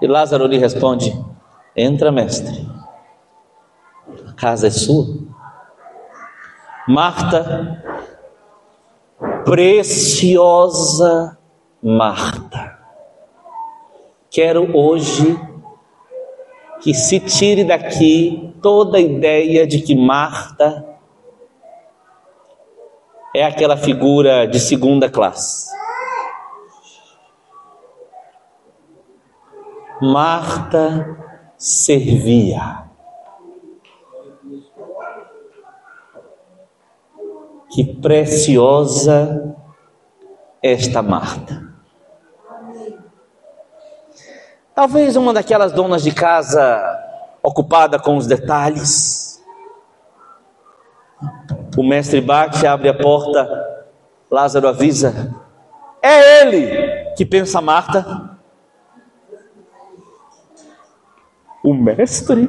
E 0.00 0.06
Lázaro 0.06 0.46
lhe 0.46 0.56
responde: 0.56 1.12
Entra, 1.74 2.12
mestre. 2.12 2.68
A 4.28 4.32
casa 4.34 4.68
é 4.68 4.70
sua. 4.70 5.06
Marta, 6.86 7.82
preciosa 9.44 11.38
Marta, 11.82 12.78
quero 14.30 14.74
hoje 14.76 15.38
que 16.80 16.94
se 16.94 17.20
tire 17.20 17.62
daqui 17.64 18.54
toda 18.62 18.96
a 18.98 19.00
ideia 19.00 19.66
de 19.66 19.80
que 19.80 19.94
Marta 19.94 20.84
é 23.34 23.44
aquela 23.44 23.76
figura 23.76 24.46
de 24.46 24.58
segunda 24.58 25.10
classe. 25.10 25.74
Marta 30.00 31.18
servia. 31.56 32.83
Que 37.74 37.82
preciosa 37.82 39.56
esta 40.62 41.02
Marta. 41.02 41.74
Talvez 44.72 45.16
uma 45.16 45.32
daquelas 45.32 45.72
donas 45.72 46.04
de 46.04 46.14
casa 46.14 46.80
ocupada 47.42 47.98
com 47.98 48.16
os 48.16 48.28
detalhes. 48.28 49.44
O 51.76 51.82
mestre 51.82 52.20
bate, 52.20 52.64
abre 52.64 52.88
a 52.88 52.94
porta, 52.96 53.44
Lázaro 54.30 54.68
avisa: 54.68 55.34
É 56.00 56.42
ele 56.42 57.12
que 57.16 57.26
pensa 57.26 57.60
Marta. 57.60 58.38
O 61.64 61.74
mestre 61.74 62.48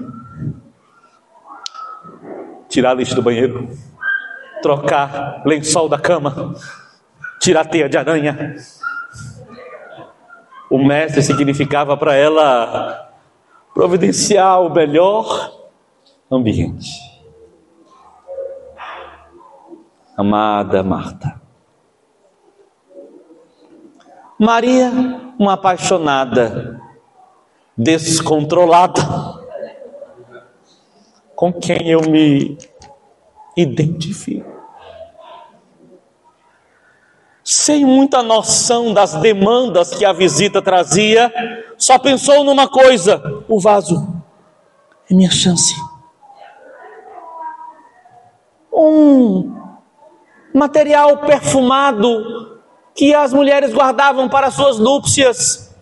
tirar 2.69 2.93
lixo 2.93 3.15
do 3.15 3.23
banheiro, 3.23 3.76
trocar 4.66 5.44
lençol 5.46 5.88
da 5.88 6.00
cama, 6.00 6.56
tirar 7.40 7.66
teia 7.66 7.88
de 7.88 7.96
aranha, 7.96 8.56
o 10.72 10.84
mestre 10.84 11.22
significava 11.22 11.96
para 11.96 12.16
ela 12.16 13.12
providenciar 13.76 14.60
o 14.64 14.74
melhor 14.74 15.54
ambiente. 16.32 16.90
Amada 20.18 20.82
Marta. 20.82 21.40
Maria, 24.40 24.92
uma 25.38 25.54
apaixonada, 25.54 26.82
descontrolada, 27.78 29.00
com 31.36 31.54
quem 31.54 31.92
eu 31.92 32.02
me 32.10 32.58
identifico 33.56 34.55
sem 37.47 37.85
muita 37.85 38.23
noção 38.23 38.91
das 38.91 39.13
demandas 39.13 39.93
que 39.93 40.03
a 40.03 40.11
visita 40.11 40.63
trazia, 40.63 41.31
só 41.77 41.99
pensou 41.99 42.43
numa 42.43 42.67
coisa: 42.67 43.22
o 43.47 43.59
vaso 43.61 43.95
é 45.09 45.13
minha 45.13 45.30
chance. 45.30 45.76
Um 48.73 49.55
material 50.51 51.17
perfumado 51.17 52.59
que 52.95 53.13
as 53.13 53.31
mulheres 53.31 53.72
guardavam 53.72 54.27
para 54.27 54.49
suas 54.49 54.80
núpcias. 54.80 55.76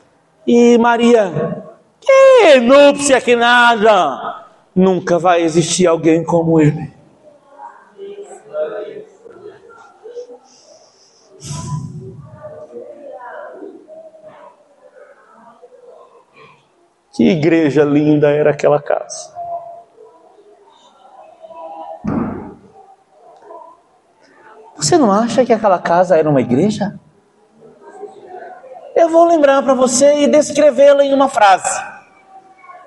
E 0.45 0.77
Maria, 0.77 1.63
que 2.01 2.59
núpcia 2.59 3.21
que 3.21 3.37
nada! 3.37 4.43
Nunca 4.75 5.17
vai 5.17 5.41
existir 5.43 5.87
alguém 5.87 6.25
como 6.25 6.59
ele. 6.59 6.92
Que 17.23 17.29
igreja 17.29 17.85
linda 17.85 18.29
era 18.31 18.51
aquela 18.51 18.81
casa. 18.81 19.33
Você 24.75 24.97
não 24.97 25.09
acha 25.09 25.45
que 25.45 25.53
aquela 25.53 25.79
casa 25.79 26.17
era 26.17 26.29
uma 26.29 26.41
igreja? 26.41 26.99
Eu 28.93 29.07
vou 29.07 29.23
lembrar 29.23 29.63
para 29.63 29.73
você 29.73 30.23
e 30.23 30.27
descrevê-la 30.27 31.05
em 31.05 31.13
uma 31.13 31.29
frase. 31.29 31.81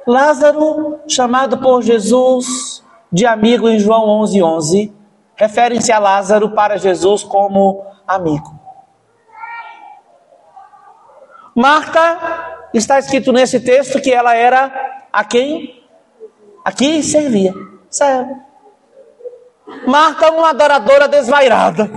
Lázaro, 0.06 1.00
chamado 1.08 1.56
por 1.56 1.80
Jesus 1.80 2.84
de 3.10 3.24
amigo 3.24 3.66
em 3.70 3.78
João 3.78 4.04
11:11, 4.20 4.42
11, 4.42 4.94
refere-se 5.34 5.90
a 5.90 5.98
Lázaro 5.98 6.50
para 6.50 6.76
Jesus 6.76 7.22
como 7.24 7.86
amigo. 8.06 8.54
Marta 11.54 12.55
está 12.78 12.98
escrito 12.98 13.32
nesse 13.32 13.60
texto 13.60 14.00
que 14.00 14.12
ela 14.12 14.34
era 14.34 15.06
a 15.12 15.24
quem? 15.24 15.84
A 16.64 16.72
quem 16.72 17.02
servia. 17.02 17.54
Serve. 17.88 18.34
Marta, 19.86 20.30
uma 20.30 20.50
adoradora 20.50 21.08
desvairada. 21.08 21.90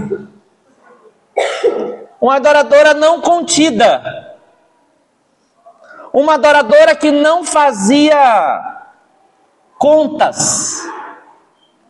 Uma 2.20 2.36
adoradora 2.36 2.94
não 2.94 3.22
contida. 3.22 4.38
Uma 6.12 6.36
adoradora 6.36 6.96
que 6.96 7.12
não 7.12 7.44
fazia 7.44 8.80
contas. 9.78 10.84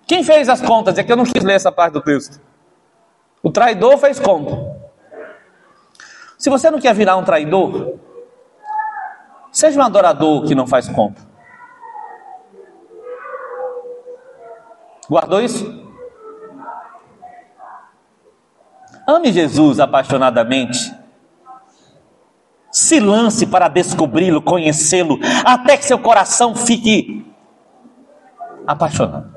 Quem 0.05 0.23
fez 0.23 0.49
as 0.49 0.61
contas? 0.61 0.97
É 0.97 1.03
que 1.03 1.11
eu 1.11 1.17
não 1.17 1.23
quis 1.23 1.43
ler 1.43 1.53
essa 1.53 1.71
parte 1.71 1.93
do 1.93 2.01
texto. 2.01 2.39
O 3.41 3.51
traidor 3.51 3.97
fez 3.97 4.19
conta. 4.19 4.77
Se 6.37 6.49
você 6.49 6.69
não 6.71 6.79
quer 6.79 6.93
virar 6.93 7.17
um 7.17 7.23
traidor, 7.23 7.99
Seja 9.59 9.77
um 9.77 9.83
adorador 9.83 10.43
que 10.45 10.55
não 10.55 10.65
faz 10.65 10.87
conta. 10.87 11.21
Guardou 15.09 15.41
isso? 15.41 15.85
Ame 19.05 19.33
Jesus 19.33 19.81
apaixonadamente. 19.81 20.95
Se 22.71 23.01
lance 23.01 23.45
para 23.45 23.67
descobri-lo, 23.67 24.41
conhecê-lo, 24.41 25.19
até 25.43 25.75
que 25.75 25.83
seu 25.83 25.99
coração 25.99 26.55
fique 26.55 27.29
apaixonado. 28.65 29.35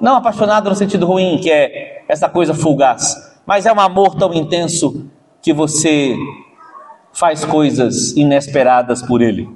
Não 0.00 0.16
apaixonado 0.16 0.70
no 0.70 0.74
sentido 0.74 1.04
ruim, 1.04 1.38
que 1.38 1.52
é 1.52 2.06
essa 2.08 2.30
coisa 2.30 2.54
fugaz, 2.54 3.14
mas 3.44 3.66
é 3.66 3.72
um 3.74 3.78
amor 3.78 4.14
tão 4.14 4.32
intenso 4.32 5.06
que 5.42 5.52
você 5.52 6.16
faz 7.12 7.44
coisas 7.44 8.12
inesperadas 8.16 9.02
por 9.02 9.20
ele 9.20 9.48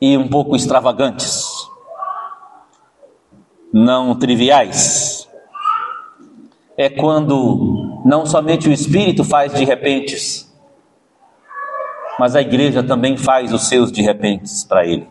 e 0.00 0.18
um 0.18 0.28
pouco 0.28 0.54
extravagantes, 0.54 1.46
não 3.72 4.18
triviais. 4.18 5.26
É 6.76 6.90
quando 6.90 8.02
não 8.04 8.26
somente 8.26 8.68
o 8.68 8.72
Espírito 8.72 9.24
faz 9.24 9.54
de 9.54 9.64
repentes, 9.64 10.52
mas 12.18 12.36
a 12.36 12.42
igreja 12.42 12.82
também 12.82 13.16
faz 13.16 13.52
os 13.52 13.68
seus 13.68 13.90
de 13.90 14.02
repentes 14.02 14.64
para 14.64 14.84
ele. 14.84 15.08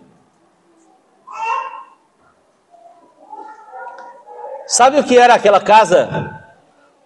Sabe 4.67 4.99
o 4.99 5.03
que 5.03 5.17
era 5.17 5.33
aquela 5.33 5.59
casa? 5.59 6.39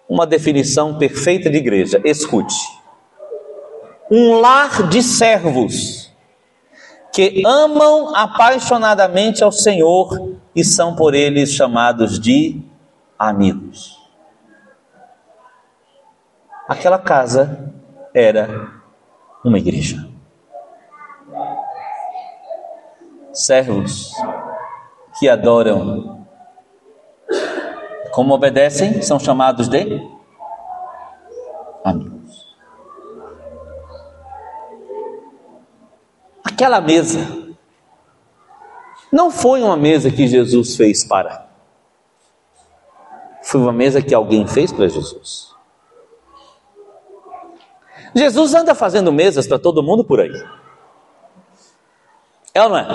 Uma 0.08 0.26
definição 0.26 0.98
perfeita 0.98 1.50
de 1.50 1.56
igreja. 1.56 2.00
Escute 2.04 2.77
um 4.10 4.40
lar 4.40 4.88
de 4.88 5.02
servos 5.02 6.10
que 7.12 7.42
amam 7.44 8.14
apaixonadamente 8.14 9.42
ao 9.42 9.52
Senhor 9.52 10.36
e 10.54 10.64
são 10.64 10.94
por 10.94 11.14
eles 11.14 11.52
chamados 11.52 12.18
de 12.18 12.62
amigos. 13.18 13.98
Aquela 16.68 16.98
casa 16.98 17.72
era 18.14 18.70
uma 19.44 19.58
igreja. 19.58 20.08
Servos 23.32 24.12
que 25.18 25.28
adoram, 25.28 26.26
como 28.12 28.34
obedecem, 28.34 29.00
são 29.02 29.18
chamados 29.18 29.68
de 29.68 30.00
amigos. 31.84 32.17
Aquela 36.58 36.80
mesa 36.80 37.20
não 39.12 39.30
foi 39.30 39.62
uma 39.62 39.76
mesa 39.76 40.10
que 40.10 40.26
Jesus 40.26 40.74
fez 40.74 41.04
para. 41.04 41.46
Foi 43.44 43.60
uma 43.60 43.72
mesa 43.72 44.02
que 44.02 44.12
alguém 44.12 44.44
fez 44.44 44.72
para 44.72 44.88
Jesus. 44.88 45.54
Jesus 48.12 48.54
anda 48.54 48.74
fazendo 48.74 49.12
mesas 49.12 49.46
para 49.46 49.56
todo 49.56 49.84
mundo 49.84 50.02
por 50.02 50.20
aí. 50.20 50.32
É 52.52 52.60
ou 52.64 52.70
não 52.70 52.76
é? 52.76 52.88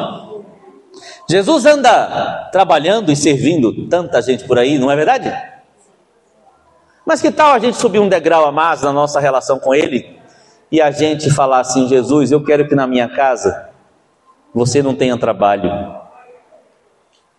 Jesus 1.30 1.66
anda 1.66 2.50
trabalhando 2.52 3.14
e 3.14 3.16
servindo 3.16 3.88
tanta 3.88 4.22
gente 4.22 4.44
por 4.44 4.60
aí, 4.60 4.78
não 4.78 4.92
é 4.92 4.96
verdade? 4.98 5.34
Mas 7.06 7.22
que 7.22 7.32
tal 7.32 7.54
a 7.54 7.60
gente 7.60 7.78
subir 7.78 8.00
um 8.00 8.10
degrau 8.10 8.46
a 8.46 8.52
mais 8.52 8.82
na 8.82 8.92
nossa 8.92 9.22
relação 9.22 9.58
com 9.58 9.74
Ele 9.74 10.22
e 10.74 10.82
a 10.82 10.90
gente 10.90 11.30
falar 11.30 11.60
assim: 11.60 11.88
Jesus, 11.88 12.32
eu 12.32 12.44
quero 12.44 12.68
que 12.68 12.74
na 12.74 12.88
minha 12.88 13.08
casa 13.08 13.70
você 14.54 14.82
não 14.82 14.96
tenha 14.96 15.18
trabalho, 15.18 15.72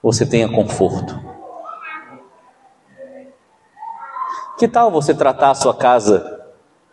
você 0.01 0.24
tenha 0.24 0.48
conforto. 0.48 1.20
Que 4.56 4.69
tal 4.69 4.90
você 4.90 5.12
tratar 5.12 5.51
a 5.51 5.55
sua 5.55 5.74
casa 5.74 6.40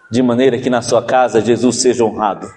de 0.09 0.22
maneira 0.22 0.57
que 0.57 0.69
na 0.69 0.81
sua 0.81 1.03
casa 1.03 1.39
Jesus 1.39 1.80
seja 1.81 2.03
honrado? 2.03 2.51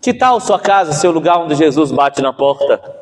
Que 0.00 0.14
tal 0.14 0.40
sua 0.40 0.58
casa, 0.58 0.92
seu 0.92 1.10
lugar 1.10 1.38
onde 1.38 1.56
Jesus 1.56 1.90
bate 1.90 2.22
na 2.22 2.32
porta? 2.32 3.00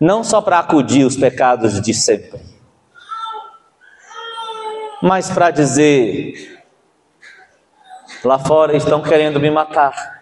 não 0.00 0.24
só 0.24 0.40
para 0.40 0.58
acudir 0.58 1.04
os 1.04 1.14
pecados 1.14 1.78
de 1.80 1.92
sempre, 1.92 2.40
mas 5.02 5.30
para 5.30 5.50
dizer: 5.50 6.59
lá 8.24 8.38
fora 8.38 8.76
estão 8.76 9.02
querendo 9.02 9.40
me 9.40 9.50
matar. 9.50 10.20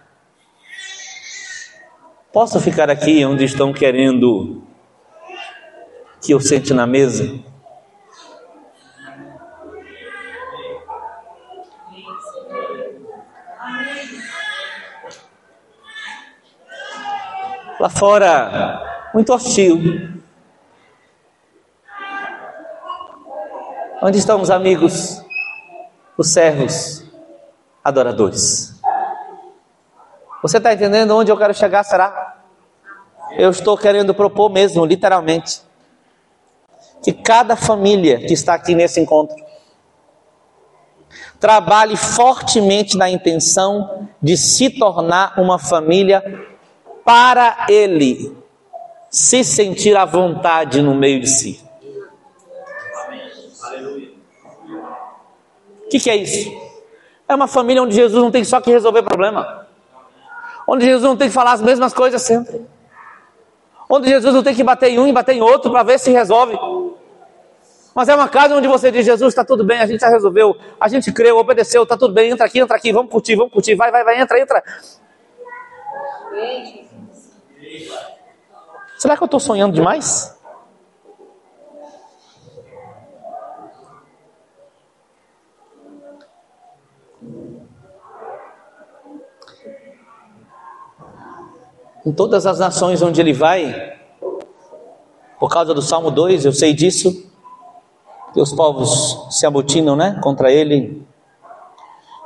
Posso 2.33 2.61
ficar 2.61 2.91
aqui 2.91 3.25
onde 3.25 3.45
estão 3.45 3.73
querendo 3.73 4.63
que 6.23 6.33
eu 6.33 6.41
sente 6.41 6.75
na 6.75 6.87
mesa? 6.87 7.43
Lá 17.81 17.89
fora, 17.89 19.09
muito 19.15 19.33
hostil. 19.33 20.19
Onde 24.03 24.19
estão 24.19 24.41
os 24.41 24.51
amigos, 24.51 25.25
os 26.17 26.29
servos, 26.33 27.08
adoradores? 27.89 28.79
Você 30.43 30.59
está 30.59 30.73
entendendo 30.73 31.17
onde 31.17 31.33
eu 31.33 31.37
quero 31.37 31.53
chegar? 31.53 31.83
Será? 31.83 32.37
Eu 33.37 33.51
estou 33.51 33.77
querendo 33.77 34.15
propor 34.15 34.51
mesmo, 34.51 34.85
literalmente, 34.85 35.61
que 37.03 37.13
cada 37.13 37.57
família 37.57 38.19
que 38.19 38.33
está 38.33 38.55
aqui 38.55 38.75
nesse 38.75 39.01
encontro 39.01 39.37
trabalhe 41.41 41.97
fortemente 41.97 42.97
na 42.97 43.11
intenção 43.11 44.09
de 44.21 44.37
se 44.37 44.71
tornar 44.71 45.39
uma 45.39 45.59
família 45.59 46.23
para 47.05 47.67
ele 47.69 48.37
se 49.11 49.43
sentir 49.43 49.97
à 49.97 50.05
vontade 50.05 50.83
no 50.83 50.95
meio 50.95 51.21
de 51.21 51.29
si. 51.29 51.69
O 55.85 55.89
que, 55.89 55.99
que 55.99 56.11
é 56.11 56.17
isso? 56.17 56.68
É 57.29 57.35
uma 57.35 57.47
família 57.47 57.83
onde 57.83 57.95
Jesus 57.95 58.23
não 58.23 58.31
tem 58.31 58.43
só 58.43 58.61
que 58.61 58.71
resolver 58.71 59.03
problema, 59.03 59.67
onde 60.67 60.85
Jesus 60.87 61.03
não 61.03 61.17
tem 61.17 61.29
que 61.29 61.35
falar 61.35 61.53
as 61.53 61.61
mesmas 61.61 61.93
coisas 61.93 62.23
sempre, 62.23 62.67
onde 63.89 64.09
Jesus 64.09 64.35
não 64.35 64.43
tem 64.43 64.55
que 64.55 64.65
bater 64.65 64.91
em 64.91 64.99
um 64.99 65.07
e 65.07 65.13
bater 65.13 65.35
em 65.35 65.43
outro 65.43 65.71
para 65.71 65.83
ver 65.83 65.99
se 65.99 66.11
resolve. 66.11 66.59
Mas 67.95 68.09
é 68.09 68.15
uma 68.15 68.29
casa 68.29 68.57
onde 68.57 68.67
você 68.67 68.91
diz: 68.91 69.05
Jesus, 69.05 69.29
está 69.29 69.45
tudo 69.45 69.63
bem, 69.65 69.81
a 69.81 69.87
gente 69.87 70.01
já 70.01 70.09
resolveu, 70.09 70.57
a 70.81 70.89
gente 70.89 71.13
creu, 71.13 71.37
obedeceu, 71.37 71.83
está 71.83 71.97
tudo 71.97 72.15
bem, 72.15 72.31
entra 72.31 72.47
aqui, 72.47 72.61
entra 72.61 72.77
aqui, 72.77 72.93
vamos 72.93 73.11
curtir, 73.11 73.37
vamos 73.37 73.53
curtir, 73.53 73.75
vai, 73.75 73.91
vai, 73.91 74.05
vai, 74.05 74.21
entra, 74.21 74.41
entra. 74.41 74.63
Será 78.97 79.17
que 79.17 79.23
eu 79.23 79.27
estou 79.27 79.41
sonhando 79.41 79.75
demais? 79.75 80.38
Em 92.09 92.13
todas 92.13 92.47
as 92.47 92.59
nações 92.59 93.03
onde 93.03 93.21
ele 93.21 93.35
vai, 93.35 93.99
por 95.39 95.51
causa 95.51 95.75
do 95.75 95.83
Salmo 95.83 96.11
2, 96.11 96.47
eu 96.47 96.55
sei 96.55 96.73
disso, 96.73 97.31
que 98.33 98.41
os 98.41 98.51
povos 98.51 99.27
se 99.29 99.45
amotinam 99.45 99.95
né, 99.95 100.19
contra 100.23 100.51
ele. 100.51 101.07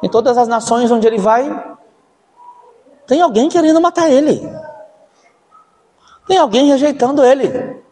Em 0.00 0.08
todas 0.08 0.38
as 0.38 0.46
nações 0.46 0.88
onde 0.88 1.04
ele 1.04 1.18
vai, 1.18 1.76
tem 3.08 3.20
alguém 3.20 3.48
querendo 3.48 3.80
matar 3.80 4.08
ele. 4.08 4.48
Tem 6.28 6.38
alguém 6.38 6.68
rejeitando 6.68 7.24
ele. 7.24 7.82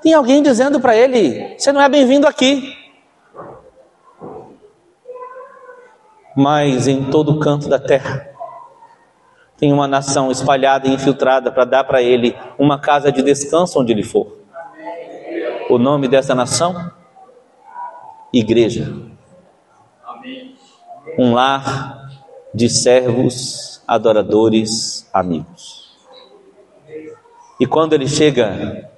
Tem 0.00 0.14
alguém 0.14 0.40
dizendo 0.44 0.78
para 0.78 0.94
ele: 0.94 1.58
Você 1.58 1.72
não 1.72 1.80
é 1.80 1.88
bem-vindo 1.88 2.24
aqui. 2.24 2.72
Mas 6.36 6.86
em 6.86 7.10
todo 7.10 7.40
canto 7.40 7.68
da 7.68 7.80
terra 7.80 8.27
tem 9.58 9.72
uma 9.72 9.88
nação 9.88 10.30
espalhada 10.30 10.86
e 10.86 10.94
infiltrada 10.94 11.50
para 11.50 11.64
dar 11.64 11.84
para 11.84 12.00
ele 12.00 12.34
uma 12.56 12.78
casa 12.78 13.10
de 13.10 13.20
descanso 13.22 13.80
onde 13.80 13.92
ele 13.92 14.04
for. 14.04 14.38
O 15.68 15.78
nome 15.78 16.06
dessa 16.06 16.34
nação? 16.34 16.90
Igreja. 18.32 18.94
Um 21.18 21.34
lar 21.34 22.08
de 22.54 22.68
servos, 22.68 23.82
adoradores, 23.86 25.08
amigos. 25.12 25.88
E 27.60 27.66
quando 27.66 27.94
ele 27.94 28.06
chega, 28.06 28.88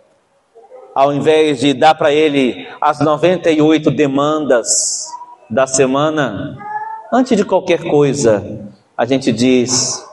ao 0.94 1.12
invés 1.14 1.60
de 1.60 1.72
dar 1.72 1.94
para 1.94 2.12
ele 2.12 2.68
as 2.80 3.00
98 3.00 3.90
demandas 3.90 5.06
da 5.48 5.66
semana, 5.66 6.58
antes 7.10 7.36
de 7.36 7.44
qualquer 7.44 7.82
coisa, 7.82 8.70
a 8.96 9.06
gente 9.06 9.32
diz: 9.32 10.04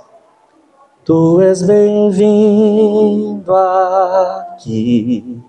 Tu 1.08 1.40
és 1.40 1.64
bem-vindo 1.64 3.56
aqui. 3.56 5.42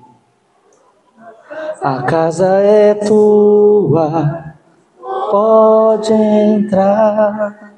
A 1.82 2.02
casa 2.05 2.47
é 2.60 2.94
tua, 2.94 4.55
pode 5.32 6.12
entrar. 6.12 7.74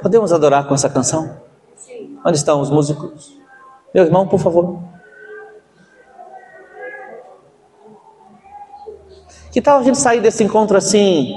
Podemos 0.00 0.32
adorar 0.32 0.68
com 0.68 0.74
essa 0.74 0.88
canção? 0.88 1.36
Sim. 1.74 2.16
Onde 2.24 2.36
estão 2.36 2.60
os 2.60 2.70
músicos? 2.70 3.36
Meu 3.92 4.04
irmão, 4.04 4.28
por 4.28 4.38
favor. 4.38 4.78
Que 9.58 9.62
tal 9.62 9.80
a 9.80 9.82
gente 9.82 9.98
sair 9.98 10.20
desse 10.20 10.44
encontro 10.44 10.76
assim? 10.76 11.34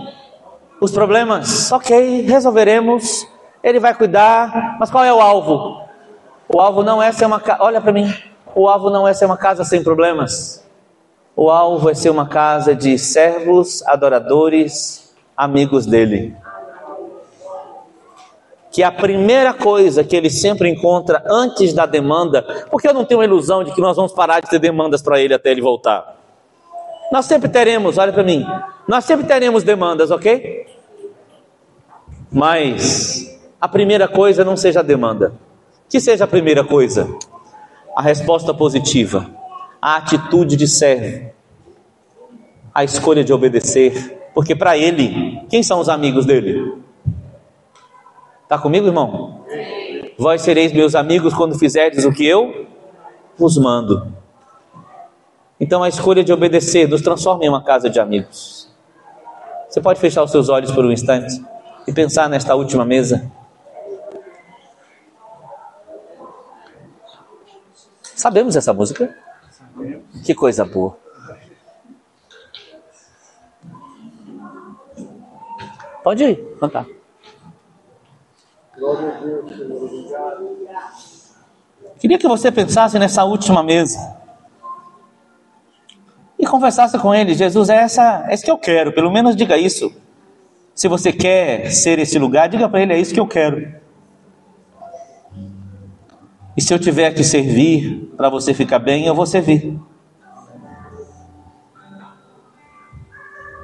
Os 0.80 0.91
problemas, 0.91 1.72
ok, 1.72 2.22
resolveremos. 2.22 3.27
Ele 3.64 3.80
vai 3.80 3.95
cuidar, 3.95 4.77
mas 4.80 4.91
qual 4.91 5.03
é 5.03 5.11
o 5.11 5.19
alvo? 5.19 5.81
O 6.48 6.61
alvo 6.61 6.84
não 6.84 7.02
é 7.02 7.11
ser 7.11 7.26
uma 7.26 7.39
casa. 7.39 7.64
Olha 7.64 7.81
para 7.81 7.91
mim. 7.91 8.14
O 8.53 8.69
alvo 8.69 8.91
não 8.91 9.07
é 9.07 9.14
ser 9.15 9.26
uma 9.26 9.38
casa 9.38 9.64
sem 9.64 9.84
problemas. 9.84 10.64
O 11.35 11.49
alvo 11.49 11.89
é 11.89 11.95
ser 11.95 12.11
uma 12.11 12.27
casa 12.27 12.76
de 12.76 12.95
servos, 12.99 13.81
adoradores, 13.88 15.15
amigos 15.35 15.88
dele 15.88 16.38
que 18.72 18.84
a 18.84 18.91
primeira 18.91 19.53
coisa 19.53 20.02
que 20.02 20.15
ele 20.15 20.30
sempre 20.30 20.69
encontra 20.69 21.22
antes 21.27 21.73
da 21.73 21.85
demanda, 21.85 22.41
porque 22.72 22.88
eu 22.88 22.93
não 22.93 23.03
tenho 23.03 23.19
a 23.19 23.26
ilusão 23.26 23.65
de 23.65 23.73
que 23.73 23.81
nós 23.81 23.98
vamos 23.98 24.14
parar 24.14 24.39
de 24.39 24.49
ter 24.49 24.60
demandas 24.60 25.02
para 25.02 25.19
ele 25.19 25.34
até 25.34 25.52
ele 25.52 25.60
voltar. 25.60 26.20
Nós 27.11 27.25
sempre 27.25 27.49
teremos, 27.49 27.97
olha 27.97 28.13
para 28.13 28.23
mim, 28.23 28.45
nós 28.88 29.03
sempre 29.03 29.25
teremos 29.25 29.63
demandas, 29.63 30.11
ok? 30.11 30.65
Mas 32.31 33.38
a 33.59 33.67
primeira 33.67 34.07
coisa 34.07 34.45
não 34.45 34.55
seja 34.55 34.79
a 34.79 34.83
demanda. 34.83 35.33
Que 35.89 35.99
seja 35.99 36.23
a 36.23 36.27
primeira 36.27 36.63
coisa? 36.63 37.13
A 37.93 38.01
resposta 38.01 38.53
positiva, 38.53 39.29
a 39.81 39.97
atitude 39.97 40.55
de 40.55 40.65
servo, 40.65 41.29
a 42.73 42.85
escolha 42.85 43.25
de 43.25 43.33
obedecer, 43.33 44.29
porque 44.33 44.55
para 44.55 44.77
ele, 44.77 45.41
quem 45.49 45.61
são 45.61 45.81
os 45.81 45.89
amigos 45.89 46.25
dele? 46.25 46.81
Está 48.43 48.57
comigo, 48.57 48.88
irmão? 48.88 49.43
Vós 50.17 50.41
sereis 50.41 50.71
meus 50.71 50.95
amigos 50.95 51.33
quando 51.33 51.59
fizerdes 51.59 52.05
o 52.05 52.13
que 52.13 52.25
eu 52.25 52.67
vos 53.38 53.57
mando. 53.57 54.20
Então 55.61 55.83
a 55.83 55.88
escolha 55.88 56.23
de 56.23 56.33
obedecer 56.33 56.89
nos 56.89 57.03
transforma 57.03 57.45
em 57.45 57.49
uma 57.49 57.63
casa 57.63 57.88
de 57.88 57.99
amigos. 57.99 58.67
Você 59.69 59.79
pode 59.79 59.99
fechar 59.99 60.23
os 60.23 60.31
seus 60.31 60.49
olhos 60.49 60.71
por 60.71 60.83
um 60.83 60.91
instante 60.91 61.39
e 61.88 61.93
pensar 61.93 62.27
nesta 62.27 62.55
última 62.55 62.83
mesa. 62.83 63.31
Sabemos 68.01 68.55
essa 68.55 68.73
música? 68.73 69.15
Que 70.25 70.33
coisa 70.33 70.65
boa. 70.65 70.97
Pode 76.03 76.23
ir, 76.23 76.57
cantar. 76.59 76.88
Queria 81.99 82.17
que 82.17 82.27
você 82.27 82.51
pensasse 82.51 82.97
nessa 82.97 83.23
última 83.23 83.61
mesa 83.61 84.20
e 86.41 86.45
conversasse 86.47 86.97
com 86.97 87.13
ele. 87.13 87.35
Jesus, 87.35 87.69
é 87.69 87.76
essa, 87.76 88.26
é 88.27 88.34
isso 88.34 88.43
que 88.43 88.49
eu 88.49 88.57
quero. 88.57 88.91
Pelo 88.91 89.11
menos 89.11 89.35
diga 89.35 89.57
isso. 89.57 89.93
Se 90.73 90.88
você 90.88 91.13
quer 91.13 91.69
ser 91.69 91.99
esse 91.99 92.18
lugar, 92.18 92.49
diga 92.49 92.68
para 92.68 92.81
ele: 92.81 92.93
é 92.93 92.99
isso 92.99 93.13
que 93.13 93.19
eu 93.19 93.27
quero. 93.27 93.80
E 96.57 96.61
se 96.61 96.73
eu 96.73 96.80
tiver 96.80 97.13
que 97.13 97.23
servir 97.23 98.11
para 98.18 98.27
você 98.27 98.53
ficar 98.53 98.80
bem, 98.80 99.05
eu 99.05 99.13
vou 99.13 99.27
servir. 99.27 99.80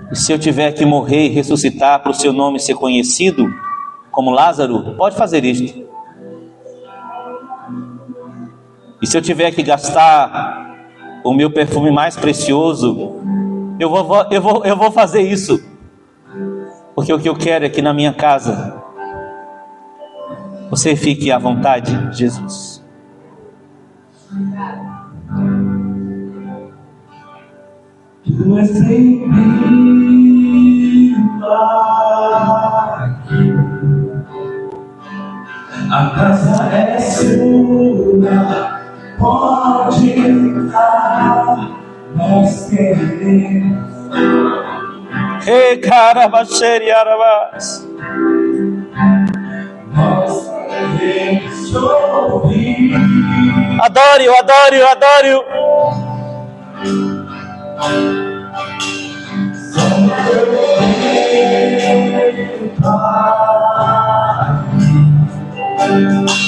E 0.10 0.16
Se 0.16 0.32
eu 0.32 0.40
tiver 0.40 0.72
que 0.72 0.86
morrer 0.86 1.26
e 1.26 1.30
ressuscitar 1.30 2.02
para 2.02 2.12
o 2.12 2.14
seu 2.14 2.32
nome 2.32 2.60
ser 2.60 2.76
conhecido, 2.76 3.54
como 4.10 4.32
Lázaro, 4.32 4.96
pode 4.96 5.18
fazer 5.18 5.44
isto. 5.44 5.86
E 9.02 9.06
se 9.06 9.18
eu 9.18 9.22
tiver 9.22 9.52
que 9.52 9.62
gastar 9.62 10.67
o 11.28 11.34
meu 11.34 11.52
perfume 11.52 11.92
mais 11.92 12.16
precioso, 12.16 13.16
eu 13.80 13.90
vou, 13.90 14.26
eu 14.32 14.42
vou, 14.42 14.66
eu 14.66 14.78
vou 14.78 14.92
fazer 14.92 15.22
isso. 15.22 15.62
Porque 16.96 17.12
o 17.14 17.20
que 17.20 17.30
eu 17.30 17.36
quero 17.36 17.66
é 17.66 17.70
que 17.70 17.82
na 17.82 17.94
minha 17.94 18.14
casa 18.14 18.82
você 20.70 20.96
fique 20.96 21.32
à 21.32 21.38
vontade, 21.38 21.92
Jesus. 22.12 22.84
Tu 28.26 28.58
és 28.58 28.82
em 28.82 29.28
mim, 29.28 30.08
A 35.90 36.10
casa 36.10 36.66
é 36.74 37.00
sua, 37.00 38.77
pode 39.18 40.12
entrar, 40.12 41.72
nós 42.16 42.70
queremos. 42.70 43.88
Hey, 45.46 45.78
carabacheri 45.78 46.92
arabas. 46.92 47.88
Nós 49.94 50.52
queremos 50.98 51.76
ouvir. 51.76 52.94
Adoro, 53.82 54.34
adoro, 54.40 54.88
adoro. 54.88 55.46
Como 65.88 66.47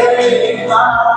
nem 0.00 0.30
reinar. 0.30 1.10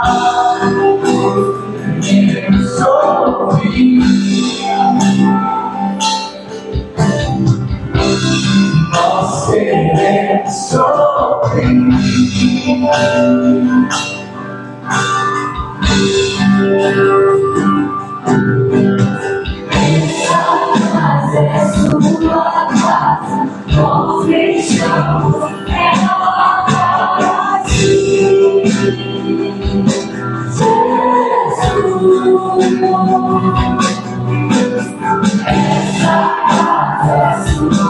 Nós 23.76 24.26
queremos 24.26 25.33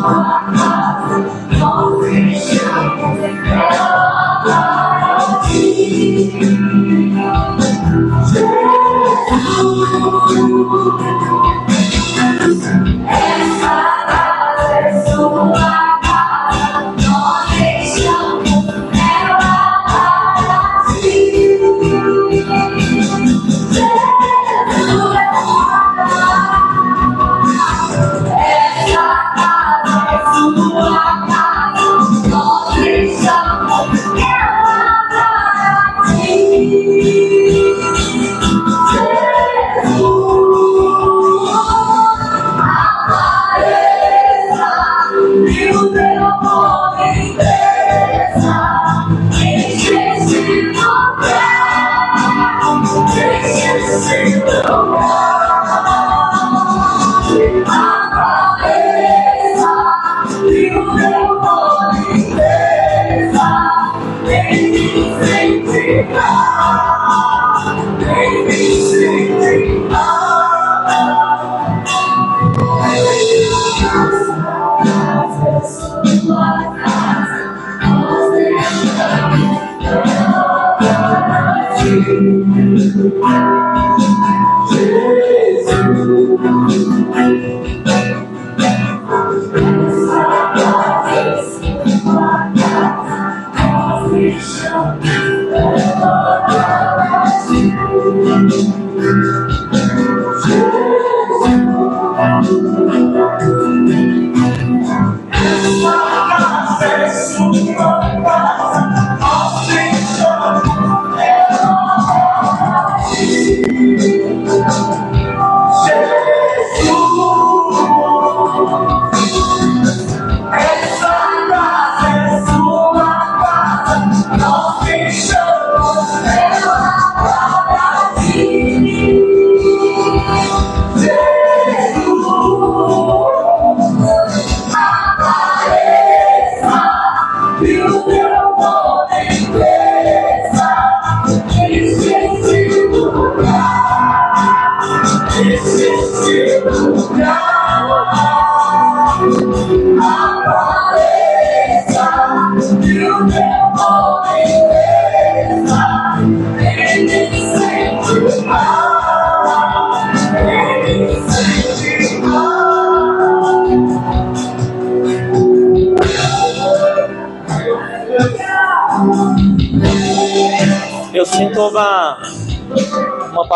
Oh. 0.05 0.42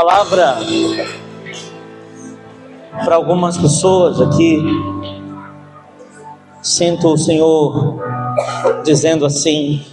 Palavra 0.08 0.56
para 3.04 3.18
algumas 3.18 3.58
pessoas 3.58 4.22
aqui. 4.22 4.64
Sinto 6.62 7.10
o 7.10 7.18
Senhor 7.18 8.00
dizendo 8.86 9.26
assim: 9.26 9.86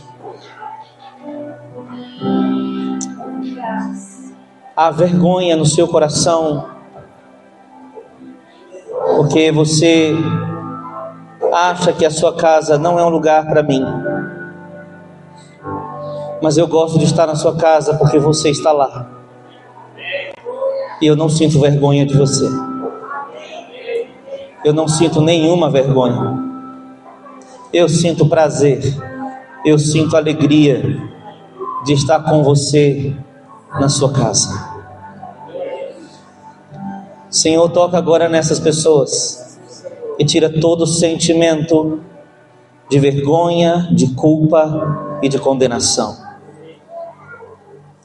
há 4.76 4.92
vergonha 4.92 5.56
no 5.56 5.66
seu 5.66 5.88
coração, 5.88 6.64
porque 9.16 9.50
você 9.50 10.14
acha 11.52 11.92
que 11.92 12.06
a 12.06 12.10
sua 12.10 12.36
casa 12.36 12.78
não 12.78 13.00
é 13.00 13.04
um 13.04 13.10
lugar 13.10 13.46
para 13.46 13.64
mim. 13.64 13.84
Mas 16.40 16.56
eu 16.56 16.68
gosto 16.68 17.00
de 17.00 17.04
estar 17.04 17.26
na 17.26 17.34
sua 17.34 17.56
casa 17.56 17.94
porque 17.94 18.20
você 18.20 18.50
está 18.50 18.70
lá. 18.70 19.13
E 21.00 21.06
eu 21.06 21.16
não 21.16 21.28
sinto 21.28 21.60
vergonha 21.60 22.06
de 22.06 22.16
você. 22.16 22.46
Eu 24.64 24.72
não 24.72 24.88
sinto 24.88 25.20
nenhuma 25.20 25.70
vergonha. 25.70 26.42
Eu 27.72 27.88
sinto 27.88 28.28
prazer. 28.28 28.80
Eu 29.64 29.78
sinto 29.78 30.16
alegria 30.16 30.82
de 31.84 31.92
estar 31.92 32.20
com 32.20 32.42
você 32.42 33.14
na 33.78 33.88
sua 33.88 34.12
casa. 34.12 34.74
Senhor, 37.28 37.68
toca 37.70 37.98
agora 37.98 38.28
nessas 38.28 38.60
pessoas 38.60 39.58
e 40.18 40.24
tira 40.24 40.48
todo 40.48 40.86
sentimento 40.86 42.00
de 42.88 42.98
vergonha, 42.98 43.88
de 43.92 44.14
culpa 44.14 45.18
e 45.22 45.28
de 45.28 45.38
condenação. 45.38 46.16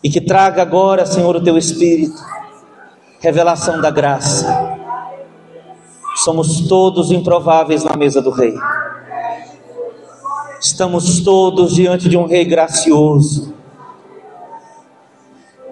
E 0.03 0.09
que 0.09 0.19
traga 0.19 0.61
agora, 0.61 1.05
Senhor, 1.05 1.35
o 1.35 1.43
teu 1.43 1.57
Espírito, 1.57 2.15
revelação 3.19 3.81
da 3.81 3.91
graça. 3.91 4.77
Somos 6.23 6.67
todos 6.67 7.11
improváveis 7.11 7.83
na 7.83 7.95
mesa 7.95 8.21
do 8.21 8.29
Rei. 8.29 8.53
Estamos 10.59 11.21
todos 11.21 11.73
diante 11.73 12.09
de 12.09 12.17
um 12.17 12.25
Rei 12.25 12.43
gracioso, 12.43 13.53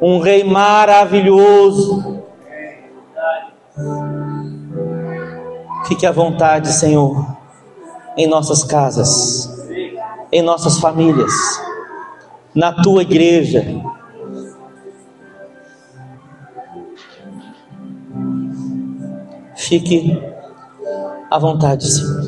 um 0.01 0.19
Rei 0.19 0.43
maravilhoso. 0.43 2.23
Fique 5.87 6.05
à 6.05 6.11
vontade, 6.11 6.71
Senhor, 6.71 7.25
em 8.15 8.27
nossas 8.27 8.63
casas, 8.63 9.65
em 10.31 10.41
nossas 10.41 10.79
famílias, 10.79 11.33
na 12.53 12.71
tua 12.71 13.01
igreja. 13.01 13.65
Fique 19.67 20.17
à 21.29 21.37
vontade, 21.37 21.81
Senhor. 21.83 22.26